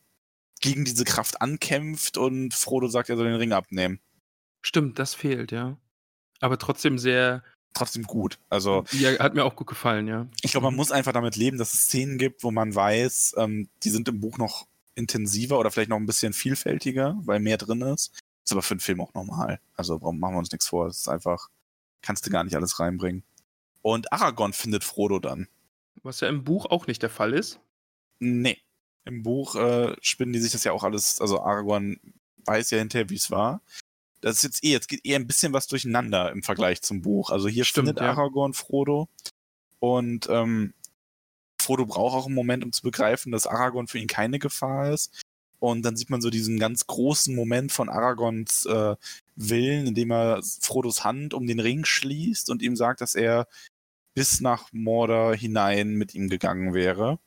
gegen 0.65 0.83
diese 0.83 1.05
Kraft 1.05 1.41
ankämpft 1.41 2.17
und 2.17 2.53
Frodo 2.53 2.87
sagt, 2.87 3.09
er 3.09 3.17
soll 3.17 3.27
den 3.27 3.35
Ring 3.35 3.53
abnehmen. 3.53 3.99
Stimmt, 4.61 4.97
das 4.97 5.13
fehlt, 5.13 5.51
ja. 5.51 5.77
Aber 6.41 6.57
trotzdem 6.57 6.97
sehr, 6.97 7.43
Trotzdem 7.75 8.03
gut. 8.03 8.39
Also 8.49 8.85
ja, 8.93 9.19
hat 9.19 9.35
mir 9.35 9.43
auch 9.43 9.57
gut 9.57 9.67
gefallen, 9.67 10.07
ja. 10.07 10.27
ich 10.41 10.51
glaube, 10.51 10.65
man 10.65 10.75
muss 10.75 10.93
einfach 10.93 11.11
damit 11.11 11.35
leben, 11.35 11.57
dass 11.57 11.73
es 11.73 11.83
Szenen 11.83 12.17
gibt, 12.17 12.41
wo 12.41 12.49
man 12.49 12.73
weiß, 12.73 13.35
ähm, 13.37 13.67
die 13.83 13.89
sind 13.89 14.07
im 14.07 14.21
Buch 14.21 14.37
noch 14.37 14.65
intensiver 14.95 15.59
oder 15.59 15.71
vielleicht 15.71 15.89
noch 15.89 15.97
ein 15.97 16.05
bisschen 16.05 16.31
vielfältiger, 16.31 17.17
weil 17.25 17.41
mehr 17.41 17.57
drin 17.57 17.81
ist. 17.81 18.17
Ist 18.45 18.53
aber 18.53 18.61
für 18.61 18.75
einen 18.75 18.79
Film 18.79 19.01
auch 19.01 19.13
normal. 19.13 19.59
Also 19.75 19.99
machen 19.99 20.35
wir 20.35 20.39
uns 20.39 20.51
nichts 20.51 20.67
vor. 20.67 20.87
Es 20.87 20.99
ist 20.99 21.09
einfach, 21.09 21.49
kannst 22.01 22.25
du 22.25 22.29
gar 22.29 22.45
nicht 22.45 22.55
alles 22.55 22.79
reinbringen. 22.79 23.23
Und 23.81 24.13
Aragorn 24.13 24.53
findet 24.53 24.85
Frodo 24.85 25.19
dann. 25.19 25.49
Was 26.01 26.21
ja 26.21 26.29
im 26.29 26.45
Buch 26.45 26.65
auch 26.67 26.87
nicht 26.87 27.03
der 27.03 27.09
Fall 27.09 27.33
ist. 27.33 27.59
Nee. 28.19 28.57
Im 29.05 29.23
Buch 29.23 29.55
äh, 29.55 29.95
spinnen 30.01 30.33
die 30.33 30.39
sich 30.39 30.51
das 30.51 30.63
ja 30.63 30.71
auch 30.71 30.83
alles, 30.83 31.21
also 31.21 31.41
Aragorn 31.41 31.99
weiß 32.45 32.71
ja 32.71 32.79
hinterher, 32.79 33.09
wie 33.09 33.15
es 33.15 33.31
war. 33.31 33.61
das 34.21 34.37
ist 34.37 34.43
jetzt 34.43 34.63
eh, 34.63 34.71
jetzt 34.71 34.87
geht 34.87 35.05
eher 35.05 35.19
ein 35.19 35.27
bisschen 35.27 35.53
was 35.53 35.67
durcheinander 35.67 36.31
im 36.31 36.43
Vergleich 36.43 36.81
zum 36.81 37.01
Buch. 37.01 37.29
Also 37.29 37.47
hier 37.47 37.65
Stimmt, 37.65 37.87
findet 37.87 38.01
ja. 38.03 38.11
Aragorn 38.11 38.53
Frodo 38.53 39.07
und 39.79 40.27
ähm, 40.29 40.73
Frodo 41.61 41.85
braucht 41.85 42.15
auch 42.15 42.25
einen 42.25 42.35
Moment, 42.35 42.63
um 42.63 42.71
zu 42.71 42.83
begreifen, 42.83 43.31
dass 43.31 43.47
Aragorn 43.47 43.87
für 43.87 43.99
ihn 43.99 44.07
keine 44.07 44.39
Gefahr 44.39 44.91
ist. 44.91 45.23
Und 45.59 45.83
dann 45.83 45.95
sieht 45.95 46.09
man 46.09 46.21
so 46.21 46.29
diesen 46.29 46.59
ganz 46.59 46.85
großen 46.85 47.35
Moment 47.35 47.71
von 47.71 47.89
Aragons 47.89 48.65
äh, 48.65 48.95
Willen, 49.35 49.87
indem 49.87 50.11
er 50.11 50.41
Frodos 50.61 51.03
Hand 51.03 51.33
um 51.33 51.47
den 51.47 51.59
Ring 51.59 51.85
schließt 51.85 52.49
und 52.49 52.61
ihm 52.61 52.75
sagt, 52.75 53.01
dass 53.01 53.15
er 53.15 53.47
bis 54.13 54.41
nach 54.41 54.71
Mordor 54.73 55.35
hinein 55.35 55.95
mit 55.95 56.13
ihm 56.13 56.29
gegangen 56.29 56.73
wäre. 56.73 57.19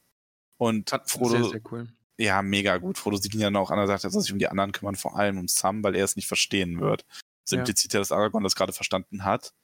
Und 0.58 0.90
Frodo, 1.06 1.42
Sehr, 1.42 1.50
sehr 1.50 1.60
cool. 1.72 1.88
ja, 2.18 2.42
mega 2.42 2.76
gut. 2.78 2.98
Frodo 2.98 3.16
sieht 3.16 3.34
ihn 3.34 3.40
ja 3.40 3.50
noch 3.50 3.70
an, 3.70 3.78
er 3.78 3.86
sagt, 3.86 4.04
er 4.04 4.10
soll 4.10 4.22
sich 4.22 4.32
um 4.32 4.38
die 4.38 4.48
anderen 4.48 4.72
kümmern, 4.72 4.96
vor 4.96 5.16
allem 5.16 5.38
um 5.38 5.48
Sam, 5.48 5.82
weil 5.82 5.94
er 5.94 6.04
es 6.04 6.16
nicht 6.16 6.26
verstehen 6.28 6.80
wird. 6.80 7.06
Das 7.44 7.52
Ja. 7.52 7.58
impliziert 7.60 7.94
ja, 7.94 8.00
dass 8.00 8.12
Aragorn 8.12 8.44
das 8.44 8.56
gerade 8.56 8.72
verstanden 8.72 9.24
hat. 9.24 9.54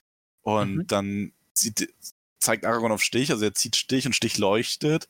Und 0.42 0.76
Mhm. 0.76 0.86
dann 0.86 1.32
sieht, 1.52 1.92
zeigt 2.38 2.64
Aragorn 2.64 2.92
auf 2.92 3.02
Stich, 3.02 3.30
also 3.30 3.44
er 3.44 3.54
zieht 3.54 3.76
Stich 3.76 4.06
und 4.06 4.14
Stich 4.14 4.38
leuchtet. 4.38 5.08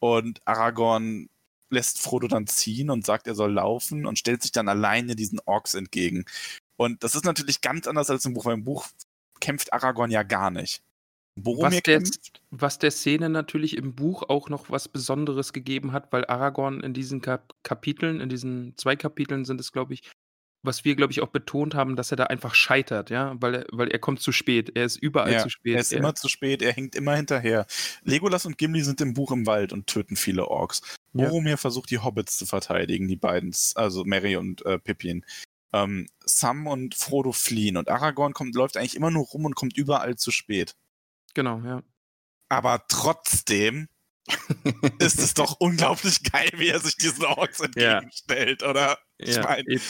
Und 0.00 0.40
Aragorn 0.46 1.28
lässt 1.68 2.00
Frodo 2.00 2.26
dann 2.26 2.46
ziehen 2.48 2.90
und 2.90 3.06
sagt, 3.06 3.26
er 3.28 3.34
soll 3.36 3.52
laufen 3.52 4.04
und 4.06 4.18
stellt 4.18 4.42
sich 4.42 4.50
dann 4.50 4.68
alleine 4.68 5.14
diesen 5.14 5.38
Orks 5.44 5.74
entgegen. 5.74 6.24
Und 6.76 7.04
das 7.04 7.14
ist 7.14 7.24
natürlich 7.24 7.60
ganz 7.60 7.86
anders 7.86 8.10
als 8.10 8.24
im 8.24 8.34
Buch, 8.34 8.46
weil 8.46 8.54
im 8.54 8.64
Buch 8.64 8.88
kämpft 9.40 9.72
Aragorn 9.72 10.10
ja 10.10 10.22
gar 10.24 10.50
nicht. 10.50 10.82
Boromir 11.36 11.78
Was 11.78 11.82
der, 11.82 12.02
was 12.50 12.78
der 12.78 12.90
Szene 12.90 13.28
natürlich 13.28 13.76
im 13.76 13.94
Buch 13.94 14.24
auch 14.28 14.48
noch 14.48 14.70
was 14.70 14.88
Besonderes 14.88 15.52
gegeben 15.52 15.92
hat, 15.92 16.12
weil 16.12 16.24
Aragorn 16.26 16.80
in 16.80 16.92
diesen 16.92 17.20
Kap 17.20 17.54
Kapiteln, 17.62 18.20
in 18.20 18.28
diesen 18.28 18.76
zwei 18.76 18.96
Kapiteln 18.96 19.44
sind 19.44 19.60
es, 19.60 19.72
glaube 19.72 19.94
ich, 19.94 20.02
was 20.62 20.84
wir, 20.84 20.94
glaube 20.94 21.12
ich, 21.12 21.22
auch 21.22 21.28
betont 21.28 21.74
haben, 21.74 21.96
dass 21.96 22.10
er 22.10 22.16
da 22.16 22.24
einfach 22.24 22.54
scheitert, 22.54 23.10
ja, 23.10 23.34
weil 23.40 23.54
er, 23.54 23.66
weil 23.72 23.88
er 23.88 23.98
kommt 23.98 24.20
zu 24.20 24.32
spät. 24.32 24.72
Er 24.74 24.84
ist 24.84 24.96
überall 24.96 25.32
Ja, 25.32 25.42
zu 25.42 25.48
spät. 25.48 25.74
Er 25.74 25.80
ist 25.80 25.92
immer 25.92 26.14
zu 26.14 26.28
spät, 26.28 26.60
er 26.60 26.72
hängt 26.72 26.94
immer 26.94 27.16
hinterher. 27.16 27.66
Legolas 28.02 28.44
und 28.44 28.58
Gimli 28.58 28.82
sind 28.82 29.00
im 29.00 29.14
Buch 29.14 29.32
im 29.32 29.46
Wald 29.46 29.72
und 29.72 29.86
töten 29.86 30.16
viele 30.16 30.48
Orks. 30.48 30.82
Ja. 31.14 31.28
Boromir 31.28 31.56
versucht, 31.56 31.90
die 31.90 31.98
Hobbits 31.98 32.36
zu 32.36 32.46
verteidigen, 32.46 33.08
die 33.08 33.16
beiden, 33.16 33.54
also 33.74 34.04
Merry 34.04 34.36
und 34.36 34.64
äh, 34.66 34.78
Pippin. 34.78 35.24
Ähm, 35.72 36.08
Sam 36.24 36.66
und 36.66 36.94
Frodo 36.94 37.32
fliehen 37.32 37.76
und 37.76 37.88
Aragorn 37.88 38.34
kommt, 38.34 38.54
läuft 38.54 38.76
eigentlich 38.76 38.96
immer 38.96 39.10
nur 39.10 39.24
rum 39.24 39.46
und 39.46 39.54
kommt 39.54 39.76
überall 39.76 40.16
zu 40.16 40.30
spät. 40.30 40.74
Genau, 41.34 41.60
ja. 41.60 41.82
Aber 42.48 42.84
trotzdem 42.88 43.88
ist 44.98 45.18
es 45.20 45.34
doch 45.34 45.56
unglaublich 45.60 46.22
geil, 46.24 46.50
wie 46.56 46.68
er 46.68 46.80
sich 46.80 46.96
diesen 46.96 47.24
Orks 47.24 47.60
entgegenstellt, 47.60 48.62
oder? 48.62 48.98
Ich 49.18 49.36
ja 49.36 49.42
mein, 49.42 49.64
eben. 49.66 49.82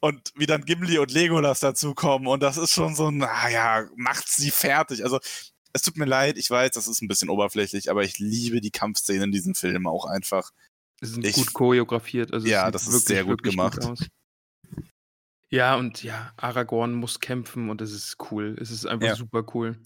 und 0.00 0.32
wie 0.36 0.46
dann 0.46 0.64
Gimli 0.64 0.98
und 0.98 1.10
Legolas 1.12 1.60
dazukommen 1.60 2.26
und 2.28 2.42
das 2.42 2.56
ist 2.56 2.72
schon 2.72 2.94
so 2.94 3.08
ein, 3.08 3.18
naja, 3.18 3.88
macht 3.96 4.28
sie 4.28 4.50
fertig. 4.50 5.02
Also 5.04 5.18
es 5.72 5.82
tut 5.82 5.96
mir 5.96 6.04
leid, 6.04 6.36
ich 6.38 6.50
weiß, 6.50 6.72
das 6.72 6.88
ist 6.88 7.00
ein 7.02 7.08
bisschen 7.08 7.28
oberflächlich, 7.30 7.90
aber 7.90 8.02
ich 8.02 8.18
liebe 8.18 8.60
die 8.60 8.70
Kampfszenen 8.72 9.24
in 9.24 9.32
diesem 9.32 9.54
Film 9.54 9.86
auch 9.86 10.04
einfach. 10.06 10.50
Sie 11.00 11.06
sind 11.12 11.24
Ich- 11.24 11.36
gut 11.36 11.52
choreografiert. 11.52 12.32
Also 12.32 12.46
es 12.46 12.50
Ja, 12.52 12.66
sieht 12.66 12.74
das 12.74 12.82
ist 12.82 12.92
wirklich, 12.92 13.04
sehr 13.06 13.24
gut 13.24 13.42
gemacht. 13.42 13.84
aus. 13.84 14.00
Ja, 15.48 15.76
und 15.76 16.02
ja, 16.02 16.32
Aragorn 16.36 16.94
muss 16.94 17.18
kämpfen 17.20 17.70
und 17.70 17.80
es 17.80 17.92
ist 17.92 18.16
cool. 18.30 18.56
Es 18.60 18.70
ist 18.70 18.86
einfach 18.86 19.06
Ja. 19.08 19.16
super 19.16 19.44
cool. 19.54 19.80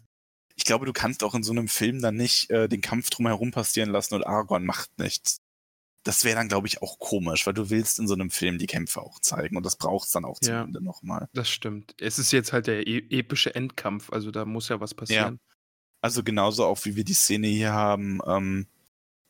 Ich 0.57 0.65
glaube, 0.65 0.87
du 0.87 0.93
kannst 0.93 1.25
auch 1.25 1.35
in 1.35 1.43
so 1.43 1.53
einem 1.53 1.69
Film 1.69 2.01
dann 2.01 2.17
nicht 2.17 2.51
äh, 2.51 2.69
den 2.69 2.81
Kampf 2.81 3.11
drumherum 3.11 3.51
passieren 3.51 3.91
lassen 3.91 4.15
und 4.15 4.25
Aragorn 4.27 4.65
macht 4.65 4.99
nichts. 4.99 5.41
Das 6.05 6.23
wäre 6.25 6.37
dann, 6.37 6.49
glaube 6.49 6.67
ich, 6.67 6.83
auch 6.83 6.99
komisch, 6.99 7.47
weil 7.47 7.55
du 7.55 7.71
willst 7.71 7.99
in 7.99 8.07
so 8.07 8.15
einem 8.15 8.31
Film 8.31 8.59
die 8.59 8.67
Kämpfe 8.67 9.01
auch 9.01 9.19
zeigen 9.21 9.57
und 9.57 9.65
das 9.65 9.77
braucht 9.77 10.07
es 10.07 10.13
dann 10.13 10.25
auch 10.27 10.39
zum 10.39 10.53
Ja. 10.53 10.63
Ende 10.65 10.83
nochmal. 10.83 11.29
Das 11.33 11.49
stimmt. 11.49 11.95
Es 11.99 12.19
ist 12.19 12.31
jetzt 12.31 12.53
halt 12.53 12.67
der 12.67 12.87
e 12.87 12.99
epische 13.11 13.55
Endkampf, 13.55 14.13
also 14.13 14.31
da 14.31 14.45
muss 14.45 14.69
ja 14.69 14.81
was 14.81 14.95
passieren. 14.95 15.41
Also 16.03 16.23
genauso 16.23 16.67
auch 16.67 16.85
wie 16.85 16.95
wir 16.97 17.05
die 17.05 17.15
Szene 17.15 17.47
hier 17.49 17.73
haben. 17.73 18.21
Ähm, 18.27 18.67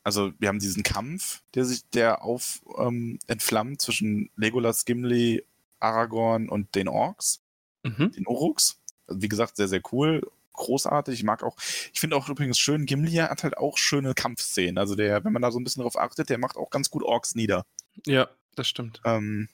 also 0.03 0.33
wir 0.37 0.49
haben 0.49 0.59
diesen 0.59 0.83
Kampf, 0.83 1.41
der 1.55 1.63
sich, 1.65 1.89
der 1.91 2.21
auf 2.23 2.61
ähm, 2.77 3.17
entflammt 3.27 3.81
zwischen 3.81 4.29
Legolas, 4.35 4.83
Gimli, 4.83 5.43
Aragorn 5.79 6.49
und 6.49 6.75
den 6.75 6.87
Orks, 6.89 7.41
Mhm. 7.83 8.11
den 8.11 8.27
Uruks. 8.27 8.79
Also, 9.07 9.21
wie 9.21 9.29
gesagt, 9.29 9.55
sehr, 9.55 9.67
sehr 9.69 9.81
cool. 9.93 10.29
Großartig. 10.55 11.15
Ich 11.15 11.23
mag 11.23 11.43
auch, 11.43 11.55
ich 11.93 11.99
finde 11.99 12.15
auch 12.15 12.29
übrigens 12.29 12.59
schön, 12.59 12.85
Gimli 12.85 13.13
hat 13.13 13.43
halt 13.43 13.57
auch 13.57 13.77
schöne 13.77 14.13
Kampfszenen. 14.13 14.77
Also 14.77 14.95
der, 14.95 15.23
wenn 15.23 15.33
man 15.33 15.41
da 15.41 15.51
so 15.51 15.59
ein 15.59 15.63
bisschen 15.63 15.83
drauf 15.83 15.97
achtet, 15.97 16.29
der 16.29 16.37
macht 16.37 16.57
auch 16.57 16.69
ganz 16.69 16.89
gut 16.89 17.03
Orks 17.03 17.35
nieder. 17.35 17.65
Ja, 18.05 18.29
das 18.55 18.67
stimmt. 18.67 19.01
Ähm, 19.05 19.49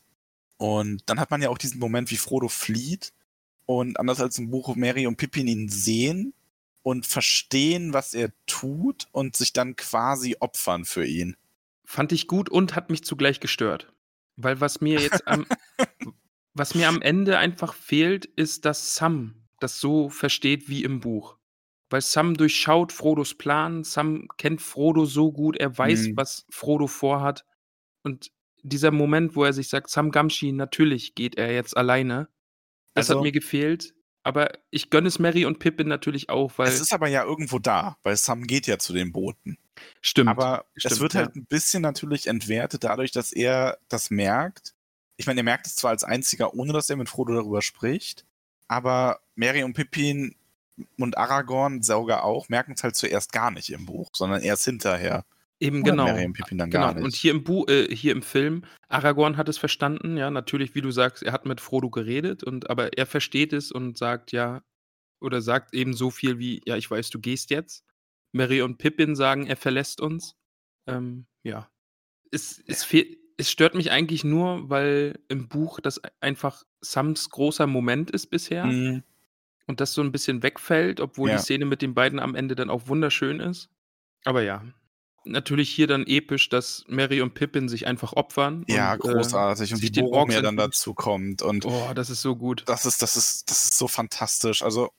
und 0.58 1.04
dann 1.08 1.20
hat 1.20 1.32
man 1.32 1.42
ja 1.42 1.50
auch 1.50 1.58
diesen 1.58 1.80
Moment, 1.80 2.12
wie 2.12 2.18
Frodo 2.18 2.48
flieht 2.48 3.14
und 3.66 4.00
anders 4.00 4.20
als 4.20 4.38
im 4.38 4.50
Buch 4.52 4.76
Mary 4.76 5.08
und 5.08 5.18
Pippin 5.18 5.48
ihn 5.48 5.70
sehen 5.70 6.34
und 6.84 7.06
verstehen, 7.06 7.94
was 7.94 8.14
er 8.14 8.32
tut 8.46 9.08
und 9.12 9.36
sich 9.36 9.54
dann 9.54 9.76
quasi 9.76 10.38
opfern 10.40 10.86
für 10.86 11.06
ihn. 11.06 11.36
Fand 11.84 12.12
ich 12.12 12.28
gut 12.28 12.50
und 12.50 12.76
hat 12.76 12.90
mich 12.90 13.04
zugleich 13.04 13.40
gestört. 13.40 13.92
Weil 14.36 14.62
was 14.62 14.82
mir 14.82 15.00
jetzt 15.00 15.28
am, 15.28 15.46
was 16.54 16.76
mir 16.76 16.88
am 16.88 17.02
Ende 17.02 17.38
einfach 17.38 17.74
fehlt, 17.74 18.26
ist, 18.26 18.66
dass 18.66 18.96
Sam 18.96 19.41
das 19.62 19.80
so 19.80 20.10
versteht 20.10 20.68
wie 20.70 20.84
im 20.84 21.00
Buch. 21.00 21.38
Weil 21.90 22.02
Sam 22.02 22.36
durchschaut 22.36 22.92
Frodos 22.92 23.36
Plan, 23.36 23.84
Sam 23.84 24.28
kennt 24.38 24.62
Frodo 24.62 25.06
so 25.06 25.32
gut, 25.32 25.58
er 25.58 25.78
weiß, 25.78 26.08
Mhm. 26.10 26.18
was 26.18 26.46
Frodo 26.50 26.88
vorhat. 26.88 27.46
Und 28.04 28.32
dieser 28.64 28.92
Moment, 28.92 29.36
wo 29.36 29.44
er 29.44 29.54
sich 29.54 29.68
sagt, 29.70 29.90
Sam 29.90 30.12
Gamshi, 30.12 30.52
natürlich 30.52 31.16
geht 31.16 31.36
er 31.36 31.52
jetzt 31.54 31.76
alleine, 31.76 32.30
das 32.94 33.10
Also- 33.10 33.20
hat 33.20 33.24
mir 33.24 33.32
gefehlt. 33.32 33.94
Aber 34.24 34.52
ich 34.70 34.92
gönne 34.92 35.08
es 35.08 35.18
Mary 35.18 35.46
und 35.46 35.58
Pippin 35.58 35.88
natürlich 35.88 36.30
auch, 36.30 36.52
weil 36.58 36.68
es 36.68 36.80
ist 36.80 36.94
aber 36.94 37.08
ja 37.08 37.24
irgendwo 37.24 37.58
da, 37.58 37.98
weil 38.04 38.16
Sam 38.16 38.44
geht 38.44 38.68
ja 38.68 38.78
zu 38.78 38.94
den 38.94 39.12
Booten. 39.12 39.58
stimmt. 40.02 40.30
Aber 40.30 40.66
es 40.76 40.84
stimmt, 40.84 41.00
wird 41.02 41.14
ja. 41.16 41.20
halt 41.22 41.36
ein 41.36 41.46
bisschen 41.48 41.82
natürlich 41.82 42.28
entwertet 42.28 42.84
dadurch, 42.84 43.12
dass 43.12 43.32
er 43.34 43.80
das 43.90 44.12
merkt. 44.12 44.76
Ich 45.18 45.26
meine, 45.26 45.40
er 45.40 45.44
merkt 45.44 45.66
es 45.66 45.76
zwar 45.76 45.90
als 45.90 46.04
einziger, 46.04 46.54
ohne 46.54 46.72
dass 46.72 46.88
er 46.90 46.98
mit 46.98 47.10
Frodo 47.10 47.34
darüber 47.34 47.64
spricht, 47.64 48.26
aber 48.72 49.20
Mary 49.36 49.64
und 49.64 49.74
Pippin 49.74 50.34
und 50.98 51.18
Aragorn, 51.18 51.84
Sauger 51.84 52.24
auch, 52.24 52.48
merken 52.48 52.72
es 52.72 52.84
halt 52.84 52.96
zuerst 52.96 53.34
gar 53.34 53.52
nicht 53.52 53.70
im 53.70 53.86
Buch, 53.86 54.08
sondern 54.16 54.42
erst 54.42 54.64
hinterher. 54.64 55.26
Eben 55.60 55.84
genau. 55.84 56.06
Mary 56.06 56.26
und 56.26 56.34
Pippin 56.34 56.58
dann 56.58 56.72
Genau, 56.72 56.86
gar 56.86 56.94
nicht. 56.94 57.04
und 57.04 57.14
hier 57.14 57.32
im, 57.32 57.44
Bu 57.44 57.66
äh, 57.66 57.94
hier 57.94 58.14
im 58.14 58.22
Film, 58.22 58.64
Aragorn 58.88 59.36
hat 59.36 59.50
es 59.50 59.58
verstanden, 59.58 60.16
ja, 60.16 60.32
natürlich, 60.32 60.74
wie 60.74 60.82
du 60.82 60.90
sagst, 60.90 61.22
er 61.22 61.34
hat 61.34 61.46
mit 61.46 61.60
Frodo 61.60 61.90
geredet, 61.90 62.44
und, 62.44 62.70
aber 62.70 62.98
er 62.98 63.06
versteht 63.06 63.52
es 63.52 63.74
und 63.74 63.98
sagt 63.98 64.32
ja, 64.32 64.64
oder 65.20 65.42
sagt 65.42 65.74
eben 65.74 65.94
so 65.94 66.10
viel 66.10 66.40
wie, 66.40 66.62
ja, 66.66 66.78
ich 66.78 66.90
weiß, 66.90 67.10
du 67.10 67.20
gehst 67.20 67.50
jetzt. 67.50 67.84
Mary 68.32 68.62
und 68.62 68.78
Pippin 68.78 69.18
sagen, 69.18 69.46
er 69.48 69.58
verlässt 69.58 70.00
uns. 70.00 70.36
Ähm, 70.88 71.26
ja. 71.44 71.70
Es, 72.32 72.64
es, 72.66 72.86
fehl- 72.86 73.18
es 73.42 73.50
stört 73.52 73.74
mich 73.76 73.92
eigentlich 73.92 74.24
nur, 74.24 74.70
weil 74.70 75.20
im 75.28 75.48
Buch 75.50 75.80
das 75.80 76.00
einfach 76.22 76.64
Sams 76.80 77.30
großer 77.32 77.66
Moment 77.68 78.12
ist 78.12 78.28
bisher 78.28 78.66
Mhm. 78.66 79.04
und 79.68 79.82
das 79.82 79.94
so 79.94 80.02
ein 80.02 80.12
bisschen 80.12 80.44
wegfällt, 80.44 81.00
obwohl 81.00 81.30
Ja. 81.30 81.38
die 81.38 81.42
Szene 81.42 81.66
mit 81.66 81.82
den 81.82 81.94
beiden 81.94 82.20
am 82.20 82.36
Ende 82.36 82.56
dann 82.56 82.70
auch 82.70 82.88
wunderschön 82.88 83.40
ist. 83.40 83.70
Aber 84.26 84.44
ja, 84.44 84.64
natürlich 85.24 85.70
hier 85.72 85.88
dann 85.88 86.06
episch, 86.06 86.50
dass 86.50 86.84
Mary 86.88 87.22
und 87.22 87.34
Pippin 87.34 87.68
sich 87.70 87.88
einfach 87.88 88.14
opfern. 88.14 88.64
Ja, 88.68 88.94
und, 88.94 89.06
äh, 89.06 89.14
großartig. 89.14 89.72
und 89.74 89.80
sich 89.80 89.96
wie 89.96 90.02
Boromir 90.02 90.42
dann 90.44 90.58
dazu 90.58 90.94
kommt. 90.94 91.42
Und 91.42 91.66
Oh, 91.66 91.92
das 91.96 92.10
ist 92.12 92.22
so 92.22 92.36
gut. 92.36 92.64
das 92.68 92.86
ist, 92.86 93.02
das 93.02 93.18
ist, 93.18 93.50
das 93.50 93.66
ist 93.66 93.78
so 93.78 93.88
fantastisch. 93.88 94.62
Also, 94.62 94.92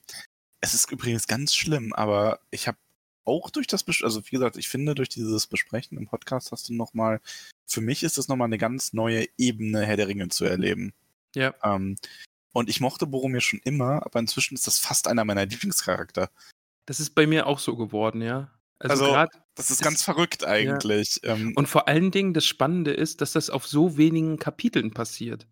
es 0.61 0.73
ist 0.73 0.91
übrigens 0.91 1.27
ganz 1.27 1.55
schlimm, 1.55 1.93
aber 1.93 2.39
ich 2.51 2.67
habe 2.67 2.77
auch 3.25 3.49
durch 3.49 3.67
das, 3.67 3.83
Bes 3.83 4.01
also 4.03 4.25
wie 4.25 4.29
gesagt, 4.31 4.57
ich 4.57 4.67
finde, 4.69 4.95
durch 4.95 5.09
dieses 5.09 5.47
Besprechen 5.47 5.97
im 5.97 6.07
Podcast 6.07 6.51
hast 6.51 6.69
du 6.69 6.73
nochmal, 6.73 7.21
für 7.65 7.81
mich 7.81 8.03
ist 8.03 8.17
es 8.17 8.27
nochmal 8.27 8.47
eine 8.47 8.57
ganz 8.57 8.93
neue 8.93 9.25
Ebene, 9.37 9.85
Herr 9.85 9.97
der 9.97 10.07
Ringe 10.07 10.27
zu 10.29 10.45
erleben. 10.45 10.93
Ja. 11.35 11.53
Ähm, 11.63 11.95
und 12.51 12.69
ich 12.69 12.79
mochte 12.81 13.07
Boromir 13.07 13.41
schon 13.41 13.59
immer, 13.63 14.05
aber 14.05 14.19
inzwischen 14.19 14.53
ist 14.55 14.67
das 14.67 14.79
fast 14.79 15.07
einer 15.07 15.25
meiner 15.25 15.45
Lieblingscharakter. 15.45 16.29
Das 16.85 16.99
ist 16.99 17.11
bei 17.15 17.25
mir 17.27 17.47
auch 17.47 17.59
so 17.59 17.75
geworden, 17.75 18.21
ja. 18.21 18.51
Also, 18.79 19.13
Also. 19.13 19.31
Das 19.55 19.69
ist 19.69 19.77
Es- 19.79 19.83
ganz 19.85 20.01
verrückt 20.03 20.43
eigentlich. 20.45 21.19
Ähm, 21.23 21.53
Und 21.55 21.67
vor 21.67 21.87
allen 21.87 22.11
Dingen, 22.11 22.33
das 22.33 22.45
Spannende 22.45 22.91
ist, 22.91 23.21
dass 23.21 23.33
das 23.33 23.49
auf 23.49 23.67
so 23.67 23.97
wenigen 23.97 24.37
Kapiteln 24.37 24.91
passiert. 24.93 25.47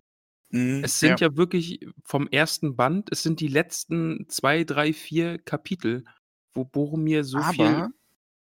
mh, 0.49 0.81
Es 0.83 0.99
sind 0.99 1.21
ja. 1.21 1.37
wirklich 1.37 1.87
vom 2.03 2.27
ersten 2.27 2.75
Band, 2.75 3.09
es 3.11 3.23
sind 3.23 3.39
die 3.39 3.47
letzten 3.47 4.25
zwei, 4.27 4.63
drei, 4.65 4.91
vier 4.91 5.37
Kapitel, 5.37 6.03
wo 6.53 6.63
Boromir 6.65 7.23
so 7.23 7.41
viel. 7.43 7.65
aber 7.65 7.91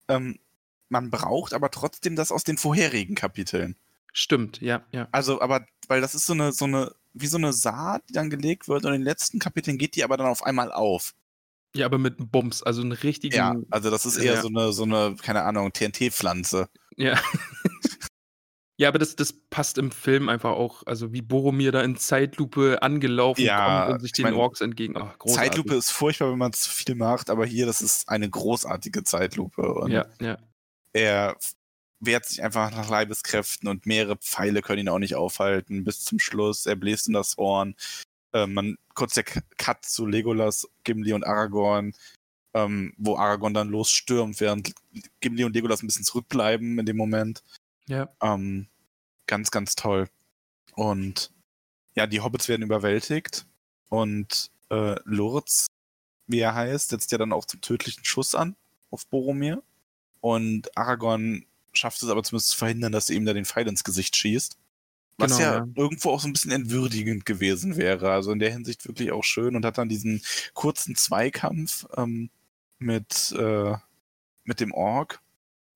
ähm, 0.09 0.39
man 0.89 1.11
braucht 1.11 1.55
aber 1.55 1.71
trotzdem 1.71 2.17
das 2.17 2.33
aus 2.33 2.45
den 2.45 2.59
vorherigen 2.59 3.15
Kapiteln. 3.15 3.77
Stimmt, 4.13 4.61
ja, 4.61 4.85
ja. 4.93 5.09
Also, 5.11 5.41
aber, 5.41 5.65
weil 5.89 6.01
das 6.03 6.15
ist 6.15 6.27
so 6.27 6.35
eine, 6.35 6.53
so 6.53 6.67
eine, 6.67 6.93
wie 7.15 7.27
so 7.27 7.39
eine 7.39 7.53
Saat, 7.55 8.03
die 8.09 8.13
dann 8.13 8.29
gelegt 8.31 8.69
wird 8.69 8.85
und 8.85 8.93
in 8.93 9.01
den 9.01 9.07
letzten 9.07 9.39
Kapiteln 9.39 9.79
geht 9.79 9.97
die 9.97 10.05
aber 10.05 10.17
dann 10.19 10.27
auf 10.27 10.43
einmal 10.45 10.71
auf. 10.71 11.15
Ja, 11.75 11.87
aber 11.87 11.97
mit 11.97 12.19
einem 12.19 12.29
Bums, 12.29 12.63
also 12.63 12.83
einen 12.83 12.93
richtigen. 12.93 13.35
Ja, 13.35 13.55
also 13.71 13.91
das 13.91 14.05
ist 14.05 14.19
eher 14.19 14.35
Ja. 14.35 14.43
so 14.43 14.49
eine, 14.49 14.73
so 14.75 14.83
eine, 14.83 15.17
keine 15.23 15.43
Ahnung, 15.45 15.73
TNT-Pflanze. 15.73 16.69
Ja. 16.97 17.19
Ja, 18.79 18.89
aber 18.89 18.99
das 18.99 19.17
das 19.17 19.33
passt 19.33 19.79
im 19.79 19.91
Film 19.91 20.29
einfach 20.29 20.53
auch. 20.53 20.83
Also, 20.87 21.13
wie 21.13 21.23
Boromir 21.23 21.73
da 21.73 21.83
in 21.83 21.97
Zeitlupe 21.97 22.83
angelaufen 22.83 23.43
Ja, 23.43 23.83
kommt 23.83 23.95
und 23.95 24.01
sich 24.01 24.09
ich 24.09 24.13
den 24.13 24.23
meine, 24.25 24.37
Orks 24.37 24.61
entgegen 24.61 24.97
ach, 24.97 25.19
großartig. 25.19 25.51
Zeitlupe 25.51 25.75
ist 25.75 25.91
furchtbar, 25.91 26.31
wenn 26.31 26.39
man 26.39 26.53
zu 26.53 26.71
viel 26.71 26.95
macht, 26.95 27.31
aber 27.31 27.45
hier, 27.47 27.67
das 27.67 27.83
ist 27.83 28.09
eine 28.09 28.29
großartige 28.29 29.05
Zeitlupe 29.05 29.75
und 29.75 29.91
Ja, 29.91 30.07
ja. 30.21 30.39
er 30.93 31.37
wehrt 32.01 32.27
sich 32.27 32.43
einfach 32.43 32.71
nach 32.73 32.89
Leibeskräften 32.89 33.69
und 33.69 33.87
mehrere 33.87 34.17
Pfeile 34.17 34.61
können 34.61 34.81
ihn 34.81 34.89
auch 34.89 34.99
nicht 34.99 35.15
aufhalten 35.15 35.85
bis 35.85 36.03
zum 36.05 36.19
Schluss. 36.19 36.67
Er 36.67 36.75
bläst 36.75 37.07
in 37.07 37.13
das 37.13 37.37
Horn. 37.37 37.77
Ähm, 38.33 38.55
man 38.55 38.77
kurz 38.95 39.15
der 39.15 39.25
Cut 39.25 39.85
zu 39.85 40.07
Legolas, 40.07 40.69
Gimli 40.85 41.13
und 41.13 41.25
Aragorn, 41.25 41.95
ähm, 42.55 42.95
wo 42.97 43.17
Aragorn 43.17 43.55
dann 43.55 43.69
losstürmt, 43.69 44.41
während 44.41 44.75
Gimli 45.21 45.45
und 45.45 45.55
Legolas 45.55 45.83
ein 45.83 45.87
bisschen 45.87 46.05
zurückbleiben 46.05 46.79
in 46.79 46.87
dem 46.87 46.97
Moment. 46.97 47.43
Ja. 47.89 48.09
Ähm, 48.21 48.69
ganz, 49.27 49.51
ganz 49.51 49.75
toll. 49.75 50.09
Und 50.75 51.33
ja, 51.95 52.07
die 52.07 52.21
Hobbits 52.21 52.49
werden 52.49 52.63
überwältigt 52.63 53.47
und 53.89 54.51
äh, 54.71 54.97
Lurz, 55.05 55.67
wie 56.27 56.39
er 56.39 56.55
heißt, 56.55 56.89
setzt 56.91 57.13
ja 57.13 57.19
dann 57.19 57.33
auch 57.33 57.45
zum 57.45 57.61
tödlichen 57.61 58.05
Schuss 58.05 58.35
an 58.35 58.57
auf 58.91 59.07
Boromir. 59.07 59.63
Und 60.21 60.77
Aragorn 60.77 61.45
schafft 61.73 62.03
es 62.03 62.09
aber 62.09 62.23
zumindest 62.23 62.51
zu 62.51 62.59
verhindern, 62.59 62.93
dass 62.93 63.11
er 63.11 63.17
ihm 63.17 63.27
da 63.27 63.33
den 63.33 63.45
Pfeil 63.45 63.69
ins 63.69 63.85
Gesicht 63.85 64.17
schießt. 64.17 64.57
Was 65.19 65.37
Genau, 65.37 65.43
ja, 65.43 65.57
ja. 65.59 65.67
irgendwo 65.77 66.11
auch 66.11 66.21
so 66.21 66.29
ein 66.29 66.33
bisschen 66.33 66.53
entwürdigend 66.53 67.27
gewesen 67.27 67.77
wäre. 67.77 68.13
Also 68.13 68.33
in 68.33 68.39
der 68.39 68.53
Hinsicht 68.53 68.87
wirklich 68.87 69.13
auch 69.13 69.25
schön 69.25 69.57
und 69.57 69.65
hat 69.65 69.79
dann 69.79 69.89
diesen 69.89 70.23
kurzen 70.55 70.97
Zweikampf 70.97 71.87
ähm, 71.97 72.31
mit, 72.79 73.33
äh, 73.39 73.75
mit 74.45 74.61
dem 74.61 74.73
Ork, 74.73 75.21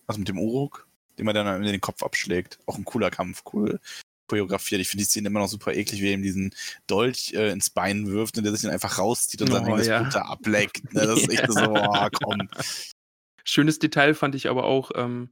also 0.06 0.18
mit 0.18 0.28
dem 0.28 0.38
Uruk, 0.38 0.85
dem 1.18 1.26
er 1.26 1.34
dann 1.34 1.47
am 1.47 1.56
Ende 1.56 1.72
den 1.72 1.80
Kopf 1.80 2.02
abschlägt. 2.02 2.59
Auch 2.66 2.76
ein 2.76 2.84
cooler 2.84 3.10
Kampf, 3.10 3.43
cool 3.52 3.80
choreografiert. 4.26 4.80
Ich 4.80 4.88
finde 4.88 5.05
die 5.05 5.09
Szene 5.09 5.28
immer 5.28 5.40
noch 5.40 5.48
super 5.48 5.74
eklig, 5.74 6.01
wie 6.01 6.09
er 6.09 6.14
ihm 6.14 6.22
diesen 6.22 6.55
Dolch 6.86 7.32
äh, 7.34 7.51
ins 7.51 7.70
Bein 7.70 8.06
wirft 8.09 8.36
und 8.36 8.44
der 8.44 8.52
sich 8.52 8.62
dann 8.62 8.72
einfach 8.72 8.98
rauszieht 8.98 9.43
und 9.43 9.51
sein 9.51 9.62
Oh, 9.64 9.66
eigenes 9.66 9.86
ja. 9.86 10.02
Da 10.05 10.22
ableckt. 10.22 10.82
Ne? 10.93 11.06
Das 11.06 11.20
ist 11.20 11.30
echt 11.30 11.52
so, 11.52 11.74
oh, 11.74 12.09
komm. 12.12 12.48
Schönes 13.44 13.78
Detail 13.78 14.14
fand 14.14 14.34
ich 14.34 14.48
aber 14.48 14.64
auch, 14.64 14.90
ähm, 14.94 15.30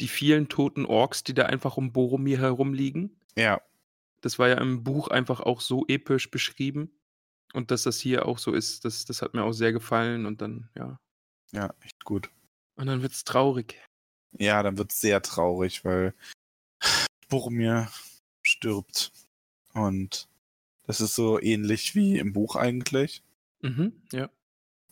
die 0.00 0.08
vielen 0.08 0.48
toten 0.48 0.86
Orks, 0.86 1.24
die 1.24 1.34
da 1.34 1.46
einfach 1.46 1.76
um 1.76 1.92
Boromir 1.92 2.38
herumliegen. 2.38 3.18
Ja, 3.36 3.60
Das 4.20 4.38
war 4.38 4.48
ja 4.48 4.58
im 4.58 4.84
Buch 4.84 5.08
einfach 5.08 5.40
auch 5.40 5.60
so 5.60 5.84
episch 5.88 6.30
beschrieben. 6.30 6.92
Und 7.54 7.70
dass 7.70 7.84
das 7.84 7.98
hier 7.98 8.26
auch 8.26 8.38
so 8.38 8.52
ist, 8.52 8.84
das 8.84 9.06
das 9.06 9.22
hat 9.22 9.34
mir 9.34 9.42
auch 9.42 9.52
sehr 9.52 9.72
gefallen 9.72 10.26
und 10.26 10.42
dann 10.42 10.68
ja. 10.76 11.00
ja, 11.52 11.74
echt 11.80 12.04
gut. 12.04 12.30
Und 12.76 12.86
dann 12.86 13.02
wird's 13.02 13.24
traurig. 13.24 13.82
Ja, 14.32 14.62
dann 14.62 14.78
wird 14.78 14.92
es 14.92 15.00
sehr 15.00 15.22
traurig, 15.22 15.84
weil 15.84 16.14
Boromir 17.28 17.88
stirbt. 18.42 19.12
Und 19.74 20.28
das 20.86 21.00
ist 21.00 21.14
so 21.14 21.40
ähnlich 21.40 21.94
wie 21.94 22.18
im 22.18 22.32
Buch 22.32 22.56
eigentlich. 22.56 23.22
Mhm, 23.60 23.92
ja. 24.12 24.30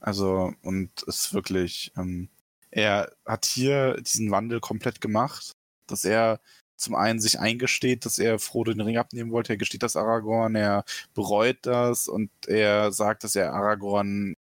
Also, 0.00 0.52
und 0.62 0.90
es 1.06 1.26
ist 1.26 1.34
wirklich, 1.34 1.92
ähm, 1.96 2.28
er 2.70 3.12
hat 3.24 3.46
hier 3.46 3.94
diesen 4.00 4.30
Wandel 4.30 4.60
komplett 4.60 5.00
gemacht, 5.00 5.52
dass 5.86 6.04
er 6.04 6.40
zum 6.76 6.94
einen 6.94 7.20
sich 7.20 7.40
eingesteht, 7.40 8.04
dass 8.04 8.18
er 8.18 8.38
Frodo 8.38 8.72
den 8.72 8.82
Ring 8.82 8.98
abnehmen 8.98 9.30
wollte, 9.32 9.54
er 9.54 9.56
gesteht 9.56 9.82
das 9.82 9.96
Aragorn, 9.96 10.54
er 10.54 10.84
bereut 11.14 11.58
das 11.62 12.06
und 12.08 12.30
er 12.46 12.92
sagt, 12.92 13.24
dass 13.24 13.34
er 13.34 13.54
Aragorn, 13.54 14.34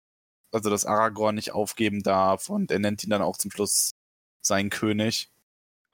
also 0.53 0.71
dass 0.71 0.87
Aragorn 0.87 1.35
nicht 1.35 1.53
aufgeben 1.53 2.03
darf 2.03 2.49
und 2.49 2.71
er 2.71 2.79
nennt 2.79 3.05
ihn 3.05 3.11
dann 3.11 3.23
auch 3.23 3.37
zum 3.37 3.51
Schluss 3.51 3.93
seinen 4.43 4.71
König. 4.71 5.31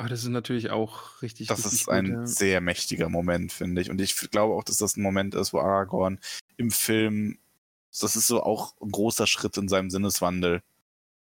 Ah, 0.01 0.09
das 0.09 0.23
ist 0.23 0.29
natürlich 0.31 0.71
auch 0.71 1.23
richtig, 1.23 1.57
Das 1.57 1.65
richtig 1.65 1.85
ist 1.85 1.89
gut, 1.89 2.09
ein 2.09 2.09
ja. 2.09 2.25
sehr 2.25 2.61
mächtiger 2.61 3.09
Moment, 3.09 3.53
finde 3.53 3.81
ich. 3.81 3.91
Und 3.91 4.01
ich 4.01 4.15
glaube 4.31 4.55
auch, 4.55 4.65
dass 4.65 4.79
das 4.79 4.97
ein 4.97 5.03
Moment 5.03 5.35
ist, 5.35 5.53
wo 5.55 5.61
Aragorn 5.61 6.21
im 6.59 6.71
Film, 6.71 7.39
das 7.99 8.17
ist 8.17 8.27
so 8.27 8.43
auch 8.43 8.75
ein 8.83 8.91
großer 8.91 9.27
Schritt 9.27 9.57
in 9.57 9.69
seinem 9.69 9.91
Sinneswandel 9.91 10.63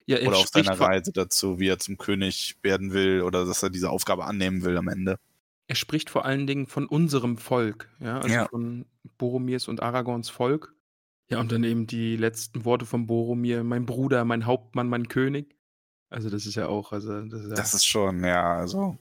Ja, 0.08 0.18
er 0.18 0.32
oder 0.32 0.40
auf 0.40 0.50
seiner 0.50 0.80
Reise 0.80 1.12
dazu, 1.14 1.60
wie 1.60 1.70
er 1.70 1.80
zum 1.80 1.98
König 1.98 2.58
werden 2.64 2.94
will 2.94 3.22
oder 3.24 3.46
dass 3.46 3.64
er 3.64 3.70
diese 3.72 3.90
Aufgabe 3.92 4.26
annehmen 4.26 4.64
will 4.64 4.78
am 4.78 4.90
Ende. 4.90 5.20
er 5.68 5.76
spricht 5.76 6.10
vor 6.10 6.26
allen 6.26 6.48
Dingen 6.48 6.68
von 6.68 6.86
unserem 6.88 7.38
Volk, 7.38 7.90
ja, 8.00 8.20
also 8.20 8.40
Ja. 8.40 8.48
von 8.50 8.86
Boromirs 9.18 9.68
und 9.68 9.82
Aragorns 9.82 10.30
Volk. 10.30 10.76
Ja, 11.30 11.40
und 11.40 11.52
dann 11.52 11.64
eben 11.64 11.88
die 11.88 12.18
letzten 12.18 12.66
Worte 12.66 12.86
von 12.86 13.08
Boromir: 13.08 13.64
„Mein 13.64 13.86
Bruder, 13.88 14.26
mein 14.26 14.46
Hauptmann, 14.46 14.88
mein 14.90 15.08
König.“ 15.08 15.56
Also, 16.10 16.30
das 16.30 16.46
ist 16.46 16.56
ja 16.56 16.68
auch 16.68 16.92
also, 16.92 17.22
das 17.26 17.42
ist 17.42 17.50
ja 17.50 17.56
Das 17.56 17.74
ist 17.74 17.86
schon, 17.86 18.24
ja, 18.24 18.58
also. 18.58 18.98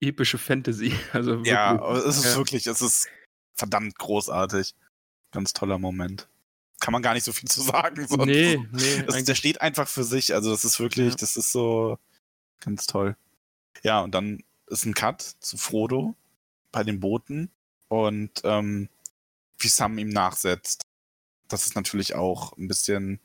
epische 0.00 0.38
Fantasy. 0.38 0.92
Also, 1.12 1.30
wirklich. 1.32 1.52
Ja, 1.52 1.94
es 1.96 2.18
ist 2.18 2.24
Ja. 2.24 2.36
wirklich, 2.36 2.66
es 2.66 2.80
ist 2.82 3.08
verdammt 3.54 3.98
großartig. 3.98 4.74
Ganz 5.32 5.52
toller 5.52 5.78
Moment. 5.78 6.28
Kann 6.80 6.92
man 6.92 7.02
gar 7.02 7.14
nicht 7.14 7.24
so 7.24 7.32
viel 7.32 7.48
zu 7.48 7.62
sagen. 7.62 8.06
sonst. 8.08 8.26
Ne, 8.26 8.56
ne, 8.72 9.04
Das, 9.06 9.24
der 9.24 9.34
steht 9.34 9.60
einfach 9.60 9.88
für 9.88 10.04
sich. 10.04 10.34
Also, 10.34 10.50
das 10.50 10.64
ist 10.64 10.78
wirklich, 10.80 11.10
Ja. 11.10 11.16
das 11.16 11.36
ist 11.36 11.52
so 11.52 11.98
ganz 12.60 12.86
toll. 12.86 13.16
Ja, 13.82 14.00
und 14.00 14.14
dann 14.14 14.42
ist 14.68 14.84
ein 14.86 14.94
Cut 14.94 15.22
zu 15.22 15.56
Frodo 15.58 16.14
bei 16.72 16.82
den 16.84 17.00
Booten 17.00 17.50
und 17.88 18.30
ähm, 18.44 18.88
wie 19.58 19.68
Sam 19.68 19.98
ihm 19.98 20.08
nachsetzt. 20.08 20.82
Das 21.48 21.66
ist 21.66 21.74
natürlich 21.76 22.14
auch 22.14 22.56
ein 22.58 22.66
bisschen, 22.68 23.20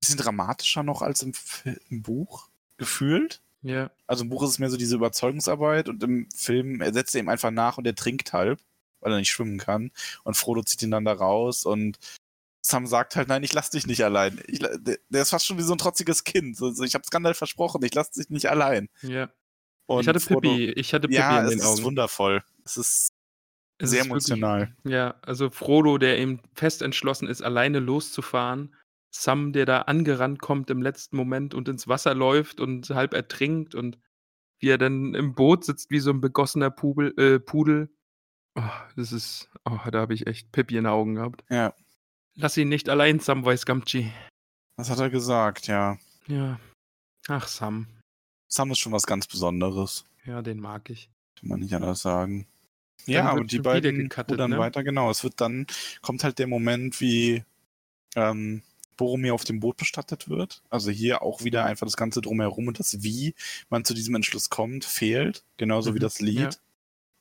bisschen 0.00 0.16
dramatischer 0.18 0.82
noch 0.82 1.02
als 1.02 1.22
im, 1.22 1.32
im 1.90 2.02
Buch 2.02 2.48
gefühlt. 2.82 3.40
ja. 3.62 3.90
Also 4.06 4.24
im 4.24 4.30
Buch 4.30 4.42
ist 4.42 4.50
es 4.50 4.58
mehr 4.58 4.70
so 4.70 4.76
diese 4.76 4.96
Überzeugungsarbeit 4.96 5.88
und 5.88 6.02
im 6.02 6.28
Film 6.34 6.80
er 6.80 6.92
setzt 6.92 7.14
er 7.14 7.20
ihm 7.20 7.28
einfach 7.28 7.50
nach 7.50 7.78
und 7.78 7.86
er 7.86 7.94
trinkt 7.94 8.32
halb, 8.32 8.60
weil 9.00 9.12
er 9.12 9.18
nicht 9.18 9.30
schwimmen 9.30 9.58
kann. 9.58 9.90
Und 10.24 10.36
Frodo 10.36 10.62
zieht 10.62 10.82
ihn 10.82 10.90
dann 10.90 11.04
da 11.04 11.12
raus 11.12 11.64
und 11.64 11.98
Sam 12.64 12.86
sagt 12.86 13.16
halt, 13.16 13.26
nein, 13.28 13.42
ich 13.42 13.52
lass 13.54 13.70
dich 13.70 13.86
nicht 13.88 14.04
allein. 14.04 14.40
Ich, 14.46 14.60
der, 14.60 14.78
der 15.08 15.22
ist 15.22 15.30
fast 15.30 15.46
schon 15.46 15.58
wie 15.58 15.62
so 15.62 15.74
ein 15.74 15.78
trotziges 15.78 16.22
Kind. 16.24 16.56
So, 16.56 16.70
so, 16.70 16.84
ich 16.84 16.94
habe 16.94 17.04
Skandal 17.04 17.34
versprochen, 17.34 17.82
ich 17.82 17.92
lass 17.94 18.10
dich 18.12 18.30
nicht 18.30 18.48
allein. 18.50 18.88
Ja. 19.02 19.30
Und 19.86 20.02
Ich 20.02 20.08
hatte 20.08 20.20
Frodo- 20.20 20.42
Pippi 20.56 20.70
ich 20.72 20.94
hatte 20.94 21.08
Pippi 21.08 21.18
Ja, 21.20 21.40
in 21.40 21.44
es 21.46 21.50
den 21.50 21.58
ist 21.58 21.64
Augen. 21.66 21.82
wundervoll. 21.84 22.44
Es 22.64 22.76
ist 22.76 23.08
Es 23.78 23.90
sehr 23.90 24.02
ist 24.02 24.06
wirklich 24.10 24.28
emotional. 24.30 24.76
ja, 24.84 25.14
also 25.22 25.50
Frodo, 25.50 25.98
der 25.98 26.18
eben 26.18 26.40
fest 26.54 26.82
entschlossen 26.82 27.26
ist, 27.26 27.42
alleine 27.42 27.80
loszufahren. 27.80 28.74
Sam, 29.14 29.52
der 29.52 29.66
da 29.66 29.82
angerannt 29.82 30.40
kommt 30.40 30.70
im 30.70 30.82
letzten 30.82 31.16
Moment 31.16 31.54
und 31.54 31.68
ins 31.68 31.86
Wasser 31.86 32.14
läuft 32.14 32.60
und 32.60 32.90
halb 32.90 33.14
ertrinkt 33.14 33.74
und 33.74 33.98
wie 34.58 34.68
er 34.68 34.78
dann 34.78 35.14
im 35.14 35.34
Boot 35.34 35.64
sitzt 35.64 35.90
wie 35.90 36.00
so 36.00 36.10
ein 36.10 36.20
begossener 36.20 36.70
Pubel 36.70 37.12
äh, 37.18 37.38
Pudel. 37.38 37.94
Oh, 38.54 38.62
das 38.96 39.12
ist 39.12 39.50
oh, 39.64 39.78
da 39.90 40.00
habe 40.00 40.14
ich 40.14 40.26
echt 40.26 40.52
Pippi 40.52 40.76
in 40.76 40.84
den 40.84 40.92
Augen 40.92 41.16
gehabt. 41.16 41.44
Ja, 41.50 41.74
Lass 42.34 42.56
ihn 42.56 42.68
nicht 42.68 42.88
allein, 42.88 43.20
Samwise 43.20 43.66
Gamgee. 43.66 44.10
das 44.76 44.88
hat 44.88 44.98
er 44.98 45.10
gesagt, 45.10 45.66
ja. 45.66 45.98
Ja. 46.26 46.58
Ach, 47.28 47.46
Sam. 47.46 47.86
Sam 48.48 48.70
ist 48.70 48.78
schon 48.78 48.92
was 48.92 49.04
ganz 49.04 49.26
Besonderes. 49.26 50.06
Ja, 50.24 50.40
den 50.40 50.58
mag 50.58 50.88
ich. 50.88 51.10
Kann 51.38 51.50
man 51.50 51.60
nicht 51.60 51.74
anders 51.74 52.00
sagen. 52.00 52.46
Dann 53.04 53.14
Ja, 53.14 53.32
und 53.32 53.52
die 53.52 53.58
beiden 53.58 54.08
gecuttet, 54.08 54.32
rudern 54.32 54.52
ne? 54.52 54.58
weiter, 54.58 54.82
genau. 54.82 55.10
Es 55.10 55.24
wird 55.24 55.40
dann, 55.40 55.66
kommt 56.00 56.24
halt 56.24 56.38
der 56.38 56.46
Moment, 56.46 57.00
wie 57.00 57.44
ähm, 58.16 58.62
Boromir 58.96 59.34
auf 59.34 59.44
dem 59.44 59.60
Boot 59.60 59.76
bestattet 59.76 60.28
wird. 60.28 60.62
Also 60.70 60.90
hier 60.90 61.22
auch 61.22 61.44
wieder 61.44 61.64
einfach 61.64 61.86
das 61.86 61.96
Ganze 61.96 62.20
drumherum 62.20 62.68
und 62.68 62.78
das 62.78 63.02
Wie 63.02 63.34
man 63.68 63.84
zu 63.84 63.94
diesem 63.94 64.14
Entschluss 64.14 64.50
kommt, 64.50 64.84
fehlt. 64.84 65.44
Genauso 65.56 65.94
wie 65.94 65.98
Mhm, 65.98 66.02
das 66.02 66.20
Lied. 66.20 66.38
ja. 66.38 66.50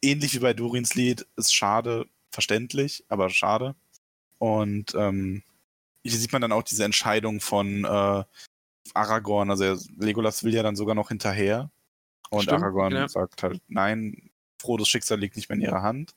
Ähnlich 0.03 0.34
wie 0.34 0.39
bei 0.39 0.53
Durins 0.53 0.95
Lied, 0.95 1.27
ist 1.35 1.53
schade, 1.53 2.06
verständlich, 2.31 3.03
aber 3.07 3.30
schade. 3.30 3.76
Und 4.39 4.95
ähm, 4.95 5.43
hier 6.03 6.18
sieht 6.18 6.31
man 6.34 6.41
dann 6.41 6.52
auch 6.52 6.64
diese 6.64 6.84
Entscheidung 6.84 7.39
von 7.39 7.85
äh, 7.85 8.23
Aragorn. 8.93 9.52
Also 9.52 9.77
Legolas 9.98 10.43
will 10.43 10.53
ja 10.53 10.64
dann 10.64 10.76
sogar 10.76 10.95
noch 10.95 11.10
hinterher. 11.10 11.69
Und 12.31 12.43
Stimmt, 12.43 12.61
Aragorn 12.64 12.93
ja. 12.93 13.07
sagt 13.07 13.43
halt, 13.43 13.61
nein, 13.68 14.30
Frodos 14.60 14.88
Schicksal 14.89 15.19
liegt 15.19 15.35
nicht 15.35 15.49
mehr 15.49 15.57
in 15.57 15.61
ihrer 15.64 15.81
Hand. 15.84 16.14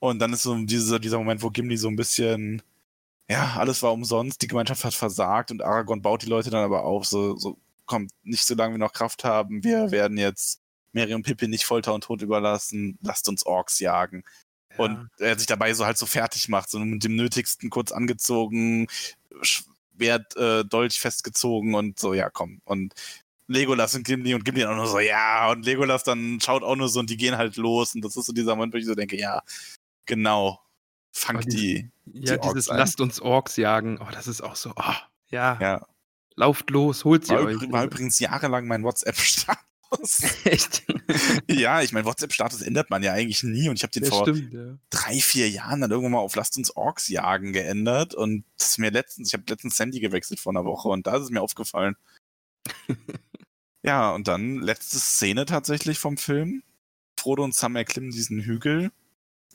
Und 0.00 0.18
dann 0.20 0.32
ist 0.32 0.42
so 0.42 0.56
dieser, 0.56 0.98
dieser 0.98 1.18
Moment, 1.18 1.42
wo 1.42 1.50
Gimli 1.50 1.76
so 1.76 1.88
ein 1.88 1.96
bisschen, 1.96 2.62
ja, 3.30 3.56
alles 3.56 3.82
war 3.82 3.92
umsonst, 3.92 4.40
die 4.42 4.46
Gemeinschaft 4.46 4.84
hat 4.84 4.94
versagt 4.94 5.50
und 5.50 5.62
Aragorn 5.62 6.02
baut 6.02 6.22
die 6.22 6.28
Leute 6.28 6.50
dann 6.50 6.64
aber 6.64 6.84
auf, 6.84 7.06
so, 7.06 7.36
so 7.36 7.58
kommt 7.84 8.10
nicht 8.22 8.44
so 8.44 8.54
lange 8.54 8.74
wir 8.74 8.78
noch 8.78 8.92
Kraft 8.92 9.24
haben, 9.24 9.62
wir 9.64 9.90
werden 9.90 10.16
jetzt 10.18 10.60
Mary 10.92 11.14
und 11.14 11.22
Pippin 11.22 11.50
nicht 11.50 11.64
Folter 11.64 11.94
und 11.94 12.04
Tod 12.04 12.22
überlassen, 12.22 12.98
lasst 13.02 13.28
uns 13.28 13.44
Orks 13.44 13.78
jagen. 13.80 14.24
Und 14.76 15.08
er 15.18 15.36
sich 15.36 15.46
dabei 15.46 15.74
so 15.74 15.84
halt 15.84 15.98
so 15.98 16.06
fertig 16.06 16.48
macht, 16.48 16.70
so 16.70 16.78
mit 16.78 17.02
dem 17.02 17.16
Nötigsten 17.16 17.68
kurz 17.68 17.90
angezogen, 17.90 18.86
Schwert, 19.42 20.36
äh, 20.36 20.64
Dolch 20.64 21.00
festgezogen 21.00 21.74
und 21.74 21.98
so, 21.98 22.14
ja, 22.14 22.30
komm. 22.30 22.60
Und 22.64 22.94
Legolas 23.48 23.94
und 23.94 24.06
Gimli 24.06 24.34
und 24.34 24.44
Gimli 24.44 24.64
auch 24.64 24.76
nur 24.76 24.86
so, 24.86 25.00
ja, 25.00 25.50
und 25.50 25.64
Legolas 25.64 26.04
dann 26.04 26.38
schaut 26.40 26.62
auch 26.62 26.76
nur 26.76 26.88
so 26.88 27.00
und 27.00 27.10
die 27.10 27.16
gehen 27.16 27.36
halt 27.36 27.56
los. 27.56 27.94
Und 27.94 28.04
das 28.04 28.16
ist 28.16 28.26
so 28.26 28.32
dieser 28.32 28.54
Moment, 28.54 28.72
wo 28.72 28.78
ich 28.78 28.86
so 28.86 28.94
denke, 28.94 29.18
ja, 29.18 29.42
genau, 30.06 30.60
fangt 31.12 31.38
Aber 31.40 31.48
die, 31.48 31.90
Ja, 32.06 32.36
die 32.36 32.48
dieses 32.48 32.68
ein. 32.68 32.78
lasst 32.78 33.00
uns 33.00 33.20
Orks 33.20 33.56
jagen. 33.56 33.98
Oh, 34.00 34.08
das 34.12 34.26
ist 34.26 34.40
auch 34.40 34.56
so. 34.56 34.72
Oh, 34.76 34.92
ja, 35.30 35.58
ja. 35.60 35.86
lauft 36.36 36.70
los, 36.70 37.04
holt 37.04 37.26
sie 37.26 37.34
War, 37.34 37.42
euch. 37.44 37.56
übr- 37.56 37.72
war 37.72 37.84
übrigens 37.84 38.18
jahrelang 38.18 38.66
mein 38.66 38.82
WhatsApp-Stand. 38.84 39.58
aus. 39.90 40.20
Echt? 40.44 40.84
ja, 41.50 41.80
ich 41.82 41.92
meine, 41.92 42.04
WhatsApp-Status 42.06 42.60
ändert 42.62 42.90
man 42.90 43.02
ja 43.02 43.12
eigentlich 43.14 43.42
nie 43.42 43.68
und 43.70 43.76
ich 43.76 43.82
habe 43.82 43.90
den 43.92 44.04
Ja, 44.04 44.10
vor 44.10 44.22
stimmt, 44.28 44.52
ja. 44.52 44.76
drei, 44.90 45.18
vier 45.20 45.48
Jahren 45.48 45.80
dann 45.80 45.90
irgendwann 45.90 46.12
mal 46.12 46.18
auf 46.18 46.34
Lasst 46.36 46.58
uns 46.58 46.70
Orks 46.76 47.08
jagen 47.08 47.52
geändert 47.54 48.14
und 48.14 48.44
das 48.58 48.70
ist 48.70 48.78
mir 48.78 48.90
letztens, 48.90 49.28
ich 49.28 49.32
habe 49.34 49.44
letztens 49.48 49.78
Handy 49.78 49.98
gewechselt 50.00 50.40
vor 50.40 50.52
einer 50.52 50.64
Woche 50.66 50.88
und 50.88 51.06
da 51.06 51.16
ist 51.16 51.22
es 51.24 51.30
mir 51.30 51.40
aufgefallen. 51.40 51.96
ja, 53.82 54.10
und 54.10 54.28
dann 54.28 54.56
letzte 54.58 54.98
Szene 54.98 55.46
tatsächlich 55.46 55.98
vom 55.98 56.16
Film. 56.16 56.62
Frodo 57.18 57.42
und 57.42 57.54
Sam 57.54 57.74
erklimmen 57.76 58.10
diesen 58.10 58.40
Hügel 58.40 58.90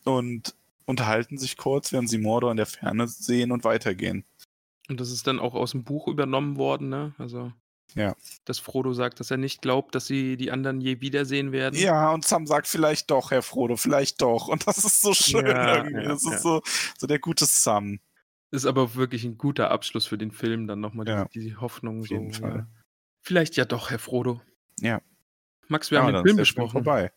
und 0.03 0.55
unterhalten 0.85 1.38
sich 1.38 1.57
kurz, 1.57 1.91
während 1.91 2.10
sie 2.10 2.18
Mordor 2.18 2.51
in 2.51 2.57
der 2.57 2.65
Ferne 2.65 3.07
sehen 3.07 3.51
und 3.51 3.64
weitergehen. 3.64 4.26
Und 4.89 4.99
das 4.99 5.11
ist 5.11 5.27
dann 5.27 5.39
auch 5.39 5.53
aus 5.53 5.72
dem 5.72 5.84
Buch 5.84 6.07
übernommen 6.07 6.57
worden, 6.57 6.89
ne? 6.89 7.14
Also, 7.18 7.53
Ja. 7.95 8.15
dass 8.45 8.60
Frodo 8.60 8.93
sagt, 8.93 9.19
dass 9.19 9.31
er 9.31 9.38
nicht 9.38 9.61
glaubt, 9.61 9.95
dass 9.95 10.07
sie 10.07 10.35
die 10.35 10.51
anderen 10.51 10.81
je 10.81 10.99
wiedersehen 10.99 11.51
werden. 11.51 11.80
Ja, 11.80 12.11
und 12.11 12.26
Sam 12.26 12.47
sagt 12.47 12.68
vielleicht 12.68 13.10
doch, 13.11 13.31
Herr 13.31 13.41
Frodo, 13.43 13.77
vielleicht 13.77 14.22
doch. 14.22 14.47
Und 14.49 14.68
das 14.68 14.84
ist 14.84 15.01
so 15.01 15.14
schön 15.14 15.45
Ja, 15.45 15.77
irgendwie. 15.77 16.01
ja, 16.03 16.10
das 16.10 16.23
ist 16.23 16.31
ja. 16.31 16.38
so, 16.39 16.61
so 16.97 17.07
der 17.07 17.19
gute 17.19 17.45
Sam. 17.45 17.99
Ist 18.51 18.65
aber 18.65 18.95
wirklich 18.95 19.23
ein 19.23 19.38
guter 19.38 19.72
Abschluss 19.72 20.05
für 20.05 20.18
den 20.18 20.31
Film, 20.31 20.68
dann 20.68 20.80
nochmal 20.80 21.07
Ja, 21.07 21.26
die, 21.26 21.39
die 21.39 21.55
Hoffnung. 21.55 22.01
auf 22.01 22.10
jeden 22.10 22.34
so, 22.34 22.41
Fall. 22.41 22.55
Ja. 22.57 22.68
Vielleicht 23.22 23.55
ja 23.55 23.65
doch, 23.65 23.89
Herr 23.89 23.99
Frodo. 23.99 24.41
Ja. 24.80 25.01
Max, 25.69 25.89
wir 25.91 25.99
ja, 25.99 26.03
haben 26.03 26.14
den 26.14 26.18
ist 26.18 26.23
Film 26.23 26.38
besprochen. 26.38 26.72
vorbei. 26.72 27.11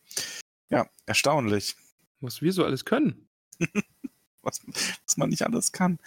Ja, 0.70 0.86
erstaunlich, 1.04 1.74
Was 2.20 2.40
wir 2.42 2.52
so 2.52 2.64
alles 2.64 2.84
können. 2.84 3.25
was, 4.42 4.60
was 5.06 5.16
man 5.16 5.30
nicht 5.30 5.42
alles 5.42 5.72
kann. 5.72 5.98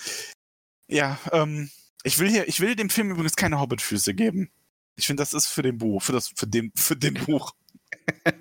Ja, 0.88 1.20
ähm, 1.32 1.70
ich 2.04 2.20
will 2.20 2.30
hier, 2.30 2.48
ich 2.48 2.60
will 2.62 2.76
dem 2.76 2.90
Film 2.90 3.12
übrigens 3.12 3.36
keine 3.36 3.60
Hobbit-Füße 3.60 4.14
geben. 4.14 4.50
Ich 4.96 5.08
finde, 5.08 5.22
das 5.22 5.34
ist 5.34 5.48
für 5.48 5.62
den 5.62 5.78
Buch, 5.78 6.02
für 6.02 6.12
das, 6.12 6.30
für 6.36 6.48
dem, 6.48 6.72
für 6.76 6.96
dem 6.96 7.14
Buch. 7.14 7.54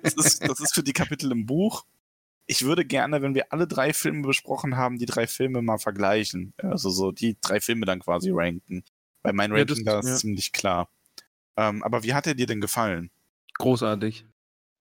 Das 0.01 0.13
ist, 0.15 0.47
das 0.47 0.59
ist 0.59 0.73
für 0.73 0.83
die 0.83 0.93
Kapitel 0.93 1.31
im 1.31 1.45
Buch. 1.45 1.85
Ich 2.47 2.63
würde 2.63 2.83
gerne, 2.85 3.21
wenn 3.21 3.35
wir 3.35 3.53
alle 3.53 3.67
drei 3.67 3.93
Filme 3.93 4.25
besprochen 4.25 4.75
haben, 4.75 4.97
die 4.97 5.05
drei 5.05 5.27
Filme 5.27 5.61
mal 5.61 5.77
vergleichen. 5.77 6.53
Also 6.57 6.89
so 6.89 7.11
die 7.11 7.37
drei 7.39 7.61
Filme 7.61 7.85
dann 7.85 7.99
quasi 7.99 8.31
ranken. 8.33 8.83
Weil 9.21 9.33
mein 9.33 9.51
Ja, 9.55 9.63
das- 9.65 9.77
Ranking 9.77 9.85
da 9.85 9.99
ist 9.99 10.07
ja. 10.07 10.15
ziemlich 10.15 10.51
klar. 10.51 10.89
Ähm, 11.57 11.83
aber 11.83 12.03
wie 12.03 12.13
hat 12.13 12.25
er 12.25 12.33
dir 12.35 12.47
denn 12.47 12.61
gefallen? 12.61 13.11
Großartig. 13.55 14.25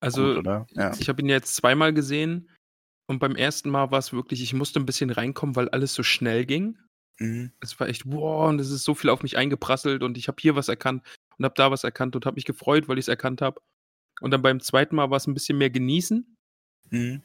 Also, 0.00 0.36
Gut? 0.36 0.46
Ja. 0.46 0.94
ich 0.98 1.08
habe 1.08 1.20
ihn 1.20 1.28
jetzt 1.28 1.54
zweimal 1.56 1.92
gesehen 1.92 2.48
und 3.08 3.18
beim 3.18 3.34
ersten 3.36 3.70
Mal 3.70 3.90
war 3.90 3.98
es 3.98 4.12
wirklich, 4.12 4.42
ich 4.42 4.52
musste 4.54 4.78
ein 4.78 4.86
bisschen 4.86 5.10
reinkommen, 5.10 5.56
weil 5.56 5.68
alles 5.70 5.94
so 5.94 6.02
schnell 6.02 6.44
ging. 6.44 6.78
Mhm. 7.18 7.52
Es 7.60 7.80
war 7.80 7.88
echt, 7.88 8.02
wow, 8.06 8.48
und 8.48 8.60
es 8.60 8.70
ist 8.70 8.84
so 8.84 8.94
viel 8.94 9.10
auf 9.10 9.22
mich 9.22 9.36
eingeprasselt 9.36 10.02
und 10.02 10.16
ich 10.16 10.28
habe 10.28 10.36
hier 10.40 10.54
was 10.54 10.68
erkannt 10.68 11.02
und 11.36 11.44
habe 11.44 11.54
da 11.56 11.70
was 11.70 11.84
erkannt 11.84 12.14
und 12.14 12.26
habe 12.26 12.36
mich 12.36 12.44
gefreut, 12.44 12.86
weil 12.86 12.98
ich 12.98 13.04
es 13.04 13.08
erkannt 13.08 13.40
habe. 13.40 13.60
Und 14.20 14.30
dann 14.30 14.42
beim 14.42 14.60
zweiten 14.60 14.94
Mal 14.94 15.10
war 15.10 15.16
es 15.16 15.26
ein 15.26 15.34
bisschen 15.34 15.58
mehr 15.58 15.70
genießen. 15.70 16.36
Mhm. 16.90 17.22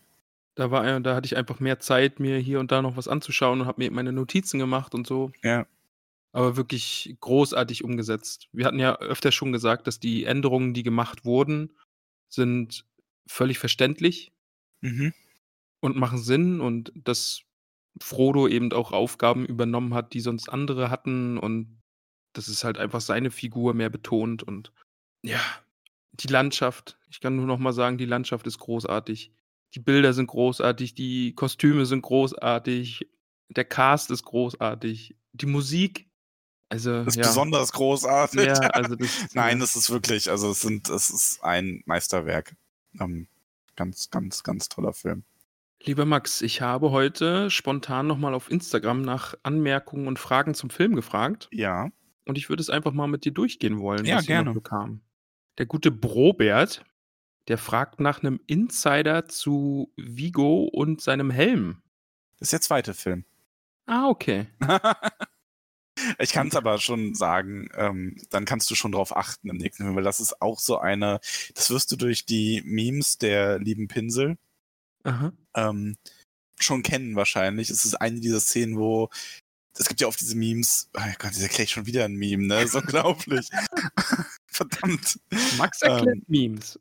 Da, 0.56 0.72
war, 0.72 0.88
äh, 0.88 1.02
da 1.02 1.16
hatte 1.16 1.26
ich 1.26 1.36
einfach 1.36 1.60
mehr 1.60 1.80
Zeit, 1.80 2.20
mir 2.20 2.38
hier 2.38 2.60
und 2.60 2.72
da 2.72 2.82
noch 2.82 2.96
was 2.96 3.08
anzuschauen 3.08 3.62
und 3.62 3.68
habe 3.68 3.84
mir 3.84 3.92
meine 3.92 4.14
Notizen 4.14 4.60
gemacht 4.60 4.96
und 4.96 5.06
so. 5.06 5.32
Ja. 5.44 5.68
Aber 6.32 6.56
wirklich 6.56 7.16
großartig 7.20 7.84
umgesetzt. 7.84 8.48
Wir 8.54 8.66
hatten 8.66 8.80
ja 8.80 8.98
öfter 8.98 9.32
schon 9.32 9.52
gesagt, 9.52 9.86
dass 9.86 10.00
die 10.00 10.24
Änderungen, 10.24 10.74
die 10.74 10.84
gemacht 10.84 11.26
wurden, 11.26 11.76
sind 12.30 12.86
völlig 13.28 13.60
verständlich 13.60 14.34
Mhm. 14.84 15.14
Und 15.84 15.98
machen 15.98 16.18
Sinn 16.18 16.62
und 16.62 16.94
dass 16.96 17.42
Frodo 18.02 18.48
eben 18.48 18.72
auch 18.72 18.94
Aufgaben 18.94 19.46
übernommen 19.46 19.94
hat, 19.94 20.14
die 20.14 20.22
sonst 20.22 20.48
andere 20.48 20.90
hatten 20.90 21.38
und 21.38 21.82
das 22.32 22.48
ist 22.48 22.64
halt 22.64 22.78
einfach 22.78 23.02
seine 23.02 23.32
Figur 23.32 23.74
mehr 23.74 23.90
betont 23.90 24.44
und 24.44 24.72
ja, 25.24 25.42
die 26.14 26.28
Landschaft, 26.28 26.98
ich 27.10 27.20
kann 27.20 27.36
nur 27.36 27.46
noch 27.46 27.60
mal 27.60 27.74
sagen, 27.74 27.98
die 27.98 28.06
Landschaft 28.06 28.48
ist 28.48 28.60
großartig. 28.60 29.34
Die 29.76 29.80
Bilder 29.80 30.14
sind 30.14 30.28
großartig, 30.28 30.96
die 30.96 31.36
Kostüme 31.36 31.86
sind 31.86 32.02
großartig, 32.02 33.10
der 33.50 33.66
Cast 33.66 34.10
ist 34.10 34.24
großartig, 34.24 35.18
die 35.34 35.46
Musik, 35.46 36.08
also 36.70 37.04
Das 37.04 37.08
ist 37.08 37.16
ja, 37.18 37.28
besonders 37.28 37.74
großartig. 37.74 38.46
ja, 38.46 38.54
also 38.74 38.96
das 38.96 39.34
Nein, 39.34 39.62
es 39.62 39.76
ist 39.76 39.90
wirklich, 39.90 40.30
also 40.30 40.52
es 40.52 40.62
sind, 40.62 40.90
es 40.90 41.10
ist 41.10 41.44
ein 41.44 41.84
Meisterwerk. 41.86 42.56
Ähm, 43.00 43.28
ganz, 43.76 44.10
ganz, 44.10 44.44
ganz 44.44 44.70
toller 44.70 44.94
Film. 44.94 45.24
Lieber 45.86 46.06
Max, 46.06 46.42
ich 46.42 46.62
habe 46.62 46.92
heute 46.92 47.50
spontan 47.50 48.08
nochmal 48.08 48.34
auf 48.34 48.50
Instagram 48.50 49.02
nach 49.02 49.36
Anmerkungen 49.44 50.08
und 50.08 50.18
Fragen 50.18 50.54
zum 50.54 50.70
Film 50.70 50.96
gefragt 50.96 51.50
Ja. 51.52 51.90
und 52.26 52.38
ich 52.38 52.48
würde 52.50 52.62
es 52.62 52.70
einfach 52.70 52.94
mal 52.94 53.08
mit 53.08 53.26
dir 53.26 53.34
durchgehen 53.34 53.80
wollen, 53.80 54.06
Ja, 54.06 54.18
was 54.18 54.26
hier 54.26 54.38
noch 54.38 54.44
gerne. 54.46 54.54
so 54.56 54.62
kam. 54.62 55.02
Der 55.58 55.66
gute 55.66 55.92
Brobert, 55.92 56.86
der 57.50 57.58
fragt 57.58 58.00
nach 58.00 58.24
einem 58.24 58.40
Insider 58.48 59.28
zu 59.28 59.92
Vigo 59.98 60.64
und 60.64 61.02
seinem 61.02 61.30
Helm. 61.30 61.82
Das 62.40 62.48
ist 62.48 62.54
der 62.54 62.62
zweite 62.62 62.94
Film. 62.94 63.26
Ah, 63.86 64.08
okay. 64.08 64.48
ich 66.18 66.32
kann 66.32 66.48
es 66.48 66.56
aber 66.56 66.78
schon 66.80 67.14
sagen, 67.14 67.68
ähm, 67.76 68.16
dann 68.30 68.46
kannst 68.46 68.72
du 68.72 68.76
schon 68.76 68.94
drauf 68.94 69.16
achten 69.16 69.50
im 69.50 69.58
nächsten 69.58 69.84
Film, 69.84 69.98
weil 69.98 70.04
das 70.04 70.22
ist 70.22 70.42
auch 70.42 70.60
so 70.60 70.78
eine, 70.78 71.20
das 71.56 71.70
wirst 71.72 71.92
du 71.92 71.98
durch 71.98 72.26
die 72.26 72.62
Memes 72.66 73.18
der 73.18 73.60
lieben 73.60 73.90
Pinsel 73.90 74.38
Aha. 75.04 75.34
Ähm, 75.56 75.98
schon 76.60 76.84
kennen 76.84 77.16
wahrscheinlich. 77.16 77.70
Es 77.70 77.86
ist 77.86 77.96
eine 77.96 78.20
dieser 78.20 78.40
Szenen, 78.40 78.78
wo 78.78 79.10
es 79.78 79.88
gibt 79.88 80.02
ja 80.02 80.08
oft 80.08 80.22
diese 80.22 80.36
Memes, 80.36 80.90
oh 80.96 81.02
Gott, 81.18 81.32
das 81.32 81.42
erkläre 81.42 81.68
schon 81.68 81.88
wieder 81.88 82.06
ein 82.06 82.14
Meme, 82.14 82.44
ne? 82.46 82.56
Das 82.62 82.66
ist 82.66 82.76
unglaublich. 82.76 83.48
Verdammt. 84.46 85.20
Max 85.58 85.82
erklärt 85.82 86.18
Ähm, 86.18 86.24
Memes. 86.28 86.80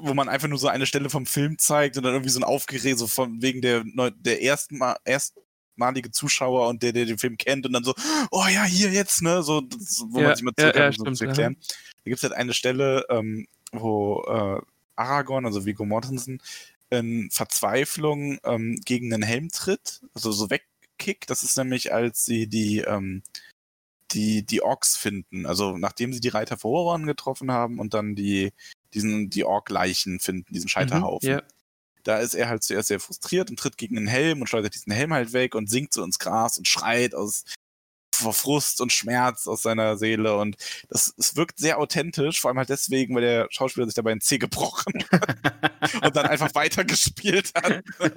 wo 0.00 0.12
man 0.12 0.28
einfach 0.28 0.48
nur 0.48 0.58
so 0.58 0.68
eine 0.68 0.84
Stelle 0.84 1.08
vom 1.08 1.24
Film 1.24 1.58
zeigt 1.58 1.96
und 1.96 2.02
dann 2.02 2.12
irgendwie 2.12 2.30
so 2.30 2.38
ein 2.38 2.44
Aufgerät, 2.44 2.98
so 2.98 3.06
von 3.06 3.40
wegen 3.40 3.62
der, 3.62 3.84
der 4.18 4.42
ersten 4.42 4.76
Mal, 4.76 4.96
erstmalige 5.06 6.10
Zuschauer 6.10 6.68
und 6.68 6.82
der, 6.82 6.92
der 6.92 7.06
den 7.06 7.16
Film 7.18 7.38
kennt 7.38 7.64
und 7.64 7.72
dann 7.72 7.84
so, 7.84 7.94
oh 8.30 8.44
ja, 8.52 8.64
hier 8.64 8.90
jetzt, 8.90 9.22
ne, 9.22 9.42
so, 9.42 9.62
das, 9.62 10.04
wo 10.08 10.20
Ja, 10.20 10.26
man 10.28 10.36
sich 10.36 10.44
mal 10.44 10.52
ja, 10.58 10.76
ja, 10.76 10.86
um 10.88 10.92
so 10.92 11.02
stimmt, 11.04 11.16
zu 11.16 11.24
erklären. 11.24 11.56
Da 11.58 12.10
gibt 12.10 12.18
es 12.18 12.22
halt 12.22 12.34
eine 12.34 12.52
Stelle, 12.52 13.06
ähm, 13.08 13.46
wo 13.72 14.22
äh, 14.28 14.60
Aragorn, 14.96 15.46
also 15.46 15.64
Viggo 15.64 15.86
Mortensen, 15.86 16.42
in 16.90 17.30
Verzweiflung 17.30 18.38
ähm, 18.44 18.80
gegen 18.84 19.10
den 19.10 19.22
Helm 19.22 19.50
tritt, 19.50 20.02
also 20.14 20.32
so 20.32 20.50
wegkickt. 20.50 21.30
Das 21.30 21.42
ist 21.42 21.56
nämlich, 21.56 21.92
als 21.92 22.24
sie 22.24 22.46
die, 22.46 22.78
ähm, 22.78 23.22
die, 24.12 24.44
die 24.44 24.62
Orks 24.62 24.96
finden. 24.96 25.46
Also 25.46 25.76
nachdem 25.76 26.12
sie 26.12 26.20
die 26.20 26.28
Reiter 26.28 26.56
vor 26.56 26.82
Rohan 26.82 27.06
getroffen 27.06 27.50
haben 27.50 27.78
und 27.78 27.94
dann 27.94 28.14
die, 28.14 28.52
diesen, 28.94 29.30
die 29.30 29.44
Ork-Leichen 29.44 30.20
finden, 30.20 30.52
diesen 30.52 30.68
Scheiterhaufen. 30.68 31.28
Mhm, 31.28 31.36
ja. 31.36 31.42
Da 32.04 32.18
ist 32.18 32.34
er 32.34 32.48
halt 32.48 32.62
zuerst 32.62 32.88
sehr 32.88 33.00
frustriert 33.00 33.50
und 33.50 33.58
tritt 33.58 33.78
gegen 33.78 33.96
den 33.96 34.06
Helm 34.06 34.40
und 34.40 34.46
schleudert 34.46 34.74
diesen 34.74 34.92
Helm 34.92 35.12
halt 35.12 35.32
weg 35.32 35.56
und 35.56 35.68
sinkt 35.68 35.92
so 35.92 36.04
ins 36.04 36.20
Gras 36.20 36.56
und 36.56 36.68
schreit 36.68 37.16
aus 37.16 37.44
vor 38.16 38.32
Frust 38.32 38.80
und 38.80 38.92
Schmerz 38.92 39.46
aus 39.46 39.62
seiner 39.62 39.96
Seele 39.96 40.36
und 40.36 40.56
das 40.88 41.14
es 41.18 41.36
wirkt 41.36 41.58
sehr 41.58 41.78
authentisch, 41.78 42.40
vor 42.40 42.50
allem 42.50 42.58
halt 42.58 42.68
deswegen, 42.68 43.14
weil 43.14 43.22
der 43.22 43.48
Schauspieler 43.50 43.86
sich 43.86 43.94
dabei 43.94 44.12
einen 44.12 44.20
Zeh 44.20 44.38
gebrochen 44.38 45.04
hat 45.10 45.94
und 46.04 46.16
dann 46.16 46.26
einfach 46.26 46.54
weitergespielt 46.54 47.52
hat. 47.54 47.82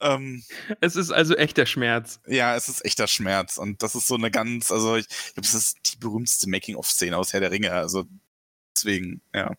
ähm, 0.00 0.42
es 0.80 0.96
ist 0.96 1.10
also 1.10 1.34
echter 1.36 1.66
Schmerz. 1.66 2.20
ja, 2.26 2.56
es 2.56 2.68
ist 2.68 2.84
echter 2.84 3.06
Schmerz 3.06 3.58
und 3.58 3.82
das 3.82 3.94
ist 3.94 4.06
so 4.06 4.14
eine 4.14 4.30
ganz, 4.30 4.70
also 4.70 4.96
ich 4.96 5.08
glaube, 5.08 5.42
das 5.42 5.54
ist 5.54 5.78
die 5.92 5.98
berühmteste 5.98 6.48
Making-of-Szene 6.48 7.16
aus 7.16 7.32
Herr 7.32 7.40
der 7.40 7.50
Ringe, 7.50 7.72
also 7.72 8.04
deswegen, 8.74 9.22
ja. 9.34 9.54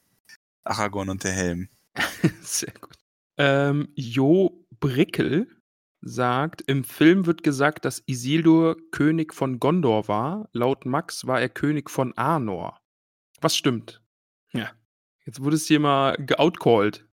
Aragorn 0.64 1.10
und 1.10 1.24
der 1.24 1.32
Helm. 1.32 1.70
Sehr 2.44 2.74
gut. 2.80 2.96
Ähm, 3.38 3.90
Jo 3.96 4.66
Brickel 4.80 5.48
sagt, 6.02 6.61
im 6.61 6.84
Film 6.84 7.26
wird 7.26 7.44
gesagt, 7.44 7.86
dass 7.86 8.03
Isildur 8.06 8.78
König 8.91 9.34
von 9.34 9.60
Gondor 9.60 10.07
war. 10.07 10.49
Laut 10.52 10.86
Max 10.86 11.28
war 11.28 11.40
er 11.40 11.49
König 11.49 11.90
von 11.90 12.18
Arnor. 12.18 12.80
Was 13.40 13.56
stimmt? 13.56 14.02
Ja. 14.52 14.72
Jetzt 15.26 15.41
wurde 15.44 15.56
es 15.56 15.68
hier 15.68 15.80
mal 15.80 16.15
geoutcalled. 16.18 17.07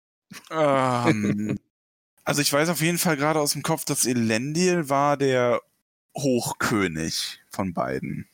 Ähm, 0.49 1.59
also 2.23 2.41
ich 2.41 2.51
weiß 2.51 2.69
auf 2.69 2.81
jeden 2.81 2.97
Fall 2.97 3.17
gerade 3.17 3.39
aus 3.39 3.53
dem 3.53 3.63
Kopf, 3.63 3.85
dass 3.85 4.05
Elendil 4.05 4.89
war 4.89 5.17
der 5.17 5.61
Hochkönig 6.15 7.41
von 7.49 7.73
beiden. 7.73 8.27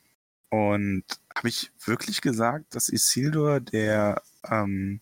Und 0.50 1.04
habe 1.34 1.48
ich 1.48 1.72
wirklich 1.84 2.20
gesagt, 2.20 2.76
dass 2.76 2.88
Isildur 2.88 3.60
der, 3.60 4.22
ähm, 4.48 5.00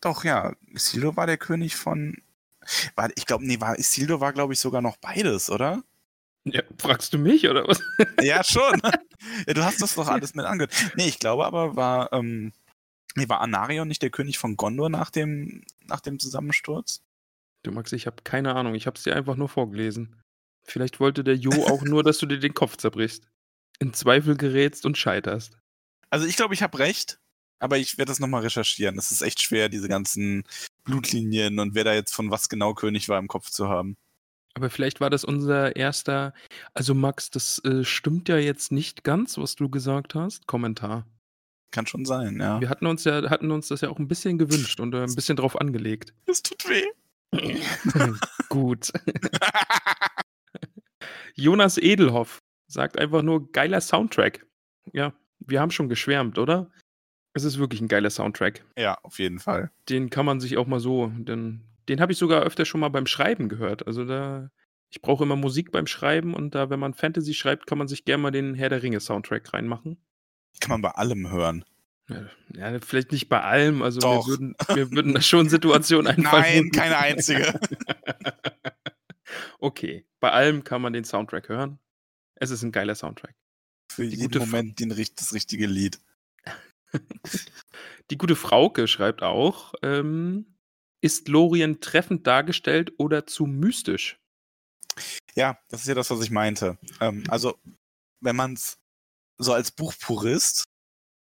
doch 0.00 0.24
ja, 0.24 0.54
Isildur 0.72 1.16
war 1.16 1.26
der 1.26 1.36
König 1.36 1.76
von, 1.76 2.16
war, 2.94 3.10
ich 3.16 3.26
glaube, 3.26 3.46
nee, 3.46 3.60
war, 3.60 3.78
Isildur 3.78 4.20
war 4.20 4.32
glaube 4.32 4.52
ich 4.52 4.60
sogar 4.60 4.82
noch 4.82 4.96
beides, 4.96 5.50
oder? 5.50 5.82
Ja, 6.44 6.62
fragst 6.78 7.12
du 7.12 7.18
mich 7.18 7.48
oder 7.48 7.66
was? 7.66 7.80
Ja, 8.22 8.44
schon. 8.44 8.80
ja, 9.46 9.54
du 9.54 9.64
hast 9.64 9.82
das 9.82 9.96
doch 9.96 10.06
alles 10.06 10.34
mit 10.34 10.44
angehört. 10.44 10.72
Nee, 10.94 11.08
ich 11.08 11.18
glaube 11.18 11.44
aber, 11.44 11.74
war, 11.74 12.12
ähm, 12.12 12.52
nee, 13.16 13.28
war 13.28 13.40
Anarion 13.40 13.88
nicht 13.88 14.02
der 14.02 14.10
König 14.10 14.38
von 14.38 14.56
Gondor 14.56 14.88
nach 14.88 15.10
dem, 15.10 15.64
nach 15.86 16.00
dem 16.00 16.20
Zusammensturz? 16.20 17.02
Du 17.64 17.72
Max, 17.72 17.90
ich 17.92 18.06
habe 18.06 18.22
keine 18.22 18.54
Ahnung. 18.54 18.76
Ich 18.76 18.86
habe 18.86 18.96
es 18.96 19.02
dir 19.02 19.16
einfach 19.16 19.34
nur 19.34 19.48
vorgelesen. 19.48 20.22
Vielleicht 20.62 21.00
wollte 21.00 21.24
der 21.24 21.34
Jo 21.34 21.50
auch 21.66 21.82
nur, 21.82 22.04
dass 22.04 22.18
du 22.18 22.26
dir 22.26 22.38
den 22.38 22.54
Kopf 22.54 22.76
zerbrichst. 22.76 23.26
In 23.80 23.92
Zweifel 23.92 24.36
gerätst 24.36 24.86
und 24.86 24.96
scheiterst. 24.96 25.58
Also 26.10 26.26
ich 26.26 26.36
glaube, 26.36 26.54
ich 26.54 26.62
habe 26.62 26.78
recht. 26.78 27.18
Aber 27.58 27.78
ich 27.78 27.98
werde 27.98 28.10
das 28.10 28.20
nochmal 28.20 28.42
recherchieren. 28.42 28.98
Es 28.98 29.10
ist 29.10 29.22
echt 29.22 29.42
schwer, 29.42 29.68
diese 29.68 29.88
ganzen 29.88 30.44
Blutlinien 30.86 31.58
und 31.58 31.74
wer 31.74 31.84
da 31.84 31.92
jetzt 31.92 32.14
von 32.14 32.30
was 32.30 32.48
genau 32.48 32.74
König 32.74 33.08
war 33.08 33.18
im 33.18 33.28
Kopf 33.28 33.50
zu 33.50 33.68
haben. 33.68 33.96
Aber 34.54 34.70
vielleicht 34.70 35.00
war 35.00 35.10
das 35.10 35.22
unser 35.22 35.76
erster. 35.76 36.32
Also, 36.72 36.94
Max, 36.94 37.30
das 37.30 37.62
äh, 37.64 37.84
stimmt 37.84 38.30
ja 38.30 38.38
jetzt 38.38 38.72
nicht 38.72 39.04
ganz, 39.04 39.36
was 39.36 39.54
du 39.54 39.68
gesagt 39.68 40.14
hast. 40.14 40.46
Kommentar. 40.46 41.06
Kann 41.72 41.86
schon 41.86 42.06
sein, 42.06 42.40
ja. 42.40 42.58
Wir 42.58 42.70
hatten 42.70 42.86
uns 42.86 43.04
ja, 43.04 43.28
hatten 43.28 43.50
uns 43.50 43.68
das 43.68 43.82
ja 43.82 43.90
auch 43.90 43.98
ein 43.98 44.08
bisschen 44.08 44.38
gewünscht 44.38 44.80
und 44.80 44.94
äh, 44.94 45.02
ein 45.02 45.14
bisschen 45.14 45.36
drauf 45.36 45.60
angelegt. 45.60 46.14
Das 46.24 46.42
tut 46.42 46.64
weh. 46.70 46.84
Gut. 48.48 48.92
Jonas 51.34 51.76
Edelhoff 51.76 52.38
sagt 52.66 52.98
einfach 52.98 53.20
nur 53.20 53.52
geiler 53.52 53.82
Soundtrack. 53.82 54.46
Ja, 54.94 55.12
wir 55.40 55.60
haben 55.60 55.70
schon 55.70 55.90
geschwärmt, 55.90 56.38
oder? 56.38 56.70
Es 57.36 57.44
ist 57.44 57.58
wirklich 57.58 57.82
ein 57.82 57.88
geiler 57.88 58.08
Soundtrack. 58.08 58.64
Ja, 58.78 58.96
auf 59.02 59.18
jeden 59.18 59.40
Fall. 59.40 59.70
Den 59.90 60.08
kann 60.08 60.24
man 60.24 60.40
sich 60.40 60.56
auch 60.56 60.66
mal 60.66 60.80
so, 60.80 61.08
den, 61.08 61.60
den 61.86 62.00
habe 62.00 62.12
ich 62.12 62.16
sogar 62.16 62.40
öfter 62.40 62.64
schon 62.64 62.80
mal 62.80 62.88
beim 62.88 63.06
Schreiben 63.06 63.50
gehört. 63.50 63.86
Also 63.86 64.06
da, 64.06 64.50
ich 64.88 65.02
brauche 65.02 65.24
immer 65.24 65.36
Musik 65.36 65.70
beim 65.70 65.86
Schreiben 65.86 66.32
und 66.32 66.54
da, 66.54 66.70
wenn 66.70 66.80
man 66.80 66.94
Fantasy 66.94 67.34
schreibt, 67.34 67.66
kann 67.66 67.76
man 67.76 67.88
sich 67.88 68.06
gerne 68.06 68.22
mal 68.22 68.30
den 68.30 68.54
Herr 68.54 68.70
der 68.70 68.82
Ringe 68.82 69.00
Soundtrack 69.00 69.52
reinmachen. 69.52 69.98
Kann 70.60 70.70
man 70.70 70.80
bei 70.80 70.92
allem 70.92 71.30
hören. 71.30 71.62
Ja, 72.54 72.78
vielleicht 72.80 73.12
nicht 73.12 73.28
bei 73.28 73.42
allem. 73.42 73.82
Also 73.82 74.00
Doch. 74.00 74.26
wir 74.26 74.32
würden, 74.32 74.54
wir 74.72 74.90
würden 74.92 75.12
da 75.12 75.20
schon 75.20 75.50
Situationen 75.50 76.06
einfallen. 76.16 76.44
Nein, 76.44 76.70
keine 76.70 76.96
einzige. 76.96 77.60
okay, 79.58 80.06
bei 80.20 80.30
allem 80.30 80.64
kann 80.64 80.80
man 80.80 80.94
den 80.94 81.04
Soundtrack 81.04 81.50
hören. 81.50 81.80
Es 82.36 82.50
ist 82.50 82.62
ein 82.62 82.72
geiler 82.72 82.94
Soundtrack. 82.94 83.34
Für 83.92 84.08
Die 84.08 84.16
jeden 84.16 84.38
Moment 84.38 84.80
den, 84.80 84.88
das 84.88 85.34
richtige 85.34 85.66
Lied. 85.66 86.00
Die 88.10 88.18
gute 88.18 88.36
Frauke 88.36 88.86
schreibt 88.88 89.22
auch, 89.22 89.74
ähm, 89.82 90.56
ist 91.00 91.28
Lorien 91.28 91.80
treffend 91.80 92.26
dargestellt 92.26 92.92
oder 92.98 93.26
zu 93.26 93.46
mystisch? 93.46 94.18
Ja, 95.34 95.58
das 95.68 95.82
ist 95.82 95.88
ja 95.88 95.94
das, 95.94 96.10
was 96.10 96.22
ich 96.22 96.30
meinte. 96.30 96.78
Ähm, 97.00 97.24
also, 97.28 97.58
wenn 98.20 98.36
man 98.36 98.54
es 98.54 98.78
so 99.38 99.52
als 99.52 99.70
Buchpurist, 99.70 100.64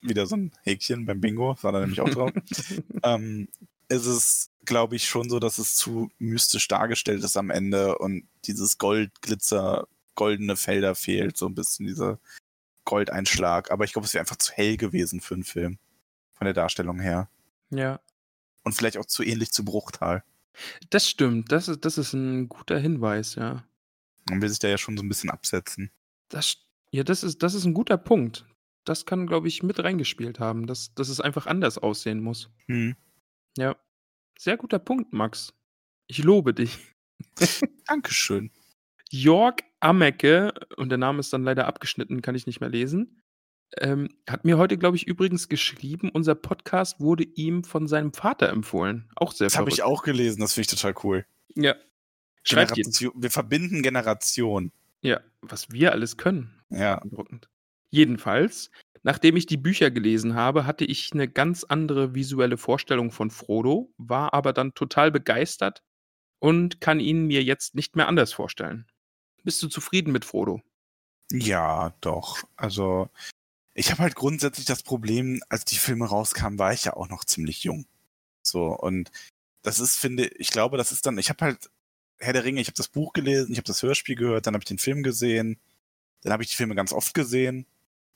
wieder 0.01 0.27
so 0.27 0.37
ein 0.37 0.53
Häkchen 0.63 1.07
beim 1.07 1.21
Bingo, 1.21 1.57
war 1.63 1.73
da 1.73 1.81
nämlich 1.81 2.01
auch 2.01 2.09
drauf, 2.09 2.31
ähm, 3.03 3.49
ist 3.89 4.07
es, 4.07 4.51
glaube 4.65 4.97
ich, 4.97 5.07
schon 5.07 5.29
so, 5.29 5.39
dass 5.39 5.59
es 5.59 5.77
zu 5.77 6.11
mystisch 6.19 6.69
dargestellt 6.69 7.25
ist 7.25 7.37
am 7.37 7.51
Ende 7.51 7.99
und 7.99 8.29
dieses 8.45 8.79
Gold, 8.79 9.21
Glitzer, 9.23 9.89
goldene 10.15 10.57
Felder 10.57 10.95
fehlt, 10.95 11.37
so 11.37 11.47
ein 11.47 11.55
bisschen 11.55 11.87
dieser 11.87 12.19
Goldeinschlag. 12.89 13.71
Aber 13.71 13.85
ich 13.85 13.93
glaube, 13.93 14.07
es 14.07 14.15
wäre 14.15 14.23
einfach 14.23 14.37
zu 14.37 14.53
hell 14.53 14.79
gewesen 14.79 15.21
für 15.21 15.35
einen 15.35 15.45
Film. 15.45 15.79
Von 16.33 16.47
der 16.47 16.55
Darstellung 16.55 17.01
her. 17.01 17.29
ja, 17.71 18.01
Und 18.65 18.73
vielleicht 18.73 18.97
auch 18.97 19.05
zu 19.05 19.23
ähnlich 19.23 19.53
zu 19.53 19.65
Bruchtal. 19.65 20.25
das 20.91 21.07
stimmt. 21.09 21.53
Das 21.53 21.69
ist, 21.69 21.85
das 21.85 21.99
ist 21.99 22.15
ein 22.15 22.49
guter 22.49 22.79
Hinweis, 22.79 23.35
ja. 23.35 23.65
Man 24.31 24.41
will 24.41 24.49
sich 24.49 24.59
da 24.59 24.69
ja 24.69 24.79
schon 24.79 24.97
so 24.97 25.03
ein 25.03 25.09
bisschen 25.09 25.31
absetzen. 25.31 25.91
Das, 26.29 26.57
ja, 26.91 27.03
das 27.05 27.23
ist, 27.25 27.43
das 27.43 27.55
ist 27.55 27.65
ein 27.65 27.75
guter 27.75 27.99
Punkt. 27.99 28.47
Das 28.85 29.05
kann, 29.05 29.27
glaube 29.27 29.49
ich, 29.49 29.63
mit 29.63 29.79
reingespielt 29.83 30.39
haben, 30.41 30.67
dass, 30.67 30.95
dass 30.95 31.09
es 31.09 31.21
einfach 31.21 31.47
anders 31.47 31.77
aussehen 31.77 32.21
muss. 32.23 32.51
Hm. 32.67 32.97
Ja. 33.57 33.77
Sehr 34.39 34.57
guter 34.57 34.79
Punkt, 34.79 35.13
Max. 35.13 35.53
Ich 36.07 36.19
lobe 36.25 36.55
dich. 36.55 36.79
Dankeschön. 37.87 38.51
Jörg 39.11 39.57
Amecke, 39.81 40.53
und 40.77 40.91
der 40.91 40.99
Name 40.99 41.21
ist 41.21 41.33
dann 41.33 41.45
leider 41.45 41.67
abgeschnitten, 41.67 42.23
kann 42.23 42.35
ich 42.35 42.47
nicht 42.47 42.61
mehr 42.61 42.71
lesen, 42.71 43.23
ähm, 43.77 44.09
hat 44.29 44.45
mir 44.45 44.59
heute, 44.59 44.79
glaube 44.79 44.97
ich, 44.97 45.07
übrigens 45.07 45.49
geschrieben, 45.49 46.11
unser 46.11 46.35
Podcast 46.35 47.01
wurde 47.01 47.25
ihm 47.25 47.65
von 47.65 47.87
seinem 47.87 48.13
Vater 48.13 48.49
empfohlen. 48.49 49.11
Auch 49.17 49.33
sehr 49.33 49.47
Das 49.47 49.59
habe 49.59 49.71
ich 49.71 49.83
auch 49.83 50.03
gelesen, 50.03 50.41
das 50.41 50.55
finde 50.55 50.69
ich 50.71 50.79
total 50.79 50.95
cool. 51.05 51.27
Ja. 51.55 51.75
Schreibt. 52.45 52.75
Generation, 52.75 53.13
wir 53.17 53.31
verbinden 53.31 53.83
Generationen. 53.83 54.73
Ja, 55.03 55.21
was 55.43 55.71
wir 55.71 55.93
alles 55.93 56.17
können. 56.17 56.63
Ja. 56.71 57.03
Jedenfalls, 57.91 58.71
nachdem 59.03 59.37
ich 59.37 59.47
die 59.47 59.57
Bücher 59.57 59.91
gelesen 59.91 60.35
habe, 60.35 60.67
hatte 60.67 60.85
ich 60.85 61.11
eine 61.13 61.29
ganz 61.29 61.65
andere 61.65 62.15
visuelle 62.15 62.57
Vorstellung 62.57 63.11
von 63.11 63.31
Frodo, 63.31 63.93
war 63.99 64.35
aber 64.35 64.53
dann 64.53 64.75
total 64.75 65.11
begeistert 65.11 65.83
und 66.39 66.81
kann 66.81 67.01
ihn 67.01 67.27
mir 67.27 67.43
jetzt 67.43 67.75
nicht 67.75 67.97
mehr 67.97 68.09
anders 68.09 68.33
vorstellen. 68.33 68.87
Bist 69.45 69.63
du 69.63 69.69
zufrieden 69.69 70.13
mit 70.13 70.25
Frodo? 70.25 70.63
Ja, 71.33 71.95
doch. 72.01 72.43
Also, 72.57 73.11
ich 73.75 73.91
habe 73.91 74.03
halt 74.03 74.15
grundsätzlich 74.15 74.67
das 74.67 74.83
Problem, 74.83 75.43
als 75.49 75.65
die 75.65 75.77
Filme 75.77 76.07
rauskamen, 76.07 76.59
war 76.59 76.73
ich 76.73 76.85
ja 76.85 76.95
auch 76.95 77.09
noch 77.09 77.25
ziemlich 77.25 77.65
jung. 77.65 77.87
So, 78.43 78.67
und 78.77 79.11
das 79.63 79.81
ist, 79.81 79.97
finde 79.97 80.27
ich, 80.27 80.51
glaube, 80.51 80.79
das 80.79 80.93
ist 80.93 81.07
dann, 81.07 81.19
ich 81.19 81.29
habe 81.29 81.45
halt 81.45 81.71
Herr 82.19 82.33
der 82.33 82.45
Ringe, 82.45 82.61
ich 82.61 82.69
habe 82.69 82.77
das 82.77 82.89
Buch 82.89 83.13
gelesen, 83.13 83.53
ich 83.53 83.59
habe 83.59 83.67
das 83.67 83.83
Hörspiel 83.83 84.17
gehört, 84.17 84.47
dann 84.47 84.55
habe 84.55 84.63
ich 84.63 84.69
den 84.69 84.79
Film 84.79 85.03
gesehen, 85.03 85.61
dann 86.23 86.33
habe 86.33 86.43
ich 86.43 86.51
die 86.51 86.57
Filme 86.57 86.75
ganz 86.75 86.93
oft 86.93 87.15
gesehen, 87.15 87.67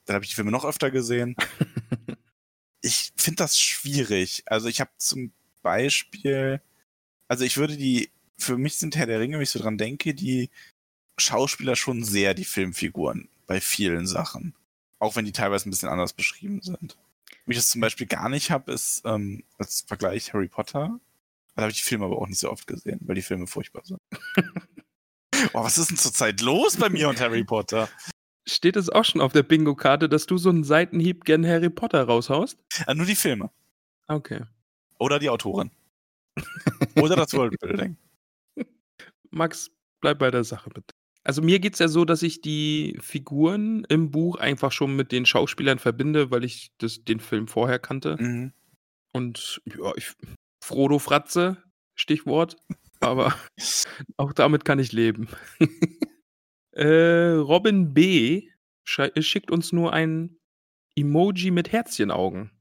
dann 0.05 0.15
habe 0.15 0.25
ich 0.25 0.31
die 0.31 0.35
Filme 0.35 0.51
noch 0.51 0.65
öfter 0.65 0.91
gesehen. 0.91 1.35
ich 2.81 3.13
finde 3.15 3.37
das 3.37 3.57
schwierig. 3.59 4.43
Also 4.47 4.67
ich 4.67 4.81
habe 4.81 4.91
zum 4.97 5.33
Beispiel, 5.61 6.61
also 7.29 7.45
ich 7.45 7.57
würde 7.57 7.77
die, 7.77 8.11
für 8.37 8.57
mich 8.57 8.75
sind 8.75 8.95
Herr 8.97 9.05
der 9.05 9.19
Ringe, 9.19 9.37
wenn 9.37 9.43
ich 9.43 9.51
so 9.51 9.59
dran 9.59 9.77
denke, 9.77 10.13
die 10.13 10.49
Schauspieler 11.17 11.75
schon 11.75 12.03
sehr 12.03 12.33
die 12.33 12.45
Filmfiguren 12.45 13.29
bei 13.45 13.61
vielen 13.61 14.07
Sachen. 14.07 14.55
Auch 14.99 15.15
wenn 15.15 15.25
die 15.25 15.31
teilweise 15.31 15.67
ein 15.67 15.71
bisschen 15.71 15.89
anders 15.89 16.13
beschrieben 16.13 16.61
sind. 16.61 16.97
Wo 17.45 17.51
ich 17.51 17.57
das 17.57 17.69
zum 17.69 17.81
Beispiel 17.81 18.07
gar 18.07 18.29
nicht 18.29 18.51
habe, 18.51 18.71
ist 18.71 19.01
ähm, 19.05 19.43
als 19.57 19.81
Vergleich 19.81 20.33
Harry 20.33 20.47
Potter. 20.47 20.99
Da 21.55 21.61
habe 21.61 21.71
ich 21.71 21.77
die 21.77 21.83
Filme 21.83 22.05
aber 22.05 22.17
auch 22.17 22.27
nicht 22.27 22.39
so 22.39 22.49
oft 22.49 22.67
gesehen, 22.67 22.99
weil 23.03 23.15
die 23.15 23.21
Filme 23.21 23.47
furchtbar 23.47 23.83
sind. 23.85 23.99
oh, 25.53 25.63
was 25.63 25.77
ist 25.77 25.89
denn 25.89 25.97
zurzeit 25.97 26.41
los 26.41 26.77
bei 26.77 26.89
mir 26.89 27.09
und 27.09 27.19
Harry 27.19 27.43
Potter? 27.43 27.89
Steht 28.47 28.75
es 28.75 28.89
auch 28.89 29.05
schon 29.05 29.21
auf 29.21 29.33
der 29.33 29.43
Bingo-Karte, 29.43 30.09
dass 30.09 30.25
du 30.25 30.37
so 30.37 30.49
einen 30.49 30.63
Seitenhieb 30.63 31.25
gern 31.25 31.45
Harry 31.45 31.69
Potter 31.69 32.03
raushaust? 32.03 32.57
Äh, 32.87 32.95
nur 32.95 33.05
die 33.05 33.15
Filme. 33.15 33.51
Okay. 34.07 34.41
Oder 34.99 35.19
die 35.19 35.29
Autorin. 35.29 35.71
Oder 36.95 37.15
das 37.15 37.33
Worldbuilding. 37.33 37.97
Max, 39.31 39.69
bleib 40.01 40.19
bei 40.19 40.31
der 40.31 40.43
Sache 40.43 40.69
bitte. 40.69 40.92
Also 41.23 41.41
mir 41.41 41.59
geht's 41.59 41.79
ja 41.79 41.87
so, 41.87 42.03
dass 42.03 42.21
ich 42.21 42.41
die 42.41 42.97
Figuren 42.99 43.85
im 43.87 44.11
Buch 44.11 44.35
einfach 44.35 44.71
schon 44.71 44.95
mit 44.95 45.11
den 45.11 45.25
Schauspielern 45.25 45.79
verbinde, 45.79 46.31
weil 46.31 46.43
ich 46.43 46.71
das, 46.79 47.03
den 47.05 47.19
Film 47.19 47.47
vorher 47.47 47.79
kannte. 47.79 48.17
Mhm. 48.19 48.53
Und 49.13 49.61
ja, 49.65 49.93
ich, 49.95 50.11
Frodo 50.63 50.99
Fratze, 50.99 51.63
Stichwort. 51.95 52.57
Aber 52.99 53.35
auch 54.17 54.33
damit 54.33 54.65
kann 54.65 54.79
ich 54.79 54.91
leben. 54.91 55.27
äh, 56.71 57.31
Robin 57.31 57.93
B. 57.93 58.49
schickt 58.85 59.51
uns 59.51 59.71
nur 59.71 59.93
ein 59.93 60.37
Emoji 60.95 61.51
mit 61.51 61.71
Herzchenaugen. 61.71 62.51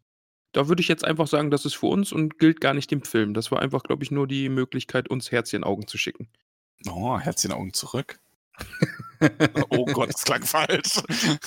Da 0.52 0.68
würde 0.68 0.82
ich 0.82 0.88
jetzt 0.88 1.04
einfach 1.04 1.26
sagen, 1.26 1.50
das 1.50 1.64
ist 1.64 1.74
für 1.74 1.86
uns 1.86 2.12
und 2.12 2.38
gilt 2.38 2.60
gar 2.60 2.74
nicht 2.74 2.90
dem 2.90 3.02
Film. 3.02 3.34
Das 3.34 3.50
war 3.50 3.60
einfach, 3.60 3.82
glaube 3.82 4.04
ich, 4.04 4.10
nur 4.10 4.26
die 4.26 4.48
Möglichkeit, 4.48 5.08
uns 5.08 5.32
Herzchenaugen 5.32 5.86
zu 5.86 5.96
schicken. 5.96 6.28
Oh, 6.86 7.18
Herzchen 7.18 7.52
Augen 7.52 7.72
zurück. 7.72 8.18
Oh 9.70 9.84
Gott, 9.86 10.12
das 10.12 10.24
klang 10.24 10.42
falsch. 10.42 11.00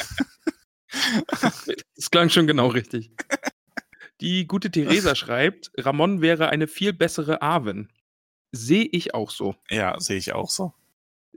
Das 1.96 2.10
klang 2.12 2.30
schon 2.30 2.48
genau 2.48 2.68
richtig. 2.68 3.12
Die 4.22 4.48
gute 4.48 4.72
Theresa 4.72 5.14
schreibt, 5.16 5.72
Ramon 5.78 6.22
wäre 6.22 6.50
eine 6.50 6.68
viel 6.68 6.94
bessere 6.94 7.42
Arwen. 7.42 7.92
Sehe 8.52 8.86
ich 8.86 9.14
auch 9.14 9.30
so. 9.32 9.56
ja, 9.70 10.00
sehe 10.00 10.18
ich 10.18 10.32
auch 10.34 10.50
so. 10.50 10.74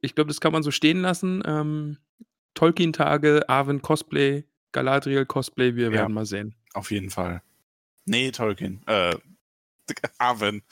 Ich 0.00 0.14
glaube, 0.14 0.28
das 0.28 0.40
kann 0.40 0.52
man 0.52 0.62
so 0.62 0.70
stehen 0.70 1.00
lassen. 1.02 1.42
Ähm, 1.44 1.98
Tolkien-Tage, 2.54 3.48
Arwen 3.48 3.82
Cosplay, 3.82 4.44
Galadriel 4.70 5.26
Cosplay, 5.26 5.74
wir 5.74 5.86
Ja. 5.86 5.92
werden 5.92 6.12
mal 6.14 6.26
sehen. 6.26 6.54
Auf 6.74 6.92
jeden 6.92 7.10
Fall. 7.10 7.42
Nee, 8.04 8.30
Tolkien. 8.30 8.82
Äh, 8.86 9.16
Arwen. 10.18 10.62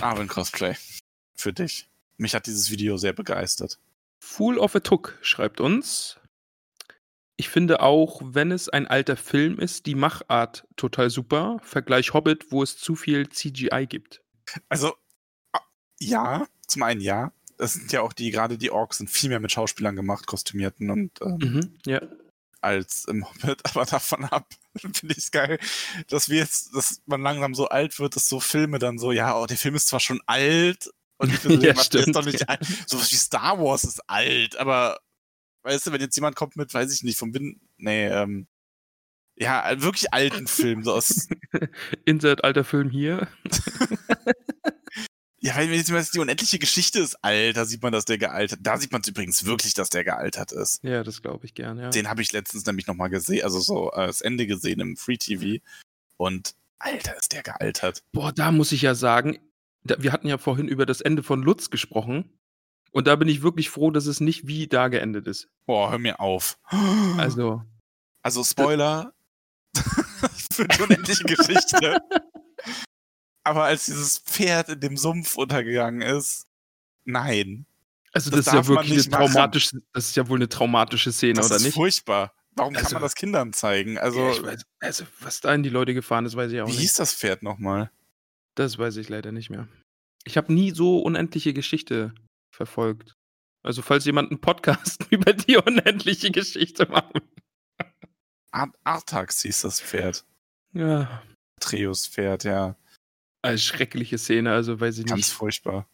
Arwen 0.00 0.28
Cosplay. 0.28 0.74
Für 1.34 1.52
dich. 1.52 1.90
Mich 2.16 2.34
hat 2.34 2.46
dieses 2.46 2.70
Video 2.70 2.96
sehr 2.96 3.12
begeistert. 3.12 3.78
Fool 4.24 4.58
of 4.58 4.74
a 4.74 4.80
Took 4.80 5.18
schreibt 5.20 5.60
uns. 5.60 6.18
Ich 7.36 7.50
finde 7.50 7.80
auch, 7.80 8.22
wenn 8.24 8.50
es 8.50 8.68
ein 8.68 8.86
alter 8.86 9.16
Film 9.16 9.58
ist, 9.58 9.86
die 9.86 9.94
Machart 9.94 10.66
total 10.76 11.10
super. 11.10 11.58
Vergleich 11.62 12.14
Hobbit, 12.14 12.50
wo 12.50 12.62
es 12.62 12.76
zu 12.78 12.96
viel 12.96 13.28
CGI 13.28 13.86
gibt. 13.86 14.22
Also, 14.68 14.94
ja, 16.00 16.46
zum 16.66 16.82
einen 16.82 17.00
ja. 17.00 17.32
Das 17.58 17.74
sind 17.74 17.92
ja 17.92 18.00
auch 18.00 18.12
die, 18.12 18.30
gerade 18.30 18.58
die 18.58 18.70
Orks 18.70 18.98
sind 18.98 19.10
viel 19.10 19.28
mehr 19.28 19.40
mit 19.40 19.52
Schauspielern 19.52 19.94
gemacht, 19.94 20.26
kostümierten 20.26 20.90
und 20.90 21.20
ähm, 21.20 21.38
Mhm, 21.38 21.78
ja. 21.86 22.00
als 22.60 23.04
im 23.04 23.28
Hobbit, 23.28 23.60
aber 23.76 23.84
davon 23.84 24.24
ab 24.24 24.48
finde 24.76 25.12
ich 25.12 25.18
es 25.18 25.30
geil, 25.30 25.60
dass 26.08 26.28
wir 26.28 26.38
jetzt, 26.38 26.74
dass 26.74 27.02
man 27.06 27.22
langsam 27.22 27.54
so 27.54 27.68
alt 27.68 27.98
wird, 28.00 28.16
dass 28.16 28.28
so 28.28 28.40
Filme 28.40 28.78
dann 28.80 28.98
so, 28.98 29.12
ja, 29.12 29.38
oh, 29.38 29.46
der 29.46 29.58
Film 29.58 29.76
ist 29.76 29.86
zwar 29.86 30.00
schon 30.00 30.20
alt 30.26 30.90
und 31.18 31.32
ich 31.32 31.38
finde, 31.40 31.66
Ja, 31.66 31.76
was, 31.76 31.88
der 31.88 32.00
ist 32.00 32.04
stimmt. 32.10 32.16
doch 32.16 32.24
nicht 32.24 32.48
alt. 32.48 32.64
Sowas 32.86 33.10
wie 33.10 33.16
Star 33.16 33.58
Wars 33.58 33.84
ist 33.84 34.00
alt, 34.08 34.56
aber 34.56 34.98
weißt 35.62 35.86
du, 35.86 35.92
wenn 35.92 36.00
jetzt 36.00 36.16
jemand 36.16 36.36
kommt 36.36 36.56
mit, 36.56 36.72
weiß 36.74 36.92
ich 36.92 37.02
nicht, 37.02 37.18
vom 37.18 37.32
Wind, 37.34 37.58
nee, 37.78 38.06
ähm, 38.06 38.46
Ja, 39.36 39.80
wirklich 39.80 40.12
alten 40.12 40.46
Film, 40.46 40.82
so 40.84 40.92
aus. 40.94 41.28
Insert 42.04 42.44
alter 42.44 42.64
Film 42.64 42.90
hier. 42.90 43.28
ja, 45.40 45.56
wenn 45.56 45.72
jetzt 45.72 45.90
mal 45.90 46.04
die 46.12 46.18
unendliche 46.18 46.58
Geschichte 46.58 47.00
ist 47.00 47.16
alt, 47.22 47.56
da 47.56 47.64
sieht 47.64 47.82
man, 47.82 47.92
dass 47.92 48.04
der 48.06 48.18
gealtert 48.18 48.60
Da 48.62 48.78
sieht 48.78 48.92
man 48.92 49.00
es 49.02 49.08
übrigens 49.08 49.44
wirklich, 49.44 49.74
dass 49.74 49.90
der 49.90 50.04
gealtert 50.04 50.52
ist. 50.52 50.82
Ja, 50.84 51.02
das 51.02 51.20
glaube 51.22 51.44
ich 51.46 51.54
gern, 51.54 51.78
ja. 51.78 51.90
Den 51.90 52.08
habe 52.08 52.22
ich 52.22 52.32
letztens 52.32 52.64
nämlich 52.66 52.86
nochmal 52.86 53.10
gesehen, 53.10 53.44
also 53.44 53.60
so 53.60 53.90
äh, 53.92 54.06
das 54.06 54.20
Ende 54.20 54.46
gesehen 54.46 54.80
im 54.80 54.96
Free 54.96 55.16
TV. 55.18 55.62
Und 56.16 56.54
Alter, 56.78 57.16
ist 57.16 57.32
der 57.32 57.42
gealtert. 57.42 58.02
Boah, 58.12 58.32
da 58.32 58.52
muss 58.52 58.72
ich 58.72 58.82
ja 58.82 58.94
sagen, 58.94 59.38
da, 59.84 59.96
wir 59.98 60.12
hatten 60.12 60.26
ja 60.26 60.38
vorhin 60.38 60.68
über 60.68 60.86
das 60.86 61.00
Ende 61.00 61.22
von 61.22 61.42
Lutz 61.42 61.70
gesprochen. 61.70 62.38
Und 62.90 63.06
da 63.06 63.16
bin 63.16 63.28
ich 63.28 63.42
wirklich 63.42 63.70
froh, 63.70 63.90
dass 63.90 64.06
es 64.06 64.20
nicht 64.20 64.46
wie 64.46 64.68
da 64.68 64.88
geendet 64.88 65.26
ist. 65.26 65.48
Boah, 65.66 65.90
hör 65.90 65.98
mir 65.98 66.20
auf. 66.20 66.58
Also. 67.18 67.62
Also 68.22 68.42
Spoiler, 68.42 69.12
für 70.52 70.66
die 70.66 70.80
unendliche 70.80 71.24
Geschichte. 71.24 71.98
Aber 73.42 73.64
als 73.64 73.86
dieses 73.86 74.18
Pferd 74.18 74.70
in 74.70 74.80
dem 74.80 74.96
Sumpf 74.96 75.36
untergegangen 75.36 76.00
ist, 76.00 76.46
nein. 77.04 77.66
Also 78.12 78.30
das, 78.30 78.46
das 78.46 78.46
ist 78.46 78.52
ja 78.54 78.66
wirklich 78.66 79.06
eine 79.06 79.10
traumatische, 79.10 79.82
das 79.92 80.06
ist 80.06 80.16
ja 80.16 80.28
wohl 80.28 80.38
eine 80.38 80.48
traumatische 80.48 81.12
Szene, 81.12 81.34
das 81.34 81.46
oder 81.46 81.56
nicht? 81.56 81.66
Das 81.66 81.68
ist 81.70 81.74
furchtbar. 81.74 82.32
Warum 82.52 82.74
also, 82.74 82.84
kann 82.84 82.94
man 82.94 83.02
das 83.02 83.14
Kindern 83.16 83.52
zeigen? 83.52 83.98
Also, 83.98 84.20
ja, 84.20 84.42
weiß, 84.42 84.64
also, 84.78 85.04
was 85.20 85.40
da 85.40 85.52
in 85.52 85.64
die 85.64 85.70
Leute 85.70 85.92
gefahren 85.92 86.24
ist, 86.24 86.36
weiß 86.36 86.52
ich 86.52 86.60
auch 86.60 86.66
wie 86.66 86.70
nicht. 86.70 86.78
Wie 86.78 86.82
hieß 86.82 86.94
das 86.94 87.12
Pferd 87.12 87.42
nochmal? 87.42 87.90
Das 88.54 88.78
weiß 88.78 88.96
ich 88.96 89.08
leider 89.08 89.32
nicht 89.32 89.50
mehr. 89.50 89.68
Ich 90.24 90.36
habe 90.36 90.52
nie 90.52 90.70
so 90.70 91.00
unendliche 91.00 91.52
Geschichte 91.52 92.14
verfolgt. 92.54 93.14
Also, 93.62 93.82
falls 93.82 94.04
jemand 94.04 94.30
einen 94.30 94.40
Podcast 94.40 95.06
über 95.10 95.32
die 95.32 95.56
unendliche 95.56 96.30
Geschichte 96.30 96.86
macht. 96.86 97.22
Artax 98.84 99.42
hieß 99.42 99.62
das 99.62 99.80
Pferd. 99.80 100.24
Ja. 100.72 101.22
Treus 101.60 102.06
Pferd, 102.06 102.44
ja. 102.44 102.76
Eine 103.42 103.58
schreckliche 103.58 104.18
Szene, 104.18 104.52
also 104.52 104.80
weiß 104.80 104.98
ich 104.98 105.06
Ganz 105.06 105.16
nicht. 105.16 105.28
Ganz 105.28 105.36
furchtbar. 105.36 105.88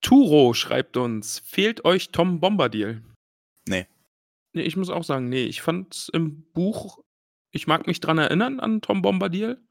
Turo 0.00 0.54
schreibt 0.54 0.96
uns, 0.96 1.38
fehlt 1.40 1.84
euch 1.84 2.10
Tom 2.10 2.40
Bombadil? 2.40 3.02
Nee. 3.66 3.86
Nee, 4.52 4.62
ich 4.62 4.76
muss 4.76 4.90
auch 4.90 5.04
sagen, 5.04 5.28
nee, 5.28 5.44
ich 5.44 5.62
fand 5.62 6.10
im 6.12 6.42
Buch, 6.52 7.02
ich 7.52 7.66
mag 7.66 7.86
mich 7.86 8.00
dran 8.00 8.18
erinnern 8.18 8.60
an 8.60 8.80
Tom 8.80 9.02
Bombadil, 9.02 9.65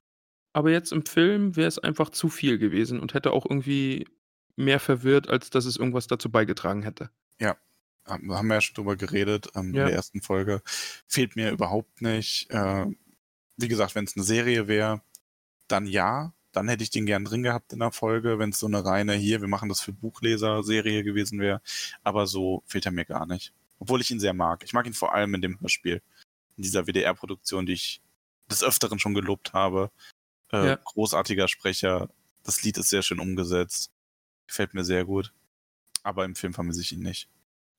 aber 0.56 0.72
jetzt 0.72 0.94
im 0.94 1.06
Film 1.06 1.58
wäre 1.58 1.68
es 1.68 1.80
einfach 1.80 2.10
zu 2.10 2.30
viel 2.30 2.58
gewesen 2.58 3.02
und 3.02 3.14
hätte 3.14 3.34
auch 3.34 3.46
irgendwie 3.46 4.08
mehr 4.56 4.80
verwirrt, 4.80 5.28
als 5.28 5.50
dass 5.50 5.66
es 5.66 5.76
irgendwas 5.76 6.08
dazu 6.08 6.32
beigetragen 6.32 6.82
hätte. 6.82 7.10
Ja, 7.42 7.58
haben 8.08 8.48
wir 8.48 8.56
ja 8.56 8.62
schon 8.62 8.76
drüber 8.76 8.96
geredet 8.96 9.50
ähm, 9.54 9.74
ja. 9.74 9.82
in 9.82 9.88
der 9.88 9.96
ersten 9.96 10.22
Folge. 10.22 10.62
Fehlt 11.08 11.36
mir 11.36 11.52
überhaupt 11.52 12.02
nicht. 12.02 12.50
Äh, 12.52 12.86
wie 13.58 13.68
gesagt, 13.68 13.96
wenn 13.96 14.06
es 14.06 14.16
eine 14.16 14.24
Serie 14.24 14.70
wäre, 14.70 15.02
dann 15.68 15.88
ja. 15.88 16.34
Dann 16.54 16.70
hätte 16.70 16.84
ich 16.84 16.90
den 16.90 17.06
gern 17.06 17.26
drin 17.26 17.44
gehabt 17.44 17.74
in 17.74 17.80
der 17.80 17.92
Folge, 17.92 18.40
wenn 18.40 18.52
es 18.52 18.60
so 18.60 18.68
eine 18.68 18.86
reine 18.86 19.12
hier, 19.12 19.42
wir 19.42 19.50
machen 19.50 19.68
das 19.68 19.82
für 19.82 19.92
Buchleser-Serie 19.92 21.04
gewesen 21.04 21.42
wäre. 21.42 21.62
Aber 22.02 22.28
so 22.28 22.64
fehlt 22.66 22.86
er 22.86 22.94
mir 22.94 23.04
gar 23.04 23.26
nicht. 23.26 23.54
Obwohl 23.78 24.00
ich 24.00 24.10
ihn 24.10 24.22
sehr 24.22 24.34
mag. 24.34 24.64
Ich 24.64 24.72
mag 24.72 24.88
ihn 24.88 24.94
vor 24.94 25.14
allem 25.14 25.34
in 25.34 25.42
dem 25.42 25.60
Hörspiel. 25.60 26.02
In 26.56 26.64
dieser 26.64 26.88
WDR-Produktion, 26.88 27.66
die 27.66 27.74
ich 27.74 28.02
des 28.50 28.64
Öfteren 28.64 29.00
schon 29.00 29.14
gelobt 29.14 29.52
habe. 29.52 29.92
Äh, 30.64 30.68
ja. 30.68 30.76
Großartiger 30.78 31.48
Sprecher. 31.48 32.10
Das 32.44 32.64
Lied 32.64 32.78
ist 32.78 32.90
sehr 32.90 33.02
schön 33.02 33.20
umgesetzt. 33.20 33.92
Gefällt 34.48 34.74
mir 34.74 34.84
sehr 34.84 35.06
gut. 35.06 35.34
Aber 36.04 36.26
im 36.26 36.36
Film 36.36 36.54
vermisse 36.54 36.82
ich 36.82 36.92
ihn 36.92 37.02
nicht. 37.02 37.30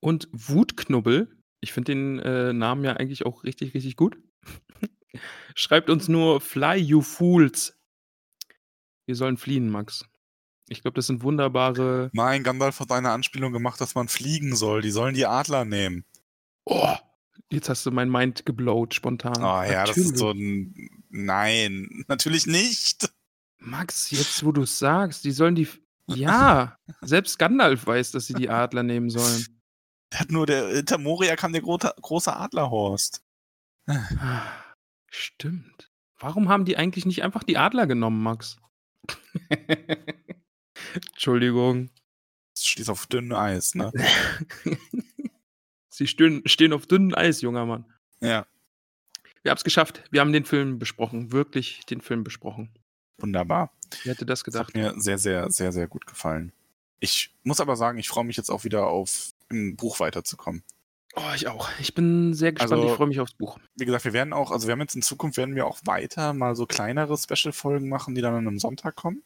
Und 0.01 0.28
Wutknubbel, 0.32 1.36
ich 1.61 1.73
finde 1.73 1.93
den 1.93 2.19
äh, 2.19 2.53
Namen 2.53 2.85
ja 2.85 2.94
eigentlich 2.94 3.24
auch 3.24 3.44
richtig, 3.44 3.74
richtig 3.74 3.97
gut. 3.97 4.19
Schreibt 5.55 5.90
uns 5.90 6.09
nur 6.09 6.40
Fly, 6.40 6.77
you 6.77 7.01
fools. 7.01 7.78
Wir 9.07 9.15
sollen 9.15 9.36
fliehen, 9.36 9.70
Max. 9.70 10.05
Ich 10.69 10.82
glaube, 10.82 10.97
das 10.97 11.07
sind 11.07 11.23
wunderbare. 11.23 12.11
Nein, 12.12 12.43
Gandalf 12.43 12.81
hat 12.81 12.90
eine 12.90 13.11
Anspielung 13.11 13.53
gemacht, 13.53 13.81
dass 13.81 13.94
man 13.94 14.09
fliegen 14.09 14.57
soll. 14.57 14.82
Die 14.82 14.90
sollen 14.90 15.15
die 15.15 15.27
Adler 15.27 15.65
nehmen. 15.65 16.05
Oh, 16.65 16.97
jetzt 17.50 17.68
hast 17.68 17.86
du 17.86 17.90
mein 17.90 18.10
Mind 18.10 18.46
geblowt 18.46 18.94
spontan. 18.94 19.38
Oh 19.38 19.62
ja, 19.62 19.84
natürlich. 19.84 19.86
das 19.86 19.96
ist 19.98 20.18
so 20.18 20.30
ein. 20.30 20.88
Nein, 21.10 22.04
natürlich 22.08 22.46
nicht. 22.46 23.10
Max, 23.58 24.10
jetzt 24.10 24.44
wo 24.44 24.52
du 24.52 24.62
es 24.62 24.78
sagst, 24.78 25.24
die 25.24 25.32
sollen 25.32 25.54
die. 25.54 25.68
Ja, 26.06 26.78
selbst 27.00 27.38
Gandalf 27.38 27.86
weiß, 27.86 28.12
dass 28.12 28.26
sie 28.26 28.34
die 28.34 28.50
Adler 28.50 28.82
nehmen 28.82 29.10
sollen. 29.10 29.46
Hat 30.14 30.30
nur 30.30 30.46
der 30.46 30.68
hinter 30.68 30.98
Moria 30.98 31.34
kam 31.36 31.52
der 31.52 31.62
gro 31.62 31.78
große 31.78 32.34
Adlerhorst. 32.34 33.22
Stimmt. 35.10 35.90
Warum 36.18 36.48
haben 36.48 36.64
die 36.64 36.76
eigentlich 36.76 37.06
nicht 37.06 37.22
einfach 37.22 37.42
die 37.42 37.58
Adler 37.58 37.86
genommen, 37.86 38.22
Max? 38.22 38.56
Entschuldigung. 40.94 41.90
Stehst 42.56 42.88
auf 42.88 43.06
dünnem 43.06 43.36
Eis, 43.36 43.74
ne? 43.74 43.92
Sie 45.97 46.06
stehen, 46.06 46.43
stehen 46.44 46.74
auf 46.74 46.85
dünnem 46.85 47.14
Eis, 47.14 47.40
junger 47.40 47.64
Mann. 47.64 47.86
Ja. 48.20 48.47
Wir 49.43 49.51
haben 49.51 49.56
es 49.56 49.64
geschafft. 49.64 50.05
Wir 50.10 50.20
haben 50.20 50.31
den 50.31 50.44
Film 50.44 50.78
besprochen. 50.78 51.32
Wirklich 51.32 51.86
den 51.86 52.02
Film 52.02 52.23
besprochen. 52.23 52.68
Wunderbar. 53.16 53.73
Wer 54.05 54.12
hätte 54.12 54.27
das 54.27 54.44
gedacht? 54.44 54.73
Das 54.74 54.82
hat 54.82 54.94
mir 54.94 55.01
sehr, 55.01 55.16
sehr, 55.16 55.51
sehr, 55.51 55.73
sehr 55.73 55.86
gut 55.86 56.06
gefallen. 56.06 56.52
Ich 57.01 57.35
muss 57.44 57.60
aber 57.60 57.77
sagen, 57.77 57.97
ich 57.97 58.09
freue 58.09 58.24
mich 58.24 58.36
jetzt 58.36 58.51
auch 58.51 58.64
wieder 58.64 58.89
auf 58.89 59.31
im 59.48 59.74
Buch 59.77 59.98
weiterzukommen. 59.98 60.62
Oh, 61.14 61.32
ich 61.35 61.48
auch. 61.48 61.70
Ich 61.81 61.94
bin 61.94 62.35
sehr 62.35 62.52
gespannt. 62.52 62.73
Also, 62.73 62.90
ich 62.90 62.97
freue 62.97 63.06
mich 63.06 63.20
aufs 63.20 63.32
Buch. 63.32 63.59
Wie 63.77 63.86
gesagt, 63.86 64.05
wir 64.05 64.12
werden 64.12 64.35
auch, 64.35 64.51
also 64.51 64.68
wir 64.68 64.73
haben 64.73 64.82
jetzt 64.82 64.97
in 64.97 65.02
Zukunft 65.02 65.39
werden 65.39 65.55
wir 65.55 65.66
auch 65.66 65.78
weiter 65.86 66.35
mal 66.35 66.55
so 66.55 66.66
kleinere 66.66 67.16
Special-Folgen 67.16 67.89
machen, 67.89 68.14
die 68.14 68.20
dann 68.20 68.35
an 68.35 68.47
einem 68.47 68.59
Sonntag 68.59 68.97
kommen. 68.97 69.23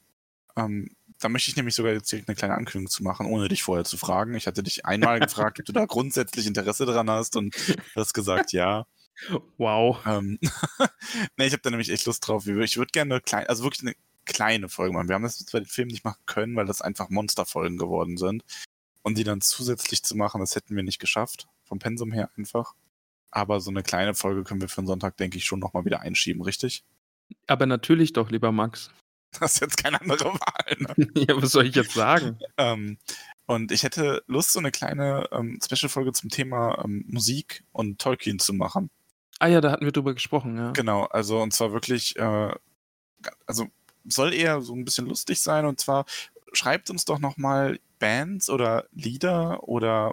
Ähm, 0.56 0.90
da 1.20 1.28
möchte 1.28 1.50
ich 1.50 1.56
nämlich 1.56 1.74
sogar 1.74 1.92
jetzt 1.92 2.10
direkt 2.10 2.28
eine 2.28 2.36
kleine 2.36 2.54
Ankündigung 2.54 2.90
zu 2.90 3.02
machen, 3.02 3.26
ohne 3.26 3.48
dich 3.48 3.62
vorher 3.62 3.84
zu 3.84 3.96
fragen. 3.96 4.34
Ich 4.34 4.46
hatte 4.46 4.62
dich 4.62 4.86
einmal 4.86 5.20
gefragt, 5.20 5.60
ob 5.60 5.66
du 5.66 5.72
da 5.72 5.84
grundsätzlich 5.84 6.46
Interesse 6.46 6.86
dran 6.86 7.10
hast 7.10 7.36
und 7.36 7.54
du 7.56 8.00
hast 8.00 8.14
gesagt, 8.14 8.52
ja. 8.52 8.86
Wow. 9.58 9.98
Ähm, 10.06 10.38
ne, 11.36 11.46
ich 11.46 11.52
habe 11.52 11.62
da 11.62 11.70
nämlich 11.70 11.90
echt 11.90 12.06
Lust 12.06 12.26
drauf. 12.26 12.46
Ich 12.46 12.76
würde 12.78 12.90
gerne 12.90 13.14
eine 13.14 13.20
kleine, 13.20 13.48
also 13.48 13.64
wirklich 13.64 13.82
eine 13.82 13.94
kleine 14.24 14.68
Folge 14.68 14.94
machen. 14.94 15.08
Wir 15.08 15.14
haben 15.14 15.22
das 15.22 15.44
bei 15.44 15.60
den 15.60 15.66
Filmen 15.66 15.90
nicht 15.90 16.04
machen 16.04 16.22
können, 16.26 16.56
weil 16.56 16.66
das 16.66 16.80
einfach 16.80 17.10
Monsterfolgen 17.10 17.76
geworden 17.76 18.16
sind. 18.16 18.42
Und 19.02 19.18
die 19.18 19.24
dann 19.24 19.40
zusätzlich 19.40 20.02
zu 20.02 20.16
machen, 20.16 20.40
das 20.40 20.56
hätten 20.56 20.76
wir 20.76 20.82
nicht 20.82 20.98
geschafft. 20.98 21.48
Vom 21.64 21.78
Pensum 21.78 22.12
her 22.12 22.30
einfach. 22.36 22.74
Aber 23.30 23.60
so 23.60 23.70
eine 23.70 23.82
kleine 23.82 24.14
Folge 24.14 24.42
können 24.44 24.60
wir 24.60 24.68
für 24.68 24.82
den 24.82 24.86
Sonntag, 24.86 25.16
denke 25.16 25.38
ich, 25.38 25.44
schon 25.44 25.60
nochmal 25.60 25.84
wieder 25.84 26.00
einschieben, 26.00 26.42
richtig? 26.42 26.84
Aber 27.46 27.66
natürlich 27.66 28.12
doch, 28.12 28.30
lieber 28.30 28.52
Max. 28.52 28.90
Das 29.38 29.54
ist 29.54 29.60
jetzt 29.60 29.76
keine 29.76 30.00
andere 30.00 30.34
Wahl. 30.34 30.76
Ne? 30.78 31.08
ja, 31.28 31.40
was 31.40 31.52
soll 31.52 31.66
ich 31.66 31.74
jetzt 31.76 31.94
sagen? 31.94 32.38
ähm, 32.56 32.98
und 33.46 33.72
ich 33.72 33.82
hätte 33.82 34.22
Lust, 34.26 34.52
so 34.52 34.58
eine 34.58 34.70
kleine 34.70 35.28
ähm, 35.32 35.58
Special-Folge 35.64 36.12
zum 36.12 36.30
Thema 36.30 36.84
ähm, 36.84 37.04
Musik 37.08 37.64
und 37.72 38.00
Tolkien 38.00 38.38
zu 38.38 38.52
machen. 38.52 38.90
Ah 39.38 39.48
ja, 39.48 39.60
da 39.60 39.72
hatten 39.72 39.84
wir 39.84 39.92
drüber 39.92 40.14
gesprochen, 40.14 40.56
ja. 40.56 40.72
Genau, 40.72 41.04
also 41.04 41.40
und 41.40 41.52
zwar 41.52 41.72
wirklich, 41.72 42.16
äh, 42.16 42.54
also 43.46 43.66
soll 44.04 44.34
eher 44.34 44.60
so 44.60 44.74
ein 44.74 44.84
bisschen 44.84 45.06
lustig 45.06 45.40
sein 45.40 45.64
und 45.64 45.80
zwar 45.80 46.04
schreibt 46.52 46.90
uns 46.90 47.04
doch 47.04 47.18
nochmal 47.18 47.80
Bands 47.98 48.50
oder 48.50 48.86
Lieder 48.92 49.62
oder 49.62 50.12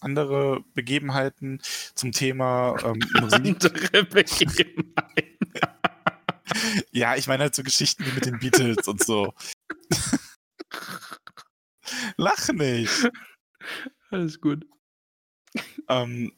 andere 0.00 0.64
Begebenheiten 0.74 1.60
zum 1.94 2.12
Thema 2.12 2.76
ähm, 2.84 3.00
Musik. 3.20 3.64
Andere 3.64 4.04
Begebenheiten. 4.04 4.84
Ja, 6.90 7.16
ich 7.16 7.26
meine 7.26 7.44
halt 7.44 7.54
so 7.54 7.62
Geschichten 7.62 8.04
wie 8.06 8.12
mit 8.12 8.26
den 8.26 8.38
Beatles 8.38 8.88
und 8.88 9.02
so. 9.04 9.32
Lach 12.16 12.48
nicht. 12.48 13.08
Alles 14.10 14.40
gut. 14.40 14.66
Ähm, 15.88 16.32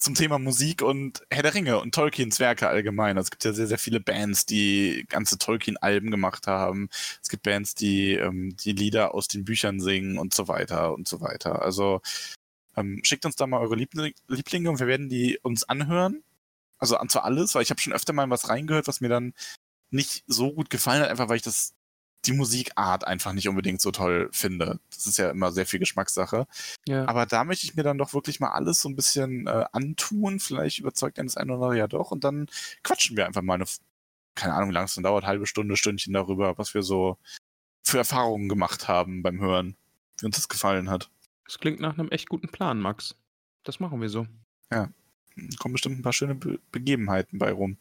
zum 0.00 0.14
Thema 0.14 0.38
Musik 0.38 0.82
und 0.82 1.22
Herr 1.30 1.42
der 1.42 1.54
Ringe 1.54 1.78
und 1.78 1.94
Tolkiens 1.94 2.40
Werke 2.40 2.68
allgemein. 2.68 3.18
Also 3.18 3.26
es 3.26 3.30
gibt 3.30 3.44
ja 3.44 3.52
sehr, 3.52 3.66
sehr 3.66 3.78
viele 3.78 4.00
Bands, 4.00 4.46
die 4.46 5.04
ganze 5.08 5.36
Tolkien-Alben 5.36 6.10
gemacht 6.10 6.46
haben. 6.46 6.88
Es 7.22 7.28
gibt 7.28 7.42
Bands, 7.42 7.74
die 7.74 8.14
ähm, 8.14 8.56
die 8.56 8.72
Lieder 8.72 9.14
aus 9.14 9.28
den 9.28 9.44
Büchern 9.44 9.78
singen 9.80 10.18
und 10.18 10.32
so 10.32 10.48
weiter 10.48 10.94
und 10.94 11.06
so 11.06 11.20
weiter. 11.20 11.62
Also 11.62 12.00
ähm, 12.76 13.00
schickt 13.02 13.26
uns 13.26 13.36
da 13.36 13.46
mal 13.46 13.60
eure 13.60 13.76
Lieblinge 13.76 14.70
und 14.70 14.80
wir 14.80 14.86
werden 14.86 15.08
die 15.10 15.38
uns 15.42 15.64
anhören. 15.64 16.22
Also 16.80 16.96
an 16.96 17.08
zu 17.08 17.20
alles, 17.20 17.54
weil 17.54 17.62
ich 17.62 17.70
habe 17.70 17.80
schon 17.80 17.92
öfter 17.92 18.12
mal 18.12 18.28
was 18.30 18.48
reingehört, 18.48 18.88
was 18.88 19.00
mir 19.00 19.08
dann 19.08 19.34
nicht 19.90 20.24
so 20.26 20.52
gut 20.52 20.70
gefallen 20.70 21.02
hat, 21.02 21.10
einfach 21.10 21.28
weil 21.28 21.36
ich 21.36 21.42
das 21.42 21.74
die 22.26 22.32
Musikart 22.32 23.06
einfach 23.06 23.32
nicht 23.32 23.48
unbedingt 23.48 23.80
so 23.80 23.90
toll 23.92 24.28
finde. 24.32 24.78
Das 24.90 25.06
ist 25.06 25.16
ja 25.16 25.30
immer 25.30 25.52
sehr 25.52 25.66
viel 25.66 25.78
Geschmackssache. 25.78 26.46
Ja. 26.86 27.08
Aber 27.08 27.24
da 27.26 27.44
möchte 27.44 27.64
ich 27.64 27.76
mir 27.76 27.82
dann 27.82 27.98
doch 27.98 28.12
wirklich 28.12 28.40
mal 28.40 28.50
alles 28.50 28.80
so 28.80 28.88
ein 28.88 28.96
bisschen 28.96 29.46
äh, 29.46 29.64
antun. 29.72 30.38
Vielleicht 30.38 30.78
überzeugt 30.80 31.18
einen 31.18 31.28
das 31.28 31.36
eine 31.36 31.52
oder 31.52 31.62
andere 31.64 31.78
ja 31.78 31.88
doch. 31.88 32.10
Und 32.10 32.24
dann 32.24 32.46
quatschen 32.82 33.16
wir 33.16 33.26
einfach 33.26 33.42
mal 33.42 33.54
eine, 33.54 33.64
keine 34.34 34.54
Ahnung, 34.54 34.70
wie 34.70 34.74
lange 34.74 34.86
es 34.86 34.94
dann 34.94 35.04
dauert, 35.04 35.24
halbe 35.24 35.46
Stunde, 35.46 35.76
Stündchen 35.76 36.12
darüber, 36.12 36.58
was 36.58 36.74
wir 36.74 36.82
so 36.82 37.16
für 37.82 37.98
Erfahrungen 37.98 38.48
gemacht 38.48 38.88
haben 38.88 39.22
beim 39.22 39.40
Hören, 39.40 39.76
wie 40.20 40.26
uns 40.26 40.36
das 40.36 40.48
gefallen 40.48 40.90
hat. 40.90 41.10
Das 41.46 41.58
klingt 41.58 41.80
nach 41.80 41.98
einem 41.98 42.10
echt 42.10 42.28
guten 42.28 42.48
Plan, 42.48 42.78
Max. 42.80 43.16
Das 43.64 43.80
machen 43.80 44.00
wir 44.00 44.08
so. 44.10 44.26
Ja. 44.70 44.90
Kommen 45.58 45.72
bestimmt 45.72 45.98
ein 45.98 46.02
paar 46.02 46.12
schöne 46.12 46.34
Be 46.34 46.58
Begebenheiten 46.72 47.38
bei 47.38 47.52
rum. 47.52 47.78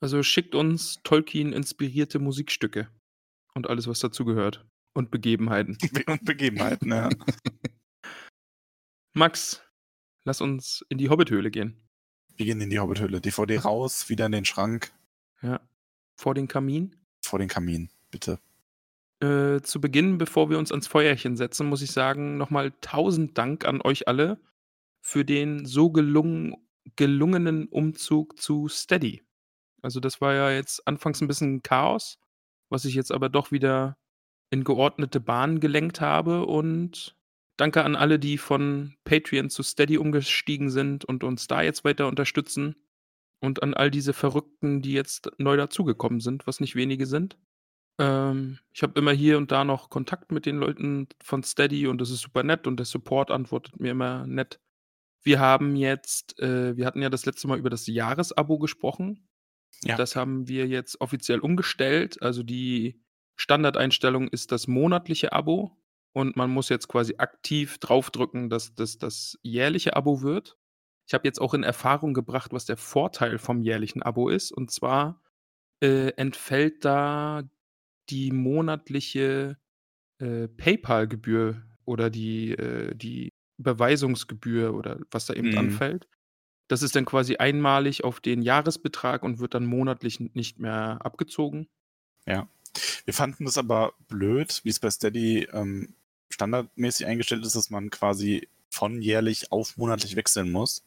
Also 0.00 0.22
schickt 0.22 0.54
uns 0.54 1.00
Tolkien-inspirierte 1.04 2.18
Musikstücke 2.18 2.88
und 3.54 3.68
alles, 3.68 3.86
was 3.86 4.00
dazugehört. 4.00 4.64
Und 4.94 5.10
Begebenheiten. 5.10 5.78
Und 6.06 6.24
Begebenheiten, 6.26 6.90
ja. 6.90 7.08
Max, 9.14 9.62
lass 10.24 10.40
uns 10.40 10.84
in 10.88 10.98
die 10.98 11.08
Hobbithöhle 11.08 11.50
gehen. 11.50 11.76
Wir 12.36 12.46
gehen 12.46 12.60
in 12.60 12.70
die 12.70 12.78
Hobbithöhle. 12.78 13.20
DVD 13.20 13.58
raus, 13.58 14.08
wieder 14.08 14.26
in 14.26 14.32
den 14.32 14.44
Schrank, 14.44 14.92
Ja. 15.42 15.60
Vor 16.16 16.34
den 16.34 16.46
Kamin. 16.48 16.94
vor 17.24 17.38
den 17.38 17.48
Kamin, 17.48 17.88
bitte. 18.10 18.38
Äh, 19.20 19.60
zu 19.62 19.80
Beginn, 19.80 20.18
bevor 20.18 20.50
wir 20.50 20.58
uns 20.58 20.70
ans 20.72 20.88
Feuerchen 20.88 21.36
setzen, 21.36 21.68
muss 21.68 21.80
ich 21.82 21.92
sagen, 21.92 22.36
nochmal 22.36 22.72
tausend 22.80 23.38
Dank 23.38 23.64
an 23.64 23.80
euch 23.80 24.08
alle 24.08 24.38
für 25.00 25.24
den 25.24 25.64
so 25.64 25.90
gelungen, 25.90 26.56
gelungenen 26.96 27.68
Umzug 27.68 28.38
zu 28.38 28.68
Steady. 28.68 29.22
Also 29.82 30.00
das 30.00 30.20
war 30.20 30.34
ja 30.34 30.50
jetzt 30.50 30.86
anfangs 30.86 31.20
ein 31.20 31.28
bisschen 31.28 31.62
Chaos, 31.62 32.18
was 32.68 32.84
ich 32.84 32.94
jetzt 32.94 33.12
aber 33.12 33.28
doch 33.28 33.52
wieder 33.52 33.96
in 34.50 34.64
geordnete 34.64 35.20
Bahnen 35.20 35.60
gelenkt 35.60 36.00
habe 36.00 36.46
und 36.46 37.16
danke 37.56 37.84
an 37.84 37.96
alle, 37.96 38.18
die 38.18 38.38
von 38.38 38.94
Patreon 39.04 39.50
zu 39.50 39.62
Steady 39.62 39.98
umgestiegen 39.98 40.70
sind 40.70 41.04
und 41.04 41.24
uns 41.24 41.46
da 41.46 41.62
jetzt 41.62 41.84
weiter 41.84 42.06
unterstützen 42.06 42.76
und 43.40 43.62
an 43.62 43.74
all 43.74 43.90
diese 43.90 44.12
Verrückten, 44.12 44.82
die 44.82 44.92
jetzt 44.92 45.30
neu 45.38 45.56
dazugekommen 45.56 46.20
sind, 46.20 46.46
was 46.46 46.60
nicht 46.60 46.76
wenige 46.76 47.06
sind. 47.06 47.38
Ähm, 47.98 48.58
ich 48.72 48.82
habe 48.82 48.98
immer 48.98 49.12
hier 49.12 49.36
und 49.38 49.52
da 49.52 49.64
noch 49.64 49.90
Kontakt 49.90 50.32
mit 50.32 50.46
den 50.46 50.58
Leuten 50.58 51.08
von 51.22 51.42
Steady 51.42 51.86
und 51.86 52.00
das 52.00 52.10
ist 52.10 52.20
super 52.20 52.42
nett 52.42 52.66
und 52.66 52.76
der 52.76 52.86
Support 52.86 53.30
antwortet 53.30 53.80
mir 53.80 53.90
immer 53.90 54.26
nett. 54.26 54.60
Wir 55.22 55.40
haben 55.40 55.76
jetzt, 55.76 56.38
äh, 56.40 56.76
wir 56.76 56.86
hatten 56.86 57.02
ja 57.02 57.10
das 57.10 57.26
letzte 57.26 57.48
Mal 57.48 57.58
über 57.58 57.70
das 57.70 57.86
Jahresabo 57.86 58.58
gesprochen. 58.58 59.28
Ja. 59.84 59.96
Das 59.96 60.16
haben 60.16 60.48
wir 60.48 60.66
jetzt 60.66 61.00
offiziell 61.00 61.40
umgestellt. 61.40 62.22
Also 62.22 62.42
die 62.42 63.02
Standardeinstellung 63.36 64.28
ist 64.28 64.52
das 64.52 64.66
monatliche 64.66 65.32
Abo 65.32 65.76
und 66.12 66.36
man 66.36 66.50
muss 66.50 66.68
jetzt 66.68 66.88
quasi 66.88 67.14
aktiv 67.18 67.78
draufdrücken, 67.78 68.50
dass 68.50 68.74
das 68.74 68.98
das 68.98 69.38
jährliche 69.42 69.96
Abo 69.96 70.22
wird. 70.22 70.58
Ich 71.06 71.14
habe 71.14 71.26
jetzt 71.26 71.40
auch 71.40 71.54
in 71.54 71.62
Erfahrung 71.62 72.14
gebracht, 72.14 72.52
was 72.52 72.64
der 72.64 72.76
Vorteil 72.76 73.38
vom 73.38 73.62
jährlichen 73.62 74.02
Abo 74.02 74.28
ist. 74.28 74.52
Und 74.52 74.70
zwar 74.70 75.22
äh, 75.80 76.10
entfällt 76.16 76.84
da 76.84 77.42
die 78.08 78.30
monatliche 78.30 79.58
äh, 80.18 80.48
PayPal-Gebühr 80.48 81.62
oder 81.84 82.10
die, 82.10 82.52
äh, 82.52 82.94
die 82.94 83.31
Überweisungsgebühr 83.62 84.74
oder 84.74 84.98
was 85.10 85.26
da 85.26 85.34
eben 85.34 85.50
Mhm. 85.50 85.58
anfällt. 85.58 86.08
Das 86.68 86.82
ist 86.82 86.96
dann 86.96 87.04
quasi 87.04 87.36
einmalig 87.36 88.02
auf 88.04 88.20
den 88.20 88.42
Jahresbetrag 88.42 89.22
und 89.22 89.38
wird 89.38 89.54
dann 89.54 89.66
monatlich 89.66 90.20
nicht 90.20 90.58
mehr 90.58 90.98
abgezogen. 91.04 91.68
Ja. 92.26 92.48
Wir 93.04 93.14
fanden 93.14 93.44
das 93.44 93.58
aber 93.58 93.92
blöd, 94.08 94.60
wie 94.64 94.70
es 94.70 94.80
bei 94.80 94.90
Steady 94.90 95.48
ähm, 95.52 95.94
standardmäßig 96.30 97.06
eingestellt 97.06 97.44
ist, 97.44 97.56
dass 97.56 97.70
man 97.70 97.90
quasi 97.90 98.48
von 98.70 99.02
jährlich 99.02 99.52
auf 99.52 99.76
monatlich 99.76 100.16
wechseln 100.16 100.50
muss. 100.50 100.82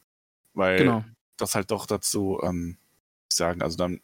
Weil 0.53 0.77
Genau. 0.79 1.05
das 1.37 1.53
halt 1.55 1.69
doch 1.71 1.85
dazu, 1.85 2.39
ähm, 2.41 2.77
ich 3.29 3.35
sagen, 3.35 3.61
also 3.61 3.77
dann, 3.77 4.01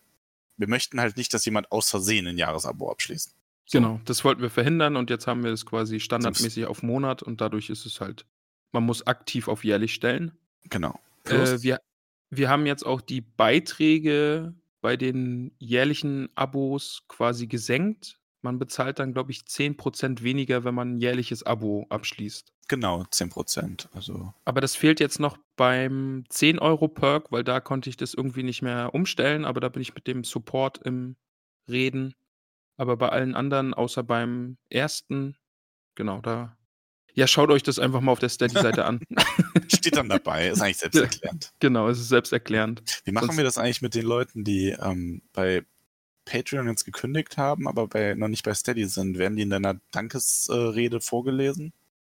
wir 0.57 0.67
möchten 0.67 0.99
halt 0.99 1.17
nicht, 1.17 1.33
dass 1.33 1.45
jemand 1.45 1.71
aus 1.71 1.89
Versehen 1.89 2.27
ein 2.27 2.37
Jahresabo 2.37 2.91
abschließt. 2.91 3.33
So. 3.65 3.77
Genau, 3.79 4.01
das 4.05 4.23
wollten 4.23 4.41
wir 4.41 4.49
verhindern 4.51 4.97
und 4.97 5.09
jetzt 5.09 5.25
haben 5.27 5.43
wir 5.43 5.51
es 5.51 5.65
quasi 5.65 5.99
standardmäßig 5.99 6.65
auf 6.65 6.83
Monat 6.83 7.23
und 7.23 7.39
dadurch 7.41 7.69
ist 7.69 7.85
es 7.85 8.01
halt, 8.01 8.25
man 8.71 8.83
muss 8.83 9.05
aktiv 9.07 9.47
auf 9.47 9.63
jährlich 9.63 9.93
stellen. 9.93 10.31
Genau. 10.69 10.99
Äh, 11.25 11.61
wir, 11.61 11.79
wir 12.29 12.49
haben 12.49 12.65
jetzt 12.65 12.85
auch 12.85 13.01
die 13.01 13.21
Beiträge 13.21 14.53
bei 14.81 14.97
den 14.97 15.51
jährlichen 15.59 16.29
Abos 16.35 17.03
quasi 17.07 17.47
gesenkt. 17.47 18.17
Man 18.41 18.57
bezahlt 18.57 18.97
dann, 18.97 19.13
glaube 19.13 19.31
ich, 19.31 19.41
10% 19.41 20.23
weniger, 20.23 20.63
wenn 20.63 20.73
man 20.73 20.95
ein 20.95 20.97
jährliches 20.97 21.43
Abo 21.43 21.85
abschließt. 21.89 22.51
genau, 22.67 23.03
10%. 23.03 23.89
Also, 23.93 24.33
Aber 24.45 24.61
das 24.61 24.75
fehlt 24.75 24.99
jetzt 24.99 25.19
noch 25.19 25.37
beim 25.55 26.23
10-Euro-Perk, 26.31 27.31
weil 27.31 27.43
da 27.43 27.59
konnte 27.59 27.89
ich 27.89 27.97
das 27.97 28.15
irgendwie 28.15 28.43
nicht 28.43 28.63
mehr 28.63 28.95
umstellen, 28.95 29.45
aber 29.45 29.59
da 29.59 29.69
bin 29.69 29.81
ich 29.81 29.93
mit 29.93 30.07
dem 30.07 30.23
Support 30.23 30.79
im 30.79 31.17
Reden. 31.69 32.15
Aber 32.77 32.97
bei 32.97 33.09
allen 33.09 33.35
anderen, 33.35 33.75
außer 33.75 34.01
beim 34.01 34.57
ersten, 34.69 35.37
genau, 35.93 36.21
da. 36.21 36.57
Ja, 37.13 37.27
schaut 37.27 37.49
euch 37.49 37.63
das 37.63 37.79
einfach 37.79 38.01
mal 38.01 38.11
auf 38.11 38.19
der 38.19 38.29
Steady-Seite 38.29 38.85
an. 38.85 39.01
steht 39.67 39.97
dann 39.97 40.09
dabei, 40.09 40.49
ist 40.49 40.61
eigentlich 40.61 40.77
selbsterklärend. 40.77 41.53
genau, 41.59 41.89
es 41.89 41.99
ist 41.99 42.09
selbsterklärend. 42.09 43.01
Wie 43.05 43.11
machen 43.11 43.27
Sonst- 43.27 43.37
wir 43.37 43.43
das 43.43 43.57
eigentlich 43.57 43.81
mit 43.81 43.95
den 43.95 44.05
Leuten, 44.05 44.43
die 44.43 44.69
ähm, 44.69 45.21
bei 45.33 45.65
Patreon 46.25 46.67
jetzt 46.67 46.85
gekündigt 46.85 47.37
haben, 47.37 47.67
aber 47.67 47.87
bei, 47.87 48.13
noch 48.13 48.27
nicht 48.27 48.43
bei 48.43 48.53
Steady 48.53 48.85
sind? 48.85 49.17
Werden 49.17 49.35
die 49.35 49.43
in 49.43 49.49
deiner 49.49 49.79
Dankesrede 49.91 51.01
vorgelesen? 51.01 51.73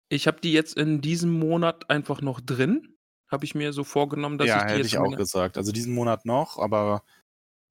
Ich 0.10 0.28
habe 0.28 0.40
die 0.41 0.53
jetzt 0.53 0.78
in 0.78 1.02
diesem 1.02 1.32
Monat 1.32 1.90
einfach 1.90 2.22
noch 2.22 2.40
drin. 2.40 2.95
Habe 3.30 3.44
ich 3.44 3.56
mir 3.56 3.74
so 3.74 3.84
vorgenommen, 3.84 4.38
dass 4.38 4.48
ja, 4.48 4.57
ich 4.60 4.64
die 4.64 4.69
hätte 4.69 4.78
jetzt 4.84 4.94
ich 4.94 4.98
auch 4.98 5.15
gesagt. 5.15 5.57
Also 5.57 5.74
diesen 5.74 5.94
Monat 5.94 6.26
noch, 6.26 6.57
aber 6.57 7.03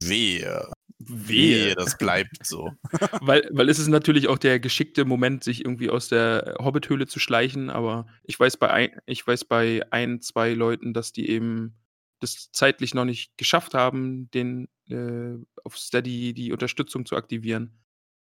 wehe. 0.02 0.70
Wehe. 1.08 1.74
Das 1.74 1.98
bleibt 1.98 2.44
so. 2.44 2.72
weil, 3.20 3.48
weil 3.52 3.68
es 3.68 3.78
ist 3.78 3.88
natürlich 3.88 4.28
auch 4.28 4.38
der 4.38 4.60
geschickte 4.60 5.04
Moment, 5.04 5.44
sich 5.44 5.64
irgendwie 5.64 5.90
aus 5.90 6.08
der 6.08 6.56
Hobbithöhle 6.58 7.06
zu 7.06 7.18
schleichen, 7.18 7.70
aber 7.70 8.06
ich 8.24 8.38
weiß 8.38 8.56
bei 8.56 8.70
ein, 8.70 8.90
ich 9.06 9.26
weiß 9.26 9.44
bei 9.44 9.82
ein, 9.90 10.20
zwei 10.20 10.52
Leuten, 10.52 10.94
dass 10.94 11.12
die 11.12 11.28
eben 11.28 11.74
das 12.20 12.50
zeitlich 12.52 12.94
noch 12.94 13.04
nicht 13.04 13.36
geschafft 13.36 13.74
haben, 13.74 14.30
den 14.30 14.68
äh, 14.88 15.36
auf 15.64 15.76
Steady 15.76 16.32
die 16.32 16.52
Unterstützung 16.52 17.06
zu 17.06 17.16
aktivieren. 17.16 17.72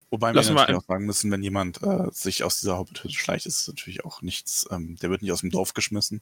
Wobei 0.10 0.34
Lassen 0.34 0.56
wir 0.56 0.62
natürlich 0.62 0.82
auch 0.82 0.88
sagen 0.88 1.06
müssen, 1.06 1.32
wenn 1.32 1.42
jemand 1.42 1.82
äh, 1.84 2.10
sich 2.12 2.44
aus 2.44 2.60
dieser 2.60 2.78
Hobbithütte 2.78 3.14
schleicht, 3.14 3.46
ist 3.46 3.62
es 3.62 3.68
natürlich 3.68 4.04
auch 4.04 4.22
nichts, 4.22 4.68
ähm, 4.70 4.98
der 4.98 5.10
wird 5.10 5.22
nicht 5.22 5.32
aus 5.32 5.42
dem 5.42 5.52
Dorf 5.52 5.74
geschmissen. 5.74 6.22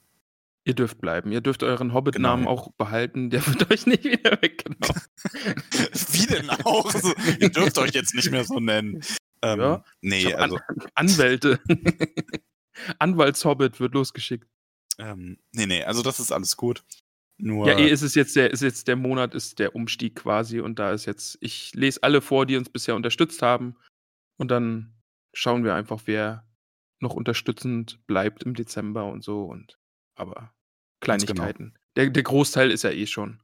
Ihr 0.64 0.74
dürft 0.74 1.00
bleiben. 1.00 1.32
Ihr 1.32 1.40
dürft 1.40 1.62
euren 1.62 1.94
Hobbit-Namen 1.94 2.44
Genau. 2.44 2.50
auch 2.54 2.72
behalten. 2.72 3.30
Der 3.30 3.46
wird 3.46 3.70
euch 3.72 3.86
nicht 3.86 4.04
wieder 4.04 4.40
weggenommen. 4.42 5.02
Wie 6.12 6.26
denn 6.26 6.50
auch? 6.50 6.90
So, 6.90 7.12
ihr 7.38 7.50
dürft 7.50 7.78
euch 7.78 7.92
jetzt 7.92 8.14
nicht 8.14 8.30
mehr 8.30 8.44
so 8.44 8.60
nennen. 8.60 9.00
Ähm, 9.42 9.60
Ja. 9.60 9.84
Nee, 10.02 10.34
also 10.34 10.56
An 10.68 11.08
Anwälte. 11.08 11.60
Anwaltshobbit 12.98 13.80
wird 13.80 13.94
losgeschickt. 13.94 14.46
ähm, 14.98 15.38
nee, 15.52 15.66
nee, 15.66 15.82
also 15.84 16.02
das 16.02 16.20
ist 16.20 16.32
alles 16.32 16.56
gut. 16.56 16.84
Nur 17.38 17.66
Ja, 17.68 17.78
eh 17.78 17.88
ist 17.88 18.02
es 18.02 18.14
jetzt 18.14 18.36
der, 18.36 18.50
ist 18.50 18.60
jetzt 18.62 18.86
der 18.86 18.96
Monat, 18.96 19.34
ist 19.34 19.58
der 19.58 19.74
Umstieg 19.74 20.14
quasi 20.16 20.60
und 20.60 20.78
da 20.78 20.92
ist 20.92 21.06
jetzt, 21.06 21.38
ich 21.40 21.74
lese 21.74 22.02
alle 22.02 22.20
vor, 22.20 22.44
die 22.44 22.56
uns 22.56 22.68
bisher 22.68 22.94
unterstützt 22.94 23.40
haben 23.40 23.76
und 24.38 24.50
dann 24.50 24.94
schauen 25.32 25.64
wir 25.64 25.74
einfach, 25.74 26.02
wer 26.04 26.46
noch 27.00 27.14
unterstützend 27.14 28.06
bleibt 28.06 28.42
im 28.42 28.52
Dezember 28.54 29.06
und 29.06 29.24
so 29.24 29.44
und 29.44 29.78
aber 30.20 30.34
genau. 30.34 30.50
Kleinigkeiten. 31.00 31.74
Der, 31.96 32.10
der 32.10 32.22
Großteil 32.22 32.70
ist 32.70 32.84
ja 32.84 32.90
eh 32.90 33.06
schon 33.06 33.40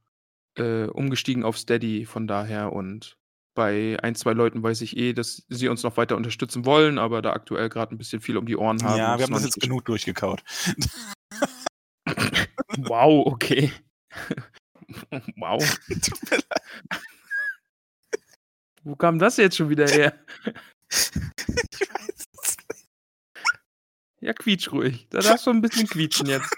äh, 0.57 0.85
umgestiegen 0.85 1.43
auf 1.43 1.57
Steady, 1.57 2.05
von 2.05 2.27
daher 2.27 2.71
und 2.73 3.17
bei 3.55 3.97
ein, 4.03 4.13
zwei 4.13 4.33
Leuten 4.33 4.61
weiß 4.61 4.81
ich 4.81 4.95
eh, 4.97 5.13
dass 5.13 5.43
sie 5.49 5.67
uns 5.67 5.81
noch 5.81 5.97
weiter 5.97 6.15
unterstützen 6.15 6.65
wollen, 6.65 6.99
aber 6.99 7.23
da 7.23 7.33
aktuell 7.33 7.69
gerade 7.69 7.95
ein 7.95 7.97
bisschen 7.97 8.21
viel 8.21 8.37
um 8.37 8.45
die 8.45 8.55
Ohren 8.55 8.83
haben. 8.83 8.99
ja, 8.99 9.17
wir 9.17 9.23
haben 9.25 9.33
das 9.33 9.43
jetzt 9.43 9.59
genug 9.59 9.83
durchgekaut. 9.85 10.43
Wow, 12.77 13.25
okay. 13.25 13.71
wow. 15.37 15.59
Tut 15.87 16.31
mir 16.31 16.37
leid. 16.37 17.01
Wo 18.83 18.95
kam 18.95 19.19
das 19.19 19.37
jetzt 19.37 19.57
schon 19.57 19.69
wieder 19.69 19.87
her? 19.87 20.13
Ich 20.89 21.11
weiß. 21.89 22.26
Ja, 24.19 24.33
quietsch 24.33 24.71
ruhig. 24.71 25.07
Da 25.09 25.19
darfst 25.19 25.45
du 25.45 25.51
ein 25.51 25.61
bisschen 25.61 25.87
quietschen 25.87 26.27
jetzt. 26.27 26.49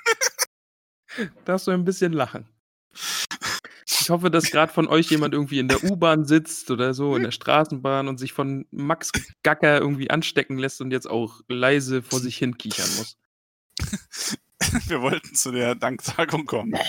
Darfst 1.45 1.68
du 1.68 1.72
ein 1.72 1.86
bisschen 1.86 2.14
lachen. 2.14 2.48
Ich 3.86 4.10
hoffe, 4.10 4.31
dass 4.31 4.49
gerade 4.52 4.72
von 4.72 4.88
euch 4.88 5.10
jemand 5.11 5.34
irgendwie 5.34 5.60
in 5.60 5.68
der 5.68 5.84
U-Bahn 5.84 6.26
sitzt 6.26 6.72
oder 6.72 6.94
so, 6.94 7.15
in 7.15 7.23
der 7.23 7.31
Straßenbahn 7.31 8.07
und 8.07 8.18
sich 8.18 8.34
von 8.34 8.65
Max 8.72 9.11
Gacker 9.44 9.80
irgendwie 9.80 10.10
anstecken 10.10 10.57
lässt 10.57 10.81
und 10.81 10.91
jetzt 10.91 11.07
auch 11.10 11.41
leise 11.48 12.02
vor 12.02 12.19
sich 12.19 12.38
hin 12.38 12.57
kichern 12.57 12.90
muss. 12.98 13.18
Wir 14.88 15.02
wollten 15.02 15.36
zu 15.36 15.52
der 15.52 15.76
Danksagung 15.76 16.45
kommen. 16.45 16.76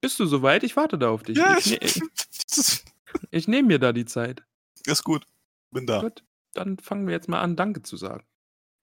Bist 0.00 0.20
du 0.20 0.26
soweit? 0.26 0.62
Ich 0.64 0.76
warte 0.76 0.98
da 0.98 1.08
auf 1.10 1.22
dich. 1.22 1.38
Ja, 1.38 1.56
ich 1.58 1.80
ich, 1.82 1.96
ne- 1.96 2.08
das 2.54 2.84
ich 3.30 3.48
nehme 3.48 3.68
mir 3.68 3.78
da 3.78 3.92
die 3.92 4.04
Zeit. 4.04 4.42
ist 4.86 5.04
gut. 5.04 5.26
Bin 5.70 5.86
da. 5.86 6.00
Gut, 6.00 6.22
dann 6.52 6.78
fangen 6.78 7.06
wir 7.06 7.14
jetzt 7.14 7.28
mal 7.28 7.40
an, 7.40 7.56
Danke 7.56 7.82
zu 7.82 7.96
sagen. 7.96 8.24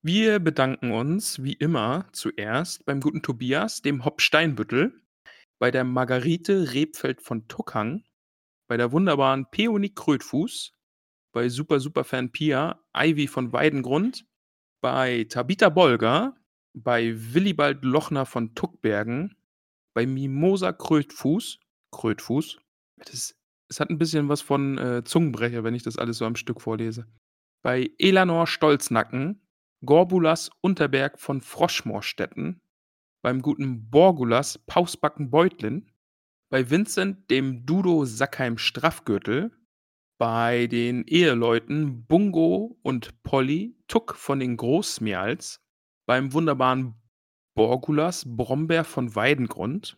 Wir 0.04 0.40
bedanken 0.40 0.92
uns, 0.92 1.44
wie 1.44 1.54
immer, 1.54 2.08
zuerst 2.12 2.86
beim 2.86 3.02
guten 3.02 3.22
Tobias, 3.22 3.84
dem 3.84 4.04
Hopp 4.04 4.20
Steinbüttel, 4.22 5.00
bei 5.60 5.70
der 5.70 5.84
Margarete 5.84 6.74
Rebfeld 6.74 7.22
von 7.22 7.48
Tuckhang, 7.48 8.04
bei 8.68 8.78
der 8.78 8.92
wunderbaren 8.92 9.46
Peony 9.52 9.90
Krötfuß, 9.90 10.74
bei 11.34 11.50
Super 11.50 11.80
Superfan 11.80 12.32
Pia, 12.32 12.84
Ivy 12.98 13.28
von 13.28 13.54
Weidengrund, 13.54 14.26
bei 14.82 15.26
Tabita 15.30 15.70
Bolger, 15.70 16.36
bei 16.74 17.14
Willibald 17.16 17.84
Lochner 17.86 18.26
von 18.26 18.56
Tuckbergen, 18.56 19.36
bei 19.94 20.08
Mimosa 20.08 20.72
Krötfuß. 20.72 21.60
Krötfuß. 21.92 22.60
Das, 23.06 23.36
das 23.68 23.80
hat 23.80 23.90
ein 23.90 23.98
bisschen 23.98 24.30
was 24.30 24.42
von 24.42 24.78
äh, 24.78 25.04
Zungenbrecher, 25.04 25.64
wenn 25.64 25.76
ich 25.76 25.84
das 25.84 25.98
alles 25.98 26.18
so 26.18 26.26
am 26.26 26.36
Stück 26.36 26.62
vorlese. 26.62 27.06
Bei 27.62 27.92
Elanor 28.00 28.48
Stolznacken, 28.48 29.42
Gorbulas 29.86 30.52
Unterberg 30.62 31.20
von 31.20 31.42
Froschmoorstetten, 31.42 32.62
beim 33.24 33.42
guten 33.42 33.90
Borgulas 33.90 34.60
Pausbacken 34.60 35.32
Beutlin, 35.32 35.92
bei 36.52 36.70
Vincent 36.70 37.30
dem 37.32 37.66
Dudo 37.66 38.06
Sackheim 38.06 38.58
Straffgürtel, 38.58 39.52
bei 40.20 40.68
den 40.68 41.06
Eheleuten 41.08 42.06
Bungo 42.06 42.78
und 42.84 43.24
Polly 43.24 43.76
Tuck 43.88 44.16
von 44.16 44.40
den 44.40 44.56
Großmials, 44.58 45.62
beim 46.08 46.34
wunderbaren 46.34 46.94
Borgulas 47.56 48.24
Brombeer 48.28 48.84
von 48.84 49.16
Weidengrund, 49.16 49.98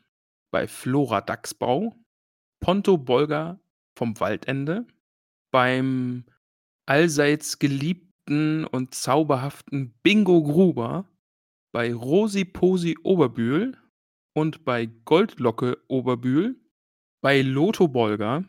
bei 0.51 0.67
Flora 0.67 1.19
Dachsbau, 1.19 1.93
Ponto 2.61 2.97
Bolger 2.97 3.59
vom 3.97 4.17
Waldende, 4.19 4.87
beim 5.51 6.25
allseits 6.85 7.59
geliebten 7.59 8.12
und 8.29 8.93
zauberhaften 8.93 9.93
Bingo 10.03 10.43
Gruber, 10.43 11.05
bei 11.73 11.93
Rosi 11.93 12.45
Posi 12.45 12.97
Oberbühl 13.03 13.77
und 14.33 14.63
bei 14.63 14.85
Goldlocke 14.85 15.77
Oberbühl, 15.87 16.55
bei 17.21 17.41
Lotho 17.41 17.87
Bolger, 17.87 18.45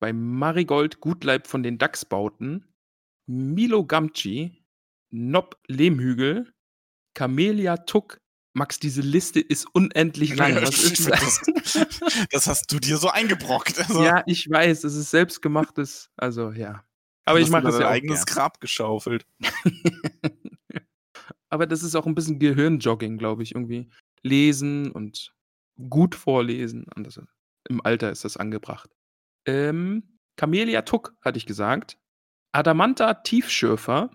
bei 0.00 0.12
Marigold 0.12 1.00
Gutleib 1.00 1.46
von 1.46 1.62
den 1.62 1.78
Dachsbauten, 1.78 2.66
Milo 3.26 3.84
Gamci, 3.84 4.64
Nob 5.10 5.60
Lehmhügel, 5.66 6.52
Camelia 7.14 7.78
Tuck. 7.78 8.20
Max, 8.52 8.80
diese 8.80 9.00
Liste 9.00 9.38
ist 9.38 9.64
unendlich 9.74 10.34
lang. 10.34 10.56
Was 10.56 10.82
ist 10.82 11.08
das? 11.08 11.40
das 12.32 12.46
hast 12.48 12.72
du 12.72 12.80
dir 12.80 12.96
so 12.96 13.08
eingebrockt. 13.08 13.78
Also. 13.88 14.02
Ja, 14.02 14.22
ich 14.26 14.50
weiß, 14.50 14.84
es 14.84 14.96
ist 14.96 15.10
selbstgemachtes, 15.10 16.10
also 16.16 16.50
ja. 16.50 16.84
Aber 17.24 17.40
ich 17.40 17.50
mache 17.50 17.64
das 17.64 17.78
ja 17.78 17.86
auch 17.86 17.90
eigenes 17.90 18.26
gern. 18.26 18.34
Grab 18.36 18.60
geschaufelt. 18.60 19.26
Aber 21.50 21.66
das 21.66 21.82
ist 21.82 21.94
auch 21.96 22.06
ein 22.06 22.14
bisschen 22.14 22.38
Gehirnjogging, 22.38 23.18
glaube 23.18 23.42
ich, 23.42 23.54
irgendwie. 23.54 23.90
Lesen 24.22 24.90
und 24.90 25.34
gut 25.88 26.14
vorlesen. 26.14 26.86
Das, 26.96 27.20
Im 27.68 27.84
Alter 27.84 28.10
ist 28.10 28.24
das 28.24 28.36
angebracht. 28.36 28.90
Ähm, 29.46 30.18
Camelia 30.36 30.82
Tuck, 30.82 31.14
hatte 31.22 31.38
ich 31.38 31.46
gesagt. 31.46 31.98
Adamanta 32.52 33.14
Tiefschürfer. 33.14 34.10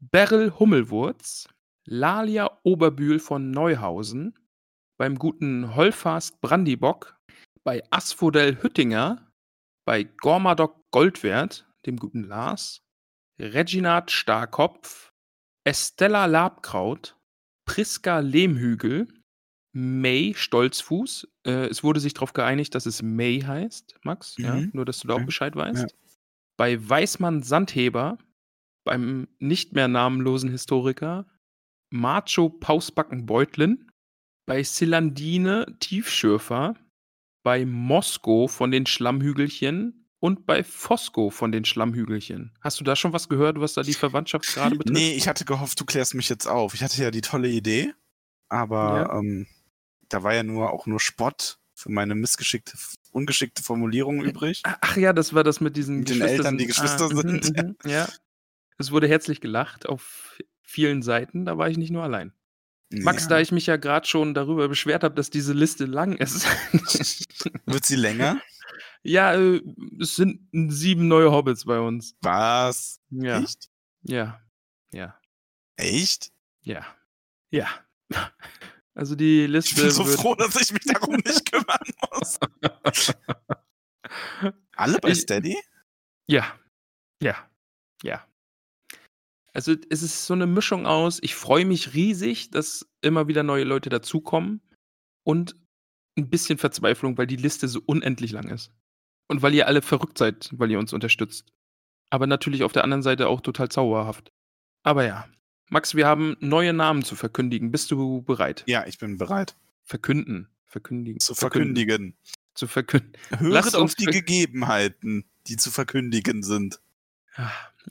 Beryl 0.00 0.52
Hummelwurz. 0.58 1.48
Lalia 1.86 2.58
Oberbühl 2.62 3.18
von 3.18 3.50
Neuhausen. 3.50 4.38
Beim 4.98 5.16
guten 5.18 5.74
Holfast 5.74 6.40
Brandibock. 6.40 7.16
Bei 7.62 7.82
Asphodel 7.90 8.62
Hüttinger. 8.62 9.30
Bei 9.86 10.04
Gormadok 10.04 10.80
Goldwert, 10.90 11.66
dem 11.86 11.96
guten 11.96 12.24
Lars. 12.24 12.82
Reginat 13.40 14.10
Starkopf. 14.10 15.12
Estella 15.64 16.26
Labkraut. 16.26 17.16
Priska 17.66 18.18
Lehmhügel. 18.18 19.08
May 19.74 20.34
Stolzfuß. 20.34 21.28
Äh, 21.46 21.66
es 21.66 21.82
wurde 21.82 22.00
sich 22.00 22.14
darauf 22.14 22.32
geeinigt, 22.32 22.74
dass 22.74 22.86
es 22.86 23.02
May 23.02 23.40
heißt, 23.40 23.96
Max. 24.04 24.38
Mhm. 24.38 24.44
Ja, 24.44 24.60
nur, 24.72 24.84
dass 24.84 25.00
du 25.00 25.08
da 25.08 25.14
auch 25.14 25.24
Bescheid 25.24 25.56
weißt. 25.56 25.90
Ja. 25.90 25.96
Bei 26.56 26.88
Weißmann 26.88 27.42
Sandheber, 27.42 28.18
beim 28.84 29.26
nicht 29.40 29.72
mehr 29.72 29.88
namenlosen 29.88 30.50
Historiker, 30.50 31.26
Macho 31.90 32.48
Pausbacken 32.48 33.26
Beutlin, 33.26 33.90
bei 34.46 34.62
Silandine 34.62 35.76
Tiefschürfer, 35.80 36.76
bei 37.44 37.66
Mosko 37.66 38.46
von 38.46 38.70
den 38.70 38.86
Schlammhügelchen 38.86 40.03
und 40.24 40.46
bei 40.46 40.64
Fosco 40.64 41.28
von 41.28 41.52
den 41.52 41.66
Schlammhügelchen. 41.66 42.56
Hast 42.62 42.80
du 42.80 42.84
da 42.84 42.96
schon 42.96 43.12
was 43.12 43.28
gehört, 43.28 43.60
was 43.60 43.74
da 43.74 43.82
die 43.82 43.92
Verwandtschaft 43.92 44.46
gerade 44.46 44.74
betrifft? 44.78 44.98
Nee, 44.98 45.12
ich 45.12 45.28
hatte 45.28 45.44
gehofft, 45.44 45.78
du 45.78 45.84
klärst 45.84 46.14
mich 46.14 46.30
jetzt 46.30 46.46
auf. 46.46 46.72
Ich 46.72 46.82
hatte 46.82 47.02
ja 47.02 47.10
die 47.10 47.20
tolle 47.20 47.50
Idee, 47.50 47.92
aber 48.48 49.06
ja. 49.06 49.18
ähm, 49.18 49.46
da 50.08 50.22
war 50.22 50.32
ja 50.32 50.42
nur 50.42 50.72
auch 50.72 50.86
nur 50.86 50.98
Spott 50.98 51.58
für 51.74 51.92
meine 51.92 52.14
missgeschickte, 52.14 52.72
ungeschickte 53.10 53.62
Formulierung 53.62 54.24
übrig. 54.24 54.62
Ach 54.64 54.96
ja, 54.96 55.12
das 55.12 55.34
war 55.34 55.44
das 55.44 55.60
mit 55.60 55.76
diesen 55.76 55.98
mit 55.98 56.08
den 56.08 56.22
Eltern, 56.22 56.56
die 56.56 56.68
Geschwister 56.68 57.04
ah, 57.04 57.08
sind. 57.08 57.54
Mhm, 57.54 57.62
mhm, 57.66 57.76
ja. 57.90 58.08
Es 58.78 58.92
wurde 58.92 59.06
herzlich 59.06 59.42
gelacht 59.42 59.86
auf 59.86 60.38
vielen 60.62 61.02
Seiten, 61.02 61.44
da 61.44 61.58
war 61.58 61.68
ich 61.68 61.76
nicht 61.76 61.90
nur 61.90 62.02
allein. 62.02 62.32
Max, 62.88 63.24
ja. 63.24 63.28
da 63.28 63.40
ich 63.40 63.52
mich 63.52 63.66
ja 63.66 63.76
gerade 63.76 64.06
schon 64.06 64.32
darüber 64.32 64.68
beschwert 64.68 65.04
habe, 65.04 65.14
dass 65.14 65.28
diese 65.28 65.52
Liste 65.52 65.84
lang 65.84 66.16
ist. 66.16 66.46
Wird 67.66 67.84
sie 67.84 67.96
länger? 67.96 68.40
Ja, 69.04 69.34
äh, 69.34 69.62
es 70.00 70.16
sind 70.16 70.48
sieben 70.72 71.08
neue 71.08 71.30
Hobbits 71.30 71.64
bei 71.66 71.78
uns. 71.78 72.16
Was? 72.22 73.00
Ja. 73.10 73.40
Echt? 73.40 73.70
Ja. 74.02 74.40
Ja. 74.92 75.18
Echt? 75.76 76.32
Ja. 76.62 76.84
Ja. 77.50 77.68
Also 78.96 79.16
die 79.16 79.48
Liste. 79.48 79.74
Ich 79.74 79.82
bin 79.82 79.90
so 79.90 80.04
froh, 80.04 80.36
dass 80.36 80.54
ich 80.54 80.70
mich 80.70 80.84
darum 80.84 81.16
nicht 81.16 81.50
kümmern 81.50 81.80
muss. 82.12 82.38
Alle 84.76 84.98
bei 85.00 85.12
Steady? 85.12 85.58
Ja. 86.28 86.56
Ja. 87.20 87.50
Ja. 88.04 88.24
Also 89.52 89.74
es 89.90 90.02
ist 90.02 90.26
so 90.26 90.34
eine 90.34 90.46
Mischung 90.46 90.86
aus, 90.86 91.18
ich 91.22 91.34
freue 91.34 91.64
mich 91.64 91.94
riesig, 91.94 92.50
dass 92.50 92.88
immer 93.02 93.26
wieder 93.26 93.42
neue 93.42 93.64
Leute 93.64 93.88
dazukommen 93.88 94.60
und 95.24 95.56
ein 96.16 96.30
bisschen 96.30 96.58
Verzweiflung, 96.58 97.18
weil 97.18 97.26
die 97.26 97.34
Liste 97.34 97.66
so 97.66 97.80
unendlich 97.84 98.30
lang 98.30 98.48
ist. 98.48 98.70
Und 99.34 99.42
weil 99.42 99.52
ihr 99.52 99.66
alle 99.66 99.82
verrückt 99.82 100.16
seid, 100.16 100.48
weil 100.52 100.70
ihr 100.70 100.78
uns 100.78 100.92
unterstützt. 100.92 101.52
Aber 102.08 102.28
natürlich 102.28 102.62
auf 102.62 102.70
der 102.70 102.84
anderen 102.84 103.02
Seite 103.02 103.26
auch 103.26 103.40
total 103.40 103.68
zauberhaft. 103.68 104.30
Aber 104.84 105.04
ja, 105.04 105.26
Max, 105.70 105.96
wir 105.96 106.06
haben 106.06 106.36
neue 106.38 106.72
Namen 106.72 107.02
zu 107.02 107.16
verkündigen. 107.16 107.72
Bist 107.72 107.90
du 107.90 108.22
bereit? 108.22 108.62
Ja, 108.68 108.86
ich 108.86 108.98
bin 108.98 109.18
bereit. 109.18 109.56
Verkünden. 109.82 110.46
Verkündigen. 110.66 111.18
Zu 111.18 111.34
verkündigen. 111.34 112.16
Zu 112.54 112.68
verkünden. 112.68 113.12
Höret 113.36 113.74
auf 113.74 113.96
die 113.96 114.04
Gegebenheiten, 114.04 115.24
die 115.48 115.56
zu 115.56 115.72
verkündigen 115.72 116.44
sind. 116.44 116.78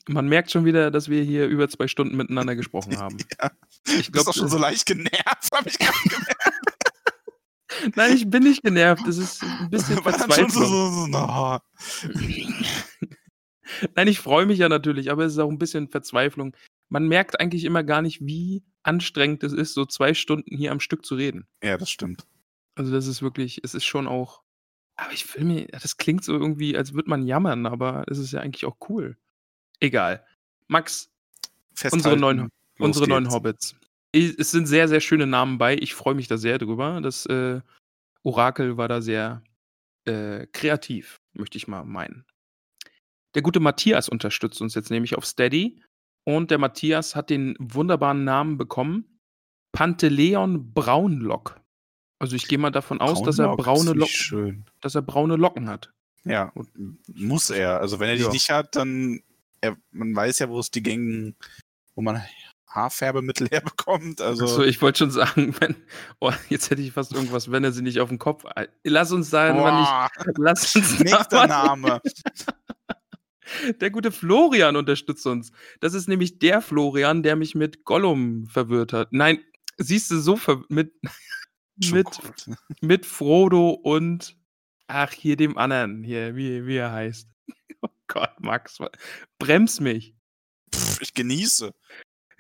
Man 0.08 0.30
merkt 0.30 0.50
schon 0.50 0.64
wieder, 0.64 0.92
dass 0.92 1.10
wir 1.10 1.24
hier 1.24 1.48
über 1.48 1.68
zwei 1.68 1.90
Stunden 1.90 2.16
miteinander 2.16 2.56
gesprochen 2.56 2.98
haben. 3.00 3.18
ja. 3.42 3.52
Ich 4.00 4.14
glaub, 4.14 4.24
du 4.24 4.28
bist 4.28 4.28
doch 4.30 4.34
schon 4.34 4.48
so 4.48 4.58
leicht 4.58 4.86
genervt, 4.86 5.50
habe 5.54 5.68
ich 5.68 5.78
gerade 5.78 5.98
gemerkt. 6.06 6.30
Nein, 7.96 8.16
ich 8.16 8.30
bin 8.30 8.44
nicht 8.44 8.64
genervt. 8.64 9.04
Das 9.06 9.18
ist 9.18 9.44
ein 9.44 9.70
bisschen 9.70 9.98
Verzweiflung. 10.04 10.50
So, 10.50 10.66
so, 10.66 11.08
no. 11.08 11.60
Nein, 13.96 14.08
ich 14.08 14.20
freue 14.20 14.46
mich 14.46 14.60
ja 14.60 14.70
natürlich, 14.70 15.12
aber 15.12 15.26
es 15.26 15.34
ist 15.34 15.40
auch 15.40 15.50
ein 15.50 15.58
bisschen 15.58 15.90
Verzweiflung 15.90 16.56
man 16.94 17.08
merkt 17.08 17.40
eigentlich 17.40 17.66
immer 17.66 17.84
gar 17.84 18.04
nicht, 18.04 18.22
wie 18.22 18.64
anstrengend 18.84 19.44
es 19.44 19.52
ist, 19.52 19.74
so 19.74 19.84
zwei 19.84 20.14
Stunden 20.14 20.56
hier 20.56 20.72
am 20.72 20.80
Stück 20.80 21.04
zu 21.04 21.16
reden. 21.16 21.48
Ja, 21.64 21.76
das 21.76 21.90
stimmt. 21.90 22.28
Also 22.76 22.92
das 22.92 23.08
ist 23.08 23.24
wirklich, 23.24 23.62
es 23.64 23.74
ist 23.74 23.86
schon 23.86 24.08
auch, 24.08 24.44
aber 24.96 25.12
ich 25.12 25.36
will 25.36 25.44
mir, 25.44 25.66
das 25.68 25.98
klingt 25.98 26.24
so 26.24 26.34
irgendwie, 26.34 26.78
als 26.78 26.94
würde 26.94 27.10
man 27.10 27.26
jammern, 27.26 27.66
aber 27.66 28.06
es 28.08 28.20
ist 28.20 28.32
ja 28.32 28.42
eigentlich 28.42 28.66
auch 28.66 28.78
cool. 28.90 29.18
Egal. 29.80 30.24
Max, 30.68 31.10
unsere 31.92 32.16
neuen, 32.16 32.50
unsere 32.78 33.08
neuen 33.08 33.32
Hobbits. 33.32 33.76
Es 34.14 34.52
sind 34.52 34.68
sehr, 34.68 34.88
sehr 34.88 35.00
schöne 35.00 35.26
Namen 35.26 35.58
bei. 35.58 35.76
Ich 35.76 35.96
freue 35.96 36.14
mich 36.14 36.28
da 36.28 36.38
sehr 36.38 36.60
drüber. 36.60 37.02
Das 37.02 37.26
äh, 37.26 37.62
Orakel 38.24 38.78
war 38.78 38.88
da 38.88 39.02
sehr 39.02 39.44
äh, 40.06 40.46
kreativ, 40.48 41.18
möchte 41.34 41.58
ich 41.58 41.68
mal 41.68 41.84
meinen. 41.84 42.26
Der 43.34 43.42
gute 43.42 43.60
Matthias 43.60 44.10
unterstützt 44.10 44.62
uns 44.62 44.76
jetzt 44.76 44.92
nämlich 44.92 45.18
auf 45.18 45.26
Steady 45.26 45.82
und 46.24 46.52
der 46.52 46.60
Matthias 46.60 47.16
hat 47.16 47.30
den 47.30 47.56
wunderbaren 47.60 48.24
Namen 48.24 48.58
bekommen: 48.58 49.20
Panteleon 49.72 50.74
Braunlock. 50.74 51.60
Also 52.20 52.36
ich 52.36 52.48
gehe 52.48 52.60
mal 52.60 52.70
davon 52.70 53.02
aus, 53.02 53.22
dass 53.24 53.40
er 53.40 53.56
braune 53.56 53.94
Locken, 53.94 54.66
dass 54.80 54.96
er 54.96 55.02
braune 55.02 55.36
Locken 55.36 55.68
hat. 55.68 55.92
Ja, 56.24 56.50
und 56.50 56.70
muss 57.08 57.50
er. 57.50 57.82
Also 57.82 58.00
wenn 58.00 58.10
er 58.10 58.16
die 58.16 58.24
ja. 58.24 58.30
nicht 58.30 58.50
hat, 58.50 58.76
dann 58.76 59.22
er, 59.60 59.76
man 59.92 60.16
weiß 60.16 60.40
ja, 60.40 60.50
wo 60.50 60.60
es 60.60 60.72
die 60.72 60.84
Gängen, 60.84 61.36
wo 61.96 62.02
man 62.02 62.24
Haarfärbemittel 62.74 63.48
herbekommt. 63.52 64.22
Also 64.22 64.48
so, 64.48 64.64
ich 64.64 64.82
wollte 64.82 65.00
schon 65.00 65.12
sagen, 65.12 65.56
wenn, 65.60 65.76
oh, 66.20 66.32
jetzt 66.50 66.70
hätte 66.70 66.82
ich 66.82 66.92
fast 66.92 67.14
irgendwas, 67.14 67.52
wenn 67.52 67.64
er 67.64 67.72
sie 67.72 67.82
nicht 67.82 68.00
auf 68.00 68.10
den 68.10 68.20
Kopf. 68.20 68.46
Lass 68.84 69.12
uns 69.12 69.30
da 69.30 69.54
nicht. 69.54 70.38
Lass 70.38 70.76
uns 70.76 71.00
Nächster 71.00 71.48
Name. 71.48 72.02
Der 73.80 73.92
gute 73.92 74.12
Florian 74.12 74.76
unterstützt 74.76 75.28
uns. 75.28 75.52
Das 75.80 75.94
ist 75.94 76.08
nämlich 76.08 76.40
der 76.40 76.62
Florian, 76.62 77.22
der 77.22 77.36
mich 77.36 77.54
mit 77.54 77.84
Gollum 77.84 78.48
verwirrt 78.48 78.94
hat. 78.94 79.10
Nein, 79.12 79.40
siehst 79.78 80.10
du, 80.10 80.20
so 80.20 80.40
mit, 80.70 80.94
mit, 81.92 82.08
mit 82.82 83.06
Frodo 83.06 83.70
und 83.70 84.36
ach, 84.88 85.12
hier 85.12 85.36
dem 85.36 85.58
anderen, 85.58 86.04
hier, 86.04 86.36
wie, 86.36 86.66
wie 86.66 86.78
er 86.78 86.92
heißt. 86.92 87.28
Oh 87.82 87.90
Gott, 88.08 88.40
Max, 88.40 88.80
brems 89.38 89.80
mich. 89.80 90.16
Pff, 90.74 91.02
ich 91.02 91.14
genieße. 91.14 91.74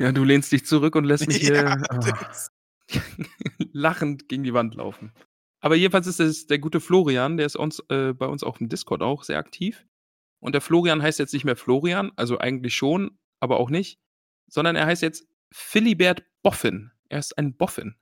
Ja, 0.03 0.11
du 0.11 0.25
lehnst 0.25 0.51
dich 0.51 0.65
zurück 0.65 0.97
und 0.97 1.05
lässt 1.05 1.27
mich 1.27 1.37
hier 1.41 1.81
oh, 1.89 2.99
lachend 3.71 4.27
gegen 4.27 4.43
die 4.43 4.53
Wand 4.53 4.75
laufen. 4.75 5.13
Aber 5.61 5.75
jedenfalls 5.75 6.07
ist 6.07 6.19
es 6.19 6.45
der 6.45 6.59
gute 6.59 6.81
Florian, 6.81 7.37
der 7.37 7.45
ist 7.45 7.55
uns, 7.55 7.81
äh, 7.87 8.11
bei 8.11 8.25
uns 8.25 8.43
auch 8.43 8.59
im 8.59 8.67
Discord 8.67 9.01
auch 9.01 9.23
sehr 9.23 9.37
aktiv. 9.37 9.85
Und 10.39 10.55
der 10.55 10.61
Florian 10.61 11.01
heißt 11.01 11.19
jetzt 11.19 11.33
nicht 11.33 11.45
mehr 11.45 11.55
Florian, 11.55 12.11
also 12.17 12.37
eigentlich 12.37 12.75
schon, 12.75 13.17
aber 13.39 13.61
auch 13.61 13.69
nicht, 13.69 13.97
sondern 14.49 14.75
er 14.75 14.87
heißt 14.87 15.01
jetzt 15.01 15.25
Philibert 15.53 16.23
Boffin. 16.41 16.91
Er 17.07 17.19
ist 17.19 17.37
ein 17.37 17.55
Boffin. 17.55 17.95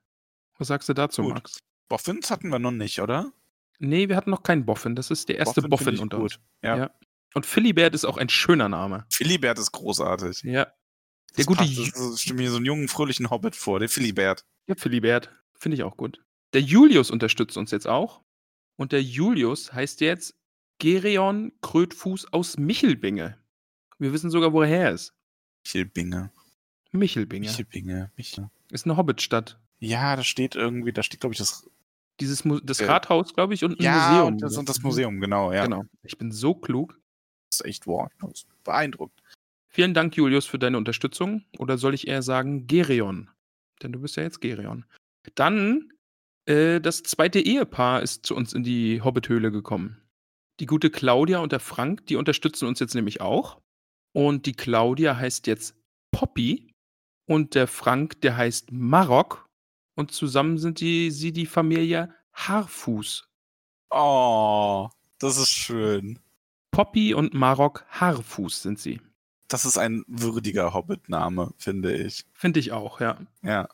Was 0.57 0.69
sagst 0.69 0.89
du 0.89 0.93
dazu, 0.93 1.21
Gut. 1.21 1.35
Max? 1.35 1.59
Boffins 1.87 2.31
hatten 2.31 2.49
wir 2.49 2.57
noch 2.57 2.71
nicht, 2.71 2.99
oder? 2.99 3.31
Nee, 3.77 4.09
wir 4.09 4.15
hatten 4.15 4.31
noch 4.31 4.41
keinen 4.41 4.65
Boffin. 4.65 4.95
Das 4.95 5.11
ist 5.11 5.29
der 5.29 5.37
erste 5.37 5.61
Boffin 5.61 5.85
Boffin, 5.85 5.99
unter 5.99 6.17
gut. 6.17 6.37
uns. 6.37 6.39
Ja. 6.63 6.77
Ja. 6.77 6.91
Und 7.35 7.45
Philibert 7.45 7.93
ist 7.93 8.05
auch 8.05 8.17
ein 8.17 8.29
schöner 8.29 8.69
Name. 8.69 9.05
Philibert 9.11 9.59
ist 9.59 9.71
großartig. 9.71 10.41
Ja. 10.41 10.67
Der 11.37 11.37
Das 11.37 11.45
gute 11.45 11.59
passt, 11.59 11.77
das, 11.77 11.91
das 11.91 12.21
stimmt 12.21 12.39
mir 12.39 12.49
so 12.49 12.57
einen 12.57 12.65
jungen, 12.65 12.87
fröhlichen 12.87 13.29
Hobbit 13.29 13.55
vor, 13.55 13.79
der 13.79 13.89
Philibert. 13.89 14.45
Ja, 14.67 14.75
Philibert. 14.75 15.31
Finde 15.53 15.75
ich 15.75 15.83
auch 15.83 15.97
gut. 15.97 16.21
Der 16.53 16.61
Julius 16.61 17.11
unterstützt 17.11 17.57
uns 17.57 17.71
jetzt 17.71 17.87
auch. 17.87 18.21
Und 18.75 18.91
der 18.91 19.01
Julius 19.01 19.71
heißt 19.73 20.01
jetzt 20.01 20.35
Gereon 20.79 21.53
Krötfuß 21.61 22.33
aus 22.33 22.57
Michelbinge. 22.57 23.37
Wir 23.99 24.11
wissen 24.11 24.31
sogar, 24.31 24.51
wo 24.51 24.61
er 24.61 24.67
her 24.67 24.91
ist. 24.91 25.13
Michelbinge. 25.63 26.31
Michelbinge. 26.91 27.47
Michelbinge. 27.47 28.11
Michel. 28.17 28.49
Ist 28.71 28.85
eine 28.85 28.97
Hobbitstadt. 28.97 29.59
Ja, 29.79 30.15
da 30.15 30.23
steht 30.23 30.55
irgendwie, 30.55 30.91
da 30.91 31.03
steht, 31.03 31.21
glaube 31.21 31.33
ich, 31.33 31.39
das. 31.39 31.69
Dieses 32.19 32.45
Mu 32.45 32.59
das 32.59 32.79
Äh, 32.79 32.85
Rathaus, 32.85 33.33
glaube 33.33 33.53
ich, 33.53 33.63
und 33.63 33.79
ein 33.79 33.83
ja, 33.83 34.09
Museum. 34.09 34.27
Und 34.33 34.41
das, 34.41 34.57
und 34.57 34.69
das 34.69 34.81
Museum, 34.81 35.19
genau, 35.21 35.51
ja. 35.53 35.63
Genau. 35.63 35.85
Ich 36.03 36.17
bin 36.17 36.31
so 36.31 36.53
klug. 36.53 36.99
Das 37.49 37.61
ist 37.61 37.65
echt 37.65 37.87
wow. 37.87 38.09
Beeindruckt. 38.63 39.21
Vielen 39.73 39.93
Dank, 39.93 40.17
Julius, 40.17 40.45
für 40.45 40.59
deine 40.59 40.77
Unterstützung. 40.77 41.45
Oder 41.57 41.77
soll 41.77 41.93
ich 41.93 42.07
eher 42.07 42.21
sagen 42.21 42.67
Gereon? 42.67 43.29
Denn 43.81 43.93
du 43.93 44.01
bist 44.01 44.17
ja 44.17 44.23
jetzt 44.23 44.41
Gereon. 44.41 44.85
Dann, 45.35 45.93
äh, 46.45 46.81
das 46.81 47.03
zweite 47.03 47.39
Ehepaar 47.39 48.01
ist 48.01 48.25
zu 48.25 48.35
uns 48.35 48.51
in 48.51 48.63
die 48.63 49.01
Hobbithöhle 49.01 49.49
gekommen. 49.49 50.01
Die 50.59 50.65
gute 50.65 50.89
Claudia 50.89 51.39
und 51.39 51.53
der 51.53 51.61
Frank, 51.61 52.05
die 52.07 52.17
unterstützen 52.17 52.67
uns 52.67 52.81
jetzt 52.81 52.95
nämlich 52.95 53.21
auch. 53.21 53.61
Und 54.13 54.45
die 54.45 54.53
Claudia 54.53 55.15
heißt 55.15 55.47
jetzt 55.47 55.77
Poppy 56.11 56.73
und 57.25 57.55
der 57.55 57.67
Frank, 57.67 58.19
der 58.21 58.35
heißt 58.35 58.73
Marok. 58.73 59.47
Und 59.95 60.11
zusammen 60.11 60.57
sind 60.57 60.81
die, 60.81 61.11
sie 61.11 61.31
die 61.31 61.45
Familie 61.45 62.13
Haarfuß. 62.33 63.25
Oh, 63.89 64.89
das 65.17 65.37
ist 65.37 65.49
schön. 65.49 66.19
Poppy 66.71 67.13
und 67.13 67.33
Marok 67.33 67.85
Haarfuß 67.89 68.63
sind 68.63 68.77
sie. 68.77 68.99
Das 69.51 69.65
ist 69.65 69.77
ein 69.77 70.03
würdiger 70.07 70.73
Hobbit-Name, 70.73 71.53
finde 71.57 71.93
ich. 71.93 72.25
Finde 72.33 72.61
ich 72.61 72.71
auch, 72.71 73.01
ja. 73.01 73.17
Ja. 73.41 73.67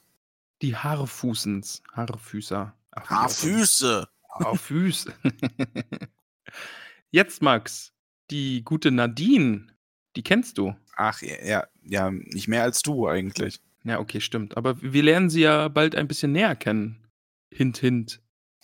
Die 0.64 0.76
Haarfußens. 0.76 1.84
Haarfüßer. 1.94 2.74
Ach. 2.92 3.10
Haarfüße. 3.10 4.08
Haarfüß. 4.40 5.06
Jetzt, 7.12 7.44
Max, 7.44 7.94
die 8.32 8.64
gute 8.64 8.90
Nadine, 8.90 9.68
die 10.16 10.24
kennst 10.24 10.58
du. 10.58 10.76
Ach, 10.96 11.22
ja, 11.22 11.68
ja, 11.84 12.10
nicht 12.10 12.48
mehr 12.48 12.64
als 12.64 12.82
du 12.82 13.08
eigentlich. 13.08 13.62
Ja, 13.84 14.00
okay, 14.00 14.20
stimmt. 14.20 14.58
Aber 14.58 14.82
wir 14.82 15.04
lernen 15.04 15.30
sie 15.30 15.42
ja 15.42 15.68
bald 15.68 15.96
ein 15.96 16.08
bisschen 16.08 16.32
näher 16.32 16.56
kennen. 16.56 17.08
Hint, 17.52 17.78
hint. 17.78 18.20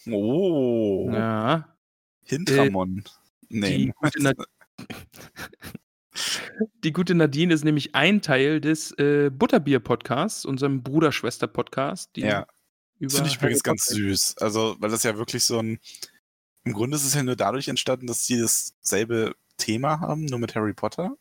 Oh, 0.09 1.11
Ja. 1.13 1.69
Hintramon. 2.25 3.03
nee. 3.49 3.93
Die 6.83 6.93
gute, 6.93 7.15
Nadine 7.15 7.53
ist 7.53 7.63
nämlich 7.63 7.95
ein 7.95 8.21
Teil 8.21 8.61
des 8.61 8.91
äh, 8.99 9.29
Butterbier-Podcasts, 9.31 10.45
unserem 10.45 10.83
Bruder-Schwester-Podcast. 10.83 12.11
ja, 12.17 12.45
das 12.99 13.15
finde 13.15 13.29
ich 13.29 13.35
übrigens 13.37 13.63
ganz 13.63 13.85
süß. 13.87 14.35
Also, 14.37 14.75
weil 14.79 14.91
das 14.91 15.03
ja 15.03 15.17
wirklich 15.17 15.43
so 15.43 15.59
ein. 15.59 15.79
Im 16.65 16.73
Grunde 16.73 16.95
ist 16.95 17.03
es 17.05 17.13
ja 17.13 17.23
nur 17.23 17.35
dadurch 17.35 17.67
entstanden, 17.67 18.07
dass 18.07 18.25
die 18.25 18.39
dasselbe 18.39 19.35
Thema 19.57 19.99
haben, 19.99 20.25
nur 20.25 20.39
mit 20.39 20.55
Harry 20.55 20.73
Potter. 20.73 21.17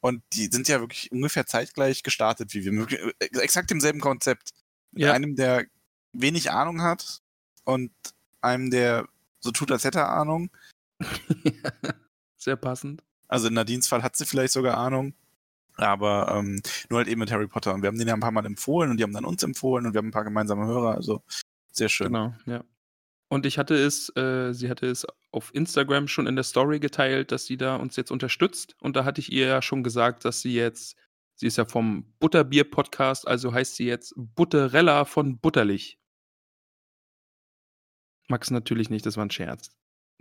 Und 0.00 0.22
die 0.34 0.46
sind 0.46 0.68
ja 0.68 0.78
wirklich 0.78 1.10
ungefähr 1.10 1.46
zeitgleich 1.46 2.02
gestartet 2.04 2.54
wie 2.54 2.64
wir. 2.64 2.72
Möglich- 2.72 3.00
äh, 3.18 3.38
Exakt 3.40 3.70
demselben 3.70 4.00
Konzept. 4.00 4.50
Mit 4.92 5.02
Ja. 5.02 5.12
einem, 5.12 5.34
der 5.34 5.66
wenig 6.12 6.52
Ahnung 6.52 6.82
hat 6.82 7.20
und 7.64 7.90
einem, 8.40 8.70
der 8.70 9.08
so 9.40 9.50
tut, 9.50 9.72
als 9.72 9.82
hätte 9.84 9.98
er 10.00 10.10
Ahnung. 10.10 10.50
Sehr 12.36 12.56
passend. 12.56 13.02
Also 13.28 13.48
in 13.48 13.54
Nadines 13.54 13.88
Fall 13.88 14.02
hat 14.02 14.16
sie 14.16 14.26
vielleicht 14.26 14.52
sogar 14.52 14.76
Ahnung. 14.76 15.14
Aber 15.76 16.34
ähm, 16.34 16.62
nur 16.88 16.98
halt 16.98 17.08
eben 17.08 17.20
mit 17.20 17.30
Harry 17.30 17.46
Potter. 17.46 17.74
Und 17.74 17.82
wir 17.82 17.88
haben 17.88 17.98
den 17.98 18.08
ja 18.08 18.14
ein 18.14 18.20
paar 18.20 18.30
Mal 18.30 18.46
empfohlen 18.46 18.90
und 18.90 18.96
die 18.96 19.02
haben 19.02 19.12
dann 19.12 19.24
uns 19.24 19.42
empfohlen 19.42 19.86
und 19.86 19.92
wir 19.92 19.98
haben 19.98 20.08
ein 20.08 20.12
paar 20.12 20.24
gemeinsame 20.24 20.66
Hörer. 20.66 20.94
Also 20.94 21.22
sehr 21.72 21.88
schön. 21.88 22.08
Genau, 22.08 22.34
ja. 22.46 22.64
Und 23.28 23.44
ich 23.44 23.58
hatte 23.58 23.74
es, 23.74 24.14
äh, 24.16 24.52
sie 24.52 24.70
hatte 24.70 24.86
es 24.86 25.06
auf 25.32 25.52
Instagram 25.54 26.08
schon 26.08 26.26
in 26.26 26.36
der 26.36 26.44
Story 26.44 26.78
geteilt, 26.78 27.32
dass 27.32 27.44
sie 27.44 27.56
da 27.56 27.76
uns 27.76 27.96
jetzt 27.96 28.10
unterstützt. 28.10 28.76
Und 28.80 28.96
da 28.96 29.04
hatte 29.04 29.20
ich 29.20 29.32
ihr 29.32 29.46
ja 29.46 29.62
schon 29.62 29.82
gesagt, 29.82 30.24
dass 30.24 30.40
sie 30.40 30.54
jetzt, 30.54 30.96
sie 31.34 31.46
ist 31.46 31.58
ja 31.58 31.64
vom 31.64 32.14
Butterbier-Podcast, 32.20 33.26
also 33.26 33.52
heißt 33.52 33.76
sie 33.76 33.86
jetzt 33.86 34.14
Butterella 34.16 35.04
von 35.04 35.38
Butterlich. 35.38 35.98
Max 38.28 38.50
natürlich 38.50 38.90
nicht, 38.90 39.04
das 39.06 39.16
war 39.16 39.26
ein 39.26 39.30
Scherz. 39.30 39.70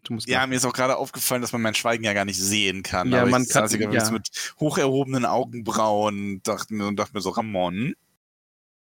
Du 0.06 0.14
musst 0.14 0.28
Ja, 0.28 0.46
mir 0.48 0.56
ist 0.56 0.66
auch 0.66 0.74
gerade 0.74 0.98
aufgefallen, 0.98 1.42
dass 1.42 1.52
man 1.52 1.62
mein 1.62 1.76
Schweigen 1.76 2.04
ja 2.04 2.14
gar 2.14 2.26
nicht 2.26 2.40
sehen 2.40 2.84
kann. 2.84 3.12
Ja, 3.12 3.26
man 3.26 3.44
ich 3.44 3.50
kann- 3.50 3.68
saß 3.68 3.78
ja. 3.80 4.06
so 4.06 4.14
mit 4.14 4.30
hoch 4.60 4.78
erhobenen 4.78 5.26
Augenbrauen 5.26 6.42
dachte 6.44 6.74
mir, 6.74 6.88
und 6.88 6.98
dachte 6.98 7.14
mir 7.16 7.22
so, 7.22 7.32
Ramon, 7.32 7.96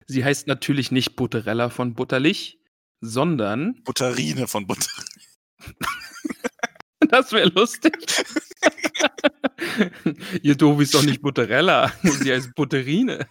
Sie 0.06 0.24
heißt 0.24 0.46
natürlich 0.46 0.90
nicht 0.90 1.16
Butterella 1.16 1.70
von 1.70 1.94
Butterlich, 1.94 2.58
sondern, 3.00 3.82
Butterine 3.84 4.46
von 4.46 4.66
Butter. 4.66 4.90
das 7.08 7.32
wäre 7.32 7.48
lustig. 7.48 7.94
Ihr 10.42 10.56
doof 10.56 10.80
ist 10.80 10.94
doch 10.94 11.02
nicht 11.02 11.22
Butterella, 11.22 11.92
sie 12.02 12.32
heißt 12.32 12.54
Butterine. 12.54 13.26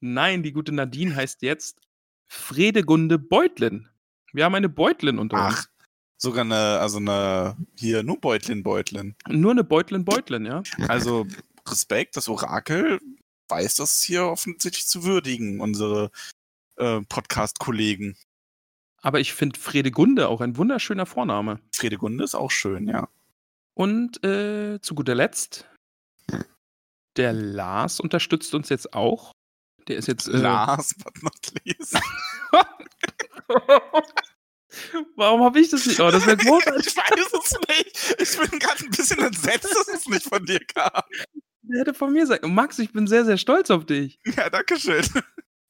Nein, 0.00 0.42
die 0.42 0.52
gute 0.52 0.72
Nadine 0.72 1.14
heißt 1.14 1.42
jetzt 1.42 1.78
Fredegunde 2.26 3.18
Beutlin. 3.18 3.88
Wir 4.36 4.44
haben 4.44 4.54
eine 4.54 4.68
Beutlin 4.68 5.18
unter 5.18 5.38
Ach, 5.38 5.48
uns. 5.48 5.70
sogar 6.18 6.44
eine, 6.44 6.78
also 6.78 6.98
eine, 6.98 7.56
hier, 7.74 8.02
nur 8.02 8.20
Beutlin, 8.20 8.62
Beutlin. 8.62 9.16
Nur 9.26 9.52
eine 9.52 9.64
Beutlin 9.64 10.04
Beutlin, 10.04 10.44
ja. 10.44 10.62
Also 10.88 11.26
Respekt, 11.66 12.18
das 12.18 12.28
Orakel 12.28 13.00
weiß 13.48 13.76
das 13.76 14.02
hier 14.02 14.26
offensichtlich 14.26 14.86
zu 14.86 15.04
würdigen, 15.04 15.62
unsere 15.62 16.10
äh, 16.76 17.00
Podcast-Kollegen. 17.00 18.18
Aber 19.00 19.20
ich 19.20 19.32
finde 19.32 19.58
Fredegunde 19.58 20.28
auch 20.28 20.42
ein 20.42 20.58
wunderschöner 20.58 21.06
Vorname. 21.06 21.60
Fredegunde 21.74 22.22
ist 22.22 22.34
auch 22.34 22.50
schön, 22.50 22.88
ja. 22.88 23.08
Und 23.72 24.22
äh, 24.22 24.82
zu 24.82 24.94
guter 24.94 25.14
Letzt, 25.14 25.66
der 27.16 27.32
Lars 27.32 28.00
unterstützt 28.00 28.54
uns 28.54 28.68
jetzt 28.68 28.92
auch. 28.92 29.32
Der 29.88 29.96
ist 29.96 30.08
jetzt. 30.08 30.28
Äh, 30.28 30.36
Last 30.36 31.02
but 31.02 31.22
not 31.22 31.64
least. 31.64 31.98
Warum 35.16 35.42
habe 35.42 35.60
ich 35.60 35.70
das 35.70 35.86
nicht? 35.86 36.00
Oh, 36.00 36.10
das 36.10 36.26
wäre 36.26 36.36
großartig. 36.36 36.86
ich 36.88 36.96
weiß 36.96 37.32
es 37.32 37.52
nicht. 37.68 38.20
Ich 38.20 38.50
bin 38.50 38.58
gerade 38.58 38.84
ein 38.84 38.90
bisschen 38.90 39.20
entsetzt, 39.20 39.74
dass 39.74 39.88
es 39.88 40.06
nicht 40.06 40.28
von 40.28 40.44
dir 40.44 40.60
kam. 40.74 41.02
Der 41.62 41.80
hätte 41.80 41.94
von 41.94 42.12
mir 42.12 42.26
sein. 42.26 42.40
Max, 42.42 42.78
ich 42.78 42.92
bin 42.92 43.06
sehr, 43.06 43.24
sehr 43.24 43.38
stolz 43.38 43.70
auf 43.70 43.86
dich. 43.86 44.18
Ja, 44.36 44.50
danke 44.50 44.78
schön. 44.78 45.04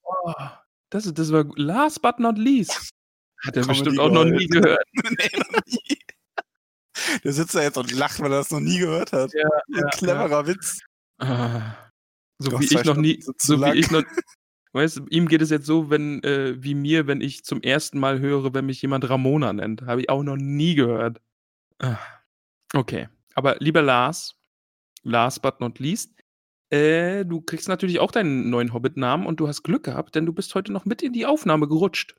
Oh, 0.03 0.33
das, 0.91 1.13
das 1.13 1.33
war 1.33 1.45
last 1.57 2.03
but 2.03 2.19
not 2.19 2.39
least. 2.39 2.93
Hat 3.45 3.57
er 3.57 3.67
bestimmt 3.67 3.99
auch 3.99 4.11
noch 4.11 4.25
nie 4.25 4.47
gehört. 4.47 4.83
nee, 4.95 5.31
noch 5.53 5.61
nie. 5.67 5.99
Der 7.23 7.33
sitzt 7.33 7.55
da 7.55 7.63
jetzt 7.63 7.77
und 7.77 7.93
lacht, 7.93 8.21
weil 8.21 8.33
er 8.33 8.39
das 8.39 8.51
noch 8.51 8.61
nie 8.61 8.79
gehört 8.79 9.13
hat. 9.13 9.33
Ja, 9.35 9.49
Ein 9.69 9.81
ja, 9.81 9.89
cleverer 9.91 10.47
Witz. 10.47 10.81
Ah, 11.19 11.75
so 12.39 12.59
wie 12.59 12.65
ich 12.65 12.85
noch 12.85 12.97
nie, 12.97 13.23
so 13.39 13.61
wie 13.61 13.79
ich 13.79 13.91
noch, 13.91 14.03
weißt 14.73 15.03
ihm 15.11 15.29
geht 15.29 15.43
es 15.43 15.51
jetzt 15.51 15.67
so, 15.67 15.91
wenn, 15.91 16.23
äh, 16.23 16.63
wie 16.63 16.75
mir, 16.75 17.07
wenn 17.07 17.21
ich 17.21 17.45
zum 17.45 17.63
ersten 17.63 17.99
Mal 17.99 18.21
höre, 18.21 18.55
wenn 18.55 18.67
mich 18.67 18.83
jemand 18.83 19.09
Ramona 19.09 19.53
nennt. 19.53 19.83
Habe 19.83 20.03
ich 20.03 20.11
auch 20.11 20.23
noch 20.23 20.37
nie 20.37 20.75
gehört. 20.75 21.21
Ah, 21.79 21.99
Okay, 22.75 23.09
aber 23.35 23.57
lieber 23.61 23.83
Lars, 23.83 24.35
last 25.03 25.41
but 25.43 25.61
not 25.61 25.79
least, 25.79 26.13
äh, 26.71 27.25
du 27.25 27.41
kriegst 27.41 27.69
natürlich 27.69 28.01
auch 28.01 28.11
deinen 28.11 28.51
neuen 28.51 28.73
Hobbit-Namen 28.73 29.27
und 29.27 29.41
du 29.41 29.49
hast 29.49 29.63
Glück 29.63 29.85
gehabt, 29.85 30.15
denn 30.15 30.27
du 30.27 30.33
bist 30.33 30.55
heute 30.55 30.73
noch 30.73 30.85
mit 30.85 31.01
in 31.03 31.13
die 31.13 31.27
Aufnahme 31.27 31.69
gerutscht. 31.69 32.17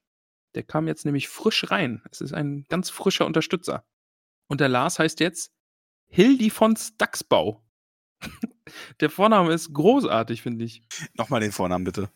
Der 0.55 0.63
kam 0.63 0.87
jetzt 0.87 1.05
nämlich 1.05 1.27
frisch 1.27 1.69
rein. 1.69 2.01
Es 2.09 2.21
ist 2.21 2.33
ein 2.33 2.65
ganz 2.69 2.89
frischer 2.89 3.25
Unterstützer. 3.25 3.85
Und 4.47 4.61
der 4.61 4.69
Lars 4.69 4.97
heißt 4.99 5.19
jetzt 5.19 5.51
Hildi 6.07 6.49
von 6.49 6.75
Staxbau. 6.75 7.63
Der 8.99 9.09
Vorname 9.09 9.53
ist 9.53 9.73
großartig, 9.73 10.41
finde 10.41 10.65
ich. 10.65 10.81
Nochmal 11.13 11.41
den 11.41 11.51
Vornamen 11.51 11.85
bitte. 11.85 12.09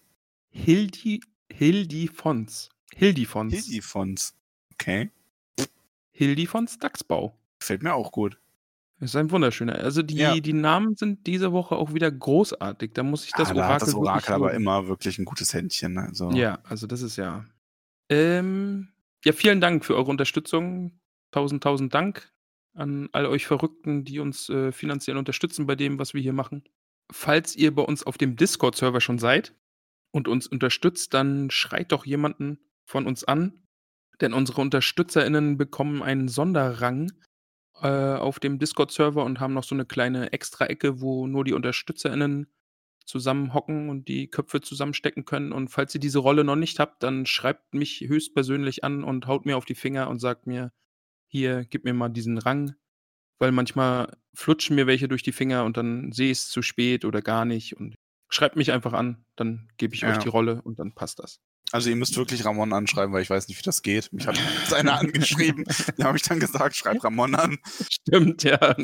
Hildi, 0.52 1.22
Hildi 1.52 2.08
Fons. 2.08 2.70
Hildi 2.94 3.26
Fons. 3.26 3.54
Hildi. 3.54 3.66
Hildifons. 3.66 4.36
Okay. 4.74 5.10
von 6.48 6.68
Staxbau. 6.68 7.38
Gefällt 7.60 7.84
mir 7.84 7.94
auch 7.94 8.12
gut. 8.12 8.38
Das 9.00 9.12
ist 9.12 9.16
ein 9.16 9.32
wunderschöner. 9.32 9.76
Also 9.76 10.04
die, 10.04 10.16
Ja. 10.16 10.40
die 10.40 10.54
Namen 10.54 10.96
sind 10.96 11.26
diese 11.26 11.52
Woche 11.52 11.76
auch 11.76 11.94
wieder 11.94 12.12
großartig. 12.12 12.92
Da 12.94 13.02
muss 13.02 13.26
ich 13.26 13.32
das 13.32 13.50
ah, 13.50 13.54
da 13.54 13.60
Orakel 13.62 13.74
hat 13.74 13.82
das 13.82 13.96
Orakel 13.96 14.34
aber 14.36 14.54
immer 14.54 14.88
wirklich 14.88 15.18
ein 15.18 15.26
gutes 15.26 15.54
Händchen. 15.54 15.98
Also. 15.98 16.32
Ja, 16.32 16.60
also 16.64 16.86
das 16.86 17.02
ist 17.02 17.16
ja. 17.16 17.46
Ähm, 18.10 18.90
ja, 19.26 19.34
vielen 19.34 19.62
Dank 19.62 19.86
für 19.86 19.96
eure 19.96 20.12
Unterstützung. 20.12 21.00
Tausend, 21.32 21.64
tausend 21.64 21.94
Dank 21.94 22.32
an 22.74 23.10
all 23.12 23.26
euch 23.26 23.48
Verrückten, 23.48 24.04
die 24.04 24.20
uns 24.20 24.50
äh, 24.50 24.72
finanziell 24.72 25.18
unterstützen 25.18 25.66
bei 25.66 25.76
dem, 25.76 25.98
was 25.98 26.14
wir 26.14 26.22
hier 26.22 26.34
machen. 26.34 26.64
Falls 27.12 27.56
ihr 27.56 27.74
bei 27.74 27.82
uns 27.82 28.04
auf 28.04 28.18
dem 28.18 28.36
Discord-Server 28.36 29.02
schon 29.02 29.18
seid 29.18 29.56
und 30.12 30.28
uns 30.28 30.48
unterstützt, 30.48 31.14
dann 31.14 31.50
schreit 31.50 31.92
doch 31.92 32.06
jemanden 32.06 32.60
von 32.86 33.06
uns 33.06 33.24
an, 33.24 33.64
denn 34.20 34.34
unsere 34.34 34.62
UnterstützerInnen 34.62 35.58
bekommen 35.58 36.04
einen 36.04 36.28
Sonderrang 36.28 37.12
äh, 37.82 37.88
auf 37.88 38.40
dem 38.40 38.60
Discord-Server 38.60 39.24
und 39.24 39.40
haben 39.40 39.54
noch 39.54 39.64
so 39.64 39.76
eine 39.76 39.86
kleine 39.86 40.32
Extra-Ecke, 40.34 41.02
wo 41.02 41.28
nur 41.28 41.44
die 41.44 41.54
UnterstützerInnen 41.54 42.48
zusammenhocken 43.06 43.90
und 43.90 44.08
die 44.08 44.30
Köpfe 44.30 44.62
zusammenstecken 44.62 45.26
können. 45.26 45.52
Und 45.52 45.70
falls 45.70 45.94
ihr 45.96 46.00
diese 46.00 46.20
Rolle 46.20 46.44
noch 46.44 46.56
nicht 46.56 46.80
habt, 46.80 47.04
dann 47.04 47.26
schreibt 47.26 47.74
mich 47.74 48.02
höchstpersönlich 48.02 48.84
an 48.84 49.04
und 49.04 49.28
haut 49.28 49.46
mir 49.46 49.58
auf 49.58 49.66
die 49.66 49.76
Finger 49.76 50.10
und 50.10 50.20
sagt 50.20 50.48
mir, 50.48 50.72
hier, 51.28 51.66
gib 51.66 51.84
mir 51.84 51.94
mal 51.94 52.10
diesen 52.10 52.38
Rang. 52.38 52.76
Weil 53.40 53.52
manchmal 53.52 54.16
flutschen 54.36 54.76
mir 54.76 54.86
welche 54.86 55.08
durch 55.08 55.24
die 55.24 55.32
Finger 55.32 55.66
und 55.66 55.78
dann 55.78 56.12
sehe 56.12 56.32
ich 56.32 56.40
es 56.40 56.50
zu 56.50 56.62
spät 56.62 57.06
oder 57.06 57.22
gar 57.22 57.46
nicht. 57.46 57.76
Und 57.76 57.96
schreibt 58.34 58.56
mich 58.56 58.72
einfach 58.72 58.94
an, 58.94 59.24
dann 59.36 59.70
gebe 59.78 59.94
ich 59.94 60.02
Ja. 60.02 60.12
euch 60.12 60.18
die 60.18 60.30
Rolle 60.30 60.62
und 60.62 60.80
dann 60.80 60.94
passt 60.94 61.20
das. 61.20 61.40
Also 61.72 61.90
ihr 61.90 61.96
müsst 61.96 62.18
wirklich 62.18 62.44
Ramon 62.44 62.74
anschreiben, 62.74 63.14
weil 63.14 63.22
ich 63.22 63.30
weiß 63.30 63.48
nicht, 63.48 63.58
wie 63.60 63.64
das 63.64 63.82
geht. 63.82 64.12
Mich 64.12 64.28
hat 64.28 64.36
einer 64.74 65.00
angeschrieben. 65.00 65.66
Da 65.98 66.06
habe 66.06 66.18
ich 66.18 66.24
dann 66.24 66.40
gesagt, 66.40 66.76
schreib 66.76 67.04
Ramon 67.04 67.36
an. 67.36 67.58
Stimmt, 67.90 68.44
ja. 68.44 68.58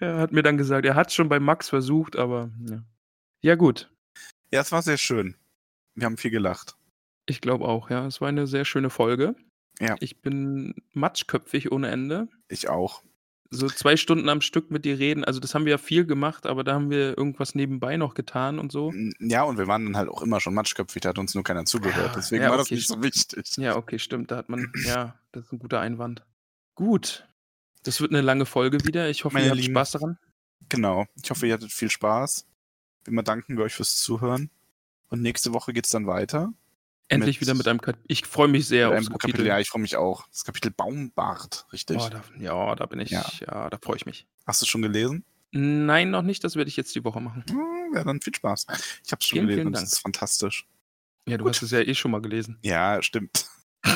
er 0.00 0.18
hat 0.18 0.32
mir 0.32 0.42
dann 0.42 0.58
gesagt, 0.58 0.86
er 0.86 0.94
hat 0.94 1.08
es 1.08 1.14
schon 1.14 1.28
bei 1.28 1.40
Max 1.40 1.68
versucht, 1.68 2.16
aber 2.16 2.50
ja. 2.68 2.82
Ja, 3.42 3.54
gut. 3.56 3.90
Ja, 4.52 4.60
es 4.60 4.72
war 4.72 4.82
sehr 4.82 4.98
schön. 4.98 5.36
Wir 5.94 6.06
haben 6.06 6.16
viel 6.16 6.30
gelacht. 6.30 6.76
Ich 7.26 7.40
glaube 7.40 7.66
auch, 7.66 7.90
ja. 7.90 8.06
Es 8.06 8.20
war 8.20 8.28
eine 8.28 8.46
sehr 8.46 8.64
schöne 8.64 8.90
Folge. 8.90 9.34
Ja. 9.80 9.96
Ich 10.00 10.20
bin 10.20 10.74
matschköpfig 10.92 11.72
ohne 11.72 11.88
Ende. 11.88 12.28
Ich 12.48 12.68
auch. 12.68 13.02
So 13.54 13.68
zwei 13.68 13.96
Stunden 13.96 14.30
am 14.30 14.40
Stück 14.40 14.70
mit 14.70 14.84
dir 14.84 14.98
reden. 14.98 15.24
Also, 15.24 15.38
das 15.38 15.54
haben 15.54 15.66
wir 15.66 15.72
ja 15.72 15.78
viel 15.78 16.06
gemacht, 16.06 16.46
aber 16.46 16.64
da 16.64 16.72
haben 16.74 16.90
wir 16.90 17.16
irgendwas 17.18 17.54
nebenbei 17.54 17.98
noch 17.98 18.14
getan 18.14 18.58
und 18.58 18.72
so. 18.72 18.92
Ja, 19.20 19.42
und 19.42 19.58
wir 19.58 19.66
waren 19.66 19.84
dann 19.84 19.96
halt 19.96 20.08
auch 20.08 20.22
immer 20.22 20.40
schon 20.40 20.54
matschköpfig, 20.54 21.02
da 21.02 21.10
hat 21.10 21.18
uns 21.18 21.34
nur 21.34 21.44
keiner 21.44 21.66
zugehört. 21.66 22.16
Deswegen 22.16 22.44
ja, 22.44 22.50
war 22.50 22.56
das 22.56 22.68
okay. 22.68 22.76
nicht 22.76 22.88
so 22.88 23.02
wichtig. 23.02 23.56
Ja, 23.58 23.76
okay, 23.76 23.98
stimmt. 23.98 24.30
Da 24.30 24.36
hat 24.38 24.48
man, 24.48 24.72
ja, 24.86 25.14
das 25.32 25.44
ist 25.44 25.52
ein 25.52 25.58
guter 25.58 25.80
Einwand. 25.80 26.24
Gut. 26.74 27.28
Das 27.82 28.00
wird 28.00 28.12
eine 28.12 28.22
lange 28.22 28.46
Folge 28.46 28.84
wieder. 28.84 29.10
Ich 29.10 29.24
hoffe, 29.24 29.34
Meine 29.34 29.46
ihr 29.46 29.50
habt 29.50 29.60
Lieben. 29.60 29.74
Spaß 29.74 29.90
daran. 29.92 30.18
Genau. 30.68 31.06
Ich 31.22 31.30
hoffe, 31.30 31.46
ihr 31.46 31.54
hattet 31.54 31.72
viel 31.72 31.90
Spaß. 31.90 32.46
Wie 33.04 33.10
immer 33.10 33.22
danken 33.22 33.56
wir 33.56 33.64
euch 33.64 33.74
fürs 33.74 33.96
Zuhören. 33.96 34.50
Und 35.08 35.20
nächste 35.20 35.52
Woche 35.52 35.72
geht's 35.72 35.90
dann 35.90 36.06
weiter. 36.06 36.52
Endlich 37.12 37.36
Mit- 37.36 37.48
wieder 37.48 37.54
mit 37.54 37.68
einem 37.68 37.80
Kapitel. 37.80 38.04
Ich 38.08 38.26
freue 38.26 38.48
mich 38.48 38.66
sehr 38.66 38.88
aufs 38.90 39.06
Kapitel. 39.10 39.18
Kapitel. 39.18 39.46
Ja, 39.46 39.58
ich 39.58 39.68
freue 39.68 39.82
mich 39.82 39.96
auch. 39.96 40.26
Das 40.28 40.44
Kapitel 40.44 40.70
Baumbart, 40.70 41.66
richtig? 41.72 41.98
Oh, 42.00 42.08
da, 42.08 42.22
ja, 42.38 42.74
da 42.74 42.86
bin 42.86 43.00
ich. 43.00 43.10
Ja, 43.10 43.24
Ja. 43.40 43.70
da 43.70 43.78
freue 43.82 43.96
ich 43.96 44.06
mich. 44.06 44.26
Hast 44.46 44.62
du 44.62 44.66
schon 44.66 44.82
gelesen? 44.82 45.24
Nein, 45.50 46.10
noch 46.10 46.22
nicht. 46.22 46.42
Das 46.44 46.56
werde 46.56 46.68
ich 46.68 46.76
jetzt 46.76 46.94
die 46.94 47.04
Woche 47.04 47.20
machen. 47.20 47.44
Hm, 47.50 47.94
Ja, 47.94 48.04
dann 48.04 48.20
viel 48.22 48.34
Spaß. 48.34 48.66
Ich 49.04 49.12
habe 49.12 49.20
es 49.20 49.26
schon 49.26 49.36
Vielen, 49.36 49.46
gelesen 49.48 49.62
vielen 49.74 49.74
es 49.74 49.92
ist 49.92 49.98
fantastisch. 50.00 50.66
Ja, 51.28 51.36
du 51.36 51.44
Gut. 51.44 51.54
hast 51.54 51.62
es 51.62 51.70
ja 51.70 51.80
eh 51.80 51.94
schon 51.94 52.10
mal 52.10 52.22
gelesen. 52.22 52.58
Ja, 52.62 53.02
stimmt. 53.02 53.46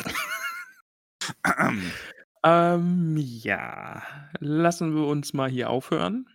Ähm, 2.45 3.17
ja. 3.17 4.03
Lassen 4.39 4.95
wir 4.95 5.07
uns 5.07 5.33
mal 5.33 5.51
hier 5.51 5.69
aufhören. 5.71 6.29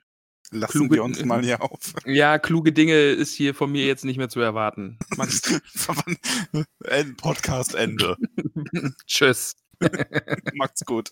Lassen 0.54 0.72
Kluge- 0.80 0.96
wir 0.96 1.04
uns 1.06 1.24
mal 1.24 1.42
hier 1.42 1.62
auf. 1.62 1.94
Ja, 2.06 2.38
kluge 2.38 2.74
Dinge 2.74 2.94
ist 3.12 3.34
hier 3.34 3.56
von 3.56 3.72
mir 3.72 3.86
jetzt 3.86 4.04
nicht 4.04 4.18
mehr 4.18 4.28
zu 4.30 4.42
erwarten. 4.42 5.00
Podcast 7.22 7.76
Ende. 7.76 8.18
tschüss. 9.08 9.56
Macht's 10.54 10.86
gut. 10.86 11.12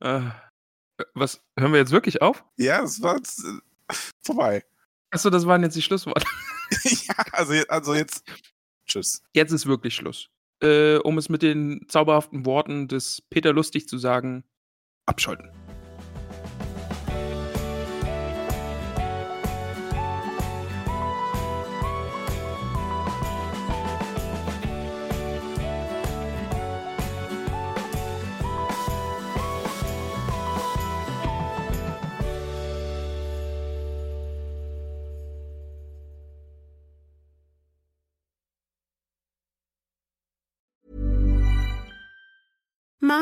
Äh, 0.00 0.22
was, 1.14 1.40
hören 1.58 1.72
wir 1.72 1.78
jetzt 1.80 1.92
wirklich 1.92 2.22
auf? 2.22 2.44
Ja, 2.56 2.82
es 2.82 3.00
war 3.02 3.16
jetzt, 3.16 3.44
äh, 3.44 3.94
vorbei. 4.24 4.64
Achso, 5.10 5.30
das 5.30 5.46
waren 5.46 5.62
jetzt 5.62 5.76
die 5.76 5.82
Schlussworte. 5.82 6.26
ja, 6.84 7.14
also, 7.32 7.52
jetzt- 7.52 7.70
also 7.70 7.94
jetzt. 7.94 8.24
Tschüss. 8.86 9.22
Jetzt 9.34 9.52
ist 9.52 9.66
wirklich 9.66 9.94
Schluss. 9.94 10.28
Äh, 10.62 10.96
um 10.96 11.18
es 11.18 11.28
mit 11.28 11.42
den 11.42 11.86
zauberhaften 11.88 12.46
Worten 12.46 12.88
des 12.88 13.22
Peter 13.30 13.52
Lustig 13.52 13.88
zu 13.88 13.98
sagen, 13.98 14.44
abschalten. 15.06 15.50